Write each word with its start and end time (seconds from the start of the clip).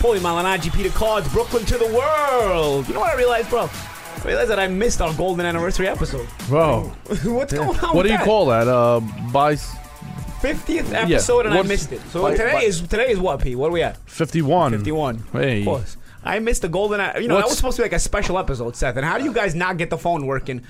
Paulie 0.00 0.18
Malignaggi, 0.18 0.74
Peter 0.74 0.88
Cards, 0.90 1.28
Brooklyn 1.32 1.64
to 1.66 1.76
the 1.78 1.86
world. 1.86 2.88
You 2.88 2.94
know 2.94 3.00
what 3.00 3.12
I 3.14 3.16
realized, 3.18 3.50
bro? 3.50 3.68
I 3.70 4.22
realized 4.26 4.50
that 4.50 4.58
I 4.58 4.66
missed 4.66 5.00
our 5.00 5.12
golden 5.14 5.44
anniversary 5.46 5.88
episode. 5.88 6.26
Bro, 6.48 6.84
What's 7.06 7.52
going 7.52 7.68
on? 7.68 7.74
what 7.76 7.94
with 7.96 8.06
do 8.06 8.12
you 8.12 8.18
that? 8.18 8.24
call 8.24 8.46
that? 8.46 8.66
Uh, 8.66 9.00
by 9.32 9.54
50th 9.54 10.92
episode 10.94 11.44
and 11.46 11.54
I 11.54 11.58
what's- 11.58 11.68
missed 11.68 11.92
it. 11.92 12.00
So 12.10 12.22
by- 12.22 12.30
today 12.32 12.52
by- 12.52 12.62
is 12.62 12.80
today 12.80 13.10
is 13.10 13.18
what, 13.18 13.40
P? 13.42 13.54
What 13.56 13.68
are 13.68 13.72
we 13.72 13.82
at? 13.82 13.98
51. 14.08 14.72
51. 14.72 15.24
Hey. 15.32 15.60
Of 15.60 15.64
course. 15.66 15.96
I 16.24 16.38
missed 16.38 16.62
the 16.62 16.68
golden. 16.68 17.00
You 17.22 17.28
know, 17.28 17.34
that 17.36 17.42
What's- 17.42 17.50
was 17.50 17.56
supposed 17.58 17.76
to 17.76 17.82
be 17.82 17.84
like 17.84 17.92
a 17.92 17.98
special 17.98 18.38
episode, 18.38 18.76
Seth. 18.76 18.96
And 18.96 19.04
how 19.04 19.18
do 19.18 19.24
you 19.24 19.32
guys 19.34 19.54
not 19.54 19.76
get 19.76 19.90
the 19.90 19.98
phone 19.98 20.26
working? 20.26 20.62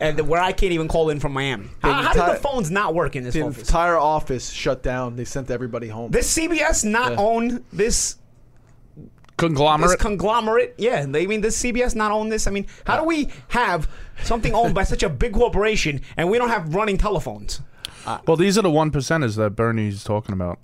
And 0.00 0.28
where 0.28 0.40
I 0.42 0.52
can't 0.52 0.72
even 0.72 0.88
call 0.88 1.10
in 1.10 1.20
from 1.20 1.32
Miami. 1.32 1.68
How, 1.82 1.92
how 1.92 2.12
did 2.12 2.20
the 2.20 2.24
entire- 2.24 2.38
phones 2.38 2.70
not 2.70 2.94
work 2.94 3.16
in 3.16 3.24
this 3.24 3.34
The 3.34 3.42
office? 3.42 3.58
entire 3.68 3.96
office 3.96 4.50
shut 4.50 4.82
down. 4.82 5.16
They 5.16 5.24
sent 5.24 5.50
everybody 5.50 5.88
home. 5.88 6.10
This 6.10 6.32
CBS 6.36 6.84
not 6.84 7.12
Yeah. 7.12 7.18
own 7.18 7.64
this 7.72 8.16
this 9.38 9.46
Conglomerate. 9.48 9.98
conglomerate. 10.00 10.74
Yeah, 10.78 11.04
they 11.06 11.24
I 11.24 11.26
mean 11.26 11.40
does 11.42 11.56
CBS 11.56 11.94
not 11.94 12.10
own 12.10 12.28
this? 12.30 12.46
I 12.46 12.50
mean, 12.50 12.66
how 12.86 12.98
do 12.98 13.04
we 13.06 13.28
have 13.48 13.88
something 14.22 14.54
owned 14.54 14.74
by 14.74 14.84
such 14.84 15.02
a 15.02 15.08
big 15.08 15.34
corporation 15.34 16.00
and 16.16 16.30
we 16.30 16.38
don't 16.38 16.48
have 16.48 16.74
running 16.74 16.96
telephones? 16.96 17.60
well, 18.26 18.36
these 18.36 18.56
are 18.56 18.62
the 18.62 18.70
one 18.70 18.90
percenters 18.90 19.36
that 19.36 19.50
Bernie's 19.56 20.04
talking 20.04 20.32
about. 20.32 20.58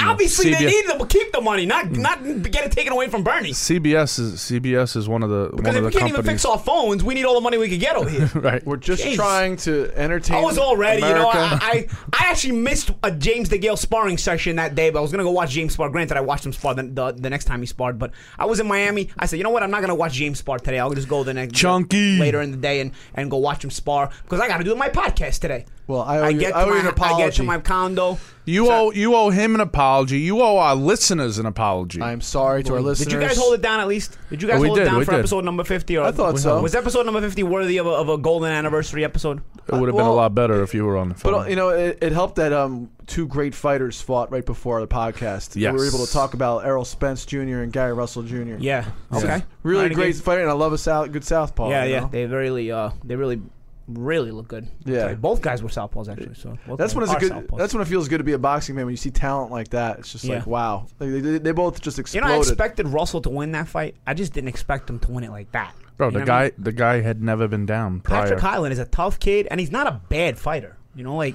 Obviously, 0.00 0.50
they 0.50 0.56
CBS 0.56 0.70
need 0.70 0.98
to 0.98 1.06
keep 1.06 1.32
the 1.32 1.40
money, 1.40 1.66
not 1.66 1.86
mm. 1.86 1.98
not 1.98 2.22
get 2.50 2.64
it 2.64 2.72
taken 2.72 2.92
away 2.92 3.08
from 3.08 3.22
Bernie. 3.22 3.50
CBS 3.50 4.18
is 4.18 4.34
CBS 4.34 4.96
is 4.96 5.08
one 5.08 5.22
of 5.22 5.30
the 5.30 5.50
Because 5.54 5.64
one 5.64 5.68
if 5.68 5.76
of 5.76 5.84
we 5.84 5.90
the 5.90 5.98
can't 5.98 6.08
even 6.10 6.24
fix 6.24 6.44
our 6.44 6.58
phones, 6.58 7.04
we 7.04 7.14
need 7.14 7.24
all 7.24 7.34
the 7.34 7.40
money 7.40 7.58
we 7.58 7.68
could 7.68 7.80
get 7.80 7.96
over 7.96 8.08
here. 8.08 8.30
right. 8.34 8.64
We're 8.66 8.76
just 8.76 9.02
Jeez. 9.02 9.14
trying 9.16 9.56
to 9.58 9.90
entertain. 9.94 10.36
I 10.36 10.40
was 10.42 10.58
all 10.58 10.76
ready, 10.76 11.02
you 11.02 11.14
know. 11.14 11.28
I, 11.28 11.58
I 11.60 11.88
I 12.12 12.30
actually 12.30 12.56
missed 12.56 12.90
a 13.02 13.10
James 13.10 13.48
DeGale 13.48 13.78
sparring 13.78 14.18
session 14.18 14.56
that 14.56 14.74
day, 14.74 14.90
but 14.90 14.98
I 14.98 15.02
was 15.02 15.10
gonna 15.10 15.24
go 15.24 15.30
watch 15.30 15.50
James 15.50 15.74
spar. 15.74 15.90
Granted, 15.90 16.16
I 16.16 16.20
watched 16.20 16.46
him 16.46 16.52
spar 16.52 16.74
the, 16.74 16.82
the, 16.84 17.12
the 17.12 17.30
next 17.30 17.44
time 17.44 17.60
he 17.60 17.66
sparred, 17.66 17.98
but 17.98 18.12
I 18.38 18.46
was 18.46 18.60
in 18.60 18.66
Miami. 18.66 19.10
I 19.18 19.26
said, 19.26 19.36
you 19.36 19.44
know 19.44 19.50
what? 19.50 19.62
I'm 19.62 19.70
not 19.70 19.80
gonna 19.80 19.94
watch 19.94 20.14
James 20.14 20.38
spar 20.38 20.58
today. 20.58 20.78
I'll 20.78 20.94
just 20.94 21.08
go 21.08 21.24
the 21.24 21.34
next 21.34 21.54
Chunky. 21.54 22.18
later 22.18 22.40
in 22.40 22.50
the 22.50 22.56
day 22.56 22.80
and, 22.80 22.92
and 23.14 23.30
go 23.30 23.38
watch 23.38 23.64
him 23.64 23.70
spar 23.70 24.10
because 24.22 24.40
I 24.40 24.48
got 24.48 24.58
to 24.58 24.64
do 24.64 24.74
my 24.74 24.88
podcast 24.88 25.40
today. 25.40 25.66
Well, 25.86 26.02
I 26.02 26.18
owe 26.18 26.28
you- 26.28 26.40
get 26.40 26.50
to 26.50 26.56
I 26.56 26.62
owe 26.64 26.66
you 26.66 26.82
my 26.82 26.88
an 26.88 26.94
I 27.00 27.18
get 27.18 27.34
to 27.34 27.42
my 27.42 27.58
condo. 27.58 28.18
You 28.46 28.70
owe 28.70 28.90
you 28.90 29.14
owe 29.14 29.30
him 29.30 29.54
an 29.54 29.60
apology. 29.62 30.18
You 30.20 30.42
owe 30.42 30.58
our 30.58 30.74
listeners 30.74 31.38
an 31.38 31.46
apology. 31.46 32.02
I'm 32.02 32.20
sorry 32.20 32.62
to 32.64 32.74
our 32.74 32.80
listeners. 32.82 33.06
Did 33.08 33.14
you 33.14 33.26
guys 33.26 33.38
hold 33.38 33.54
it 33.54 33.62
down 33.62 33.80
at 33.80 33.88
least? 33.88 34.18
Did 34.28 34.42
you 34.42 34.48
guys 34.48 34.60
We 34.60 34.66
hold 34.68 34.78
it 34.80 34.84
down 34.84 34.98
we 34.98 35.04
for 35.06 35.12
did. 35.12 35.20
episode 35.20 35.44
number 35.44 35.64
50? 35.64 35.96
Or 35.96 36.04
I 36.04 36.12
thought 36.12 36.38
so. 36.38 36.60
Was 36.60 36.74
episode 36.74 37.06
number 37.06 37.22
50 37.22 37.42
worthy 37.44 37.78
of 37.78 37.86
a, 37.86 37.90
of 37.90 38.08
a 38.10 38.18
golden 38.18 38.50
anniversary 38.50 39.02
episode? 39.04 39.40
it 39.66 39.72
would 39.72 39.88
have 39.88 39.96
been 39.96 40.04
a 40.04 40.08
well- 40.08 40.14
lot 40.16 40.34
better 40.34 40.62
if 40.62 40.74
you 40.74 40.84
were 40.84 40.98
on 40.98 41.08
the 41.08 41.14
phone. 41.14 41.32
But 41.32 41.38
uh, 41.38 41.48
you 41.48 41.56
know, 41.56 41.70
it, 41.70 41.98
it 42.02 42.12
helped 42.12 42.36
that 42.36 42.52
um, 42.52 42.90
two 43.06 43.26
great 43.26 43.54
fighters 43.54 44.00
fought 44.02 44.30
right 44.30 44.44
before 44.44 44.78
the 44.80 44.88
podcast. 44.88 45.56
Yes. 45.56 45.72
We 45.72 45.78
were 45.78 45.86
able 45.86 46.04
to 46.04 46.12
talk 46.12 46.34
about 46.34 46.66
Errol 46.66 46.84
Spence 46.84 47.24
Jr. 47.24 47.38
and 47.62 47.72
Gary 47.72 47.94
Russell 47.94 48.24
Jr. 48.24 48.56
Yeah. 48.58 48.84
Okay. 49.10 49.42
really 49.62 49.84
Alright, 49.84 49.94
great 49.94 50.10
again. 50.10 50.22
fighter, 50.22 50.40
and 50.42 50.50
I 50.50 50.54
love 50.54 50.74
a 50.74 50.78
sou- 50.78 51.08
good 51.08 51.24
southpaw. 51.24 51.70
Yeah, 51.70 51.84
you 51.84 51.92
yeah. 51.92 52.00
know? 52.00 52.08
They 52.08 52.26
really, 52.26 52.70
uh, 52.70 52.90
they 53.02 53.16
really, 53.16 53.40
really 53.88 54.30
look 54.30 54.48
good. 54.48 54.68
Yeah. 54.84 55.00
Sorry, 55.00 55.14
both 55.16 55.40
guys 55.42 55.62
were 55.62 55.68
southpaws 55.68 56.08
actually. 56.08 56.34
So 56.34 56.56
both 56.66 56.78
That's 56.78 56.92
guys 56.92 56.96
when 56.96 57.04
it's 57.04 57.12
a 57.12 57.18
good. 57.18 57.32
southpaws. 57.48 57.58
That's 57.58 57.74
when 57.74 57.82
it 57.82 57.88
feels 57.88 58.08
good 58.08 58.18
to 58.18 58.24
be 58.24 58.32
a 58.32 58.38
boxing 58.38 58.74
man 58.76 58.86
when 58.86 58.92
you 58.92 58.96
see 58.96 59.10
talent 59.10 59.50
like 59.52 59.68
that. 59.70 59.98
It's 60.00 60.12
just 60.12 60.24
Yeah. 60.24 60.36
like 60.36 60.46
wow, 60.46 60.86
Like, 60.98 61.10
they, 61.10 61.20
they, 61.20 61.38
they 61.38 61.52
both 61.52 61.80
just 61.80 61.98
exploded. 61.98 62.24
you 62.28 62.30
exploded. 62.30 62.30
know, 62.30 62.34
I 62.34 62.38
expected 62.38 62.88
Russell 62.88 63.20
to 63.22 63.30
win 63.30 63.52
that 63.52 63.68
fight. 63.68 63.96
I 64.06 64.14
just 64.14 64.32
didn't 64.32 64.48
expect 64.48 64.88
him 64.90 64.98
to 65.00 65.10
win 65.10 65.24
it 65.24 65.30
like 65.30 65.52
that. 65.52 65.74
Bro, 65.96 66.08
You 66.08 66.12
the 66.12 66.18
know 66.20 66.24
what 66.24 66.30
I 66.30 66.48
guy 66.48 66.54
mean? 66.56 66.64
the 66.64 66.72
guy 66.72 67.00
had 67.02 67.22
never 67.22 67.46
been 67.48 67.66
down 67.66 68.00
prior. 68.00 68.22
Patrick 68.22 68.40
Hyland 68.40 68.72
is 68.72 68.78
a 68.78 68.86
tough 68.86 69.18
kid, 69.20 69.46
and 69.50 69.60
he's 69.60 69.70
not 69.70 69.86
a 69.86 70.00
bad 70.08 70.38
fighter. 70.38 70.76
You 70.96 71.04
know, 71.04 71.16
like, 71.16 71.34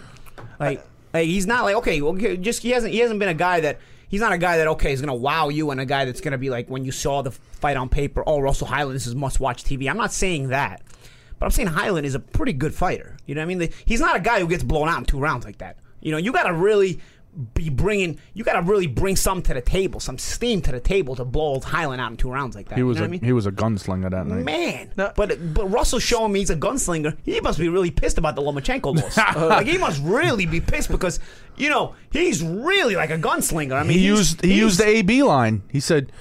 like, 0.60 0.84
like 1.14 1.26
he's 1.26 1.48
not 1.48 1.64
like 1.66 1.76
okay, 1.76 2.02
okay, 2.02 2.38
just 2.38 2.62
he 2.64 2.72
hasn't 2.72 2.94
he 2.94 3.00
hasn't 3.00 3.20
been 3.20 3.30
a 3.30 3.34
guy 3.34 3.62
that 3.62 3.80
he's 4.10 4.22
not 4.22 4.32
a 4.34 4.38
guy 4.38 4.58
that 4.58 4.68
okay 4.68 4.92
is 4.92 5.00
gonna 5.02 5.14
wow 5.16 5.50
you, 5.50 5.72
and 5.72 5.80
a 5.80 5.86
guy 5.86 6.06
that's 6.06 6.20
gonna 6.22 6.38
be 6.38 6.50
like 6.50 6.70
when 6.70 6.84
you 6.84 6.92
saw 6.92 7.22
the 7.22 7.32
fight 7.32 7.78
on 7.78 7.88
paper, 7.90 8.24
oh 8.28 8.40
Russell 8.42 8.68
Hyland, 8.68 8.96
this 8.96 9.08
is 9.08 9.16
must 9.16 9.40
watch 9.40 9.64
TV. 9.64 9.90
I'm 9.90 9.98
not 9.98 10.12
saying 10.12 10.50
that, 10.50 10.82
but 11.40 11.46
I'm 11.46 11.52
saying 11.52 11.70
Hyland 11.70 12.06
is 12.06 12.16
a 12.16 12.20
pretty 12.20 12.54
good 12.54 12.74
fighter. 12.76 13.18
You 13.26 13.36
know 13.36 13.40
what 13.42 13.46
I 13.46 13.48
mean? 13.48 13.58
The- 13.60 13.72
He's 13.86 14.02
not 14.02 14.16
a 14.16 14.20
guy 14.20 14.40
who 14.40 14.48
gets 14.48 14.64
blown 14.64 14.88
out 14.90 15.00
in 15.00 15.06
two 15.06 15.20
rounds 15.20 15.46
like 15.46 15.58
that. 15.60 15.78
You 16.02 16.12
know, 16.12 16.18
you 16.18 16.32
got 16.32 16.44
to 16.44 16.54
really 16.54 17.00
be 17.54 17.70
bringing, 17.70 18.18
you 18.34 18.44
got 18.44 18.54
to 18.54 18.62
really 18.64 18.88
bring 18.88 19.16
something 19.16 19.44
to 19.44 19.54
the 19.54 19.62
table, 19.62 20.00
some 20.00 20.18
steam 20.18 20.62
to 20.64 20.72
the 20.72 20.80
table 20.80 21.16
to 21.16 21.24
blow 21.24 21.60
Hyland 21.60 22.02
out 22.02 22.10
in 22.12 22.18
two 22.18 22.32
rounds 22.32 22.56
like 22.56 22.68
that. 22.70 22.76
he 22.78 22.84
was 22.84 22.98
you 22.98 23.02
know 23.02 23.06
a 23.06 23.08
what 23.08 23.10
I 23.10 23.12
mean? 23.12 23.24
he 23.24 23.32
was 23.34 23.46
a 23.46 23.52
gunslinger 23.52 24.10
that 24.10 24.26
night. 24.26 24.44
Man, 24.44 24.92
No. 24.98 25.12
but 25.16 25.54
but 25.54 25.66
Russell's 25.68 26.02
showing 26.04 26.32
me 26.34 26.40
he's 26.40 26.50
a 26.50 26.56
gunslinger. 26.56 27.16
He 27.24 27.40
must 27.40 27.60
be 27.60 27.70
really 27.70 27.92
pissed 27.92 28.18
about 28.18 28.36
the 28.36 28.42
Lomachenko 28.42 28.96
loss. 29.00 29.16
like 29.36 29.68
he 29.68 29.78
must 29.78 30.02
really 30.04 30.48
be 30.48 30.60
pissed 30.60 30.90
because 30.90 31.20
you 31.56 31.70
know 31.70 31.94
he's 32.12 32.42
really 32.44 32.96
like 32.96 33.12
a 33.12 33.18
gunslinger. 33.18 33.74
I 33.74 33.84
mean, 33.84 34.00
he 34.00 34.06
used 34.06 34.44
he 34.44 34.58
used 34.58 34.80
the 34.80 34.88
AB 34.88 35.22
line. 35.24 35.62
He 35.70 35.80
said, 35.80 36.12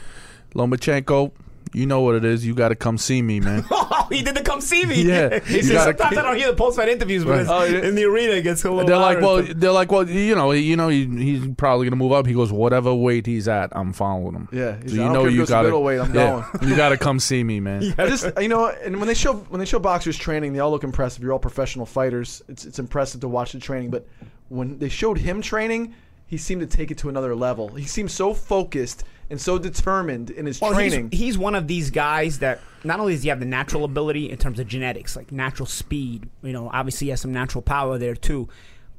"Lomachenko, 0.55 1.33
you 1.75 1.87
know 1.87 2.01
what 2.01 2.15
it 2.15 2.25
is. 2.25 2.45
You 2.47 2.55
got 2.55 2.69
to 2.69 2.75
come 2.77 2.99
see 2.99 3.23
me, 3.23 3.41
man." 3.41 3.65
Oh, 4.01 4.07
he 4.11 4.23
did 4.23 4.37
the 4.37 4.43
come 4.43 4.61
see 4.63 4.87
me. 4.87 5.03
Yeah. 5.03 5.39
he 5.45 5.57
You 5.57 5.63
said 5.65 5.73
gotta- 5.75 5.99
sometimes 5.99 6.17
I 6.19 6.23
don't 6.23 6.37
hear 6.37 6.47
the 6.51 6.57
post 6.57 6.77
fight 6.79 6.89
interviews 6.89 7.25
because 7.25 7.49
Oh, 7.51 7.65
yeah. 7.65 7.81
in 7.87 7.95
the 7.95 8.05
arena 8.05 8.35
it 8.35 8.43
gets 8.43 8.65
a 8.65 8.71
little. 8.71 8.87
They're 8.87 8.97
like, 8.97 9.21
well, 9.21 9.37
and 9.39 9.61
they're 9.61 9.73
like, 9.73 9.91
well, 9.93 10.09
you 10.09 10.35
know, 10.35 10.53
you 10.53 10.77
know, 10.77 10.89
he, 10.89 11.05
he's 11.05 11.47
probably 11.59 11.87
gonna 11.87 11.97
move 11.97 12.13
up. 12.13 12.27
He 12.27 12.33
goes, 12.33 12.51
whatever 12.51 12.95
weight 12.95 13.27
he's 13.27 13.49
at, 13.49 13.71
I'm 13.77 13.93
following 13.93 14.35
him. 14.35 14.49
Yeah, 14.53 14.77
he's 14.83 14.93
so 14.93 14.97
like, 14.97 14.97
you 14.97 15.03
I 15.03 15.05
don't 15.05 15.13
know 15.13 15.21
care 15.21 15.27
if 15.29 15.31
he 15.31 15.35
you 15.35 15.41
goes 15.43 15.49
to 15.49 15.53
got 15.53 15.65
middleweight, 15.65 16.01
I'm 16.01 16.13
going. 16.13 16.45
you 16.63 16.77
got 16.77 16.89
to 16.91 16.97
come 16.97 17.21
see 17.21 17.45
me, 17.45 17.61
man. 17.61 17.95
I 17.99 18.07
just 18.09 18.27
you 18.41 18.49
know, 18.49 18.69
and 18.69 18.97
when 18.99 19.09
they 19.09 19.15
show 19.15 19.35
when 19.35 19.59
they 19.59 19.67
show 19.67 19.79
boxers 19.79 20.17
training, 20.17 20.55
they 20.55 20.61
all 20.61 20.71
look 20.71 20.85
impressive. 20.85 21.23
You're 21.23 21.33
all 21.33 21.39
professional 21.39 21.85
fighters. 21.85 22.43
It's 22.49 22.65
it's 22.65 22.79
impressive 22.79 23.21
to 23.23 23.29
watch 23.29 23.53
the 23.53 23.59
training. 23.61 23.91
But 23.91 24.07
when 24.49 24.79
they 24.79 24.89
showed 24.89 25.19
him 25.19 25.43
training, 25.43 25.95
he 26.27 26.39
seemed 26.39 26.63
to 26.63 26.67
take 26.67 26.91
it 26.91 26.99
to 26.99 27.09
another 27.11 27.35
level. 27.35 27.69
He 27.75 27.85
seemed 27.87 28.11
so 28.11 28.33
focused 28.33 29.05
and 29.31 29.41
so 29.41 29.59
determined 29.59 30.31
in 30.31 30.47
his 30.47 30.61
Well, 30.61 30.73
training. 30.73 31.11
He's, 31.11 31.21
he's 31.21 31.39
one 31.39 31.55
of 31.55 31.67
these 31.67 31.91
guys 31.91 32.39
that 32.39 32.61
not 32.85 33.01
only 33.01 33.15
does 33.15 33.23
he 33.23 33.29
have 33.29 33.41
the 33.41 33.47
natural 33.47 33.85
ability 33.85 34.31
in 34.31 34.39
terms 34.39 34.59
of 34.59 34.67
genetics, 34.67 35.17
like 35.17 35.33
natural 35.33 35.67
speed, 35.67 36.29
you 36.43 36.53
know, 36.53 36.71
obviously 36.73 37.07
he 37.07 37.11
has 37.11 37.21
some 37.21 37.33
natural 37.33 37.63
power 37.63 37.99
there 37.99 38.15
too. 38.15 38.49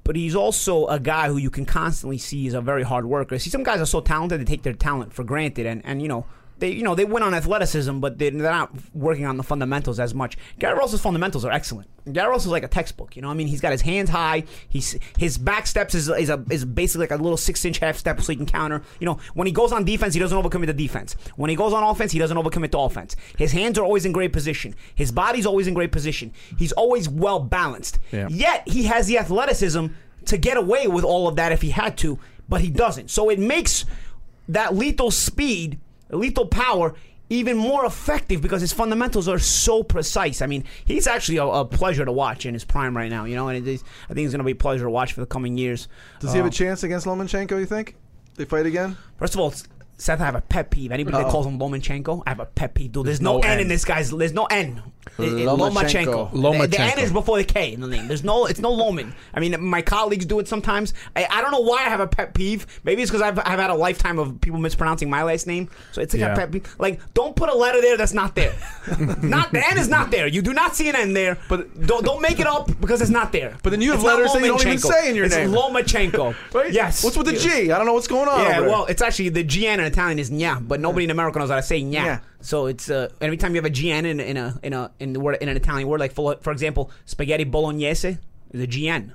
But 0.04 0.16
he's 0.16 0.36
also 0.36 0.88
a 0.88 1.00
guy 1.00 1.28
who 1.28 1.38
you 1.38 1.50
can 1.50 1.66
constantly 1.66 2.18
see 2.18 2.48
is 2.48 2.54
a 2.54 2.62
very 2.62 2.84
hard 2.84 3.06
worker. 3.06 3.38
See, 3.38 3.50
some 3.50 3.64
guys 3.64 3.80
are 3.80 3.86
so 3.86 4.02
talented 4.02 4.40
they 4.40 4.46
take 4.46 4.64
their 4.64 4.74
talent 4.74 5.14
for 5.14 5.24
granted, 5.24 5.66
and, 5.66 5.86
and 5.86 6.02
you 6.02 6.08
know 6.08 6.26
they 6.60 6.70
you 6.72 6.84
know 6.84 6.96
they 6.96 7.06
win 7.06 7.24
on 7.24 7.34
athleticism, 7.34 8.00
but 8.00 8.18
they're 8.18 8.32
they're 8.32 8.52
not 8.52 8.72
working 8.94 9.26
on 9.26 9.38
the 9.38 9.44
fundamentals 9.44 10.00
as 10.00 10.14
much. 10.14 10.38
Gary 10.60 10.78
Russell's 10.78 11.02
fundamentals 11.02 11.46
are 11.46 11.52
excellent. 11.52 11.90
Gary 12.12 12.30
Russell's 12.30 12.52
like 12.52 12.64
a 12.64 12.68
textbook. 12.68 13.16
You 13.16 13.22
know, 13.22 13.30
I 13.30 13.34
mean, 13.34 13.48
he's 13.48 13.62
got 13.62 13.72
his 13.72 13.82
hands 13.82 14.10
high. 14.10 14.44
He's 14.68 14.98
his 15.18 15.38
back 15.38 15.68
steps 15.68 15.96
is 15.96 16.10
is 16.10 16.30
a 16.30 16.44
is 16.50 16.66
basically 16.66 17.08
like 17.08 17.20
a 17.20 17.22
little 17.22 17.38
six 17.38 17.64
inch 17.66 17.80
half 17.80 17.98
step 17.98 18.20
so 18.22 18.32
he 18.32 18.36
can 18.36 18.46
counter. 18.46 18.82
You 19.00 19.06
know, 19.06 19.20
when 19.34 19.48
he 19.48 19.54
goes 19.54 19.72
on 19.72 19.86
defense, 19.86 20.14
he 20.14 20.20
doesn't 20.20 20.38
overcommit 20.38 20.68
to 20.68 20.74
defense. 20.74 21.16
When 21.36 21.50
he 21.50 21.56
goes 21.56 21.74
on 21.74 21.84
offense, 21.84 22.12
he 22.12 22.20
doesn't 22.20 22.38
overcommit 22.38 22.72
to 22.72 22.80
offense. 22.80 23.16
His 23.38 23.52
hands 23.52 23.78
are 23.78 23.84
always 23.84 24.06
in 24.06 24.12
great 24.12 24.34
position. 24.34 24.76
His 24.96 25.12
body's 25.12 25.46
always 25.46 25.68
in 25.68 25.74
great 25.74 25.92
position. 25.92 26.34
He's 26.58 26.72
always 26.74 27.10
well 27.10 27.40
balanced. 27.40 28.00
Yeah. 28.12 28.28
Yet 28.30 28.68
he 28.68 28.84
has 28.84 29.08
the 29.08 29.18
athleticism 29.18 29.88
to 30.26 30.38
get 30.38 30.58
away 30.58 30.88
with 30.88 31.04
all 31.04 31.28
of 31.28 31.36
that 31.38 31.52
if 31.52 31.62
he 31.62 31.70
had 31.72 31.98
to, 32.00 32.20
but 32.48 32.62
he 32.62 32.70
doesn't. 32.70 33.10
So 33.10 33.30
it 33.30 33.40
makes 33.40 33.86
that 34.48 34.76
lethal 34.76 35.12
speed, 35.12 35.80
lethal 36.18 36.46
power, 36.48 36.94
even 37.30 37.58
more 37.58 37.86
effective 37.86 38.42
because 38.42 38.62
his 38.62 38.74
fundamentals 38.74 39.28
are 39.28 39.38
so 39.40 39.84
precise. 39.84 40.42
I 40.42 40.48
mean, 40.48 40.64
he's 40.86 41.06
actually 41.06 41.38
a, 41.38 41.46
a 41.46 41.66
pleasure 41.66 42.04
to 42.06 42.12
watch 42.12 42.46
in 42.46 42.54
his 42.54 42.66
prime 42.66 42.96
right 42.98 43.10
now. 43.10 43.26
You 43.26 43.36
know, 43.36 43.48
and 43.50 43.58
it 43.68 43.72
is, 43.72 43.84
I 44.06 44.08
think 44.14 44.20
he's 44.20 44.32
going 44.32 44.40
to 44.40 44.44
be 44.46 44.52
a 44.52 44.56
pleasure 44.56 44.86
to 44.86 44.90
watch 44.90 45.14
for 45.14 45.20
the 45.22 45.28
coming 45.28 45.58
years. 45.58 45.88
Does 46.20 46.32
he 46.32 46.38
have 46.38 46.46
Uh, 46.46 46.50
a 46.50 46.52
chance 46.52 46.84
against 46.84 47.06
Lomachenko? 47.06 47.60
You 47.60 47.66
think 47.66 47.96
they 48.36 48.46
fight 48.46 48.66
again? 48.66 48.98
First 49.18 49.34
of 49.36 49.40
all, 49.42 49.50
it's- 49.50 49.68
Seth, 50.00 50.22
I 50.22 50.26
have 50.26 50.36
a 50.36 50.42
pet 50.42 50.72
peeve. 50.72 50.92
Anybody 50.92 51.18
that 51.18 51.30
calls 51.32 51.46
him 51.46 51.60
Lomachenko, 51.60 52.24
I 52.26 52.30
have 52.30 52.40
a 52.40 52.46
pet 52.46 52.74
peeve. 52.74 52.92
Dude, 52.94 53.06
there's, 53.06 53.22
no, 53.22 53.38
no 53.38 53.44
N, 53.44 53.52
N. 53.52 53.60
in 53.60 53.68
this 53.68 53.86
guy's. 53.86 54.10
There's 54.10 54.34
no 54.34 54.46
N. 54.46 54.82
It- 55.18 55.24
it- 55.24 55.48
Lomachenko. 55.48 56.32
Lomachenko. 56.32 56.62
The, 56.62 56.68
the 56.68 56.82
N 56.82 57.00
is 57.00 57.12
before 57.12 57.38
the 57.38 57.44
K 57.44 57.74
in 57.74 57.82
the 57.82 57.88
name. 57.88 58.08
There's 58.08 58.24
no. 58.24 58.46
It's 58.46 58.60
no 58.60 58.72
Loman. 58.72 59.14
I 59.34 59.40
mean, 59.40 59.62
my 59.64 59.82
colleagues 59.82 60.26
do 60.26 60.40
it 60.40 60.48
sometimes. 60.48 60.94
I, 61.16 61.28
I 61.30 61.42
don't 61.42 61.52
know 61.52 61.60
why 61.62 61.80
I 61.86 61.90
have 61.90 62.00
a 62.00 62.08
pet 62.08 62.34
peeve. 62.34 62.66
Maybe 62.84 63.02
it's 63.02 63.12
because 63.12 63.22
I've, 63.22 63.38
I've 63.40 63.60
had 63.60 63.70
a 63.70 63.76
lifetime 63.76 64.20
of 64.20 64.40
people 64.42 64.60
mispronouncing 64.60 65.10
my 65.10 65.24
last 65.24 65.48
name, 65.48 65.70
so 65.92 66.02
it's 66.02 66.14
like 66.14 66.22
Yeah. 66.22 66.34
a 66.34 66.36
pet 66.36 66.52
peeve. 66.52 66.76
Like, 66.80 67.02
don't 67.14 67.36
put 67.36 67.50
a 67.50 67.56
letter 67.56 67.82
there 67.82 67.98
that's 67.98 68.14
not 68.14 68.36
there. 68.36 68.54
not 69.22 69.52
the 69.52 69.68
N 69.70 69.78
is 69.78 69.88
not 69.90 70.12
there. 70.12 70.28
You 70.28 70.42
do 70.42 70.54
not 70.54 70.76
see 70.76 70.90
an 70.90 70.96
N 70.96 71.14
there. 71.14 71.38
But- 71.48 71.60
But 71.76 71.88
don't 71.88 72.06
don't 72.06 72.22
make 72.22 72.40
it 72.40 72.48
up 72.48 72.68
because 72.80 73.02
it's 73.02 73.10
not 73.12 73.32
there. 73.34 73.58
But 73.64 73.72
then 73.72 73.82
you 73.82 73.92
have 73.92 74.00
It's 74.00 74.06
letters 74.08 74.32
that 74.32 74.40
you 74.42 74.48
don't 74.48 74.62
even 74.66 74.78
say 74.80 75.10
in 75.10 75.16
your 75.16 75.26
it's 75.26 75.36
name. 75.36 75.50
Lomachenko. 75.52 76.36
Right? 76.54 76.72
Yes. 76.72 77.04
What's 77.04 77.18
with 77.18 77.28
the 77.28 77.34
G? 77.34 77.72
I 77.72 77.78
don't 77.78 77.86
know 77.86 77.94
what's 77.94 78.08
going 78.08 78.30
on. 78.30 78.42
Yeah, 78.44 78.60
over 78.60 78.70
well, 78.70 78.86
it's 78.86 79.02
actually 79.02 79.30
the 79.30 79.44
GN 79.44 79.80
in 79.80 79.89
Italian 79.92 80.20
is 80.20 80.30
nya, 80.30 80.66
but 80.66 80.80
nobody 80.80 81.06
in 81.06 81.12
America 81.12 81.40
knows 81.40 81.50
how 81.50 81.56
to 81.56 81.62
say 81.62 81.82
nya. 81.82 81.94
Yeah. 81.94 82.20
So 82.42 82.68
it's 82.68 82.90
uh, 82.90 83.10
every 83.22 83.38
time 83.38 83.54
you 83.54 83.62
have 83.62 83.70
a 83.70 83.74
GN 83.74 84.06
in, 84.06 84.20
in 84.20 84.38
a 84.38 84.60
in 84.64 84.74
a 84.74 84.92
in 85.00 85.14
the 85.14 85.20
word 85.20 85.38
in 85.42 85.50
an 85.50 85.58
Italian 85.58 85.88
word, 85.88 86.00
like 86.00 86.14
for, 86.14 86.38
for 86.42 86.52
example, 86.52 86.92
spaghetti 87.06 87.44
bolognese 87.44 88.18
is 88.52 88.62
a 88.62 88.68
GN. 88.68 89.14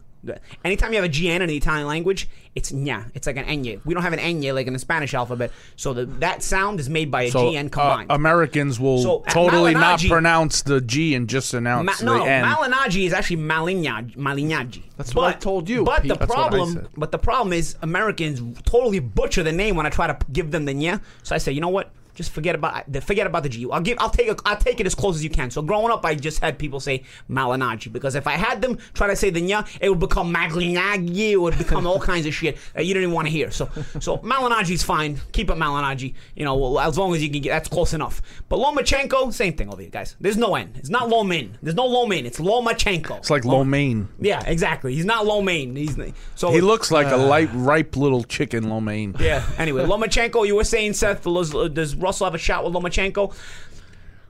Anytime 0.65 0.93
you 0.93 0.97
have 1.00 1.05
a 1.05 1.12
GN 1.12 1.41
in 1.41 1.49
the 1.49 1.56
Italian 1.56 1.87
language, 1.87 2.29
it's 2.55 2.71
nya. 2.73 3.11
It's 3.15 3.26
like 3.26 3.37
an 3.37 3.44
enye. 3.47 3.81
We 3.85 3.94
don't 3.94 4.03
have 4.03 4.12
an 4.12 4.19
enye 4.19 4.55
like 4.55 4.67
in 4.67 4.73
the 4.73 4.79
Spanish 4.79 5.12
alphabet, 5.15 5.50
so 5.76 5.93
the, 5.93 6.06
that 6.06 6.43
sound 6.43 6.81
is 6.81 6.88
made 6.88 7.11
by 7.11 7.23
a 7.23 7.31
So 7.31 7.50
GN 7.50 7.71
combined. 7.73 8.11
uh, 8.11 8.15
Americans 8.15 8.79
will 8.79 9.03
So, 9.03 9.19
uh, 9.26 9.31
totally 9.31 9.75
not 9.75 10.00
pronounce 10.00 10.62
the 10.62 10.81
G 10.81 11.15
and 11.15 11.29
just 11.29 11.53
announce 11.55 12.03
Ma- 12.03 12.06
no, 12.17 12.25
the 12.25 12.31
N. 12.31 12.44
Malinaggi 12.44 13.06
is 13.06 13.12
actually 13.12 13.38
Malignaggi. 13.38 14.17
Malignaggi. 14.17 14.82
That's 14.97 15.15
what 15.15 15.35
I 15.35 15.38
told 15.38 15.69
you, 15.69 15.85
But 15.85 16.03
Pete. 16.03 16.09
the 16.12 16.19
That's 16.19 16.31
problem, 16.32 16.88
but 16.97 17.11
the 17.11 17.19
problem 17.19 17.53
is 17.53 17.77
Americans 17.82 18.41
totally 18.65 19.00
butcher 19.00 19.43
the 19.43 19.53
name 19.53 19.75
when 19.77 19.87
I 19.87 19.91
try 19.91 20.06
to 20.06 20.17
give 20.32 20.50
them 20.53 20.65
the 20.65 20.75
nya. 20.75 21.00
So 21.25 21.35
I 21.35 21.38
say, 21.38 21.53
you 21.53 21.61
know 21.61 21.69
what? 21.69 21.91
Just 22.14 22.31
forget 22.31 22.55
about 22.55 22.90
the 22.90 23.00
forget 23.00 23.26
about 23.26 23.43
the 23.43 23.49
G. 23.49 23.66
I'll 23.70 23.81
give. 23.81 23.99
I'll 24.00 24.11
take. 24.11 24.28
A, 24.28 24.37
I'll 24.44 24.56
take 24.56 24.81
it 24.81 24.87
as 24.87 24.94
close 24.94 25.16
as 25.16 25.25
you 25.25 25.31
can. 25.31 25.50
So 25.50 25.62
growing 25.62 25.90
up, 25.90 26.05
I 26.05 26.14
just 26.14 26.40
had 26.40 26.58
people 26.58 26.81
say 26.81 27.02
Malinaggi 27.31 27.93
because 27.93 28.14
if 28.14 28.26
I 28.26 28.32
had 28.32 28.62
them 28.62 28.78
try 28.94 29.06
to 29.06 29.16
say 29.16 29.31
the 29.31 29.43
nya, 29.43 29.66
it 29.81 29.88
would 29.88 30.00
become 30.00 30.32
Maglignaggi. 30.32 31.32
It 31.32 31.37
would 31.37 31.58
become 31.58 31.87
all 31.87 32.00
kinds 32.11 32.26
of 32.26 32.34
shit 32.34 32.56
that 32.75 32.87
you 32.87 32.94
didn't 32.94 33.05
even 33.05 33.14
want 33.14 33.26
to 33.26 33.32
hear. 33.32 33.50
So 33.50 33.69
so 34.00 34.19
Malinaggi's 34.19 34.82
fine. 34.82 35.20
Keep 35.32 35.50
it 35.50 35.56
Malinaggi. 35.56 36.14
You 36.37 36.44
know, 36.44 36.56
well, 36.56 36.81
as 36.81 36.96
long 36.96 37.14
as 37.14 37.22
you 37.22 37.31
can 37.31 37.43
get 37.43 37.50
that's 37.50 37.69
close 37.69 37.93
enough. 37.93 38.22
But 38.49 38.58
Lomachenko, 38.58 39.32
same 39.32 39.55
thing 39.55 39.72
over 39.72 39.81
here, 39.81 39.90
guys. 39.90 40.17
There's 40.20 40.37
no 40.37 40.55
N. 40.55 40.72
It's 40.76 40.90
not 40.90 41.08
Lomin. 41.08 41.55
There's 41.62 41.76
no 41.76 41.88
Lomin. 41.88 42.25
It's 42.25 42.38
Lomachenko. 42.38 43.19
It's 43.19 43.31
like 43.31 43.44
lo 43.44 43.64
mein. 43.64 44.08
Yeah, 44.20 44.43
exactly. 44.46 44.94
He's 44.94 45.05
not 45.05 45.26
lo 45.26 45.40
mein. 45.40 45.75
He's 45.76 45.96
so 46.34 46.52
He 46.52 46.60
looks 46.60 46.90
like 46.90 47.06
a 47.06 47.17
uh. 47.17 47.26
light, 47.26 47.49
ripe 47.52 47.96
little 47.96 48.22
chicken 48.25 48.69
lo 48.69 48.81
mein. 48.81 49.17
Yeah. 49.19 49.44
Anyway, 49.58 49.84
Lomachenko, 49.84 50.46
you 50.46 50.56
were 50.56 50.64
saying, 50.64 50.94
Seth, 50.94 51.25
does, 51.25 51.50
does 51.50 51.96
Russell 52.05 52.27
have 52.27 52.35
a 52.35 52.39
shot 52.39 52.65
with 52.65 52.73
Lomachenko? 52.75 53.35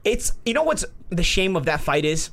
It's 0.03 0.33
you 0.45 0.53
know 0.53 0.63
what's 0.63 0.85
the 1.09 1.23
shame 1.23 1.55
of 1.55 1.65
that 1.65 1.81
fight 1.81 2.05
is. 2.05 2.29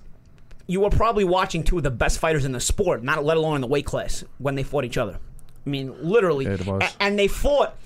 You 0.69 0.81
were 0.81 0.91
probably 0.91 1.25
watching 1.25 1.65
two 1.65 1.79
of 1.79 1.83
the 1.83 1.91
best 1.91 2.19
fighters 2.19 2.45
in 2.45 2.53
the 2.53 2.61
sport, 2.61 3.03
not 3.03 3.25
let 3.25 3.37
alone 3.37 3.57
in 3.57 3.61
the 3.61 3.67
weight 3.67 3.85
class, 3.85 4.23
when 4.39 4.55
they 4.55 4.63
fought 4.63 4.85
each 4.85 4.97
other. 4.97 5.19
I 5.67 5.71
mean, 5.71 5.93
literally. 6.01 6.47
A- 6.47 6.89
and 7.01 7.19
they 7.19 7.27
fought 7.29 7.77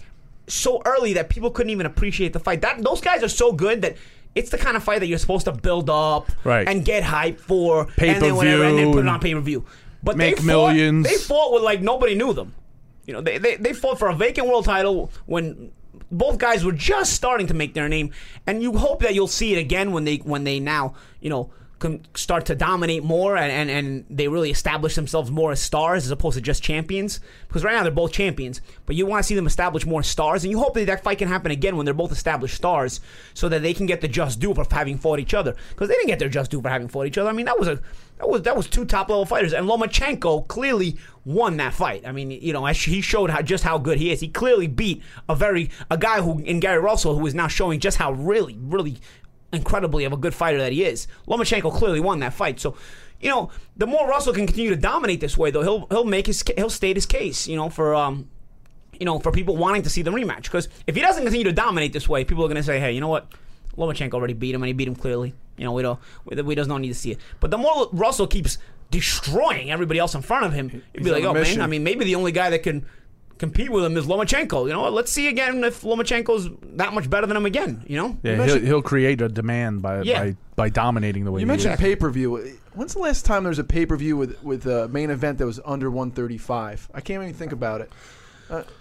so 0.46 0.82
early 0.84 1.14
that 1.14 1.28
people 1.30 1.50
couldn't 1.50 1.70
even 1.70 1.86
appreciate 1.86 2.32
the 2.32 2.38
fight. 2.40 2.60
That 2.60 2.82
those 2.82 3.00
guys 3.00 3.22
are 3.22 3.28
so 3.28 3.52
good 3.52 3.82
that 3.82 3.96
it's 4.34 4.50
the 4.50 4.58
kind 4.58 4.76
of 4.76 4.84
fight 4.84 5.00
that 5.00 5.06
you're 5.06 5.18
supposed 5.18 5.46
to 5.46 5.52
build 5.52 5.88
up 5.88 6.30
Right. 6.44 6.68
and 6.68 6.84
get 6.84 7.02
hype 7.02 7.40
for, 7.40 7.88
and 7.96 8.22
then 8.22 8.36
whatever, 8.36 8.64
and 8.64 8.78
then 8.78 8.92
put 8.92 8.98
it 9.04 9.08
Pay-per-view 9.08 9.10
on 9.10 9.20
pay 9.20 9.34
per 9.34 9.40
view. 9.40 9.64
But 10.02 10.16
make 10.18 10.36
they 10.36 10.42
fought, 10.42 10.46
millions. 10.74 11.06
They 11.08 11.16
fought 11.16 11.52
with 11.54 11.62
like 11.62 11.80
nobody 11.80 12.14
knew 12.14 12.32
them. 12.34 12.54
You 13.06 13.14
know, 13.14 13.20
they, 13.22 13.38
they 13.38 13.56
they 13.56 13.72
fought 13.72 13.98
for 13.98 14.08
a 14.08 14.14
vacant 14.14 14.46
world 14.46 14.66
title 14.66 15.10
when 15.24 15.72
both 16.10 16.38
guys 16.38 16.64
were 16.64 16.72
just 16.72 17.12
starting 17.12 17.46
to 17.48 17.54
make 17.54 17.74
their 17.74 17.88
name, 17.88 18.12
and 18.46 18.62
you 18.62 18.76
hope 18.76 19.02
that 19.02 19.14
you'll 19.14 19.26
see 19.26 19.52
it 19.54 19.58
again 19.58 19.92
when 19.92 20.04
they 20.04 20.16
when 20.16 20.44
they 20.44 20.60
now 20.60 20.94
you 21.20 21.30
know 21.30 21.50
start 22.14 22.46
to 22.46 22.54
dominate 22.54 23.04
more 23.04 23.36
and, 23.36 23.52
and, 23.52 23.70
and 23.70 24.04
they 24.08 24.28
really 24.28 24.50
establish 24.50 24.94
themselves 24.94 25.30
more 25.30 25.52
as 25.52 25.60
stars 25.60 26.06
as 26.06 26.10
opposed 26.10 26.36
to 26.36 26.40
just 26.40 26.62
champions. 26.62 27.20
Because 27.48 27.64
right 27.64 27.74
now 27.74 27.82
they're 27.82 27.92
both 27.92 28.12
champions, 28.12 28.62
but 28.86 28.96
you 28.96 29.04
want 29.04 29.22
to 29.22 29.26
see 29.26 29.34
them 29.34 29.46
establish 29.46 29.84
more 29.84 30.02
stars, 30.02 30.42
and 30.42 30.50
you 30.50 30.58
hope 30.58 30.74
that 30.74 30.86
that 30.86 31.04
fight 31.04 31.18
can 31.18 31.28
happen 31.28 31.50
again 31.50 31.76
when 31.76 31.84
they're 31.84 31.94
both 31.94 32.12
established 32.12 32.56
stars, 32.56 33.00
so 33.34 33.48
that 33.48 33.62
they 33.62 33.74
can 33.74 33.86
get 33.86 34.00
the 34.00 34.08
just 34.08 34.40
due 34.40 34.54
for 34.54 34.66
having 34.70 34.98
fought 34.98 35.20
each 35.20 35.34
other. 35.34 35.54
Because 35.70 35.88
they 35.88 35.94
didn't 35.94 36.08
get 36.08 36.18
their 36.18 36.28
just 36.28 36.50
due 36.50 36.62
for 36.62 36.68
having 36.68 36.88
fought 36.88 37.06
each 37.06 37.18
other. 37.18 37.30
I 37.30 37.32
mean, 37.32 37.46
that 37.46 37.58
was 37.58 37.68
a 37.68 37.80
that 38.18 38.28
was 38.28 38.42
that 38.42 38.56
was 38.56 38.66
two 38.66 38.84
top 38.84 39.08
level 39.08 39.26
fighters, 39.26 39.52
and 39.52 39.66
Lomachenko 39.66 40.48
clearly 40.48 40.96
won 41.24 41.58
that 41.58 41.74
fight. 41.74 42.06
I 42.06 42.12
mean, 42.12 42.30
you 42.30 42.52
know, 42.52 42.64
he 42.64 43.00
showed 43.00 43.30
how 43.30 43.42
just 43.42 43.64
how 43.64 43.78
good 43.78 43.98
he 43.98 44.10
is. 44.10 44.20
He 44.20 44.28
clearly 44.28 44.66
beat 44.66 45.02
a 45.28 45.36
very 45.36 45.70
a 45.90 45.98
guy 45.98 46.20
who 46.22 46.38
in 46.40 46.60
Gary 46.60 46.80
Russell 46.80 47.18
who 47.18 47.26
is 47.26 47.34
now 47.34 47.48
showing 47.48 47.80
just 47.80 47.98
how 47.98 48.12
really 48.12 48.56
really 48.60 48.98
incredibly 49.56 50.04
of 50.04 50.12
a 50.12 50.16
good 50.16 50.34
fighter 50.34 50.58
that 50.58 50.72
he 50.72 50.84
is. 50.84 51.08
Lomachenko 51.26 51.72
clearly 51.72 52.00
won 52.00 52.20
that 52.20 52.34
fight. 52.34 52.60
So, 52.60 52.76
you 53.20 53.30
know, 53.30 53.50
the 53.76 53.86
more 53.86 54.06
Russell 54.08 54.32
can 54.32 54.46
continue 54.46 54.70
to 54.70 54.76
dominate 54.76 55.20
this 55.20 55.36
way, 55.36 55.50
though, 55.50 55.62
he'll 55.62 55.86
he'll 55.88 56.04
make 56.04 56.26
his 56.26 56.44
he'll 56.56 56.70
state 56.70 56.96
his 56.96 57.06
case. 57.06 57.48
You 57.48 57.56
know, 57.56 57.68
for 57.70 57.94
um. 57.94 58.30
You 58.98 59.04
know, 59.04 59.18
for 59.18 59.30
people 59.30 59.58
wanting 59.58 59.82
to 59.82 59.90
see 59.90 60.00
the 60.00 60.10
rematch, 60.10 60.44
because 60.44 60.70
if 60.86 60.94
he 60.94 61.02
doesn't 61.02 61.22
continue 61.22 61.44
to 61.44 61.52
dominate 61.52 61.92
this 61.92 62.08
way, 62.08 62.24
people 62.24 62.42
are 62.44 62.48
going 62.48 62.56
to 62.56 62.62
say, 62.62 62.80
"Hey, 62.80 62.92
you 62.92 63.00
know 63.02 63.08
what? 63.08 63.30
Lomachenko 63.76 64.14
already 64.14 64.32
beat 64.32 64.54
him, 64.54 64.62
and 64.62 64.68
he 64.68 64.72
beat 64.72 64.88
him 64.88 64.96
clearly. 64.96 65.34
You 65.58 65.64
know, 65.64 65.72
we 65.72 65.82
don't, 65.82 65.98
we, 66.24 66.40
we 66.40 66.54
does 66.54 66.66
not 66.66 66.80
need 66.80 66.88
to 66.88 66.94
see 66.94 67.12
it. 67.12 67.18
But 67.40 67.50
the 67.50 67.58
more 67.58 67.88
Russell 67.92 68.26
keeps 68.26 68.56
destroying 68.90 69.70
everybody 69.70 69.98
else 69.98 70.14
in 70.14 70.22
front 70.22 70.46
of 70.46 70.52
him, 70.52 70.70
you'd 70.94 71.04
be 71.04 71.10
He's 71.10 71.12
like, 71.12 71.24
oh 71.24 71.34
man. 71.34 71.60
I 71.60 71.66
mean, 71.66 71.84
maybe 71.84 72.04
the 72.04 72.14
only 72.14 72.32
guy 72.32 72.50
that 72.50 72.62
can 72.62 72.86
compete 73.38 73.70
with 73.70 73.84
him 73.84 73.96
is 73.96 74.06
Lomachenko. 74.06 74.66
You 74.66 74.72
know, 74.72 74.88
let's 74.88 75.12
see 75.12 75.28
again 75.28 75.62
if 75.64 75.82
Lomachenko's 75.82 76.48
that 76.76 76.92
much 76.92 77.08
better 77.10 77.26
than 77.26 77.36
him 77.36 77.46
again. 77.46 77.84
You 77.86 77.96
know, 77.98 78.18
Yeah, 78.22 78.44
he'll, 78.44 78.60
he'll 78.60 78.82
create 78.82 79.20
a 79.20 79.28
demand 79.28 79.82
by 79.82 80.02
Yeah. 80.02 80.22
by, 80.24 80.36
by 80.56 80.68
dominating 80.70 81.24
the 81.24 81.32
way 81.32 81.40
You 81.40 81.46
he 81.46 81.48
mentioned 81.48 81.78
pay 81.78 81.96
per 81.96 82.10
view. 82.10 82.36
When's 82.74 82.94
the 82.94 83.00
last 83.00 83.24
time 83.24 83.42
there 83.44 83.50
was 83.50 83.58
a 83.58 83.64
pay 83.64 83.86
per 83.86 83.96
view 83.96 84.16
with 84.16 84.42
with 84.42 84.66
a 84.66 84.88
main 84.88 85.10
event 85.10 85.38
that 85.38 85.46
was 85.46 85.60
under 85.64 85.90
135? 85.90 86.88
I 86.94 87.00
can't 87.00 87.22
even 87.22 87.34
think 87.34 87.52
about 87.52 87.80
it. 87.80 87.90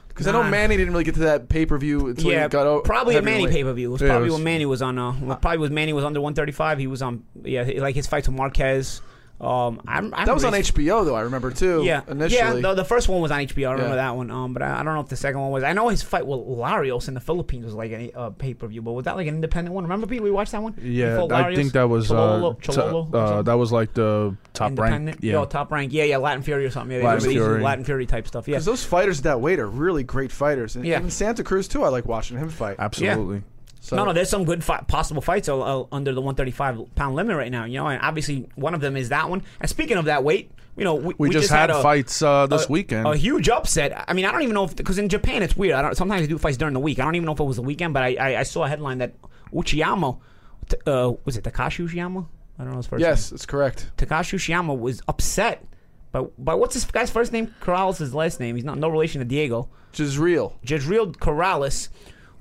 Because 0.07 0.27
I 0.27 0.31
know 0.31 0.43
Nah. 0.43 0.49
Manny 0.49 0.77
didn't 0.77 0.93
really 0.93 1.03
get 1.03 1.15
to 1.15 1.19
that 1.21 1.49
pay 1.49 1.65
per 1.65 1.77
view 1.77 2.07
until 2.07 2.31
yeah, 2.31 2.43
he 2.43 2.49
got 2.49 2.65
o- 2.67 2.79
probably 2.81 3.17
a 3.17 3.21
Manny 3.21 3.47
pay 3.47 3.63
per 3.63 3.73
view. 3.73 3.89
It 3.89 3.91
was 3.93 4.01
Yeah, 4.01 4.07
it 4.07 4.09
probably 4.11 4.25
was- 4.29 4.35
when 4.35 4.43
Manny 4.45 4.65
was 4.65 4.81
on. 4.81 4.97
Uh, 4.97 5.35
probably 5.41 5.57
was 5.57 5.71
Manny 5.71 5.91
was 5.91 6.05
under 6.05 6.21
135. 6.21 6.77
He 6.79 6.87
was 6.87 7.01
on. 7.01 7.23
Yeah, 7.43 7.63
like 7.77 7.95
his 7.95 8.07
fight 8.07 8.23
to 8.25 8.31
Marquez. 8.31 9.01
Um, 9.41 9.81
I, 9.85 9.97
I 10.13 10.23
That 10.25 10.33
was 10.33 10.45
on 10.45 10.53
HBO 10.53 11.03
though. 11.03 11.13
I 11.15 11.21
remember 11.21 11.51
too. 11.51 11.83
Yeah, 11.83 12.01
initially. 12.07 12.37
yeah. 12.37 12.53
The, 12.53 12.73
the 12.73 12.85
first 12.85 13.09
one 13.09 13.19
was 13.19 13.31
on 13.31 13.39
HBO. 13.41 13.67
I 13.67 13.71
remember 13.73 13.89
Yeah. 13.95 14.03
that 14.03 14.15
one. 14.15 14.31
Um, 14.31 14.53
but 14.53 14.61
I, 14.63 14.79
I 14.79 14.83
don't 14.83 14.93
know 14.93 15.01
if 15.01 15.09
the 15.09 15.17
second 15.17 15.41
one 15.41 15.51
was. 15.51 15.61
I 15.63 15.73
know 15.73 15.89
his 15.89 16.01
fight 16.01 16.25
with 16.25 16.39
Larios 16.39 17.09
in 17.09 17.15
the 17.15 17.19
Philippines 17.19 17.65
was 17.65 17.73
like 17.73 17.91
a 17.91 18.11
uh, 18.13 18.29
pay 18.29 18.53
per 18.53 18.65
view, 18.67 18.81
but 18.81 18.93
was 18.93 19.03
that 19.05 19.17
like 19.17 19.27
an 19.27 19.35
independent 19.35 19.73
one? 19.75 19.83
Remember, 19.83 20.07
Pete? 20.07 20.23
We 20.23 20.31
watched 20.31 20.53
that 20.53 20.63
one. 20.63 20.73
Yeah, 20.81 21.25
I 21.31 21.53
think 21.53 21.73
that 21.73 21.89
was 21.89 22.11
uh, 22.11 22.15
Chololo, 22.15 23.11
t- 23.11 23.17
uh, 23.17 23.41
that 23.41 23.55
was 23.55 23.73
like 23.73 23.93
the 23.93 24.37
top 24.53 24.79
rank. 24.79 25.17
Yeah, 25.19 25.33
Yo, 25.33 25.45
top 25.45 25.69
rank. 25.69 25.91
Yeah, 25.91 26.05
yeah. 26.05 26.17
Latin 26.17 26.41
Fury 26.41 26.65
or 26.65 26.71
something. 26.71 26.97
Yeah, 26.97 27.03
Latin 27.05 27.29
Fury. 27.29 27.61
Latin 27.61 27.83
Fury 27.83 28.05
type 28.05 28.27
stuff. 28.27 28.47
Yeah. 28.47 28.53
Because 28.53 28.65
those 28.65 28.85
fighters 28.85 29.17
at 29.19 29.23
that 29.25 29.41
weight 29.41 29.59
are 29.59 29.67
really 29.67 30.03
great 30.03 30.31
fighters. 30.31 30.77
And 30.77 30.85
Yeah. 30.85 30.99
even 30.99 31.11
Santa 31.11 31.43
Cruz 31.43 31.67
too. 31.67 31.83
I 31.83 31.89
like 31.89 32.05
watching 32.05 32.37
him 32.37 32.49
fight. 32.49 32.77
absolutely. 32.79 33.43
So, 33.85 33.95
No, 33.95 34.05
no, 34.05 34.13
there's 34.13 34.29
some 34.29 34.45
good 34.45 34.61
possible 34.65 35.21
fights 35.21 35.47
uh, 35.47 35.59
uh, 35.59 35.85
under 35.91 36.11
the 36.11 36.19
135 36.19 36.95
pound 36.95 37.15
limit 37.15 37.37
right 37.37 37.51
now. 37.51 37.65
You 37.65 37.77
know, 37.77 37.87
and 37.87 38.01
obviously 38.01 38.49
one 38.55 38.73
of 38.73 38.81
them 38.81 38.97
is 38.97 39.09
that 39.09 39.29
one. 39.29 39.43
And 39.59 39.69
speaking 39.69 39.97
of 39.97 40.05
that 40.05 40.23
weight, 40.23 40.51
you 40.75 40.83
know, 40.83 40.95
we, 40.95 41.13
We, 41.19 41.29
just, 41.29 41.51
had, 41.51 41.69
a, 41.69 41.81
fights 41.83 42.21
uh, 42.23 42.47
this 42.47 42.65
a- 42.65 42.71
weekend. 42.71 43.07
A 43.07 43.15
huge 43.15 43.47
upset. 43.47 44.03
I 44.07 44.13
mean, 44.13 44.25
I 44.25 44.31
don't 44.31 44.41
even 44.41 44.55
know 44.55 44.63
if 44.63 44.75
because 44.75 44.97
in 44.97 45.07
Japan 45.07 45.43
it's 45.43 45.55
weird. 45.55 45.75
I 45.75 45.83
don't. 45.83 45.95
Sometimes 45.95 46.21
they 46.21 46.27
do 46.27 46.39
fights 46.39 46.57
during 46.57 46.73
the 46.73 46.79
week. 46.79 46.99
I 46.99 47.03
don't 47.03 47.13
even 47.13 47.27
know 47.27 47.33
if 47.33 47.39
it 47.39 47.43
was 47.43 47.57
the 47.57 47.61
weekend, 47.61 47.93
but 47.93 48.01
I 48.01 48.15
I, 48.15 48.39
I 48.39 48.43
saw 48.43 48.63
a 48.63 48.67
headline 48.67 48.97
that 48.97 49.13
Uchiyama, 49.53 50.19
t- 50.67 50.77
uh, 50.87 51.13
was 51.23 51.37
it 51.37 51.43
Takashi 51.43 51.87
Uchiyama? 51.87 52.25
I 52.57 52.63
don't 52.63 52.71
know 52.71 52.77
his 52.77 52.87
first 52.87 53.01
yes, 53.01 53.31
it's 53.31 53.45
correct. 53.45 53.91
Takashi 53.97 54.33
Uchiyama 54.35 54.77
was 54.77 55.01
upset. 55.07 55.63
But, 56.11 56.31
but 56.43 56.59
what's 56.59 56.73
this 56.73 56.85
guy's 56.85 57.11
first 57.11 57.33
name? 57.33 57.53
Corrales' 57.61 57.97
his 57.97 58.13
last 58.15 58.39
name. 58.39 58.55
He's 58.55 58.63
not 58.63 58.77
no 58.77 58.87
relation 58.87 59.19
to 59.19 59.25
Diego. 59.25 59.67
Jezreel. 59.93 60.57
Jezreel 60.63 61.11
Corrales, 61.11 61.89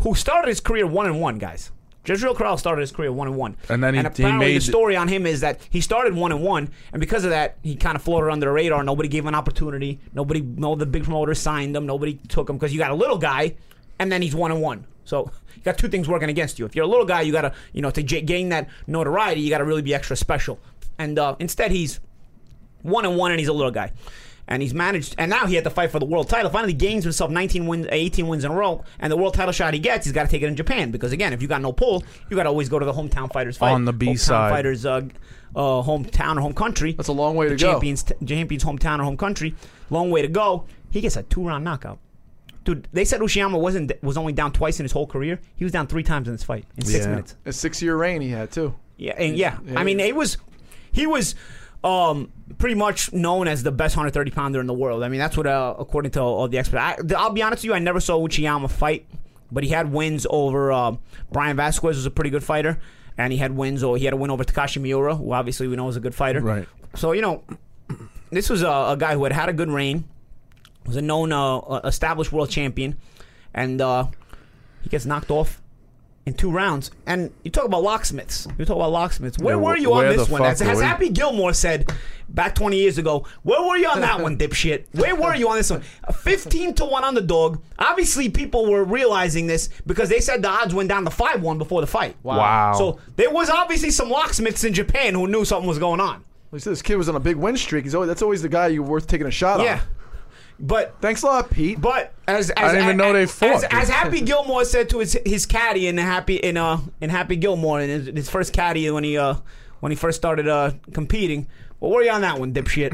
who 0.05 0.15
started 0.15 0.49
his 0.49 0.61
career 0.61 0.87
one 0.87 1.07
and 1.07 1.21
one, 1.21 1.39
guys. 1.39 1.73
Jezreel 2.07 2.35
Corrales 2.35 2.59
started 2.59 2.83
his 2.83 2.93
career 2.93 3.11
one 3.11 3.27
and 3.29 3.37
one, 3.37 3.57
And 3.71 3.83
then 3.83 3.95
he- 3.95 4.01
he 4.01 4.07
apparently 4.07 4.47
made- 4.49 4.57
the 4.59 4.61
story 4.65 4.95
on 4.95 5.09
him 5.09 5.25
is 5.27 5.41
that 5.41 5.59
he 5.71 5.81
started 5.81 6.15
one 6.15 6.31
and 6.33 6.43
one, 6.43 6.69
and 6.93 7.01
because 7.01 7.25
of 7.25 7.31
that, 7.31 7.57
he 7.63 7.75
kind 7.77 7.97
of 7.97 8.03
floated 8.03 8.31
under 8.31 8.45
the 8.47 8.53
radar. 8.53 8.85
Nobody 8.85 9.09
gave 9.09 9.23
him 9.25 9.29
an 9.29 9.35
opportunity. 9.35 9.99
Nobody, 10.13 10.43
no, 10.43 10.75
the 10.75 10.85
big 10.87 11.05
promoters 11.05 11.39
signed 11.39 11.75
him. 11.75 11.87
Nobody 11.87 12.21
took 12.29 12.49
him 12.51 12.57
because 12.57 12.73
you 12.75 12.79
got 12.79 12.91
a 12.91 12.95
little 12.95 13.17
guy, 13.19 13.55
and 13.99 14.13
then 14.13 14.21
he's 14.21 14.35
one 14.35 14.51
and 14.53 14.61
one. 14.61 14.85
So 15.07 15.31
you 15.57 15.63
got 15.63 15.79
two 15.79 15.89
things 15.89 16.07
working 16.07 16.29
against 16.29 16.59
you. 16.59 16.67
If 16.67 16.77
you're 16.77 16.85
a 16.85 16.89
little 16.89 17.07
guy, 17.07 17.23
you 17.23 17.33
got 17.33 17.43
to, 17.43 17.53
you 17.73 17.81
know, 17.81 17.91
to 17.91 18.03
j- 18.03 18.21
gain 18.21 18.51
that 18.51 18.69
notoriety, 18.87 19.41
you 19.41 19.49
got 19.51 19.59
to 19.59 19.65
really 19.65 19.83
be 19.83 19.95
extra 19.95 20.15
special. 20.17 20.59
And 20.99 21.19
uh, 21.19 21.37
instead, 21.41 21.71
he's 21.73 22.01
one 22.83 23.07
and 23.07 23.17
one, 23.17 23.31
and 23.31 23.41
he's 23.41 23.49
a 23.49 23.53
little 23.55 23.71
guy. 23.73 23.93
And 24.47 24.61
he's 24.61 24.75
managed, 24.75 25.15
and 25.17 25.31
now 25.31 25.47
he 25.47 25.55
had 25.55 25.65
to 25.65 25.71
fight 25.71 25.91
for 25.91 25.99
the 25.99 26.05
world 26.05 26.29
title. 26.29 26.51
Finally, 26.51 26.75
gains 26.75 27.03
himself 27.05 27.31
19 27.31 27.67
wins, 27.67 27.87
18 27.91 28.27
wins 28.29 28.45
in 28.45 28.51
a 28.51 28.55
row, 28.55 28.85
and 28.99 29.11
the 29.11 29.17
world 29.17 29.33
title 29.33 29.53
shot 29.53 29.73
he 29.73 29.81
gets, 29.81 30.05
he's 30.05 30.13
got 30.13 30.25
to 30.25 30.29
take 30.29 30.43
it 30.43 30.47
in 30.49 30.55
Japan 30.55 30.91
because 30.91 31.13
again, 31.13 31.33
if 31.33 31.41
you 31.41 31.49
got 31.49 31.63
no 31.63 31.73
pull, 31.73 32.05
you 32.29 32.37
got 32.37 32.43
to 32.43 32.51
always 32.51 32.69
go 32.69 32.79
to 32.79 32.85
the 32.85 32.93
hometown 32.93 33.33
fighters 33.33 33.57
fight 33.57 33.73
On 33.73 33.87
the 33.87 33.93
B 33.95 34.09
hometown 34.09 34.19
side. 34.19 34.51
fighters, 34.51 34.85
uh, 34.85 35.01
uh, 35.57 35.61
hometown 35.83 36.37
or 36.37 36.43
home 36.43 36.53
country. 36.53 36.93
That's 36.93 37.09
a 37.09 37.13
long 37.13 37.37
way 37.37 37.49
the 37.49 37.57
to 37.57 37.65
go. 37.65 37.73
champions, 37.73 38.05
Champions 38.27 38.65
hometown 38.65 38.99
or 38.99 39.05
home 39.05 39.17
country, 39.17 39.55
long 39.89 40.11
way 40.11 40.21
to 40.21 40.29
go. 40.29 40.67
He 40.91 41.01
gets 41.01 41.17
a 41.17 41.23
two 41.23 41.47
round 41.47 41.65
knockout. 41.65 41.99
dude, 42.65 42.87
they 42.93 43.05
said 43.07 43.21
Uchiyama 43.23 43.59
wasn't 43.59 43.93
was 44.03 44.19
only 44.19 44.35
down 44.35 44.53
twice 44.53 44.79
in 44.79 44.85
his 44.85 44.93
whole 44.93 45.07
career. 45.07 45.41
He 45.57 45.65
was 45.65 45.73
down 45.73 45.87
three 45.87 46.03
times 46.03 46.29
in 46.29 46.35
this 46.35 46.43
fight 46.43 46.67
in 46.77 46.85
six 46.85 47.05
Yeah. 47.07 47.11
minutes. 47.13 47.37
A 47.47 47.53
six-year 47.53 47.97
reign 47.97 48.21
he 48.21 48.29
had 48.31 48.51
too. 48.51 48.75
Yeah, 48.99 49.15
and 49.17 49.37
yeah, 49.37 49.59
Yeah. 49.65 49.81
I 49.81 49.85
mean, 49.85 50.01
it 50.01 50.15
was 50.15 50.37
he 50.93 51.07
was 51.07 51.35
um, 51.85 52.33
pretty 52.59 52.75
much 52.75 53.13
known 53.13 53.47
as 53.47 53.63
the 53.63 53.71
best 53.71 53.95
130 53.95 54.31
pounder 54.31 54.59
in 54.59 54.67
the 54.67 54.75
world. 54.75 55.03
I 55.05 55.09
mean, 55.09 55.21
that's 55.21 55.37
what 55.37 55.47
uh, 55.47 55.75
according 55.79 56.13
to 56.13 56.21
all, 56.21 56.41
all 56.41 56.49
the 56.49 56.59
experts. 56.59 56.81
I, 56.81 57.15
I'll 57.17 57.31
be 57.31 57.43
honest 57.43 57.61
with 57.61 57.67
you, 57.67 57.75
I 57.75 57.79
never 57.79 58.01
saw 58.01 58.19
Uchiyama 58.19 58.71
fight, 58.71 59.07
but 59.53 59.63
he 59.63 59.71
had 59.71 59.93
wins 59.93 60.27
over 60.29 60.73
uh, 60.73 60.97
Bryan 61.31 61.57
Vasquez, 61.57 61.97
was 61.97 62.07
a 62.07 62.11
pretty 62.11 62.31
good 62.31 62.43
fighter, 62.43 62.81
and 63.19 63.33
he 63.33 63.39
had 63.39 63.55
wins. 63.55 63.85
Or 63.85 63.99
he 63.99 64.07
had 64.07 64.15
a 64.15 64.17
win 64.17 64.31
over 64.31 64.45
Takashi 64.45 64.81
Miura, 64.81 65.15
who 65.15 65.31
obviously 65.33 65.69
we 65.69 65.77
know 65.77 65.89
is 65.89 65.97
a 65.97 66.01
good 66.01 66.15
fighter. 66.15 66.41
Right. 66.41 66.67
So 66.95 67.13
you 67.13 67.21
know, 67.21 67.45
this 68.31 68.49
was 68.49 68.63
a, 68.63 68.69
a 68.69 68.97
guy 68.99 69.13
who 69.13 69.25
had 69.25 69.33
had 69.33 69.51
a 69.51 69.53
good 69.53 69.69
reign, 69.69 70.05
was 70.87 70.97
a 70.97 71.03
known 71.03 71.33
uh, 71.33 71.59
uh, 71.59 71.81
established 71.85 72.33
world 72.33 72.49
champion, 72.49 72.97
and 73.53 73.81
uh, 73.83 74.07
he 74.81 74.89
gets 74.89 75.05
knocked 75.05 75.31
off 75.31 75.61
in 76.27 76.35
two 76.35 76.51
rounds. 76.51 76.91
And 77.07 77.31
you 77.43 77.51
talk 77.51 77.65
about 77.67 77.83
locksmiths. 77.83 78.47
You 78.59 78.65
talk 78.65 78.77
about 78.77 78.91
locksmiths. 78.93 79.39
Where 79.39 79.57
Yeah, 79.57 79.61
were 79.61 79.77
wh- 79.77 79.81
you 79.81 79.93
on 79.93 80.05
this 80.17 80.29
one? 80.29 80.41
fuck 80.41 80.51
As, 80.53 80.63
as 80.63 80.77
were? 80.79 80.83
Happy 80.83 81.09
Gilmore 81.11 81.53
said 81.53 81.93
back 82.31 82.55
20 82.55 82.77
years 82.79 82.97
ago, 82.99 83.27
where 83.43 83.63
were 83.63 83.77
you 83.77 83.89
on 83.89 84.01
that 84.01 84.21
one, 84.21 84.39
dipshit? 84.39 84.85
Where 84.93 85.15
were 85.15 85.35
you 85.35 85.49
on 85.51 85.57
this 85.57 85.71
one? 85.71 85.83
A 86.05 86.13
15 86.13 86.75
to 86.75 86.85
1 86.87 87.05
underdog. 87.05 87.61
Obviously, 87.79 88.31
people 88.31 88.71
were 88.71 88.85
realizing 88.85 89.47
this 89.47 89.69
because 89.87 90.09
they 90.09 90.21
said 90.21 90.41
the 90.43 90.49
odds 90.49 90.75
went 90.75 90.89
down 90.89 91.05
to 91.05 91.11
5 91.11 91.43
1 91.43 91.59
before 91.59 91.81
the 91.83 91.87
fight. 91.87 92.17
Wow. 92.23 92.73
So 92.73 92.99
there 93.17 93.31
was 93.31 93.51
obviously 93.51 93.91
some 93.91 94.09
locksmiths 94.09 94.65
in 94.65 94.73
Japan 94.73 95.15
who 95.15 95.27
knew 95.29 95.45
something 95.45 95.69
was 95.69 95.79
going 95.79 96.01
on. 96.01 96.25
He 96.51 96.59
said 96.61 96.71
this 96.73 96.83
kid 96.83 96.97
was 96.97 97.09
on 97.09 97.17
a 97.17 97.21
big 97.21 97.37
win 97.37 97.57
streak. 97.57 97.85
He's 97.85 97.95
always 97.97 98.09
that's 98.09 98.23
always 98.23 98.41
the 98.41 98.49
guy 98.49 98.69
you're 98.69 98.83
worth 98.85 99.07
taking 99.09 99.27
a 99.27 99.31
shot 99.31 99.59
on. 99.59 99.67
Yeah. 99.67 99.81
But 100.59 100.95
Thanks 101.01 101.23
a 101.23 101.27
lot, 101.27 101.51
Pete. 101.51 101.81
But 101.81 102.15
as, 102.29 102.51
as 102.51 102.73
didn't 102.73 102.85
even 102.85 102.97
know 102.97 103.13
they 103.13 103.27
fought. 103.27 103.57
As, 103.57 103.65
as 103.65 103.89
Happy 103.89 104.21
Gilmore 104.21 104.65
said 104.65 104.89
to 104.91 105.01
his 105.01 105.19
his 105.27 105.47
caddy 105.47 105.87
in 105.89 105.99
Happy 105.99 106.37
in 106.37 106.57
uh 106.57 106.81
in 107.01 107.11
Happy 107.11 107.37
Gilmore 107.37 107.81
in 107.81 107.89
his, 107.89 108.07
his 108.07 108.31
first 108.31 108.53
caddy 108.53 108.89
when 108.91 109.05
he 109.05 109.19
uh 109.19 109.35
when 109.81 109.91
he 109.91 109.97
first 109.97 110.17
started 110.17 110.49
uh 110.49 110.73
competing. 110.93 111.49
Well, 111.81 111.91
where 111.91 112.01
are 112.01 112.05
you 112.05 112.11
on 112.11 112.21
that 112.21 112.39
one, 112.39 112.55
dipshit? 112.55 112.93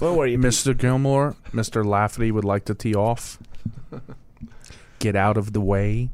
Where 0.00 0.12
were 0.12 0.26
you? 0.26 0.38
Mr. 0.38 0.76
Gilmore, 0.76 1.36
Mr. 1.52 1.84
Lafferty 1.84 2.30
would 2.30 2.44
like 2.44 2.64
to 2.64 2.74
tee 2.74 2.94
off. 2.94 3.38
Get 4.98 5.14
out 5.14 5.36
of 5.36 5.52
the 5.52 5.60
way. 5.60 6.08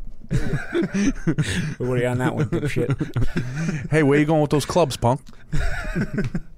Where 1.78 1.88
were 1.88 1.98
you 1.98 2.06
on 2.06 2.18
that 2.18 2.34
one, 2.34 2.46
dipshit? 2.46 3.90
Hey, 3.90 4.02
where 4.02 4.18
you 4.18 4.24
going 4.24 4.42
with 4.42 4.50
those 4.50 4.66
clubs, 4.66 4.96
punk? 4.96 5.20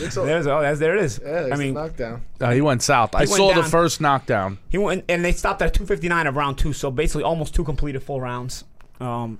Looks 0.00 0.14
There's 0.14 0.46
oh, 0.46 0.60
that's, 0.60 0.78
there 0.78 0.96
it 0.96 1.04
is. 1.04 1.20
yeah, 1.22 1.42
there's 1.42 1.52
I 1.52 1.56
mean, 1.56 1.74
knockdown. 1.74 2.22
Uh, 2.40 2.50
he 2.52 2.60
went 2.60 2.82
south. 2.82 3.14
I 3.14 3.20
went 3.20 3.30
saw 3.30 3.52
the 3.54 3.62
first 3.64 4.00
knockdown. 4.00 4.58
he 4.68 4.78
went 4.78 5.04
and 5.08 5.24
they 5.24 5.32
stopped 5.32 5.60
at 5.62 5.74
259 5.74 6.26
of 6.26 6.36
round 6.36 6.58
two, 6.58 6.72
so 6.72 6.90
basically 6.90 7.24
almost 7.24 7.54
two 7.54 7.64
completed 7.64 8.02
full 8.02 8.20
rounds. 8.20 8.64
Um, 9.00 9.38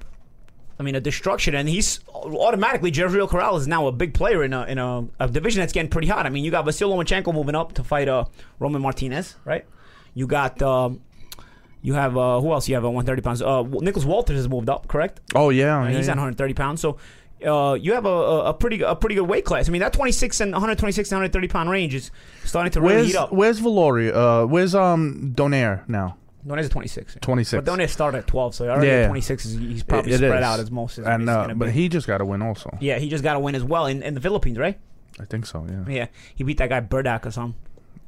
I 0.81 0.83
mean, 0.83 0.95
a 0.97 1.01
destruction, 1.01 1.55
and 1.55 1.69
he's 1.69 2.01
automatically 2.13 2.91
Jerry 2.91 3.25
Corral 3.29 3.57
is 3.57 3.69
now 3.69 3.87
a 3.87 3.93
big 3.93 4.15
player 4.15 4.43
in 4.43 4.53
a 4.53 4.65
in 4.65 4.79
a, 4.79 5.07
a 5.21 5.29
division 5.29 5.61
that's 5.61 5.73
getting 5.73 5.91
pretty 5.91 6.09
hot. 6.09 6.27
I 6.27 6.29
mean, 6.31 6.45
you 6.45 6.51
got 6.51 6.65
Vasil 6.65 6.89
Lomachenko 6.91 7.33
moving 7.33 7.55
up 7.55 7.75
to 7.75 7.85
fight 7.85 8.09
uh, 8.09 8.25
Roman 8.59 8.83
Martinez, 8.83 9.37
right? 9.45 9.65
You 10.15 10.27
got 10.27 10.61
um, 10.61 11.01
you 11.83 11.95
have 11.95 12.17
uh, 12.17 12.41
who 12.41 12.53
else? 12.53 12.69
You 12.69 12.75
have 12.75 12.85
uh, 12.85 12.91
130 12.91 13.23
pounds. 13.23 13.43
Uh, 13.43 13.63
Nicholas 13.63 14.05
Walters 14.05 14.37
has 14.37 14.49
moved 14.49 14.69
up, 14.69 14.89
correct? 14.89 15.21
Oh 15.35 15.51
yeah, 15.51 15.79
Uh, 15.81 15.85
yeah, 15.85 15.97
he's 15.97 16.07
yeah. 16.07 16.13
at 16.13 16.17
130 16.17 16.55
pounds. 16.55 16.81
So 16.81 16.97
uh, 17.47 17.75
you 17.75 17.93
have 17.95 18.05
a, 18.07 18.09
a, 18.09 18.45
a 18.51 18.55
pretty 18.55 18.81
a 18.83 18.95
pretty 18.95 19.15
good 19.17 19.29
weight 19.29 19.45
class. 19.45 19.69
I 19.69 19.73
mean, 19.73 19.81
that 19.81 19.93
26 19.93 20.41
and 20.41 20.53
126 20.53 21.11
and 21.11 21.17
130 21.17 21.49
pound 21.49 21.71
range 21.71 21.95
is 21.95 22.11
starting 22.45 22.73
to 22.73 22.81
really 22.81 22.95
Where's 22.97 23.07
heat 23.09 23.17
up. 23.17 23.33
Where's 23.33 23.61
Valori? 23.61 24.13
Uh, 24.15 24.47
where's 24.47 24.75
um 24.75 25.33
Donaire 25.35 25.87
now? 25.89 26.17
Donet's 26.47 26.67
a 26.67 26.71
26. 26.71 27.19
26. 27.21 27.65
But 27.65 27.73
Donet 27.73 27.89
started 27.89 28.19
at 28.19 28.27
12, 28.27 28.55
so 28.57 28.69
already 28.69 28.89
Yeah. 28.89 28.93
at 29.05 29.07
26 29.07 29.45
is 29.45 29.59
he's 29.59 29.83
probably 29.85 30.11
It- 30.11 30.15
it 30.15 30.19
spread 30.27 30.41
is. 30.41 30.45
out 30.45 30.59
as 30.59 30.71
most. 30.73 30.99
As 30.99 31.07
and 31.07 31.23
he's 31.23 31.29
uh, 31.29 31.53
but 31.55 31.71
he 31.71 31.89
just 31.89 32.07
got 32.09 32.19
to 32.19 32.25
win 32.25 32.43
also. 32.43 32.77
yeah, 32.81 32.99
he 32.99 33.09
just 33.09 33.23
got 33.23 33.35
to 33.35 33.39
win 33.39 33.55
as 33.55 33.63
well 33.63 33.87
in, 33.87 34.03
in 34.03 34.15
the 34.15 34.21
Philippines, 34.21 34.59
right? 34.59 34.77
I 35.21 35.25
think 35.25 35.47
so. 35.47 35.65
Yeah. 35.71 35.85
Yeah, 35.93 36.07
he 36.35 36.43
beat 36.43 36.57
that 36.59 36.69
guy 36.69 36.81
Burdak 36.81 37.27
or 37.27 37.31
something. 37.31 37.55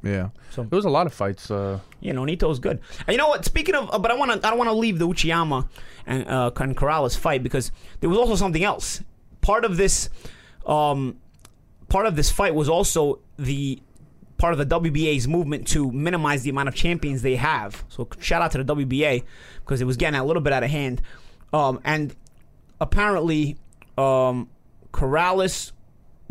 Yeah. 0.03 0.29
So- 0.51 0.63
it 0.63 0.71
was 0.71 0.83
a 0.83 0.89
lot 0.89 1.07
of 1.07 1.13
fights. 1.13 1.49
Uh, 1.49 1.79
Yeah, 2.01 2.11
Nonito's 2.13 2.59
good. 2.59 2.79
And 3.07 3.13
you 3.13 3.17
know 3.17 3.29
what? 3.29 3.45
Speaking 3.45 3.73
of, 3.73 3.89
uh, 3.93 3.99
but 3.99 4.11
I 4.11 4.15
want 4.15 4.31
to 4.33 4.45
I 4.45 4.49
don't 4.49 4.57
want 4.59 4.69
to 4.69 4.75
leave 4.75 4.99
the 4.99 5.07
Uchiyama 5.07 5.67
and 6.05 6.27
uh, 6.27 6.51
and 6.57 6.75
Corrales 6.75 7.17
fight 7.17 7.41
because 7.41 7.71
there 8.01 8.09
was 8.09 8.19
also 8.19 8.35
something 8.35 8.63
else. 8.65 9.01
Part 9.45 9.63
of 9.63 9.77
this, 9.77 10.09
um, 10.65 11.19
part 11.87 12.07
of 12.07 12.15
this 12.15 12.31
fight 12.31 12.55
was 12.55 12.67
also 12.67 13.19
the 13.37 13.79
part 14.37 14.53
of 14.53 14.57
the 14.57 14.65
WBA's 14.65 15.27
movement 15.27 15.67
to 15.67 15.91
minimize 15.91 16.41
the 16.41 16.49
amount 16.49 16.67
of 16.67 16.73
champions 16.73 17.21
they 17.21 17.35
have. 17.35 17.83
So 17.87 18.07
shout 18.19 18.41
out 18.41 18.51
to 18.53 18.63
the 18.63 18.75
WBA 18.75 19.23
because 19.59 19.81
it 19.81 19.85
was 19.85 19.97
getting 19.97 20.19
a 20.19 20.25
little 20.25 20.41
bit 20.41 20.51
out 20.51 20.63
of 20.63 20.71
hand. 20.71 20.99
Um, 21.53 21.79
and 21.83 22.15
apparently, 22.81 23.57
um, 23.99 24.49
Corrales 24.91 25.73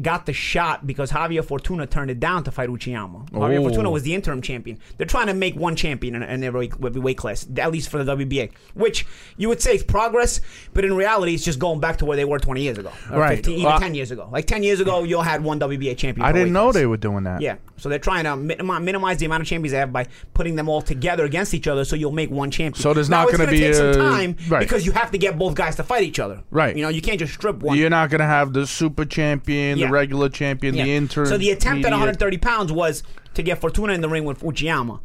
got 0.02 0.26
the 0.26 0.32
shot 0.32 0.86
because 0.86 1.12
Javier 1.12 1.44
Fortuna 1.44 1.86
turned 1.86 2.10
it 2.10 2.18
down 2.18 2.42
to 2.44 2.50
fight 2.50 2.68
Uchiyama. 2.68 3.30
Javier. 3.30 3.62
Fortuna 3.62 3.90
was 3.90 4.02
the 4.02 4.14
interim 4.14 4.42
champion. 4.42 4.78
They're 4.96 5.06
trying 5.06 5.28
to 5.28 5.34
make 5.34 5.54
one 5.54 5.76
champion 5.76 6.16
in, 6.16 6.22
in 6.22 6.42
every 6.42 6.70
every 6.84 7.00
weight 7.00 7.16
class, 7.16 7.46
at 7.56 7.70
least 7.70 7.88
for 7.88 8.02
the 8.02 8.16
WBA, 8.16 8.50
which 8.74 9.06
you 9.36 9.48
would 9.48 9.62
say 9.62 9.74
is 9.76 9.84
progress, 9.84 10.40
but 10.72 10.84
in 10.84 10.94
reality, 10.96 11.34
it's 11.34 11.44
just 11.44 11.58
going 11.58 11.78
back 11.80 11.98
to 11.98 12.04
where 12.04 12.16
they 12.16 12.24
were 12.24 12.38
20 12.38 12.60
years 12.62 12.78
ago, 12.78 12.90
or 13.10 13.20
Right. 13.20 13.36
15, 13.36 13.54
even 13.54 13.64
Well, 13.64 13.78
10 13.78 13.94
years 13.94 14.10
ago. 14.10 14.28
Like 14.32 14.46
10 14.46 14.62
years 14.64 14.80
ago, 14.80 15.04
you 15.04 15.20
had 15.20 15.44
one 15.44 15.60
WBA 15.60 15.96
champion. 15.96 16.26
I 16.26 16.32
didn't 16.32 16.52
know 16.52 16.64
class. 16.66 16.74
they 16.74 16.86
were 16.86 16.96
doing 16.96 17.24
that. 17.24 17.40
Yeah, 17.40 17.56
so 17.76 17.88
they're 17.88 17.98
trying 17.98 18.24
to 18.24 18.30
minimi- 18.30 18.82
minimize 18.82 19.18
the 19.18 19.26
amount 19.26 19.42
of 19.42 19.46
champions 19.48 19.72
they 19.72 19.78
have 19.78 19.92
by 19.92 20.06
putting 20.32 20.56
them 20.56 20.68
all 20.68 20.80
together 20.82 21.24
against 21.24 21.54
each 21.54 21.66
other, 21.66 21.84
so 21.84 21.96
you'll 21.96 22.12
make 22.12 22.30
one 22.30 22.50
champion. 22.50 22.80
So 22.80 22.94
there's 22.94 23.10
Now, 23.10 23.22
not 23.24 23.32
gonna 23.32 23.38
gonna 23.46 23.50
be 23.52 23.58
take 23.60 23.74
some 23.74 23.88
a- 23.88 23.94
time 23.94 24.36
right. 24.48 24.60
because 24.60 24.86
you 24.86 24.92
have 24.92 25.10
to 25.10 25.18
get 25.18 25.36
both 25.38 25.54
guys 25.54 25.76
to 25.76 25.82
fight 25.82 26.02
each 26.04 26.18
other. 26.18 26.40
Right. 26.50 26.76
You 26.76 26.82
know, 26.82 26.88
you 26.88 27.02
can't 27.02 27.18
just 27.18 27.34
strip 27.34 27.62
one. 27.62 27.76
You're 27.76 27.90
not 27.90 28.10
gonna 28.10 28.26
have 28.26 28.52
the 28.52 28.66
super 28.66 29.04
champion, 29.04 29.78
Yeah. 29.78 29.86
the 29.86 29.92
regular 29.92 30.28
champion, 30.28 30.74
the 30.74 30.80
Yeah. 30.80 30.96
intern. 30.96 31.26
So 31.26 31.36
the 31.36 31.50
attempt 31.50 31.84
at 31.84 31.92
130 31.92 32.38
pounds 32.38 32.70
was 32.72 33.02
to 33.34 33.42
get 33.42 33.60
Fortuna 33.60 33.92
in 33.92 34.00
the 34.00 34.08
ring 34.08 34.24
with 34.24 34.40
Uchiyama. 34.42 35.00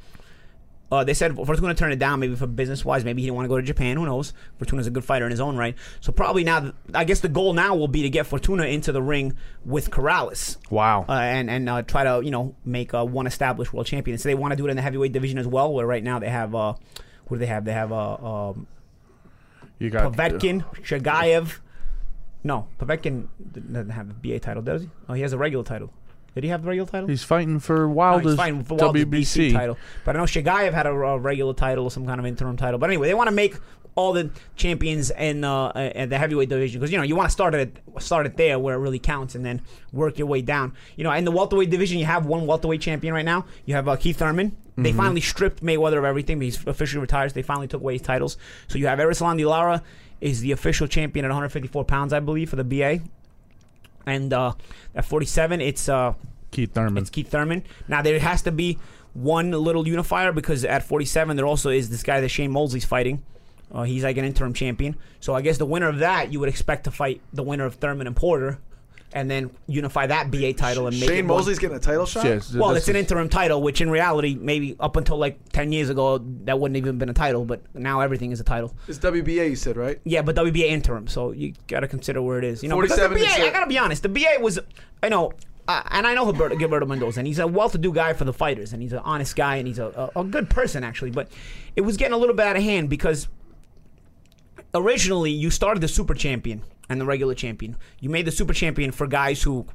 Uh, 0.91 1.03
they 1.03 1.13
said 1.13 1.35
Fortuna 1.35 1.75
turned 1.75 1.93
it 1.93 1.99
down, 1.99 2.19
maybe 2.19 2.35
for 2.35 2.47
business 2.47 2.83
wise. 2.83 3.05
Maybe 3.05 3.21
he 3.21 3.27
didn't 3.27 3.35
want 3.35 3.45
to 3.45 3.49
go 3.49 3.57
to 3.57 3.63
Japan. 3.63 3.97
Who 3.97 4.05
knows? 4.05 4.33
Fortuna's 4.57 4.87
a 4.87 4.91
good 4.91 5.05
fighter 5.05 5.25
in 5.25 5.31
his 5.31 5.39
own 5.39 5.55
right. 5.55 5.75
So 5.99 6.11
probably 6.11 6.43
now, 6.43 6.73
I 6.93 7.03
guess 7.03 7.19
the 7.19 7.29
goal 7.29 7.53
now 7.53 7.75
will 7.75 7.87
be 7.87 8.01
to 8.01 8.09
get 8.09 8.25
Fortuna 8.25 8.63
into 8.63 8.91
the 8.91 9.01
ring 9.01 9.35
with 9.63 9.91
Corrales. 9.91 10.57
Wow. 10.71 11.05
Uh, 11.07 11.13
and 11.13 11.49
and 11.49 11.69
uh, 11.69 11.83
try 11.83 12.03
to 12.03 12.21
you 12.23 12.31
know 12.31 12.55
make 12.65 12.93
uh, 12.93 13.05
one 13.05 13.27
established 13.27 13.71
world 13.71 13.85
champion. 13.85 14.17
So 14.17 14.29
they 14.29 14.35
want 14.35 14.51
to 14.51 14.55
do 14.55 14.65
it 14.65 14.71
in 14.71 14.75
the 14.75 14.81
heavyweight 14.81 15.11
division 15.11 15.37
as 15.37 15.47
well. 15.47 15.71
Where 15.71 15.85
right 15.85 16.03
now 16.03 16.17
they 16.17 16.29
have 16.29 16.55
uh, 16.55 16.73
who 17.27 17.35
do 17.35 17.39
they 17.39 17.45
have? 17.45 17.65
They 17.65 17.73
have 17.73 17.91
uh, 17.91 18.49
um, 18.49 18.67
you 19.77 19.89
got 19.89 20.11
Povetkin, 20.11 20.65
Chagaev. 20.83 21.59
No, 22.43 22.67
Povetkin 22.79 23.27
doesn't 23.53 23.89
have 23.89 24.09
a 24.09 24.13
BA 24.13 24.39
title, 24.39 24.63
does 24.63 24.83
he? 24.83 24.89
Oh, 25.07 25.13
he 25.13 25.21
has 25.21 25.33
a 25.33 25.37
regular 25.37 25.63
title. 25.63 25.91
Did 26.39 26.45
he 26.45 26.51
have 26.51 26.61
the 26.61 26.69
regular 26.69 26.89
title? 26.89 27.09
He's 27.09 27.21
fighting 27.23 27.59
for 27.59 27.79
No, 27.79 27.87
he's 27.89 27.95
Wilder's 27.97 28.35
fighting 28.37 28.63
for 28.63 28.75
Wilder's 28.75 29.03
WBC. 29.03 29.51
title. 29.51 29.77
But 30.05 30.15
I 30.15 30.19
know 30.19 30.25
Chagaev 30.25 30.71
had 30.71 30.85
a, 30.85 30.91
a 30.91 31.19
regular 31.19 31.53
title 31.53 31.83
or 31.83 31.91
some 31.91 32.05
kind 32.05 32.17
of 32.17 32.25
interim 32.25 32.55
title. 32.55 32.79
But 32.79 32.89
anyway, 32.89 33.07
they 33.07 33.13
want 33.13 33.27
to 33.27 33.35
make 33.35 33.55
all 33.95 34.13
the 34.13 34.29
champions 34.55 35.11
in 35.11 35.43
uh, 35.43 35.91
in 35.93 36.07
the 36.07 36.17
heavyweight 36.17 36.47
division 36.47 36.79
because 36.79 36.93
you 36.93 36.97
know 36.97 37.03
you 37.03 37.17
want 37.17 37.27
to 37.27 37.31
start 37.33 37.53
it 37.55 37.77
start 37.97 38.25
it 38.25 38.37
there 38.37 38.57
where 38.57 38.75
it 38.75 38.77
really 38.77 38.99
counts 38.99 39.35
and 39.35 39.45
then 39.45 39.61
work 39.91 40.17
your 40.17 40.27
way 40.27 40.41
down. 40.41 40.73
You 40.95 41.03
know, 41.03 41.11
in 41.11 41.25
the 41.25 41.31
welterweight 41.31 41.69
division, 41.69 41.99
you 41.99 42.05
have 42.05 42.25
one 42.25 42.47
welterweight 42.47 42.79
champion 42.79 43.13
right 43.13 43.25
now. 43.25 43.45
You 43.65 43.75
have 43.75 43.89
uh, 43.89 43.97
Keith 43.97 44.17
Thurman. 44.19 44.55
They 44.77 44.93
finally 44.93 45.19
stripped 45.19 45.61
Mayweather 45.61 45.97
of 45.97 46.05
everything. 46.05 46.39
But 46.39 46.45
he's 46.45 46.65
officially 46.65 47.01
retired. 47.01 47.31
So 47.31 47.33
they 47.33 47.41
finally 47.41 47.67
took 47.67 47.81
away 47.81 47.95
his 47.95 48.01
titles. 48.01 48.37
So 48.69 48.77
you 48.77 48.87
have 48.87 48.97
Erislandy 48.99 49.45
Lara 49.45 49.83
is 50.21 50.39
the 50.39 50.53
official 50.53 50.87
champion 50.87 51.25
at 51.25 51.29
154 51.29 51.83
pounds, 51.83 52.13
I 52.13 52.21
believe, 52.21 52.49
for 52.49 52.55
the 52.55 52.63
BA. 52.63 53.01
And 54.05 54.33
uh, 54.33 54.53
at 54.95 55.05
47, 55.05 55.61
it's 55.61 55.89
uh, 55.89 56.13
Keith 56.51 56.73
Thurman. 56.73 57.01
it's 57.01 57.09
Keith 57.09 57.29
Thurman. 57.29 57.63
Now 57.87 58.01
there 58.01 58.19
has 58.19 58.41
to 58.43 58.51
be 58.51 58.77
one 59.13 59.51
little 59.51 59.87
unifier 59.87 60.31
because 60.31 60.63
at 60.65 60.83
47 60.83 61.35
there 61.35 61.45
also 61.45 61.69
is 61.69 61.89
this 61.89 62.03
guy 62.03 62.21
that 62.21 62.29
Shane 62.29 62.51
Mosley's 62.51 62.85
fighting. 62.85 63.23
Uh, 63.71 63.83
he's 63.83 64.03
like 64.03 64.17
an 64.17 64.25
interim 64.25 64.53
champion. 64.53 64.95
So 65.19 65.35
I 65.35 65.41
guess 65.41 65.57
the 65.57 65.65
winner 65.65 65.87
of 65.87 65.99
that 65.99 66.33
you 66.33 66.39
would 66.39 66.49
expect 66.49 66.85
to 66.85 66.91
fight 66.91 67.21
the 67.33 67.43
winner 67.43 67.65
of 67.65 67.75
Thurman 67.75 68.07
and 68.07 68.15
Porter, 68.15 68.59
and 69.13 69.29
then 69.29 69.49
unify 69.67 70.05
that 70.07 70.29
BA 70.29 70.53
title 70.53 70.87
and 70.87 70.99
make 70.99 71.09
Shane 71.09 71.19
it 71.19 71.27
one- 71.27 71.37
Mosley's 71.37 71.57
getting 71.59 71.77
a 71.77 71.79
title 71.79 72.05
shot. 72.05 72.25
Yes, 72.25 72.53
Well, 72.53 72.71
it's 72.75 72.87
an 72.87 72.95
interim 72.95 73.27
title, 73.29 73.61
which 73.61 73.81
in 73.81 73.89
reality, 73.89 74.37
maybe 74.39 74.75
up 74.79 74.95
until 74.97 75.17
like 75.17 75.39
10 75.51 75.71
years 75.71 75.89
ago, 75.89 76.19
that 76.43 76.59
wouldn't 76.59 76.77
even 76.77 76.97
been 76.97 77.09
a 77.09 77.13
title, 77.13 77.43
but 77.45 77.61
now 77.73 78.01
everything 78.01 78.31
is 78.31 78.39
a 78.39 78.43
title. 78.43 78.75
It's 78.87 78.99
WBA, 78.99 79.49
you 79.49 79.55
said, 79.55 79.77
right? 79.77 79.99
Yeah, 80.03 80.21
but 80.21 80.35
WBA 80.35 80.67
interim, 80.69 81.07
so 81.07 81.31
you 81.31 81.53
got 81.67 81.79
to 81.79 81.87
consider 81.87 82.21
where 82.21 82.37
it 82.37 82.43
is. 82.43 82.61
You 82.61 82.69
know, 82.69 82.79
because 82.79 82.97
the 82.97 83.07
47 83.09 83.41
BA, 83.43 83.47
I 83.47 83.51
got 83.51 83.61
to 83.61 83.67
be 83.69 83.77
honest, 83.79 84.03
the 84.03 84.09
BA 84.09 84.37
was, 84.39 84.59
I 85.01 85.09
know, 85.09 85.33
uh, 85.67 85.83
and 85.89 86.05
I 86.05 86.13
know 86.13 86.31
Gilberto, 86.31 86.59
Gilberto 86.59 86.87
Mendoza, 86.87 87.19
and 87.19 87.27
he's 87.27 87.39
a 87.39 87.47
well-to-do 87.47 87.91
guy 87.93 88.13
for 88.13 88.25
the 88.25 88.33
fighters, 88.33 88.73
and 88.73 88.81
he's 88.83 88.93
an 88.93 88.99
honest 88.99 89.35
guy, 89.35 89.55
and 89.57 89.67
he's 89.67 89.79
a, 89.79 90.11
a, 90.15 90.21
a 90.21 90.23
good 90.23 90.49
person 90.49 90.83
actually. 90.83 91.11
But 91.11 91.29
it 91.75 91.81
was 91.81 91.97
getting 91.97 92.13
a 92.13 92.17
little 92.17 92.35
bit 92.35 92.45
out 92.45 92.57
of 92.57 92.63
hand 92.63 92.89
because 92.89 93.27
originally 94.73 95.31
you 95.31 95.49
started 95.49 95.81
the 95.81 95.87
super 95.87 96.13
champion 96.13 96.61
and 96.89 96.99
the 96.99 97.05
regular 97.05 97.35
champion. 97.35 97.77
You 97.99 98.09
made 98.09 98.25
the 98.25 98.31
super 98.31 98.53
champion 98.53 98.91
for 98.91 99.07
guys 99.07 99.43
who 99.43 99.67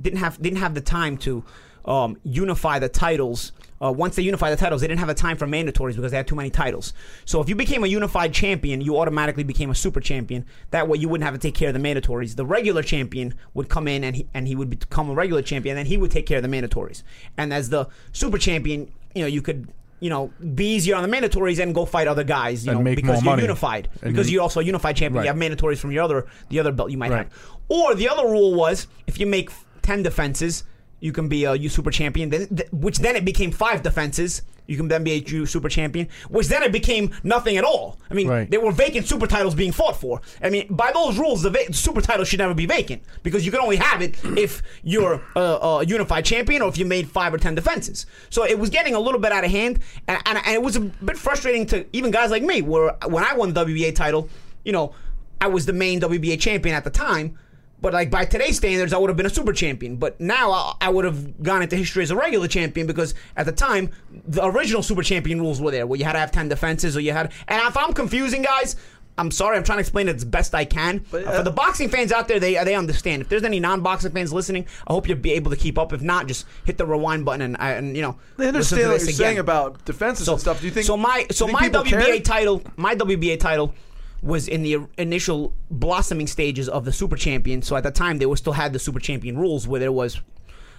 didn't 0.00 0.20
have 0.20 0.40
didn't 0.40 0.58
have 0.58 0.74
the 0.74 0.80
time 0.80 1.18
to 1.18 1.44
um, 1.84 2.16
unify 2.22 2.78
the 2.78 2.88
titles. 2.88 3.52
Uh, 3.82 3.90
once 3.90 4.14
they 4.14 4.22
unify 4.22 4.50
the 4.50 4.56
titles, 4.56 4.82
they 4.82 4.86
didn't 4.86 5.00
have 5.00 5.08
a 5.08 5.14
time 5.14 5.38
for 5.38 5.46
mandatories 5.46 5.96
because 5.96 6.10
they 6.10 6.16
had 6.16 6.28
too 6.28 6.34
many 6.34 6.50
titles. 6.50 6.92
So 7.24 7.40
if 7.40 7.48
you 7.48 7.54
became 7.54 7.82
a 7.82 7.86
unified 7.86 8.34
champion, 8.34 8.82
you 8.82 8.98
automatically 8.98 9.42
became 9.42 9.70
a 9.70 9.74
super 9.74 10.00
champion. 10.00 10.44
That 10.70 10.86
way, 10.86 10.98
you 10.98 11.08
wouldn't 11.08 11.24
have 11.24 11.32
to 11.32 11.40
take 11.40 11.54
care 11.54 11.68
of 11.68 11.74
the 11.74 11.80
mandatories. 11.80 12.36
The 12.36 12.44
regular 12.44 12.82
champion 12.82 13.34
would 13.54 13.70
come 13.70 13.88
in 13.88 14.04
and 14.04 14.16
he, 14.16 14.26
and 14.34 14.46
he 14.46 14.54
would 14.54 14.68
become 14.68 15.08
a 15.08 15.14
regular 15.14 15.40
champion, 15.40 15.76
and 15.76 15.78
then 15.78 15.90
he 15.90 15.96
would 15.96 16.10
take 16.10 16.26
care 16.26 16.36
of 16.36 16.42
the 16.42 16.48
mandatories. 16.48 17.02
And 17.38 17.54
as 17.54 17.70
the 17.70 17.88
super 18.12 18.36
champion, 18.36 18.92
you 19.14 19.22
know, 19.22 19.28
you 19.28 19.40
could. 19.40 19.72
You 20.00 20.08
know, 20.10 20.32
be 20.54 20.74
easier 20.76 20.96
on 20.96 21.08
the 21.08 21.14
mandatories 21.14 21.62
and 21.62 21.74
go 21.74 21.84
fight 21.84 22.08
other 22.08 22.24
guys. 22.24 22.64
You 22.64 22.72
And 22.72 22.80
know, 22.80 22.84
make 22.84 22.96
because 22.96 23.22
you're 23.22 23.32
money. 23.32 23.42
unified. 23.42 23.88
And 24.02 24.12
because 24.12 24.30
you're 24.30 24.42
also 24.42 24.60
a 24.60 24.64
unified 24.64 24.96
champion. 24.96 25.24
You 25.24 25.28
have 25.28 25.36
mandatories 25.36 25.78
from 25.78 25.92
your 25.92 26.02
other 26.04 26.26
the 26.48 26.58
other 26.58 26.72
belt 26.72 26.90
you 26.90 26.96
might 26.98 27.10
Right. 27.10 27.18
have. 27.30 27.32
Or 27.68 27.94
the 27.94 28.08
other 28.08 28.26
rule 28.26 28.54
was 28.54 28.86
if 29.06 29.20
you 29.20 29.26
make 29.26 29.50
ten 29.82 30.02
defenses, 30.02 30.64
you 31.00 31.12
can 31.12 31.28
be 31.28 31.44
a 31.44 31.54
U 31.54 31.68
super 31.68 31.90
champion. 31.90 32.30
Then, 32.30 32.48
th- 32.48 32.68
which 32.72 32.98
then 32.98 33.14
it 33.16 33.24
became 33.24 33.52
five 33.52 33.82
defenses. 33.82 34.42
You 34.70 34.76
can 34.76 34.86
then 34.86 35.02
be 35.02 35.10
a 35.12 35.46
super 35.46 35.68
champion. 35.68 36.06
Which 36.28 36.46
then 36.46 36.62
it 36.62 36.70
became 36.70 37.12
nothing 37.24 37.56
at 37.56 37.64
all. 37.64 37.98
I 38.08 38.14
mean, 38.14 38.28
Right. 38.28 38.48
there 38.48 38.60
were 38.60 38.70
vacant 38.70 39.04
super 39.08 39.26
titles 39.26 39.56
being 39.56 39.72
fought 39.72 40.00
for. 40.00 40.20
I 40.40 40.48
mean, 40.48 40.68
by 40.70 40.92
those 40.94 41.18
rules, 41.18 41.42
the 41.42 41.50
va- 41.50 41.72
super 41.72 42.00
title 42.00 42.24
should 42.24 42.38
never 42.38 42.54
be 42.54 42.66
vacant 42.66 43.02
because 43.24 43.44
you 43.44 43.50
can 43.50 43.60
only 43.60 43.76
have 43.76 44.00
it 44.00 44.14
if 44.38 44.62
you're 44.84 45.20
a, 45.34 45.40
a 45.40 45.84
unified 45.84 46.24
champion 46.24 46.62
or 46.62 46.68
if 46.68 46.78
you 46.78 46.84
made 46.84 47.10
five 47.10 47.34
or 47.34 47.38
ten 47.38 47.56
defenses. 47.56 48.06
So 48.30 48.44
it 48.44 48.60
was 48.60 48.70
getting 48.70 48.94
a 48.94 49.00
little 49.00 49.18
bit 49.20 49.32
out 49.32 49.42
of 49.44 49.50
hand, 49.50 49.80
and, 50.06 50.22
and, 50.24 50.38
and 50.38 50.54
it 50.54 50.62
was 50.62 50.76
a 50.76 50.80
bit 50.80 51.18
frustrating 51.18 51.66
to 51.66 51.84
even 51.92 52.12
guys 52.12 52.30
like 52.30 52.44
me. 52.44 52.62
Where 52.62 52.94
when 53.08 53.24
I 53.24 53.34
won 53.34 53.52
the 53.52 53.64
WBA 53.64 53.96
title, 53.96 54.28
you 54.64 54.70
know, 54.70 54.94
I 55.40 55.48
was 55.48 55.66
the 55.66 55.72
main 55.72 56.00
WBA 56.00 56.38
champion 56.38 56.76
at 56.76 56.84
the 56.84 56.90
time. 56.90 57.36
But 57.82 57.92
like 57.94 58.10
by 58.10 58.24
today's 58.26 58.56
standards, 58.56 58.92
I 58.92 58.98
would 58.98 59.08
have 59.10 59.16
been 59.16 59.26
a 59.26 59.30
super 59.30 59.52
champion. 59.52 59.96
But 59.96 60.20
now 60.20 60.50
I, 60.52 60.74
I 60.82 60.88
would 60.90 61.04
have 61.04 61.42
gone 61.42 61.62
into 61.62 61.76
history 61.76 62.02
as 62.02 62.10
a 62.10 62.16
regular 62.16 62.46
champion 62.48 62.86
because 62.86 63.14
at 63.36 63.46
the 63.46 63.52
time 63.52 63.90
the 64.10 64.44
original 64.44 64.82
super 64.82 65.02
champion 65.02 65.40
rules 65.40 65.60
were 65.60 65.70
there, 65.70 65.86
where 65.86 65.98
you 65.98 66.04
had 66.04 66.12
to 66.12 66.18
have 66.18 66.30
ten 66.32 66.48
defenses, 66.48 66.96
or 66.96 67.00
you 67.00 67.12
had. 67.12 67.32
And 67.48 67.62
if 67.66 67.76
I'm 67.76 67.92
confusing 67.92 68.42
guys, 68.42 68.76
I'm 69.18 69.30
sorry. 69.30 69.56
I'm 69.56 69.64
trying 69.64 69.76
to 69.78 69.80
explain 69.80 70.08
it 70.08 70.16
as 70.16 70.24
best 70.24 70.54
I 70.54 70.64
can. 70.64 71.04
But, 71.10 71.26
Uh, 71.26 71.30
uh, 71.30 71.36
For 71.38 71.42
the 71.42 71.50
boxing 71.50 71.88
fans 71.90 72.10
out 72.12 72.26
there, 72.28 72.38
they 72.40 72.54
they 72.64 72.74
understand. 72.74 73.22
If 73.22 73.28
there's 73.28 73.42
any 73.44 73.60
non-boxing 73.60 74.12
fans 74.12 74.32
listening, 74.32 74.66
I 74.86 74.92
hope 74.92 75.08
you'll 75.08 75.18
be 75.18 75.32
able 75.32 75.50
to 75.50 75.56
keep 75.56 75.78
up. 75.78 75.92
If 75.92 76.00
not, 76.00 76.26
just 76.26 76.46
hit 76.64 76.78
the 76.78 76.86
rewind 76.86 77.24
button 77.24 77.42
and, 77.42 77.56
I- 77.58 77.72
and 77.72 77.96
you 77.96 78.02
know. 78.02 78.16
They 78.38 78.48
understand 78.48 78.88
what 78.88 78.92
this 79.00 79.02
you're 79.02 79.08
again. 79.10 79.16
saying 79.16 79.38
about 79.38 79.84
defenses 79.84 80.28
and 80.28 80.40
stuff. 80.40 80.60
Do 80.60 80.66
you 80.66 80.72
think 80.72 80.86
so? 80.86 80.96
My 80.96 81.26
so 81.30 81.46
my 81.48 81.68
WBA 81.68 82.24
title, 82.24 82.62
my 82.76 82.94
WBA 82.94 83.38
title 83.40 83.74
was 84.22 84.48
in 84.48 84.62
the 84.62 84.78
initial 84.98 85.54
blossoming 85.70 86.26
stages 86.26 86.68
of 86.68 86.84
the 86.84 86.92
super 86.92 87.16
champion. 87.16 87.62
So 87.62 87.76
at 87.76 87.82
the 87.82 87.90
time, 87.90 88.18
they 88.18 88.26
were 88.26 88.36
still 88.36 88.52
had 88.52 88.72
the 88.72 88.78
super 88.78 89.00
champion 89.00 89.38
rules 89.38 89.66
where 89.66 89.80
there 89.80 89.92
was 89.92 90.20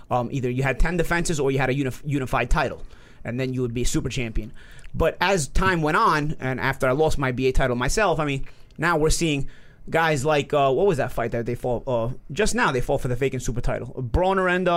um, 0.10 0.30
either 0.32 0.50
you 0.50 0.64
had 0.64 0.80
ten 0.80 0.98
defenses 0.98 1.40
or 1.40 1.52
you 1.52 1.60
had 1.60 1.70
a 1.70 1.74
unif- 1.74 2.02
unified 2.06 2.50
title, 2.50 2.84
and 3.24 3.40
then 3.40 3.54
you 3.54 3.62
would 3.62 3.74
be 3.74 3.82
a 3.84 3.86
super 3.86 4.10
champion. 4.10 4.52
But 4.94 5.18
as 5.22 5.48
time 5.48 5.82
went 5.82 5.98
on, 5.98 6.36
and 6.40 6.60
after 6.60 6.88
I 6.88 6.92
lost 6.92 7.18
my 7.18 7.32
BA 7.32 7.54
title 7.54 7.76
myself, 7.76 8.20
I 8.20 8.26
mean, 8.26 8.46
now 8.78 8.98
we're 8.98 9.10
seeing 9.10 9.48
guys 9.90 10.26
like 10.26 10.54
uh, 10.54 10.72
what 10.72 10.86
was 10.86 10.98
that 10.98 11.12
fight 11.12 11.32
that 11.32 11.46
they 11.46 11.56
fought 11.56 11.84
uh, 11.88 12.10
just 12.32 12.54
now? 12.54 12.72
They 12.72 12.82
fought 12.82 13.02
for 13.02 13.08
the 13.08 13.16
vacant 13.16 13.44
super 13.44 13.62
title. 13.62 13.88
Broner 13.98 14.54
and 14.54 14.68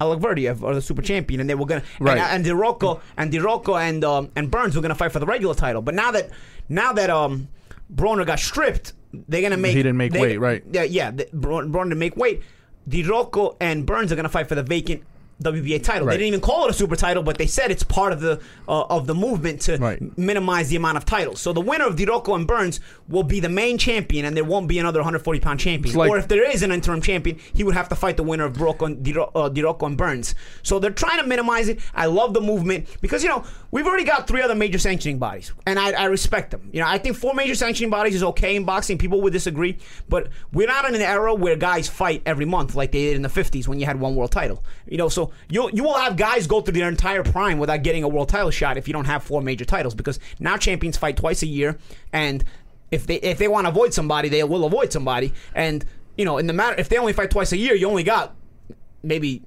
uh, 0.00 0.08
Ashley 0.08 0.44
Theophane 0.44 0.74
the 0.74 0.82
super 0.82 1.02
champion, 1.02 1.40
and 1.40 1.48
they 1.48 1.54
were 1.54 1.66
gonna 1.66 1.82
Right. 2.00 2.18
and, 2.18 2.46
and 2.46 2.60
DiRocco 2.60 3.00
and 3.16 3.32
DiRocco 3.32 3.80
and 3.80 4.04
um, 4.04 4.30
and 4.36 4.50
Burns 4.50 4.76
were 4.76 4.82
gonna 4.82 4.94
fight 4.94 5.12
for 5.12 5.18
the 5.18 5.26
regular 5.26 5.54
title. 5.54 5.82
But 5.82 5.94
now 5.94 6.10
that 6.12 6.30
now 6.68 6.92
that 6.92 7.10
um 7.10 7.48
Broner 7.94 8.26
got 8.26 8.38
stripped, 8.40 8.92
they're 9.12 9.42
gonna 9.42 9.56
make 9.56 9.72
He 9.76 9.82
didn't 9.82 9.96
make 9.96 10.12
they- 10.12 10.20
weight, 10.20 10.38
right. 10.38 10.62
Yeah, 10.70 10.82
yeah. 10.82 11.10
The, 11.12 11.28
Bron- 11.32 11.70
Broner 11.72 11.84
didn't 11.90 11.98
make 11.98 12.16
weight. 12.16 12.42
DiRocco 12.88 13.56
and 13.60 13.84
Burns 13.86 14.12
are 14.12 14.16
gonna 14.16 14.28
fight 14.28 14.48
for 14.48 14.54
the 14.54 14.62
vacant. 14.62 15.02
WBA 15.42 15.82
title. 15.82 16.06
Right. 16.06 16.14
They 16.14 16.18
didn't 16.18 16.28
even 16.28 16.40
call 16.40 16.64
it 16.64 16.70
a 16.70 16.72
super 16.72 16.96
title, 16.96 17.22
but 17.22 17.36
they 17.36 17.46
said 17.46 17.70
it's 17.70 17.82
part 17.82 18.12
of 18.12 18.20
the 18.20 18.40
uh, 18.68 18.84
of 18.88 19.06
the 19.06 19.14
movement 19.14 19.60
to 19.62 19.76
Right. 19.76 20.00
minimize 20.18 20.70
the 20.70 20.76
amount 20.76 20.96
of 20.96 21.04
titles. 21.04 21.40
So 21.42 21.52
the 21.52 21.60
winner 21.60 21.84
of 21.86 21.96
DiRocco 21.96 22.34
and 22.34 22.46
Burns 22.46 22.80
will 23.08 23.22
be 23.22 23.38
the 23.40 23.48
main 23.50 23.76
champion, 23.76 24.24
and 24.24 24.34
there 24.34 24.44
won't 24.44 24.66
be 24.66 24.78
another 24.78 25.00
140 25.00 25.38
pound 25.40 25.60
champion. 25.60 25.94
Like- 25.94 26.10
or 26.10 26.16
if 26.16 26.28
there 26.28 26.48
is 26.50 26.62
an 26.62 26.72
interim 26.72 27.02
champion, 27.02 27.38
he 27.52 27.64
would 27.64 27.74
have 27.74 27.88
to 27.90 27.94
fight 27.94 28.16
the 28.16 28.22
winner 28.22 28.44
of 28.44 28.54
Dirocco 28.54 28.86
and, 28.86 29.06
uh, 29.06 29.50
DiRocco 29.50 29.86
and 29.86 29.96
Burns. 29.98 30.34
So 30.62 30.78
they're 30.78 30.90
trying 30.90 31.20
to 31.20 31.26
minimize 31.26 31.68
it. 31.68 31.80
I 31.94 32.06
love 32.06 32.32
the 32.32 32.40
movement 32.40 32.86
because 33.02 33.22
you 33.22 33.28
know 33.28 33.44
we've 33.70 33.86
already 33.86 34.04
got 34.04 34.26
three 34.26 34.40
other 34.40 34.54
major 34.54 34.78
sanctioning 34.78 35.18
bodies, 35.18 35.52
and 35.66 35.78
I, 35.78 35.90
I 35.92 36.04
respect 36.06 36.50
them. 36.50 36.70
You 36.72 36.80
know, 36.80 36.86
I 36.88 36.96
think 36.96 37.14
four 37.14 37.34
major 37.34 37.54
sanctioning 37.54 37.90
bodies 37.90 38.14
is 38.14 38.22
okay 38.22 38.56
in 38.56 38.64
boxing. 38.64 38.96
People 38.96 39.20
would 39.20 39.34
disagree, 39.34 39.76
but 40.08 40.28
we're 40.52 40.66
not 40.66 40.86
in 40.88 40.94
an 40.94 41.02
era 41.02 41.34
where 41.34 41.56
guys 41.56 41.88
fight 41.88 42.22
every 42.24 42.46
month 42.46 42.74
like 42.74 42.92
they 42.92 43.02
did 43.04 43.16
in 43.16 43.22
the 43.22 43.28
50s 43.28 43.68
when 43.68 43.78
you 43.78 43.84
had 43.84 44.00
one 44.00 44.14
world 44.14 44.32
title. 44.32 44.64
You 44.88 44.96
know, 44.96 45.08
so 45.10 45.25
you 45.48 45.70
you 45.72 45.82
will 45.82 45.94
have 45.94 46.16
guys 46.16 46.46
go 46.46 46.60
through 46.60 46.74
their 46.74 46.88
entire 46.88 47.22
prime 47.22 47.58
without 47.58 47.82
getting 47.82 48.02
a 48.02 48.08
world 48.08 48.28
title 48.28 48.50
shot 48.50 48.76
if 48.76 48.86
you 48.88 48.92
don't 48.92 49.04
have 49.04 49.22
four 49.22 49.40
major 49.40 49.64
titles 49.64 49.94
because 49.94 50.18
now 50.38 50.56
champions 50.56 50.96
fight 50.96 51.16
twice 51.16 51.42
a 51.42 51.46
year 51.46 51.78
and 52.12 52.44
if 52.90 53.06
they 53.06 53.16
if 53.16 53.38
they 53.38 53.48
want 53.48 53.64
to 53.64 53.70
avoid 53.70 53.92
somebody 53.92 54.28
they 54.28 54.42
will 54.44 54.64
avoid 54.64 54.92
somebody 54.92 55.32
and 55.54 55.84
you 56.16 56.24
know 56.24 56.38
in 56.38 56.46
the 56.46 56.52
matter 56.52 56.76
if 56.78 56.88
they 56.88 56.98
only 56.98 57.12
fight 57.12 57.30
twice 57.30 57.52
a 57.52 57.56
year 57.56 57.74
you 57.74 57.88
only 57.88 58.02
got 58.02 58.34
maybe 59.02 59.42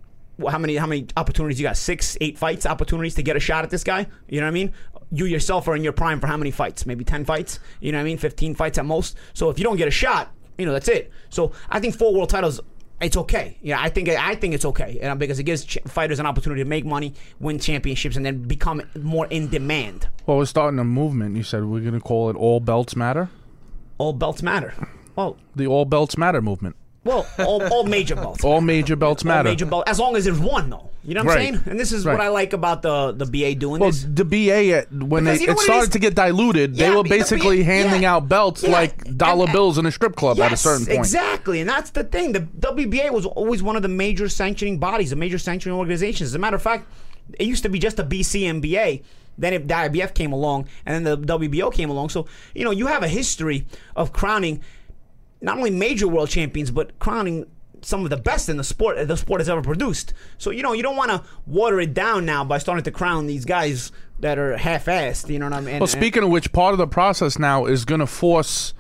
how 0.48 0.58
many 0.58 0.78
how 0.78 0.88
many 0.88 1.06
opportunities 1.18 1.60
you 1.60 1.68
got? 1.68 1.76
Six 1.76 2.18
eight 2.22 2.38
fights 2.38 2.66
opportunities 2.66 3.16
to 3.16 3.24
get 3.24 3.36
a 3.36 3.42
shot 3.42 3.66
at 3.66 3.70
this 3.70 3.84
guy? 3.84 4.08
You 4.30 4.40
know 4.40 4.46
what 4.46 4.52
I 4.52 4.54
mean? 4.54 4.74
You 5.12 5.26
yourself 5.26 5.68
are 5.68 5.76
in 5.76 5.84
your 5.84 5.92
prime 5.92 6.22
for 6.22 6.28
how 6.28 6.38
many 6.38 6.52
fights? 6.52 6.86
Maybe 6.86 7.04
10 7.04 7.26
fights? 7.26 7.60
You 7.82 7.92
know 7.92 7.98
what 7.98 8.04
I 8.04 8.06
mean? 8.06 8.18
15 8.18 8.56
fights 8.56 8.78
at 8.78 8.86
most? 8.86 9.18
So 9.34 9.50
if 9.50 9.58
you 9.58 9.66
don't 9.66 9.76
get 9.76 9.88
a 9.88 9.92
shot 9.92 10.32
you 10.60 10.66
know 10.66 10.74
that's 10.74 10.90
it. 10.90 11.12
So 11.30 11.54
I 11.70 11.80
think 11.80 11.96
four 11.96 12.14
world 12.14 12.30
titles 12.30 12.60
it's 13.02 13.18
okay. 13.18 13.58
Yeah, 13.62 13.82
I 13.82 13.90
think 13.90 14.10
I 14.10 14.36
think 14.36 14.54
it's 14.54 14.66
okay 14.66 15.14
because 15.18 15.40
it 15.40 15.44
gives 15.44 15.66
ch- 15.66 15.78
fighters 15.88 16.20
an 16.20 16.26
opportunity 16.26 16.62
to 16.64 16.68
make 16.70 16.86
money, 16.86 17.14
win 17.40 17.60
championships, 17.60 18.16
and 18.16 18.26
then 18.26 18.44
become 18.44 18.82
more 19.02 19.26
in 19.28 19.48
demand. 19.50 20.08
Well, 20.26 20.38
we're 20.38 20.46
starting 20.46 20.80
a 20.80 20.84
movement. 20.84 21.36
You 21.36 21.44
said 21.44 21.64
we're 21.66 21.80
going 21.82 21.94
to 21.94 22.00
call 22.00 22.30
it 22.30 22.36
All 22.36 22.60
Belts 22.60 22.96
Matter? 22.96 23.30
All 23.98 24.14
belts 24.14 24.42
matter. 24.42 24.74
Well, 25.16 25.36
The 25.56 25.68
All 25.68 25.84
Belts 25.86 26.18
Matter 26.18 26.42
movement. 26.42 26.76
well, 27.04 27.26
all, 27.40 27.62
all 27.74 27.84
major 27.84 28.16
belts. 28.16 28.44
All 28.44 28.62
major 28.62 28.96
belts 28.96 29.24
All 29.24 29.28
matter. 29.28 29.50
major 29.50 29.66
belt, 29.66 29.84
as 29.88 30.00
long 30.00 30.16
as 30.16 30.24
there's 30.26 30.40
one 30.40 30.70
though. 30.70 30.89
You 31.04 31.14
know 31.14 31.24
what 31.24 31.36
Right. 31.36 31.48
I'm 31.48 31.54
saying? 31.56 31.64
And 31.68 31.80
this 31.80 31.92
is 31.94 32.06
what 32.06 32.20
I 32.20 32.28
like 32.28 32.52
about 32.54 32.82
the 32.82 33.14
the 33.14 33.26
BA 33.26 33.56
doing 33.56 33.80
well, 33.80 33.90
this. 33.92 34.06
the 34.08 34.26
BA 34.26 34.74
at, 34.74 34.86
uh, 34.86 35.06
when 35.06 35.24
Because 35.24 35.38
they 35.40 35.42
you 35.44 35.48
know 35.48 35.54
it 35.54 35.56
what 35.56 35.62
it 35.64 35.66
started 35.66 35.92
to 35.94 36.00
get 36.00 36.14
diluted, 36.16 36.76
they 36.76 36.90
were 36.90 36.98
but 36.98 37.04
the 37.04 37.10
basically 37.10 37.58
BA 37.60 37.64
handing 37.64 38.02
yeah. 38.04 38.16
out 38.16 38.28
belts 38.28 38.64
Yeah. 38.64 38.72
like 38.72 39.18
dollar 39.18 39.46
And- 39.46 39.54
bills 39.54 39.78
in 39.78 39.86
a 39.86 39.92
strip 39.92 40.16
club 40.18 40.40
at 40.42 40.52
a 40.52 40.58
certain 40.58 40.86
point. 40.86 40.98
Exactly, 41.00 41.62
and 41.62 41.70
that's 41.70 41.92
the 41.92 42.04
thing. 42.04 42.34
The 42.34 42.42
WBA 42.42 43.12
was 43.12 43.26
always 43.26 43.64
one 43.64 43.76
of 43.78 43.82
the 43.82 43.88
major 43.88 44.28
sanctioning 44.28 44.78
bodies, 44.78 45.10
the 45.12 45.16
major 45.16 45.38
sanctioning 45.38 45.78
organizations. 45.78 46.30
As 46.32 46.36
a 46.36 46.40
matter 46.40 46.58
of 46.58 46.62
fact, 46.62 46.86
it 47.40 47.46
used 47.48 47.64
to 47.64 47.70
be 47.70 47.80
just 47.80 47.98
a 48.00 48.04
BCMBA. 48.04 49.02
Then 49.38 49.54
it, 49.54 49.68
the 49.70 49.74
IBF 49.74 50.14
came 50.14 50.34
along, 50.34 50.68
and 50.86 50.94
then 50.94 51.04
the 51.26 51.38
WBO 51.38 51.72
came 51.74 51.90
along. 51.90 52.10
So 52.10 52.26
you 52.54 52.66
know 52.66 52.72
you 52.72 52.88
have 52.88 53.04
a 53.04 53.08
history 53.08 53.66
of 53.96 54.12
crowning 54.12 54.62
not 55.42 55.56
only 55.58 55.70
major 55.70 56.10
world 56.10 56.28
champions, 56.30 56.72
but 56.72 57.00
crowning 57.00 57.46
some 57.82 58.04
of 58.04 58.10
the 58.10 58.18
best 58.18 58.50
in 58.50 58.58
the 58.58 58.64
sport 58.64 59.08
the 59.08 59.18
sport 59.18 59.42
has 59.42 59.50
ever 59.50 59.62
produced. 59.62 60.14
So 60.38 60.52
you 60.52 60.64
know 60.64 60.74
you 60.74 60.84
don't 60.84 60.96
want 60.96 61.12
to 61.12 61.24
water 61.46 61.80
it 61.80 61.94
down 61.94 62.26
now 62.26 62.44
by 62.44 62.58
starting 62.58 62.84
to 62.84 62.92
crown 62.92 63.28
these 63.28 63.46
guys 63.46 63.92
that 64.20 64.38
are 64.38 64.58
half-assed. 64.58 65.30
You 65.30 65.40
know 65.40 65.46
what 65.46 65.54
I 65.54 65.62
mean? 65.62 65.80
Well, 65.80 65.88
speaking 65.88 66.24
of 66.24 66.30
which, 66.30 66.52
part 66.52 66.74
of 66.74 66.78
the 66.78 66.88
process 66.88 67.40
now 67.40 67.66
is 67.66 67.86
going 67.86 68.02
to 68.02 68.08
force 68.08 68.74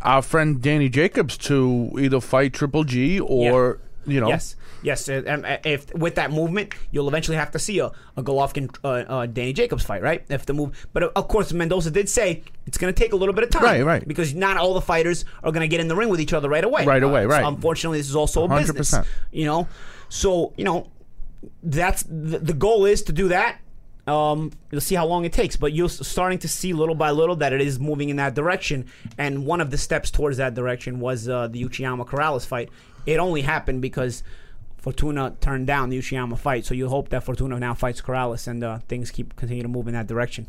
our 0.00 0.22
friend 0.22 0.60
Danny 0.60 0.88
Jacobs 0.88 1.38
to 1.38 1.92
either 1.98 2.20
fight 2.20 2.52
Triple 2.52 2.84
G 2.84 3.20
or 3.20 3.78
you 4.06 4.20
know. 4.20 4.28
Yes, 4.28 4.56
yes. 4.82 5.08
uh, 5.08 5.22
um, 5.26 5.44
uh, 5.44 5.56
if 5.64 5.92
with 5.94 6.14
that 6.16 6.30
movement, 6.30 6.74
you'll 6.90 7.08
eventually 7.08 7.36
have 7.36 7.50
to 7.52 7.58
see 7.58 7.78
a, 7.78 7.90
a 8.16 8.22
Golovkin 8.22 8.74
uh, 8.84 8.88
uh, 8.88 9.26
Danny 9.26 9.52
Jacobs 9.52 9.82
fight, 9.84 10.02
right? 10.02 10.24
If 10.28 10.46
the 10.46 10.52
move, 10.54 10.86
but 10.92 11.02
uh, 11.02 11.10
of 11.16 11.28
course, 11.28 11.52
Mendoza 11.52 11.90
did 11.90 12.08
say 12.08 12.42
it's 12.66 12.78
going 12.78 12.92
to 12.92 12.98
take 12.98 13.12
a 13.12 13.16
little 13.16 13.34
bit 13.34 13.44
of 13.44 13.50
time, 13.50 13.62
Right, 13.64 13.84
right. 13.84 14.06
Because 14.06 14.34
not 14.34 14.56
all 14.56 14.74
the 14.74 14.80
fighters 14.80 15.24
are 15.42 15.52
going 15.52 15.62
to 15.62 15.68
get 15.68 15.80
in 15.80 15.88
the 15.88 15.96
ring 15.96 16.08
with 16.08 16.20
each 16.20 16.32
other 16.32 16.48
right 16.48 16.64
away, 16.64 16.84
Right 16.84 17.02
away, 17.02 17.24
Uh, 17.24 17.28
right. 17.28 17.44
unfortunately, 17.44 17.98
this 17.98 18.08
is 18.08 18.16
also 18.16 18.44
a 18.44 18.48
business, 18.48 18.92
100%. 18.92 19.06
you 19.32 19.44
know. 19.46 19.68
So 20.08 20.52
you 20.56 20.64
know, 20.64 20.88
that's 21.62 22.02
the, 22.04 22.38
the 22.38 22.52
goal 22.52 22.84
is 22.84 23.02
to 23.04 23.12
do 23.12 23.28
that. 23.28 23.58
Um, 24.06 24.50
you'll 24.72 24.80
see 24.80 24.96
how 24.96 25.06
long 25.06 25.24
it 25.24 25.32
takes, 25.32 25.54
but 25.54 25.72
you're 25.72 25.88
starting 25.88 26.38
to 26.40 26.48
see 26.48 26.72
little 26.72 26.96
by 26.96 27.12
little 27.12 27.36
that 27.36 27.52
it 27.52 27.60
is 27.60 27.78
moving 27.78 28.08
in 28.08 28.16
that 28.16 28.34
direction. 28.34 28.86
And 29.16 29.46
one 29.46 29.60
of 29.60 29.70
the 29.70 29.78
steps 29.78 30.10
towards 30.10 30.38
that 30.38 30.54
direction 30.54 30.98
was 30.98 31.28
uh, 31.28 31.46
the 31.46 31.62
Uchiyama 31.64 32.04
Corrales 32.06 32.44
fight. 32.44 32.68
It 33.06 33.18
only 33.20 33.42
happened 33.42 33.80
because 33.80 34.24
Fortuna 34.82 35.34
turned 35.40 35.66
down 35.66 35.88
the 35.90 35.98
Uchiyama 35.98 36.36
fight. 36.36 36.66
So 36.66 36.74
you 36.74 36.88
hope 36.88 37.08
that 37.10 37.22
Fortuna 37.24 37.58
now 37.58 37.72
fights 37.72 38.02
Corrales 38.02 38.46
and 38.48 38.62
uh, 38.64 38.78
things 38.88 39.10
keep 39.10 39.34
continue 39.36 39.62
to 39.62 39.68
move 39.68 39.86
in 39.88 39.94
that 39.94 40.06
direction. 40.08 40.48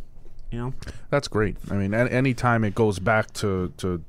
You 0.52 0.58
know, 0.60 0.74
That's 1.10 1.28
great. 1.28 1.56
I 1.72 1.76
mean, 1.76 1.94
a- 1.94 2.08
any 2.10 2.34
time 2.34 2.64
it 2.64 2.76
goes 2.76 3.00
back 3.00 3.32
to 3.36 3.72
to 3.78 4.04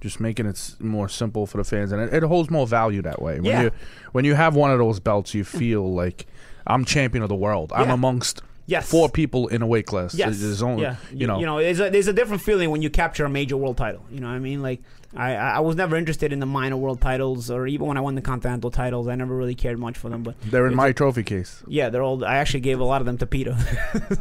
just 0.00 0.18
making 0.20 0.46
it 0.46 0.76
more 0.80 1.08
simple 1.08 1.46
for 1.46 1.58
the 1.58 1.64
fans, 1.64 1.92
and 1.92 2.00
it, 2.00 2.12
it 2.14 2.22
holds 2.22 2.50
more 2.50 2.66
value 2.66 3.02
that 3.02 3.20
way. 3.20 3.34
When 3.36 3.44
Yeah. 3.44 3.62
you 3.64 3.70
when 4.12 4.24
you 4.24 4.34
have 4.34 4.54
one 4.54 4.70
of 4.70 4.78
those 4.78 5.00
belts, 5.00 5.34
you 5.34 5.44
feel 5.44 5.92
like 5.94 6.26
I'm 6.66 6.84
champion 6.84 7.22
of 7.22 7.28
the 7.30 7.34
world. 7.34 7.72
I'm 7.74 7.88
Yeah. 7.88 7.94
amongst 7.94 8.42
Yes. 8.70 8.88
four 8.88 9.08
people 9.08 9.48
in 9.48 9.62
a 9.62 9.66
weight 9.66 9.86
class. 9.86 10.14
Yes. 10.14 10.40
There's 10.40 10.62
only, 10.62 10.82
yeah. 10.82 10.96
you 11.12 11.26
know, 11.26 11.40
you 11.40 11.46
know, 11.46 11.58
there's 11.58 11.80
a 11.80 11.90
there's 11.90 12.06
a 12.06 12.12
different 12.12 12.42
feeling 12.42 12.70
when 12.70 12.82
you 12.82 12.90
capture 12.90 13.24
a 13.24 13.28
major 13.28 13.56
world 13.56 13.76
title. 13.76 14.04
You 14.10 14.20
know 14.20 14.28
what 14.28 14.34
I 14.34 14.38
mean? 14.38 14.62
Like 14.62 14.80
I 15.16 15.34
I 15.34 15.58
was 15.60 15.74
never 15.74 15.96
interested 15.96 16.32
in 16.32 16.38
the 16.38 16.46
minor 16.46 16.76
world 16.76 17.00
titles, 17.00 17.50
or 17.50 17.66
even 17.66 17.86
when 17.88 17.96
I 17.96 18.00
won 18.00 18.14
the 18.14 18.22
continental 18.22 18.70
titles, 18.70 19.08
I 19.08 19.16
never 19.16 19.34
really 19.34 19.56
cared 19.56 19.78
much 19.78 19.98
for 19.98 20.08
them. 20.08 20.22
But 20.22 20.40
they're 20.42 20.68
in 20.68 20.74
my 20.76 20.92
trophy 20.92 21.24
case. 21.24 21.64
Yeah, 21.66 21.88
they're 21.88 22.02
all. 22.02 22.24
I 22.24 22.36
actually 22.36 22.60
gave 22.60 22.78
a 22.78 22.84
lot 22.84 23.02
of 23.02 23.06
them 23.06 23.18
to 23.18 23.26
Peter. 23.26 23.56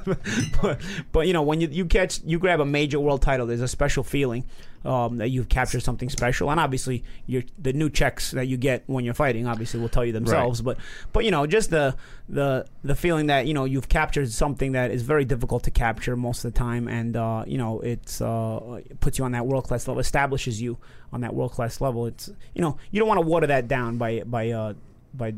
but, 0.62 0.82
but 1.12 1.28
you 1.28 1.34
know, 1.34 1.44
when 1.44 1.62
you 1.62 1.68
you 1.68 1.86
catch 1.86 2.22
you 2.24 2.40
grab 2.40 2.60
a 2.60 2.66
major 2.66 3.00
world 3.00 3.22
title, 3.22 3.46
there's 3.46 3.62
a 3.62 3.68
special 3.68 4.04
feeling 4.04 4.46
um, 4.86 5.18
that 5.18 5.30
you've 5.30 5.50
captured 5.50 5.82
something 5.82 6.10
special, 6.10 6.50
and 6.50 6.60
obviously, 6.60 7.04
your 7.26 7.44
the 7.58 7.74
new 7.74 7.90
checks 7.90 8.32
that 8.32 8.48
you 8.48 8.58
get 8.58 8.84
when 8.88 9.04
you're 9.04 9.14
fighting 9.14 9.46
obviously 9.48 9.80
will 9.80 9.90
tell 9.90 10.06
you 10.06 10.14
themselves. 10.14 10.62
But 10.62 10.78
but 11.12 11.26
you 11.26 11.32
know, 11.32 11.46
just 11.46 11.70
the 11.70 11.96
the 12.28 12.66
the 12.84 12.96
feeling 12.96 13.28
that 13.28 13.46
you 13.46 13.54
know 13.54 13.66
you've 13.66 13.90
captured 13.90 14.32
something 14.32 14.72
that 14.74 14.92
is 14.92 15.02
very 15.02 15.26
difficult 15.26 15.64
to 15.64 15.72
capture 15.72 16.16
most 16.16 16.46
of 16.46 16.54
the 16.54 16.58
time, 16.58 16.88
and 16.88 17.16
uh, 17.16 17.44
you 17.46 17.58
know 17.58 17.82
it's 17.82 18.22
uh, 18.22 18.80
it 18.90 19.00
puts 19.00 19.18
you 19.18 19.26
on 19.26 19.34
that 19.34 19.46
world 19.46 19.66
class 19.66 19.88
level, 19.88 20.00
establishes 20.00 20.62
you 20.62 20.78
on 21.12 21.22
that 21.22 21.34
world 21.34 21.52
class 21.52 21.82
level. 21.82 22.06
It's 22.06 22.30
you 22.54 22.62
know 22.62 22.78
you 22.92 23.00
don't 23.00 23.08
want 23.08 23.20
to 23.22 23.28
water 23.28 23.48
that 23.48 23.68
down 23.68 23.98
by 23.98 24.24
by 24.26 24.52
uh, 24.52 24.74
by 25.14 25.34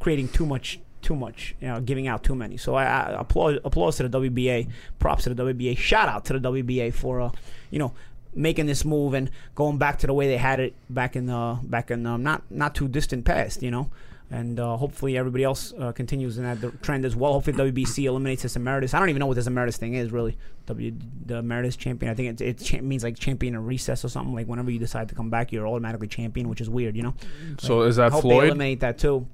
creating 0.00 0.28
too 0.28 0.46
much 0.46 0.80
too 1.02 1.16
much, 1.16 1.54
you 1.60 1.66
know, 1.66 1.80
giving 1.80 2.06
out 2.06 2.22
too 2.22 2.34
many. 2.34 2.56
So 2.56 2.76
I, 2.76 2.84
I 2.84 3.20
applaud 3.20 3.58
applause 3.64 3.96
to 3.96 4.08
the 4.08 4.20
WBA, 4.20 4.70
props 4.98 5.24
to 5.24 5.34
the 5.34 5.42
WBA, 5.42 5.76
shout 5.76 6.08
out 6.08 6.24
to 6.26 6.38
the 6.38 6.50
WBA 6.50 6.94
for 6.94 7.20
uh, 7.20 7.30
you 7.70 7.78
know 7.78 7.92
making 8.34 8.66
this 8.66 8.84
move 8.84 9.14
and 9.14 9.30
going 9.54 9.78
back 9.78 9.98
to 9.98 10.06
the 10.06 10.14
way 10.14 10.26
they 10.26 10.36
had 10.38 10.60
it 10.60 10.74
back 10.88 11.16
in 11.16 11.26
the 11.26 11.58
back 11.62 11.90
in 11.90 12.06
um, 12.06 12.22
not 12.22 12.42
not 12.50 12.74
too 12.74 12.88
distant 12.88 13.24
past, 13.24 13.62
you 13.62 13.70
know. 13.70 13.90
And 14.30 14.58
uh, 14.58 14.78
hopefully 14.78 15.18
everybody 15.18 15.44
else 15.44 15.74
uh, 15.78 15.92
continues 15.92 16.38
in 16.38 16.44
that 16.44 16.82
trend 16.82 17.04
as 17.04 17.14
well. 17.14 17.34
Hopefully 17.34 17.54
WBC 17.70 18.04
eliminates 18.04 18.42
this 18.42 18.56
emeritus. 18.56 18.94
I 18.94 18.98
don't 18.98 19.10
even 19.10 19.20
know 19.20 19.26
what 19.26 19.34
this 19.34 19.46
emeritus 19.46 19.76
thing 19.76 19.92
is 19.92 20.10
really. 20.10 20.38
W 20.66 20.92
the 21.26 21.36
emeritus 21.38 21.76
champion. 21.76 22.10
I 22.10 22.14
think 22.14 22.40
it, 22.40 22.44
it 22.44 22.58
cha- 22.58 22.80
means 22.80 23.04
like 23.04 23.18
champion 23.18 23.54
in 23.54 23.66
recess 23.66 24.04
or 24.06 24.08
something. 24.08 24.34
Like 24.34 24.46
whenever 24.46 24.70
you 24.70 24.78
decide 24.78 25.10
to 25.10 25.14
come 25.14 25.28
back, 25.28 25.52
you're 25.52 25.68
automatically 25.68 26.08
champion, 26.08 26.48
which 26.48 26.62
is 26.62 26.70
weird, 26.70 26.96
you 26.96 27.02
know. 27.02 27.14
So 27.58 27.82
is 27.82 27.96
that 27.96 28.06
I 28.06 28.10
hope 28.14 28.22
they 28.22 28.28
Floyd? 28.30 28.44
eliminate 28.44 28.80
that 28.80 28.96
too. 28.98 29.26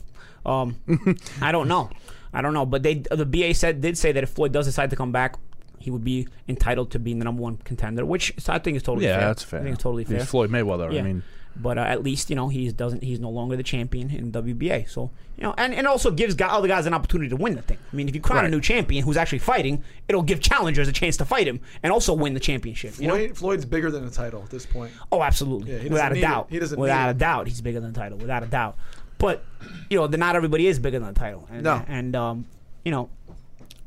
Um, 0.44 0.76
I 1.40 1.52
don't 1.52 1.68
know. 1.68 1.90
I 2.32 2.42
don't 2.42 2.54
know. 2.54 2.66
But 2.66 2.82
they 2.82 2.94
the 3.10 3.24
BA 3.26 3.54
said 3.54 3.80
did 3.80 3.96
say 3.96 4.10
that 4.10 4.24
if 4.24 4.30
Floyd 4.30 4.50
does 4.52 4.66
decide 4.66 4.90
to 4.90 4.96
come 4.96 5.12
back, 5.12 5.36
he 5.80 5.90
would 5.90 6.04
be 6.04 6.26
entitled 6.48 6.90
to 6.92 6.98
being 6.98 7.18
the 7.18 7.24
number 7.24 7.42
one 7.42 7.56
contender, 7.58 8.04
which 8.04 8.32
I 8.48 8.58
think 8.58 8.76
is 8.76 8.82
totally 8.82 9.06
Yeah, 9.06 9.18
fair. 9.18 9.26
that's 9.28 9.42
fair. 9.44 9.60
I 9.60 9.62
think 9.64 9.74
it's 9.74 9.82
totally 9.82 10.04
fair. 10.04 10.18
He's 10.18 10.28
Floyd 10.28 10.50
Mayweather. 10.50 10.92
Yeah. 10.92 11.00
I 11.00 11.02
mean, 11.02 11.22
but 11.56 11.76
uh, 11.76 11.80
at 11.82 12.04
least 12.04 12.30
you 12.30 12.36
know 12.36 12.48
he 12.48 12.70
doesn't. 12.70 13.02
He's 13.02 13.18
no 13.18 13.30
longer 13.30 13.56
the 13.56 13.62
champion 13.64 14.10
in 14.10 14.30
WBA. 14.30 14.88
So 14.88 15.10
you 15.36 15.42
know, 15.44 15.54
and, 15.58 15.74
and 15.74 15.86
also 15.88 16.10
gives 16.12 16.34
guy, 16.34 16.46
other 16.48 16.68
guys 16.68 16.86
an 16.86 16.94
opportunity 16.94 17.28
to 17.30 17.36
win 17.36 17.54
the 17.56 17.62
thing. 17.62 17.78
I 17.92 17.96
mean, 17.96 18.08
if 18.08 18.14
you 18.14 18.20
crown 18.20 18.44
a 18.44 18.48
new 18.48 18.60
champion 18.60 19.02
who's 19.04 19.16
actually 19.16 19.38
fighting, 19.40 19.82
it'll 20.08 20.22
give 20.22 20.40
challengers 20.40 20.86
a 20.88 20.92
chance 20.92 21.16
to 21.16 21.24
fight 21.24 21.48
him 21.48 21.60
and 21.82 21.92
also 21.92 22.12
win 22.14 22.34
the 22.34 22.40
championship. 22.40 22.98
You 23.00 23.08
know? 23.08 23.28
Floyd's 23.34 23.64
bigger 23.64 23.90
than 23.90 24.04
the 24.04 24.10
title 24.10 24.42
at 24.42 24.50
this 24.50 24.66
point. 24.66 24.92
Oh, 25.12 25.22
absolutely. 25.22 25.72
Yeah, 25.76 25.82
Without 25.90 26.12
a 26.16 26.20
doubt. 26.20 26.46
it. 26.50 26.54
He 26.54 26.58
doesn't 26.60 26.78
Without 26.78 27.02
need 27.04 27.08
a 27.08 27.10
it. 27.10 27.18
doubt, 27.18 27.48
he's 27.48 27.60
bigger 27.60 27.80
than 27.80 27.92
the 27.92 27.98
title. 27.98 28.18
Without 28.18 28.42
a 28.42 28.46
doubt. 28.46 28.76
But 29.18 29.44
you 29.90 29.98
know, 29.98 30.06
the, 30.06 30.16
not 30.16 30.36
everybody 30.36 30.66
is 30.68 30.78
bigger 30.78 30.98
than 31.00 31.12
the 31.12 31.18
title. 31.18 31.48
And, 31.50 31.62
No. 31.64 31.82
And 31.88 32.14
um, 32.14 32.46
you 32.84 32.92
know, 32.92 33.08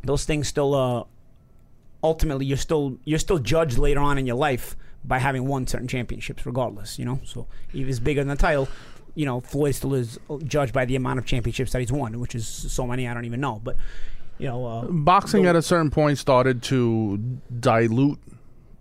those 0.03 0.25
things 0.25 0.47
still. 0.49 0.73
Uh, 0.73 1.03
ultimately, 2.03 2.45
you're 2.45 2.57
still 2.57 2.97
you're 3.05 3.19
still 3.19 3.39
judged 3.39 3.77
later 3.77 3.99
on 3.99 4.17
in 4.17 4.25
your 4.25 4.35
life 4.35 4.75
by 5.03 5.17
having 5.19 5.47
won 5.47 5.65
certain 5.67 5.87
championships, 5.87 6.45
regardless. 6.45 6.99
You 6.99 7.05
know, 7.05 7.19
so 7.23 7.47
if 7.73 7.87
it's 7.87 7.99
bigger 7.99 8.21
than 8.21 8.29
the 8.29 8.35
title. 8.35 8.67
You 9.13 9.25
know, 9.25 9.41
Floyd 9.41 9.75
still 9.75 9.93
is 9.93 10.17
judged 10.45 10.71
by 10.71 10.85
the 10.85 10.95
amount 10.95 11.19
of 11.19 11.25
championships 11.25 11.73
that 11.73 11.79
he's 11.79 11.91
won, 11.91 12.17
which 12.21 12.33
is 12.33 12.47
so 12.47 12.87
many 12.87 13.09
I 13.09 13.13
don't 13.13 13.25
even 13.25 13.41
know. 13.41 13.59
But 13.61 13.75
you 14.37 14.47
know, 14.47 14.65
uh, 14.65 14.85
boxing 14.85 15.43
the- 15.43 15.49
at 15.49 15.55
a 15.57 15.61
certain 15.61 15.91
point 15.91 16.17
started 16.17 16.63
to 16.63 17.17
dilute 17.59 18.19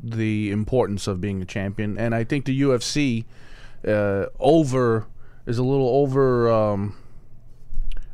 the 0.03 0.53
importance 0.53 1.09
of 1.09 1.21
being 1.21 1.43
a 1.43 1.45
champion, 1.45 1.99
and 1.99 2.15
I 2.15 2.23
think 2.23 2.45
the 2.45 2.61
UFC 2.63 3.25
uh, 3.87 4.27
over 4.39 5.07
is 5.47 5.59
a 5.59 5.65
little 5.65 5.89
over. 5.89 6.49
Um, 6.49 6.95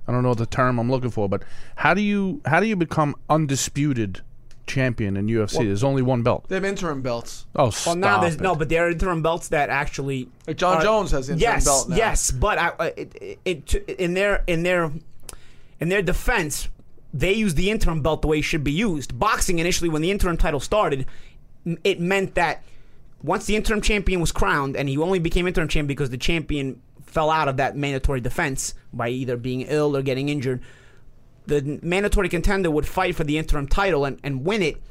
I 0.08 0.12
don't 0.12 0.22
know 0.22 0.34
the 0.34 0.46
term 0.46 0.78
I'm 0.78 0.90
looking 0.90 1.10
for, 1.10 1.28
but 1.28 1.42
how 1.76 1.92
do 1.92 2.00
you 2.00 2.40
how 2.46 2.60
do 2.60 2.66
you 2.66 2.76
become 2.76 3.14
undisputed 3.28 4.22
champion 4.66 5.16
in 5.16 5.26
UFC? 5.26 5.58
There's 5.58 5.84
only 5.84 6.02
one 6.02 6.22
belt. 6.22 6.46
They 6.48 6.56
have 6.56 6.64
interim 6.64 7.02
belts. 7.02 7.46
Oh, 7.54 7.64
Well, 7.64 7.72
stop 7.72 7.98
now 7.98 8.20
there's 8.20 8.34
it. 8.34 8.40
no, 8.40 8.54
but 8.54 8.68
there 8.68 8.86
are 8.86 8.90
interim 8.90 9.22
belts 9.22 9.48
that 9.48 9.70
actually. 9.70 10.28
Like 10.46 10.56
John 10.56 10.78
are- 10.78 10.82
Jones 10.82 11.10
has 11.12 11.28
interim 11.28 11.40
yes, 11.40 11.64
belt 11.64 11.88
now. 11.88 11.96
Yes, 11.96 12.30
but 12.30 12.58
I, 12.58 12.68
uh, 12.68 12.90
it, 12.96 13.38
it, 13.44 13.74
it, 13.74 13.90
in 13.98 14.14
their 14.14 14.42
in 14.46 14.62
their 14.62 14.92
in 15.80 15.88
their 15.88 16.02
defense, 16.02 16.68
they 17.12 17.32
use 17.32 17.54
the 17.54 17.70
interim 17.70 18.02
belt 18.02 18.22
the 18.22 18.28
way 18.28 18.38
it 18.38 18.42
should 18.42 18.64
be 18.64 18.72
used. 18.72 19.18
Boxing 19.18 19.58
initially, 19.58 19.88
when 19.88 20.02
the 20.02 20.10
interim 20.10 20.36
title 20.36 20.60
started, 20.60 21.06
it 21.84 22.00
meant 22.00 22.34
that 22.34 22.62
once 23.22 23.46
the 23.46 23.56
interim 23.56 23.80
champion 23.80 24.20
was 24.20 24.32
crowned, 24.32 24.76
and 24.76 24.88
he 24.88 24.98
only 24.98 25.18
became 25.18 25.46
interim 25.46 25.68
champion 25.68 25.86
because 25.86 26.10
the 26.10 26.18
champion 26.18 26.80
fell 27.04 27.30
out 27.30 27.48
of 27.48 27.56
that 27.56 27.76
mandatory 27.76 28.20
defense 28.20 28.74
by 28.92 29.08
either 29.08 29.36
being 29.36 29.62
ill 29.62 29.96
or 29.96 30.02
getting 30.02 30.28
injured. 30.28 30.60
The 31.46 31.78
mandatory 31.82 32.28
contender 32.28 32.70
would 32.70 32.86
fight 32.86 33.14
for 33.14 33.24
the 33.24 33.38
interim 33.38 33.68
title 33.68 34.04
and, 34.04 34.18
and 34.22 34.44
win 34.44 34.62
it 34.62 34.82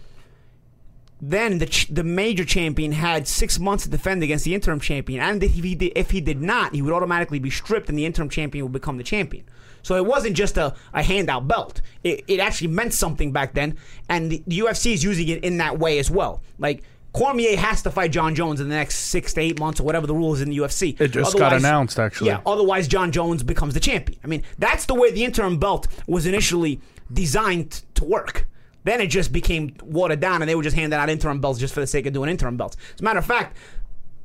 then 1.21 1.59
the 1.59 1.65
ch- 1.65 1.87
the 1.87 2.03
major 2.03 2.43
champion 2.43 2.91
had 2.91 3.27
six 3.27 3.57
months 3.57 3.85
to 3.85 3.89
defend 3.89 4.21
against 4.21 4.45
the 4.45 4.53
interim 4.53 4.79
champion, 4.79 5.21
and 5.21 5.41
if 5.41 5.53
he 5.53 5.75
did, 5.75 5.93
if 5.95 6.11
he 6.11 6.19
did 6.19 6.41
not, 6.41 6.75
he 6.75 6.81
would 6.81 6.93
automatically 6.93 7.39
be 7.39 7.49
stripped, 7.49 7.89
and 7.89 7.97
the 7.97 8.05
interim 8.05 8.29
champion 8.29 8.65
would 8.65 8.73
become 8.73 8.97
the 8.97 9.03
champion. 9.03 9.45
So 9.81 9.95
it 9.95 10.05
wasn't 10.05 10.35
just 10.35 10.57
a, 10.57 10.75
a 10.93 11.01
handout 11.01 11.47
belt; 11.47 11.81
it, 12.03 12.23
it 12.27 12.39
actually 12.39 12.67
meant 12.67 12.93
something 12.93 13.31
back 13.31 13.53
then, 13.53 13.77
and 14.09 14.29
the, 14.29 14.43
the 14.45 14.59
UFC 14.59 14.93
is 14.93 15.03
using 15.03 15.29
it 15.29 15.43
in 15.43 15.57
that 15.57 15.79
way 15.79 15.99
as 15.99 16.11
well. 16.11 16.41
Like 16.59 16.83
Cormier 17.15 17.55
has 17.55 17.81
to 17.83 17.91
fight 17.91 18.11
Jon 18.11 18.35
Jones 18.35 18.59
in 18.59 18.67
the 18.67 18.75
next 18.75 18.95
six 18.95 19.33
to 19.35 19.41
eight 19.41 19.57
months 19.57 19.79
or 19.79 19.83
whatever 19.83 20.05
the 20.05 20.13
rule 20.13 20.33
is 20.33 20.41
in 20.41 20.49
the 20.49 20.57
UFC. 20.57 20.99
It 20.99 21.09
just 21.09 21.37
got 21.37 21.53
announced, 21.53 21.97
actually. 21.97 22.27
Yeah, 22.27 22.41
otherwise 22.45 22.89
Jon 22.89 23.11
Jones 23.13 23.41
becomes 23.41 23.73
the 23.73 23.79
champion. 23.79 24.19
I 24.23 24.27
mean, 24.27 24.43
that's 24.59 24.85
the 24.85 24.95
way 24.95 25.11
the 25.11 25.23
interim 25.23 25.57
belt 25.57 25.87
was 26.07 26.25
initially 26.25 26.81
designed 27.11 27.83
to 27.95 28.03
work. 28.03 28.47
Then 28.83 28.99
it 28.99 29.07
just 29.07 29.31
became 29.31 29.75
watered 29.81 30.19
down, 30.19 30.41
and 30.41 30.49
they 30.49 30.55
were 30.55 30.61
just 30.61 30.75
handing 30.75 30.99
out 30.99 31.09
interim 31.09 31.39
belts 31.39 31.57
just 31.57 31.73
for 31.73 31.79
the 31.79 31.87
sake 31.87 32.05
of 32.05 32.11
doing 32.13 32.29
interim 32.29 32.57
belts. 32.57 32.75
As 32.93 32.99
a 32.99 33.03
matter 33.03 33.19
of 33.19 33.25
fact, 33.25 33.55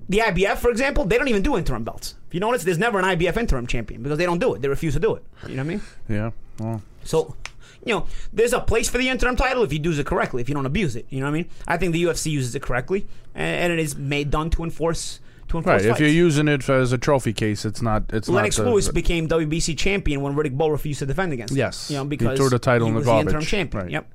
the 0.08 0.18
IBF, 0.18 0.58
for 0.58 0.70
example, 0.70 1.04
they 1.04 1.16
don't 1.16 1.28
even 1.28 1.42
do 1.42 1.56
interim 1.56 1.84
belts. 1.84 2.16
If 2.26 2.34
you 2.34 2.40
notice, 2.40 2.64
there's 2.64 2.76
never 2.78 2.98
an 2.98 3.04
IBF 3.04 3.36
interim 3.36 3.68
champion 3.68 4.02
because 4.02 4.18
they 4.18 4.26
don't 4.26 4.40
do 4.40 4.52
it. 4.54 4.62
They 4.62 4.68
refuse 4.68 4.94
to 4.94 5.00
do 5.00 5.14
it. 5.14 5.24
You 5.46 5.54
know 5.54 5.62
what 5.62 5.66
I 5.66 5.68
mean? 5.68 5.82
Yeah. 6.08 6.30
Well, 6.58 6.82
So, 7.04 7.36
you 7.84 7.94
know, 7.94 8.06
there's 8.32 8.52
a 8.52 8.60
place 8.60 8.88
for 8.88 8.98
the 8.98 9.08
interim 9.08 9.36
title 9.36 9.62
if 9.62 9.72
you 9.72 9.80
use 9.82 9.98
it 9.98 10.06
correctly, 10.06 10.42
if 10.42 10.48
you 10.48 10.54
don't 10.54 10.66
abuse 10.66 10.96
it. 10.96 11.06
You 11.08 11.20
know 11.20 11.26
what 11.26 11.30
I 11.30 11.34
mean? 11.34 11.48
I 11.66 11.76
think 11.76 11.92
the 11.92 12.02
UFC 12.04 12.30
uses 12.30 12.54
it 12.54 12.62
correctly, 12.62 13.06
and, 13.34 13.64
and 13.64 13.72
it 13.72 13.78
is 13.78 13.96
made 13.96 14.30
done 14.30 14.50
to 14.50 14.64
enforce 14.64 15.20
to 15.48 15.58
enforce 15.58 15.82
right. 15.84 15.90
If 15.90 15.98
you're 16.00 16.08
using 16.08 16.46
it 16.48 16.68
as 16.68 16.92
a 16.92 16.98
trophy 16.98 17.32
case, 17.32 17.64
it's 17.64 17.82
not. 17.82 18.04
It's 18.12 18.28
Lennox 18.28 18.58
not. 18.58 18.64
the- 18.64 18.70
Lewis 18.70 18.88
became 18.88 19.28
WBC 19.28 19.76
champion 19.78 20.20
when 20.22 20.34
Riddick 20.34 20.56
Bowe 20.56 20.68
refused 20.68 21.00
to 21.00 21.06
defend 21.06 21.32
against 21.32 21.52
him. 21.52 21.58
Yes. 21.58 21.90
you 21.90 21.96
know 21.96 22.04
because 22.04 22.24
He 22.24 22.28
because 22.28 22.38
threw 22.38 22.48
the 22.50 22.58
title 22.58 22.86
he 22.86 22.88
in 22.90 22.94
the 22.94 22.98
was 22.98 23.06
the 23.06 23.18
interim 23.18 23.44
champion. 23.44 23.82
Right. 23.84 23.92
Yep, 23.92 24.12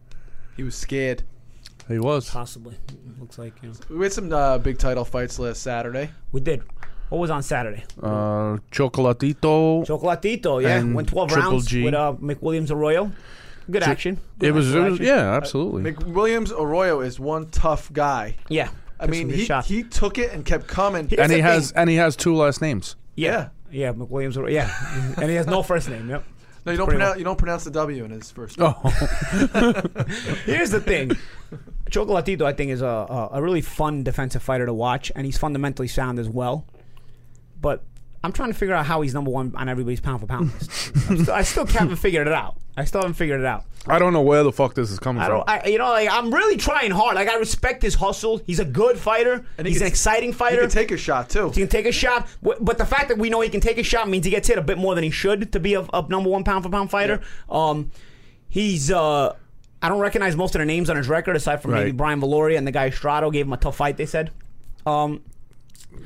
He 0.57 0.63
was 0.63 0.75
scared. 0.75 1.23
He 1.87 1.99
was. 1.99 2.29
possibly. 2.29 2.75
Looks 3.19 3.37
like 3.37 3.53
you 3.61 3.69
know. 3.69 3.75
We 3.89 4.03
had 4.05 4.13
some 4.13 4.31
uh, 4.31 4.57
big 4.57 4.77
title 4.79 5.05
fights 5.05 5.37
last 5.39 5.61
Saturday. 5.61 6.09
we 6.31 6.41
did. 6.41 6.63
What 7.09 7.19
was 7.19 7.29
on 7.29 7.43
Saturday? 7.43 7.83
Uh, 8.01 8.57
Chocolatito. 8.71 9.85
Chocolatito, 9.85 10.61
yeah, 10.63 10.81
went 10.83 11.07
12 11.09 11.29
Triple 11.29 11.51
rounds 11.51 11.67
G. 11.67 11.83
with 11.83 11.93
uh, 11.93 12.13
McWilliams 12.19 12.71
Arroyo. 12.71 13.11
Good 13.69 13.83
action. 13.83 14.19
Good 14.39 14.47
It 14.49 14.51
was, 14.51 14.73
it 14.73 14.79
was. 14.79 14.93
action. 14.93 15.05
Yeah, 15.05 15.33
absolutely. 15.35 15.91
Uh, 15.91 15.95
McWilliams 15.95 16.51
Arroyo 16.51 17.01
is 17.01 17.19
one 17.19 17.49
tough 17.49 17.91
guy. 17.91 18.35
yeah. 18.49 18.69
I 18.99 19.05
Took 19.07 19.11
mean, 19.11 19.27
good 19.27 19.39
he, 19.39 19.45
shots. 19.45 19.67
he 19.67 19.83
took 19.83 20.17
it 20.17 20.31
and 20.31 20.45
kept 20.45 20.67
coming. 20.67 21.01
and 21.19 21.31
he 21.31 21.37
the 21.37 21.41
has 21.41 21.71
thing. 21.71 21.79
and 21.81 21.89
he 21.89 21.97
has 21.97 22.15
two 22.15 22.33
last 22.33 22.61
names. 22.61 22.95
yeah, 23.15 23.49
yeah, 23.69 23.91
McWilliams 23.91 24.37
Arroyo. 24.37 24.53
Yeah, 24.53 25.13
and 25.17 25.29
he 25.29 25.35
has 25.35 25.47
no 25.47 25.61
first 25.63 25.89
name. 25.89 26.09
Yep. 26.09 26.23
no, 26.65 26.71
you 26.71 26.77
don't 26.77 26.87
pretty 26.87 26.99
pronounce 26.99 27.17
you 27.17 27.25
don't 27.25 27.37
pronounce 27.37 27.63
the 27.65 27.71
W 27.71 28.05
in 28.05 28.11
his 28.11 28.31
first. 28.31 28.57
name. 28.57 28.73
Oh, 28.73 28.89
Here's 30.45 30.71
the 30.71 30.79
thing. 30.79 31.11
Chocolatito, 31.91 32.43
I 32.43 32.53
think, 32.53 32.71
is 32.71 32.81
a, 32.81 32.85
a, 32.87 33.29
a 33.33 33.41
really 33.41 33.61
fun 33.61 34.03
defensive 34.03 34.41
fighter 34.41 34.65
to 34.65 34.73
watch, 34.73 35.11
and 35.15 35.25
he's 35.25 35.37
fundamentally 35.37 35.87
sound 35.89 36.17
as 36.17 36.29
well. 36.29 36.65
But 37.59 37.83
I'm 38.25 38.31
trying 38.33 38.51
to 38.51 38.57
figure 38.57 38.75
out 38.75 38.85
how 38.85 39.01
he's 39.01 39.13
number 39.13 39.31
one 39.31 39.53
on 39.55 39.69
everybody's 39.69 40.01
pound 40.01 40.19
for 40.21 40.25
pound 40.27 40.51
list. 40.53 40.91
I'm 41.09 41.17
still, 41.23 41.33
I 41.33 41.41
still 41.43 41.65
haven't 41.65 41.95
figured 41.97 42.27
it 42.27 42.33
out. 42.33 42.57
I 42.77 42.83
still 42.85 43.01
haven't 43.01 43.13
figured 43.15 43.39
it 43.39 43.45
out. 43.45 43.63
I 43.87 43.99
don't 43.99 44.11
know 44.13 44.21
where 44.23 44.41
the 44.43 44.51
fuck 44.51 44.73
this 44.73 44.89
is 44.91 44.97
coming 44.99 45.21
I 45.21 45.27
from. 45.27 45.37
don't. 45.37 45.49
I, 45.49 45.67
you 45.67 45.77
know, 45.77 45.89
like 45.89 46.09
I'm 46.11 46.33
really 46.33 46.57
trying 46.57 46.91
hard. 46.91 47.15
Like 47.15 47.29
I 47.29 47.35
respect 47.37 47.81
his 47.83 47.93
hustle. 47.95 48.37
He's 48.45 48.59
a 48.59 48.65
good 48.65 48.97
fighter. 48.97 49.45
And 49.57 49.67
he 49.67 49.71
he's 49.73 49.77
can- 49.79 49.85
an 49.85 49.91
exciting 49.91 50.33
fighter. 50.33 50.55
He 50.55 50.67
fighter. 50.67 50.67
can 50.71 50.87
take 50.87 50.91
a 50.91 50.97
shot 50.97 51.29
too. 51.29 51.49
He 51.51 51.61
can 51.61 51.67
take 51.67 51.85
a 51.85 51.91
shot, 51.91 52.27
Wh- 52.45 52.57
but 52.59 52.77
the 52.79 52.85
fact 52.85 53.07
that 53.09 53.17
we 53.19 53.29
know 53.29 53.41
he 53.41 53.49
can 53.49 53.61
take 53.61 53.77
a 53.77 53.83
shot 53.83 54.09
means 54.09 54.25
he 54.25 54.31
gets 54.31 54.47
hit 54.47 54.57
a 54.57 54.61
bit 54.63 54.77
more 54.77 54.95
than 54.95 55.03
he 55.03 55.11
should 55.11 55.51
to 55.53 55.59
be 55.59 55.75
a, 55.75 55.81
a 55.93 56.05
number 56.09 56.29
one 56.29 56.43
pound 56.43 56.63
for 56.63 56.69
pound 56.71 56.89
fighter. 56.89 57.21
Um, 57.47 57.91
he's 58.49 58.91
uh, 58.91 59.35
I 59.81 59.89
don't 59.89 59.99
recognize 59.99 60.35
most 60.35 60.55
of 60.55 60.59
the 60.59 60.65
names 60.65 60.89
on 60.89 60.97
his 60.97 61.07
record 61.07 61.35
aside 61.35 61.61
from 61.61 61.71
maybe 61.71 61.85
Right. 61.91 61.97
Brian 61.97 62.21
Viloria 62.21 62.57
and 62.57 62.65
the 62.65 62.71
guy 62.71 62.87
Estrada 62.87 63.29
gave 63.29 63.45
him 63.45 63.53
a 63.53 63.57
tough 63.57 63.75
fight. 63.77 63.97
They 63.97 64.07
said, 64.07 64.31
um, 64.85 65.21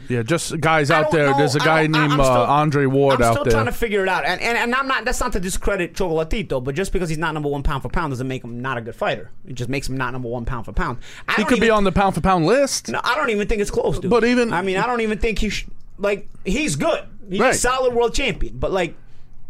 Yeah, 0.07 0.23
just 0.23 0.59
guys 0.59 0.89
out 0.91 1.11
there. 1.11 1.31
know. 1.31 1.37
There's 1.37 1.55
a 1.55 1.59
guy 1.59 1.87
named 1.87 2.13
still- 2.13 2.21
uh, 2.25 2.45
Andre 2.45 2.85
Ward 2.85 3.13
out 3.13 3.19
there. 3.19 3.27
I'm 3.29 3.33
still 3.35 3.45
trying 3.45 3.65
to 3.65 3.71
figure 3.71 4.01
it 4.03 4.09
out, 4.09 4.25
and, 4.25 4.41
and 4.41 4.57
and 4.57 4.73
I'm 4.75 4.87
not. 4.87 5.05
That's 5.05 5.19
not 5.19 5.33
to 5.33 5.39
discredit 5.39 5.93
Chocolatito, 5.93 6.63
but 6.63 6.75
just 6.75 6.91
because 6.93 7.09
he's 7.09 7.17
not 7.17 7.33
number 7.33 7.49
one 7.49 7.63
pound 7.63 7.81
for 7.83 7.89
pound 7.89 8.11
doesn't 8.11 8.27
make 8.27 8.43
him 8.43 8.61
not 8.61 8.77
a 8.77 8.81
good 8.81 8.95
fighter. 8.95 9.29
It 9.47 9.53
just 9.53 9.69
makes 9.69 9.87
him 9.89 9.97
not 9.97 10.13
number 10.13 10.27
one 10.29 10.45
pound 10.45 10.65
for 10.65 10.73
pound. 10.73 10.97
I 11.27 11.33
he 11.35 11.45
could 11.45 11.59
be 11.59 11.69
on 11.69 11.83
the 11.83 11.91
pound 11.91 12.15
for 12.15 12.21
pound 12.21 12.45
list. 12.45 12.89
No, 12.89 12.99
I 13.03 13.15
don't 13.15 13.29
even 13.29 13.47
think 13.47 13.61
it's 13.61 13.71
close, 13.71 13.99
dude. 13.99 14.09
But 14.09 14.23
even- 14.23 14.51
I 14.53 14.61
mean, 14.61 14.77
I 14.77 14.85
don't 14.87 15.01
even 15.01 15.17
think 15.19 15.39
he 15.39 15.49
sh- 15.49 15.67
like 15.97 16.27
he's 16.45 16.75
good. 16.75 17.03
He's 17.29 17.39
Right. 17.39 17.53
a 17.53 17.57
solid 17.57 17.93
world 17.93 18.13
champion, 18.13 18.57
but 18.57 18.71
like. 18.71 18.95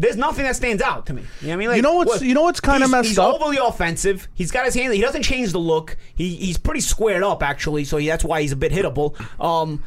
There's 0.01 0.15
nothing 0.15 0.45
that 0.45 0.55
stands 0.55 0.81
out 0.81 1.07
to 1.07 1.13
me. 1.13 1.23
You 1.41 1.47
know 1.47 1.49
what 1.49 1.53
I 1.53 1.57
mean? 1.57 1.67
Like, 1.67 1.75
You 1.75 1.81
know 1.81 1.93
what's- 1.95 2.11
what- 2.11 2.21
you 2.21 2.33
know 2.33 2.43
what's 2.43 2.61
kinda 2.61 2.77
he's- 2.79 2.89
messed 2.89 3.09
he's 3.09 3.19
up? 3.19 3.35
overly 3.35 3.57
offensive. 3.57 4.29
He's 4.33 4.49
got 4.49 4.63
his 4.63 4.73
hand. 4.73 4.93
He 4.93 5.01
doesn't 5.01 5.23
change 5.23 5.51
the 5.51 5.59
look. 5.59 5.97
He 6.15 6.35
he's 6.37 6.57
pretty 6.57 6.79
squared 6.79 7.21
up 7.21 7.43
actually, 7.43 7.83
so 7.83 7.99
that's 7.99 8.23
why 8.23 8.41
he's 8.41 8.53
a 8.53 8.55
bit 8.55 8.71
hittable. 8.71 9.13
Um, 9.43 9.83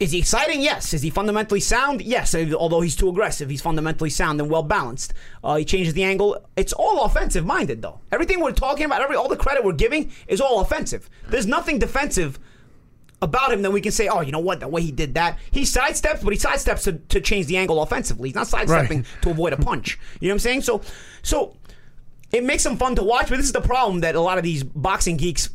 is 0.00 0.12
he 0.12 0.18
exciting? 0.18 0.60
Yes. 0.62 0.94
Is 0.94 1.02
he 1.02 1.10
fundamentally 1.10 1.58
sound? 1.60 2.02
Yes. 2.02 2.34
Although 2.34 2.80
he's 2.82 2.94
too 2.94 3.08
aggressive, 3.08 3.50
he's 3.50 3.60
fundamentally 3.60 4.10
sound 4.10 4.40
and 4.40 4.48
well 4.48 4.62
balanced. 4.62 5.12
Uh, 5.42 5.56
he 5.56 5.64
changes 5.64 5.92
the 5.94 6.04
angle. 6.04 6.38
It's 6.56 6.72
all 6.72 7.02
offensive 7.04 7.44
minded, 7.44 7.82
though. 7.82 8.00
Everything 8.12 8.40
we're 8.40 8.52
talking 8.52 8.84
about, 8.86 9.02
every 9.02 9.16
all 9.16 9.28
the 9.28 9.36
credit 9.36 9.64
we're 9.64 9.72
giving 9.72 10.12
is 10.28 10.40
all 10.40 10.60
offensive. 10.60 11.10
There's 11.28 11.46
nothing 11.46 11.78
defensive 11.80 12.38
about 13.20 13.52
him 13.52 13.62
that 13.62 13.72
we 13.72 13.80
can 13.80 13.90
say, 13.90 14.06
oh, 14.06 14.20
you 14.20 14.30
know 14.30 14.38
what, 14.38 14.60
the 14.60 14.68
way 14.68 14.80
he 14.80 14.92
did 14.92 15.14
that, 15.14 15.40
he 15.50 15.62
sidesteps, 15.62 16.22
but 16.22 16.32
he 16.32 16.38
sidesteps 16.38 16.84
to, 16.84 16.92
to 16.92 17.20
change 17.20 17.46
the 17.46 17.56
angle 17.56 17.82
offensively. 17.82 18.28
He's 18.28 18.36
not 18.36 18.46
sidestepping 18.46 18.98
Right. 18.98 19.22
to 19.22 19.30
avoid 19.30 19.52
a 19.52 19.56
punch. 19.56 19.98
You 20.20 20.28
know 20.28 20.32
what 20.32 20.36
I'm 20.36 20.38
saying? 20.38 20.62
So, 20.62 20.82
so 21.24 21.56
it 22.30 22.44
makes 22.44 22.64
him 22.64 22.76
fun 22.76 22.94
to 22.94 23.02
watch. 23.02 23.28
But 23.28 23.38
this 23.38 23.46
is 23.46 23.52
the 23.52 23.60
problem 23.60 24.00
that 24.02 24.14
a 24.14 24.20
lot 24.20 24.38
of 24.38 24.44
these 24.44 24.62
boxing 24.62 25.16
geeks 25.16 25.48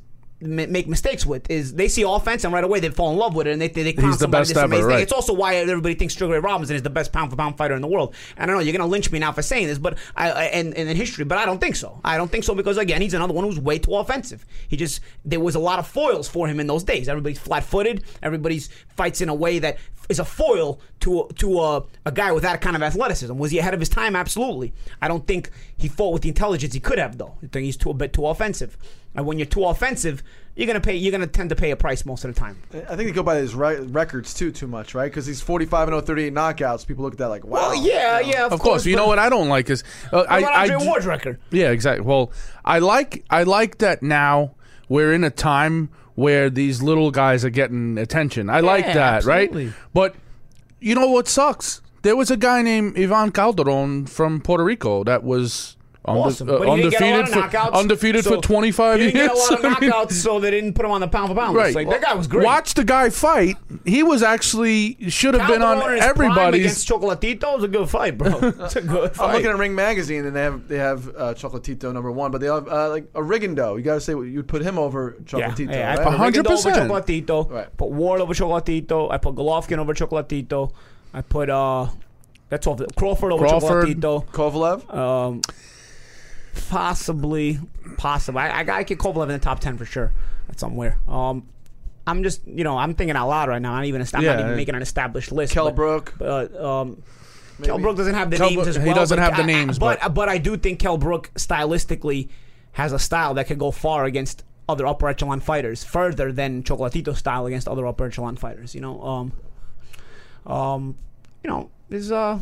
make 0.43 0.87
mistakes 0.87 1.25
with 1.25 1.49
is 1.49 1.73
they 1.75 1.87
see 1.87 2.03
offense 2.03 2.43
and 2.43 2.53
right 2.53 2.63
away 2.63 2.79
they 2.79 2.89
fall 2.89 3.11
in 3.11 3.17
love 3.17 3.35
with 3.35 3.47
it 3.47 3.51
and 3.51 3.61
they 3.61 3.67
they, 3.67 3.83
they 3.83 3.93
crown 3.93 4.07
He's 4.09 4.17
the 4.17 4.23
somebody 4.23 4.41
best 4.41 4.49
this 4.49 4.57
ever, 4.57 4.65
amazing 4.65 4.83
thing. 4.83 4.89
right. 4.95 5.03
It's 5.03 5.13
also 5.13 5.33
why 5.33 5.55
everybody 5.55 5.95
thinks 5.95 6.13
Sugar 6.15 6.33
Ray 6.33 6.39
Robinson 6.39 6.75
is 6.75 6.81
the 6.83 6.89
best 6.89 7.11
pound 7.11 7.31
for 7.31 7.37
pound 7.37 7.57
fighter 7.57 7.75
in 7.75 7.81
the 7.81 7.87
world. 7.87 8.13
And 8.37 8.49
I 8.49 8.53
know 8.53 8.59
you're 8.59 8.75
gonna 8.75 8.89
lynch 8.89 9.11
me 9.11 9.19
now 9.19 9.31
for 9.31 9.41
saying 9.41 9.67
this, 9.67 9.77
but 9.77 9.97
I, 10.15 10.31
I 10.31 10.43
and, 10.45 10.73
and 10.75 10.89
in 10.89 10.95
history, 10.97 11.25
but 11.25 11.37
I 11.37 11.45
don't 11.45 11.59
think 11.59 11.75
so. 11.75 11.99
I 12.03 12.17
don't 12.17 12.31
think 12.31 12.43
so 12.43 12.53
because 12.55 12.77
again 12.77 13.01
he's 13.01 13.13
another 13.13 13.33
one 13.33 13.45
who's 13.45 13.59
way 13.59 13.79
too 13.79 13.95
offensive. 13.95 14.45
He 14.67 14.77
just 14.77 15.01
there 15.25 15.39
was 15.39 15.55
a 15.55 15.59
lot 15.59 15.79
of 15.79 15.87
foils 15.87 16.27
for 16.27 16.47
him 16.47 16.59
in 16.59 16.67
those 16.67 16.83
days. 16.83 17.07
Everybody's 17.09 17.39
flat 17.39 17.63
footed. 17.63 18.03
Everybody's 18.21 18.69
fights 18.95 19.21
in 19.21 19.29
a 19.29 19.35
way 19.35 19.59
that 19.59 19.77
is 20.09 20.19
a 20.19 20.25
foil 20.25 20.79
to 21.01 21.29
to 21.37 21.59
a, 21.61 21.83
a 22.05 22.11
guy 22.11 22.31
with 22.31 22.43
that 22.43 22.61
kind 22.61 22.75
of 22.75 22.83
athleticism. 22.83 23.35
Was 23.37 23.51
he 23.51 23.59
ahead 23.59 23.73
of 23.73 23.79
his 23.79 23.89
time? 23.89 24.15
Absolutely. 24.15 24.73
I 25.01 25.07
don't 25.07 25.25
think 25.25 25.49
he 25.77 25.87
fought 25.87 26.13
with 26.13 26.21
the 26.23 26.29
intelligence 26.29 26.73
he 26.73 26.79
could 26.79 26.99
have 26.99 27.17
though. 27.17 27.35
I 27.43 27.47
think 27.47 27.65
he's 27.65 27.77
too 27.77 27.89
a 27.89 27.93
bit 27.93 28.13
too 28.13 28.25
offensive. 28.27 28.77
And 29.15 29.25
when 29.27 29.37
you're 29.37 29.45
too 29.45 29.63
offensive, 29.65 30.23
you're 30.55 30.65
gonna 30.67 30.81
pay. 30.81 30.95
You're 30.95 31.11
gonna 31.11 31.27
tend 31.27 31.49
to 31.49 31.55
pay 31.55 31.71
a 31.71 31.75
price 31.75 32.03
most 32.05 32.25
of 32.25 32.33
the 32.33 32.39
time. 32.39 32.61
I 32.73 32.95
think 32.95 33.09
they 33.09 33.11
go 33.11 33.21
by 33.23 33.37
his 33.37 33.53
re- 33.55 33.79
records 33.79 34.33
too 34.33 34.51
too 34.51 34.67
much, 34.67 34.95
right? 34.95 35.05
Because 35.09 35.25
he's 35.25 35.39
45 35.41 35.87
and 35.89 35.93
0, 35.95 36.01
38 36.01 36.33
knockouts. 36.33 36.85
People 36.87 37.03
look 37.03 37.13
at 37.13 37.19
that 37.19 37.29
like, 37.29 37.43
wow. 37.45 37.69
Well, 37.69 37.75
yeah, 37.75 38.19
yeah. 38.19 38.45
Of, 38.45 38.53
Of 38.53 38.59
course, 38.59 38.85
you 38.85 38.95
know 38.95 39.07
what 39.07 39.19
I 39.19 39.29
don't 39.29 39.49
like 39.49 39.69
is 39.69 39.83
uh, 40.11 40.25
How 40.27 40.35
I, 40.35 40.39
about 40.39 40.53
I 40.53 40.61
Andre 40.63 40.79
d- 40.79 40.87
Ward's 40.87 41.05
record? 41.05 41.39
Yeah, 41.51 41.69
exactly. 41.69 42.05
Well, 42.05 42.31
I 42.65 42.79
like 42.79 43.23
I 43.29 43.43
like 43.43 43.77
that 43.79 44.01
now 44.01 44.55
we're 44.89 45.13
in 45.13 45.23
a 45.23 45.31
time 45.31 45.89
where 46.15 46.49
these 46.49 46.81
little 46.81 47.11
guys 47.11 47.43
are 47.43 47.49
getting 47.49 47.97
attention. 47.97 48.49
I 48.49 48.59
like 48.59 48.85
that, 48.85 49.25
absolutely. 49.25 49.65
right? 49.67 49.75
But 49.93 50.15
you 50.79 50.95
know 50.95 51.07
what 51.09 51.27
sucks? 51.27 51.81
There 52.03 52.15
was 52.15 52.29
a 52.29 52.37
guy 52.37 52.61
named 52.61 52.99
Ivan 52.99 53.31
Calderon 53.31 54.05
from 54.05 54.41
Puerto 54.41 54.63
Rico 54.63 55.03
that 55.05 55.23
was 55.23 55.77
unde- 56.05 56.19
Awesome. 56.19 56.49
uh, 56.49 56.57
But 56.59 56.69
he 56.69 56.75
didn't 56.83 56.91
get 56.91 57.01
a 57.01 57.05
lot 57.05 57.13
undefeated 57.19 57.33
for 57.51 57.57
knockouts. 57.57 57.73
undefeated 57.73 58.23
so 58.25 58.35
for 58.35 58.41
25 58.41 58.99
he 58.99 59.03
years. 59.05 59.13
didn't 59.13 59.27
get 59.27 59.35
a 59.35 59.39
lot 59.39 59.51
of 59.53 59.81
knockouts, 60.09 60.11
so 60.13 60.39
they 60.39 60.51
didn't 60.51 60.73
put 60.73 60.85
him 60.85 60.91
on 60.91 61.01
the 61.01 61.07
pound 61.07 61.29
for 61.29 61.35
pound. 61.35 61.55
Right. 61.55 61.73
Like, 61.73 61.89
that 61.89 62.01
guy 62.01 62.13
was 62.13 62.27
great. 62.27 62.45
Watch 62.45 62.73
the 62.73 62.83
guy 62.83 63.09
fight. 63.09 63.55
He 63.85 64.03
was 64.03 64.21
actually 64.23 64.97
should 65.09 65.33
have 65.33 65.47
been 65.47 65.61
on 65.61 65.77
in 65.77 65.83
prime 65.83 66.01
everybody's. 66.01 66.61
against 66.61 66.87
Chocolatito 66.89 67.55
was 67.55 67.63
a 67.63 67.67
good 67.67 67.89
fight, 67.89 68.17
bro. 68.17 68.37
It's 68.59 68.75
a 68.75 68.81
good 68.81 69.15
fight. 69.15 69.27
I'm 69.27 69.33
looking 69.35 69.49
at 69.49 69.57
Ring 69.57 69.75
Magazine 69.75 70.25
and 70.25 70.35
they 70.35 70.41
have 70.43 70.67
they 70.67 70.77
have 70.77 71.07
uh, 71.09 71.33
Chocolatito 71.33 71.93
number 71.93 72.11
one, 72.11 72.31
but 72.31 72.41
they 72.41 72.47
have 72.47 72.67
uh, 72.67 72.89
like 72.89 73.05
a 73.15 73.21
Rigondeaux. 73.21 73.77
You 73.77 73.83
got 73.83 73.95
to 73.95 74.01
say 74.01 74.13
you'd 74.13 74.47
put 74.47 74.61
him 74.61 74.77
over 74.77 75.15
yeah, 75.19 75.23
Chocolatito, 75.49 75.71
yeah, 75.71 75.91
I 75.93 75.95
right? 75.95 76.33
put 76.33 76.43
Rigondeaux 76.43 76.51
over 76.67 76.69
100%. 76.69 76.87
Chocolatito. 77.25 77.49
Right. 77.51 77.77
Put 77.77 77.89
Ward 77.91 78.21
over 78.21 78.33
Chocolatito. 78.33 79.11
I 79.11 79.17
put 79.17 79.35
Golovkin 79.35 79.77
over 79.77 79.93
Chocolatito. 79.93 80.71
I 81.13 81.21
put 81.21 81.49
uh, 81.49 81.87
that's 82.49 82.67
all. 82.67 82.77
Crawford 82.95 83.31
over 83.31 83.47
Crawford. 83.47 83.87
Chocolatito. 83.87 84.25
Kovalev. 84.27 84.93
Um, 84.93 85.41
possibly, 86.69 87.59
possibly. 87.97 88.41
I, 88.41 88.59
I 88.59 88.63
gotta 88.63 88.83
get 88.83 88.97
Kovalev 88.99 89.23
in 89.23 89.29
the 89.29 89.39
top 89.39 89.59
ten 89.59 89.77
for 89.77 89.85
sure. 89.85 90.11
That's 90.47 90.59
somewhere. 90.59 90.97
Um, 91.07 91.47
I'm 92.05 92.23
just, 92.23 92.45
you 92.47 92.63
know, 92.63 92.77
I'm 92.77 92.95
thinking 92.95 93.15
out 93.15 93.29
loud 93.29 93.49
right 93.49 93.61
now. 93.61 93.71
I'm 93.71 93.77
not 93.79 93.85
even, 93.85 94.01
I'm 94.13 94.21
Yeah. 94.23 94.35
not 94.35 94.39
even 94.45 94.55
making 94.57 94.75
an 94.75 94.81
established 94.81 95.31
list. 95.31 95.53
Kell 95.53 95.65
but- 95.65 95.75
Brook. 95.75 96.13
But, 96.17 96.55
um, 96.61 97.01
maybe. 97.59 97.67
Kell 97.67 97.79
Brook 97.79 97.95
doesn't 97.97 98.13
have 98.15 98.29
the 98.29 98.37
Kell 98.37 98.47
names 98.49 98.55
Brook- 98.57 98.67
as 98.67 98.75
he 98.83 98.93
doesn't 98.93 99.19
have 99.19 99.35
the 99.37 99.41
I- 99.41 99.45
I- 99.45 99.47
names, 99.47 99.79
but 99.79 99.99
but- 100.01 100.13
but 100.13 100.29
I 100.29 100.37
do 100.37 100.57
think 100.57 100.79
Kell 100.79 100.97
Brook 100.97 101.31
stylistically 101.35 102.29
has 102.73 102.91
a 102.91 102.99
style 102.99 103.35
that 103.35 103.47
could 103.47 103.59
go 103.59 103.71
far 103.71 104.03
against 104.05 104.43
other 104.67 104.87
upper 104.87 105.07
echelon 105.07 105.39
fighters, 105.39 105.83
further 105.83 106.31
than 106.31 106.63
Chocolatito's 106.63 107.19
style 107.19 107.45
against 107.45 107.67
other 107.67 107.85
upper 107.85 108.05
echelon 108.05 108.35
fighters. 108.35 108.73
You 108.73 108.81
know, 108.81 109.01
um, 109.01 109.31
um, 110.51 110.95
you 111.43 111.49
know, 111.49 111.69
there's 111.89 112.11
uh, 112.11 112.39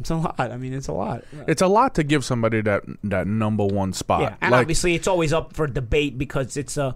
it's 0.00 0.10
a 0.10 0.16
lot. 0.16 0.34
I 0.38 0.56
mean, 0.56 0.72
it's 0.72 0.88
a 0.88 0.92
lot. 0.92 1.24
It's 1.46 1.62
a 1.62 1.66
lot 1.66 1.94
to 1.96 2.02
give 2.02 2.24
somebody 2.24 2.60
that 2.62 2.82
that 3.04 3.26
number 3.26 3.64
one 3.64 3.92
spot. 3.92 4.22
Yeah, 4.22 4.34
and 4.40 4.52
Like- 4.52 4.62
obviously 4.62 4.94
it's 4.94 5.06
always 5.08 5.32
up 5.32 5.54
for 5.54 5.66
debate 5.66 6.18
because 6.18 6.56
it's 6.56 6.76
a 6.76 6.94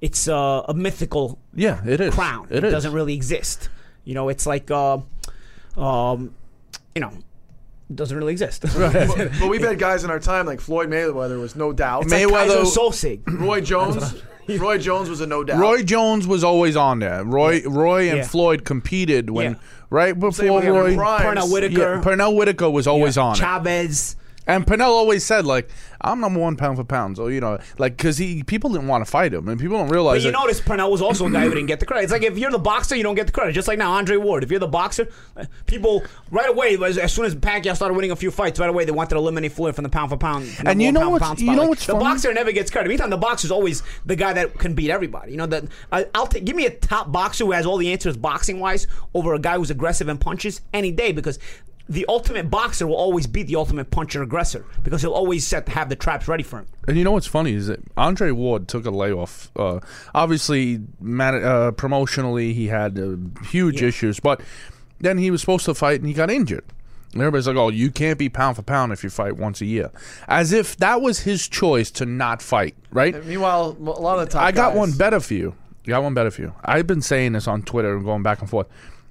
it's 0.00 0.28
a, 0.28 0.64
a 0.68 0.74
mythical 0.74 1.38
yeah, 1.54 1.80
it 1.86 2.00
is. 2.00 2.14
crown. 2.14 2.46
It 2.50 2.64
is. 2.64 2.72
doesn't 2.72 2.92
really 2.92 3.14
exist. 3.14 3.68
You 4.04 4.14
know, 4.14 4.28
it's 4.28 4.46
like 4.46 4.70
uh, 4.70 4.98
um, 5.76 6.34
you 6.94 7.00
know, 7.00 7.12
it 7.12 7.24
doesn't 7.94 8.16
really 8.16 8.32
exist. 8.32 8.62
but, 8.76 8.92
but 9.40 9.48
we've 9.48 9.62
had 9.62 9.78
guys 9.78 10.04
in 10.04 10.10
our 10.10 10.20
time 10.20 10.46
like 10.46 10.60
Floyd 10.60 10.90
Mayweather 10.90 11.40
was 11.40 11.56
no 11.56 11.72
doubt. 11.72 12.04
It's 12.04 12.12
like 12.12 12.22
Mayweather- 12.26 12.58
Kaiser 12.64 12.64
Roy 13.26 13.60
Jones. 13.60 14.22
Roy 14.48 14.78
Jones 14.78 15.10
was 15.10 15.20
a 15.20 15.26
no 15.26 15.44
doubt. 15.44 15.58
Roy 15.60 15.82
Jones 15.82 16.26
was 16.26 16.42
always 16.42 16.74
on 16.74 17.00
there. 17.00 17.22
Roy 17.22 17.62
Roy 17.66 18.08
and 18.08 18.18
Yeah. 18.18 18.24
Floyd 18.26 18.64
competed 18.64 19.28
when 19.28 19.52
Yeah. 19.52 19.58
right 19.90 20.18
before 20.18 20.62
Roy. 20.62 20.94
Primes. 20.96 21.22
Pernell 21.22 21.52
Whitaker. 21.52 21.94
Yeah, 21.96 22.00
Pernell 22.02 22.34
Whitaker 22.34 22.70
was 22.70 22.86
always 22.86 23.16
Yeah. 23.16 23.24
on 23.24 23.32
it. 23.34 23.38
Chavez. 23.40 24.16
And 24.48 24.66
Pernell 24.66 24.86
always 24.88 25.24
said 25.24 25.44
like, 25.44 25.68
"I'm 26.00 26.20
number 26.20 26.40
one 26.40 26.56
pound 26.56 26.78
for 26.78 26.84
pound." 26.84 27.16
So 27.18 27.28
you 27.28 27.40
know, 27.40 27.58
like 27.76 27.96
because 27.98 28.16
he 28.18 28.42
people 28.42 28.70
didn't 28.70 28.88
want 28.88 29.04
to 29.04 29.10
fight 29.10 29.32
him, 29.34 29.46
and 29.46 29.60
people 29.60 29.76
don't 29.76 29.88
realize. 29.90 30.22
But 30.22 30.24
you 30.26 30.32
that. 30.32 30.38
notice 30.38 30.60
Pernell 30.60 30.90
was 30.90 31.02
also 31.02 31.26
a 31.26 31.30
guy 31.30 31.42
who 31.44 31.50
didn't 31.50 31.66
get 31.66 31.80
the 31.80 31.86
credit. 31.86 32.04
It's 32.04 32.12
like 32.12 32.22
if 32.22 32.38
you're 32.38 32.50
the 32.50 32.58
boxer, 32.58 32.96
you 32.96 33.02
don't 33.02 33.14
get 33.14 33.26
the 33.26 33.32
credit. 33.32 33.52
Just 33.52 33.68
like 33.68 33.78
now, 33.78 33.92
Andre 33.92 34.16
Ward. 34.16 34.42
If 34.42 34.50
you're 34.50 34.58
the 34.58 34.66
boxer, 34.66 35.06
people 35.66 36.02
right 36.30 36.48
away, 36.48 36.76
as, 36.82 36.96
as 36.98 37.12
soon 37.12 37.26
as 37.26 37.34
Pacquiao 37.34 37.76
started 37.76 37.94
winning 37.94 38.10
a 38.10 38.16
few 38.16 38.30
fights, 38.30 38.58
right 38.58 38.70
away 38.70 38.84
they 38.86 38.90
wanted 38.90 39.10
to 39.10 39.16
eliminate 39.16 39.52
Floyd 39.52 39.74
from 39.74 39.82
the 39.84 39.90
pound 39.90 40.10
for 40.10 40.16
pound. 40.16 40.48
And 40.64 40.80
you 40.80 40.92
know 40.92 41.00
pound 41.00 41.12
what's- 41.12 41.24
pound 41.26 41.40
you 41.40 41.46
know 41.48 41.56
Like, 41.62 41.68
what's 41.68 41.86
the 41.86 41.92
funny? 41.92 42.04
boxer 42.04 42.32
never 42.32 42.50
gets 42.52 42.70
credit. 42.70 42.88
Meantime, 42.88 43.10
the 43.10 43.16
boxer's 43.18 43.50
always 43.50 43.82
the 44.06 44.16
guy 44.16 44.32
that 44.32 44.58
can 44.58 44.72
beat 44.74 44.90
everybody. 44.90 45.32
You 45.32 45.36
know 45.38 45.46
that 45.46 45.64
I, 45.92 46.06
I'll 46.14 46.26
take 46.26 46.46
give 46.46 46.56
me 46.56 46.64
a 46.64 46.70
top 46.70 47.12
boxer 47.12 47.44
who 47.44 47.52
has 47.52 47.66
all 47.66 47.76
the 47.76 47.92
answers 47.92 48.16
boxing 48.16 48.60
wise 48.60 48.86
over 49.12 49.34
a 49.34 49.38
guy 49.38 49.56
who's 49.58 49.70
aggressive 49.70 50.08
and 50.08 50.18
punches 50.18 50.62
any 50.72 50.90
day 50.90 51.12
because. 51.12 51.38
The 51.88 52.04
ultimate 52.08 52.50
boxer 52.50 52.86
will 52.86 52.96
always 52.96 53.26
beat 53.26 53.46
the 53.46 53.56
ultimate 53.56 53.90
puncher 53.90 54.22
aggressor 54.22 54.64
because 54.82 55.00
he'll 55.00 55.12
always 55.12 55.46
set 55.46 55.68
have 55.70 55.88
the 55.88 55.96
traps 55.96 56.28
ready 56.28 56.42
for 56.42 56.58
him. 56.58 56.66
And 56.86 56.98
you 56.98 57.04
know 57.04 57.12
what's 57.12 57.26
funny 57.26 57.54
is 57.54 57.66
that 57.68 57.80
Andre 57.96 58.30
Ward 58.30 58.68
took 58.68 58.84
a 58.84 58.90
layoff. 58.90 59.50
Uh, 59.56 59.80
obviously, 60.14 60.80
man, 61.00 61.36
uh, 61.36 61.72
promotionally 61.72 62.52
he 62.52 62.66
had 62.66 62.98
uh, 62.98 63.16
huge 63.46 63.82
issues, 63.82 64.20
but 64.20 64.40
then 65.00 65.16
he 65.18 65.30
was 65.30 65.40
supposed 65.40 65.64
to 65.64 65.74
fight 65.74 66.00
and 66.00 66.08
he 66.08 66.14
got 66.14 66.30
injured. 66.30 66.64
And 67.14 67.22
everybody's 67.22 67.46
like, 67.48 67.56
"Oh, 67.56 67.70
you 67.70 67.90
can't 67.90 68.18
be 68.18 68.28
pound 68.28 68.56
for 68.56 68.62
pound 68.62 68.92
if 68.92 69.02
you 69.02 69.08
fight 69.08 69.38
once 69.38 69.62
a 69.62 69.64
year," 69.64 69.90
as 70.28 70.52
if 70.52 70.76
that 70.76 71.00
was 71.00 71.20
his 71.20 71.48
choice 71.48 71.90
to 71.92 72.04
not 72.04 72.42
fight. 72.42 72.74
Right? 72.90 73.14
And 73.14 73.24
meanwhile, 73.24 73.74
a 73.80 73.82
lot 73.82 74.18
of 74.18 74.26
the 74.26 74.32
top 74.32 74.42
I 74.42 74.52
got 74.52 74.70
guys- 74.70 74.76
one 74.78 74.92
better 74.92 75.20
for 75.20 75.32
you. 75.32 75.54
I 75.86 75.90
got 75.92 76.02
one 76.02 76.12
better 76.12 76.30
for 76.30 76.42
you. 76.42 76.52
I've 76.62 76.86
been 76.86 77.00
saying 77.00 77.32
this 77.32 77.48
on 77.48 77.62
Twitter 77.62 77.96
and 77.96 78.04
going 78.04 78.22
back 78.22 78.40
and 78.42 78.50
forth. 78.50 78.66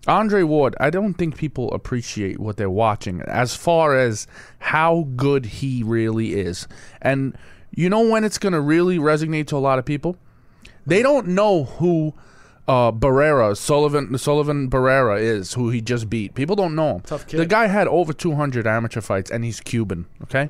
Andre 0.07 0.43
Ward, 0.43 0.75
I 0.79 0.89
don't 0.89 1.15
think 1.15 1.37
people 1.37 1.71
appreciate 1.73 2.39
what 2.39 2.57
they're 2.57 2.69
watching 2.69 3.21
as 3.23 3.55
far 3.55 3.97
as 3.97 4.25
how 4.59 5.07
good 5.15 5.45
he 5.45 5.83
really 5.83 6.33
is. 6.33 6.67
And 7.01 7.37
you 7.71 7.89
know 7.89 8.07
when 8.07 8.23
it's 8.23 8.37
going 8.37 8.53
to 8.53 8.61
really 8.61 8.97
resonate 8.97 9.47
to 9.47 9.57
a 9.57 9.59
lot 9.59 9.79
of 9.79 9.85
people? 9.85 10.17
They 10.85 11.01
don't 11.01 11.27
know 11.27 11.65
who 11.65 12.13
uh, 12.67 12.91
Barrera, 12.91 13.55
Sullivan, 13.55 14.17
Sullivan 14.17 14.69
Barrera 14.69 15.19
is, 15.19 15.53
who 15.53 15.69
he 15.69 15.81
just 15.81 16.09
beat. 16.09 16.33
People 16.33 16.55
don't 16.55 16.75
know 16.75 16.95
him. 16.95 17.01
Tough 17.01 17.27
kid. 17.27 17.39
The 17.39 17.45
guy 17.45 17.67
had 17.67 17.87
over 17.87 18.13
200 18.13 18.67
amateur 18.67 19.01
fights, 19.01 19.31
and 19.31 19.43
he's 19.43 19.59
Cuban. 19.59 20.05
Okay, 20.23 20.49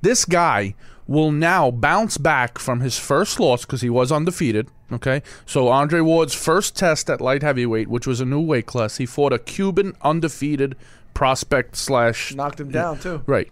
this 0.00 0.24
guy 0.24 0.74
will 1.08 1.32
now 1.32 1.72
bounce 1.72 2.16
back 2.18 2.58
from 2.58 2.80
his 2.80 2.96
first 2.96 3.40
loss 3.40 3.64
because 3.64 3.80
he 3.80 3.90
was 3.90 4.12
undefeated. 4.12 4.68
Okay, 4.92 5.22
so 5.44 5.68
Andre 5.68 6.00
Ward's 6.00 6.34
first 6.34 6.76
test 6.76 7.10
at 7.10 7.20
light 7.20 7.42
heavyweight, 7.42 7.88
which 7.88 8.06
was 8.06 8.20
a 8.20 8.24
new 8.24 8.40
weight 8.40 8.66
class, 8.66 8.98
he 8.98 9.06
fought 9.06 9.32
a 9.32 9.38
Cuban 9.38 9.96
undefeated 10.02 10.76
prospect 11.12 11.74
slash 11.74 12.34
knocked 12.34 12.60
him 12.60 12.70
down 12.70 13.00
too. 13.00 13.22
Right. 13.26 13.50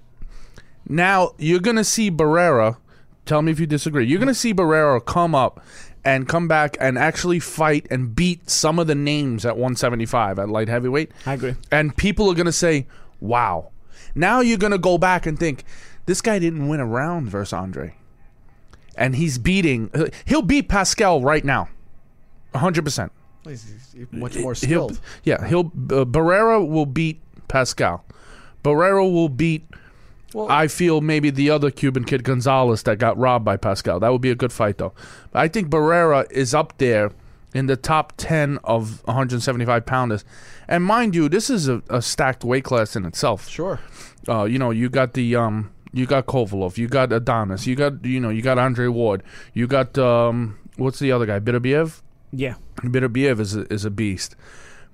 Now 0.89 1.33
you're 1.39 1.61
gonna 1.61 1.83
see 1.83 2.11
Barrera. 2.11 2.77
Tell 3.25 3.43
me 3.43 3.51
if 3.51 3.59
you 3.59 3.67
disagree. 3.67 4.07
You're 4.07 4.21
gonna 4.21 4.35
see 4.35 4.55
Barrera 4.55 5.05
come 5.05 5.35
up 5.35 5.61
and 6.07 6.29
come 6.29 6.47
back 6.47 6.77
and 6.81 6.97
actually 6.97 7.41
fight 7.41 7.85
and 7.91 8.15
beat 8.15 8.49
some 8.49 8.79
of 8.79 8.87
the 8.87 8.95
names 8.95 9.45
at 9.45 9.57
175 9.57 10.39
at 10.39 10.49
light 10.49 10.69
heavyweight. 10.69 11.11
I 11.27 11.35
agree. 11.35 11.57
And 11.73 11.97
people 11.97 12.31
are 12.31 12.35
going 12.35 12.47
to 12.47 12.53
say, 12.53 12.87
wow. 13.19 13.73
Now 14.15 14.39
you're 14.39 14.57
going 14.57 14.71
to 14.71 14.79
go 14.79 14.99
back 14.99 15.27
and 15.27 15.37
think, 15.37 15.65
this 16.07 16.21
guy 16.23 16.39
didn't 16.39 16.69
win 16.69 16.81
a 16.81 16.87
round 16.87 17.29
versus 17.31 17.53
Andre. 17.53 17.95
And 18.97 19.15
he's 19.17 19.37
beating, 19.39 19.91
he'll 20.25 20.43
beat 20.43 20.69
Pascal 20.69 21.21
right 21.21 21.45
now. 21.45 21.69
100%. 22.55 23.11
He's, 23.47 23.95
much 24.11 24.37
more 24.37 24.53
He'll, 24.53 24.55
skilled. 24.55 25.01
yeah, 25.23 25.47
he'll, 25.47 25.67
uh, 25.67 26.05
Barrera 26.05 26.67
will 26.67 26.87
beat 26.87 27.21
Pascal. 27.49 28.05
Barrera 28.65 29.03
will 29.11 29.29
beat, 29.29 29.67
Well- 30.33 30.49
I 30.51 30.67
feel, 30.67 31.01
maybe 31.01 31.31
the 31.31 31.51
other 31.51 31.71
Cuban 31.71 32.05
kid, 32.05 32.25
Gonzalez, 32.25 32.83
that 32.85 32.99
got 32.99 33.17
robbed 33.19 33.45
by 33.45 33.57
Pascal. 33.57 34.01
That 34.01 34.11
would 34.11 34.21
be 34.23 34.31
a 34.31 34.35
good 34.35 34.53
fight, 34.53 34.79
though. 34.79 34.95
But 35.31 35.41
I 35.41 35.49
think 35.49 35.69
Barrera 35.69 36.31
is 36.33 36.55
up 36.55 36.77
there 36.79 37.13
in 37.55 37.67
the 37.67 37.77
top 37.77 38.15
10 38.17 38.59
of 38.65 39.03
175 39.05 39.87
pounders. 39.87 40.25
And 40.67 40.83
mind 40.83 41.15
you, 41.15 41.29
this 41.29 41.49
is 41.49 41.69
a, 41.69 41.83
a 41.89 42.03
stacked 42.03 42.45
weight 42.45 42.65
class 42.65 42.97
in 42.97 43.05
itself. 43.07 43.49
Sure. 43.49 43.79
Uh, 44.29 44.45
you 44.45 44.59
know, 44.59 44.71
you 44.71 44.89
got 44.89 45.13
the 45.15 45.37
um, 45.37 45.71
you 45.97 46.07
got 46.07 46.27
Kovalev, 46.27 46.77
you 46.79 46.89
got 46.89 47.13
Adonis, 47.13 47.67
you 47.67 47.75
got 47.75 48.05
you 48.05 48.21
know, 48.21 48.29
you 48.31 48.43
got 48.43 48.59
Andre 48.59 48.87
Ward, 48.89 49.23
you 49.55 49.67
got 49.67 49.97
um, 49.99 50.59
what's 50.77 50.99
the 50.99 51.11
other 51.13 51.27
guy, 51.27 51.41
Beterbiev? 51.41 52.03
Yeah. 52.33 52.55
Beterbiev 52.77 53.41
is 53.41 53.57
a, 53.57 53.73
is 53.73 53.85
a 53.85 53.91
beast. 53.91 54.37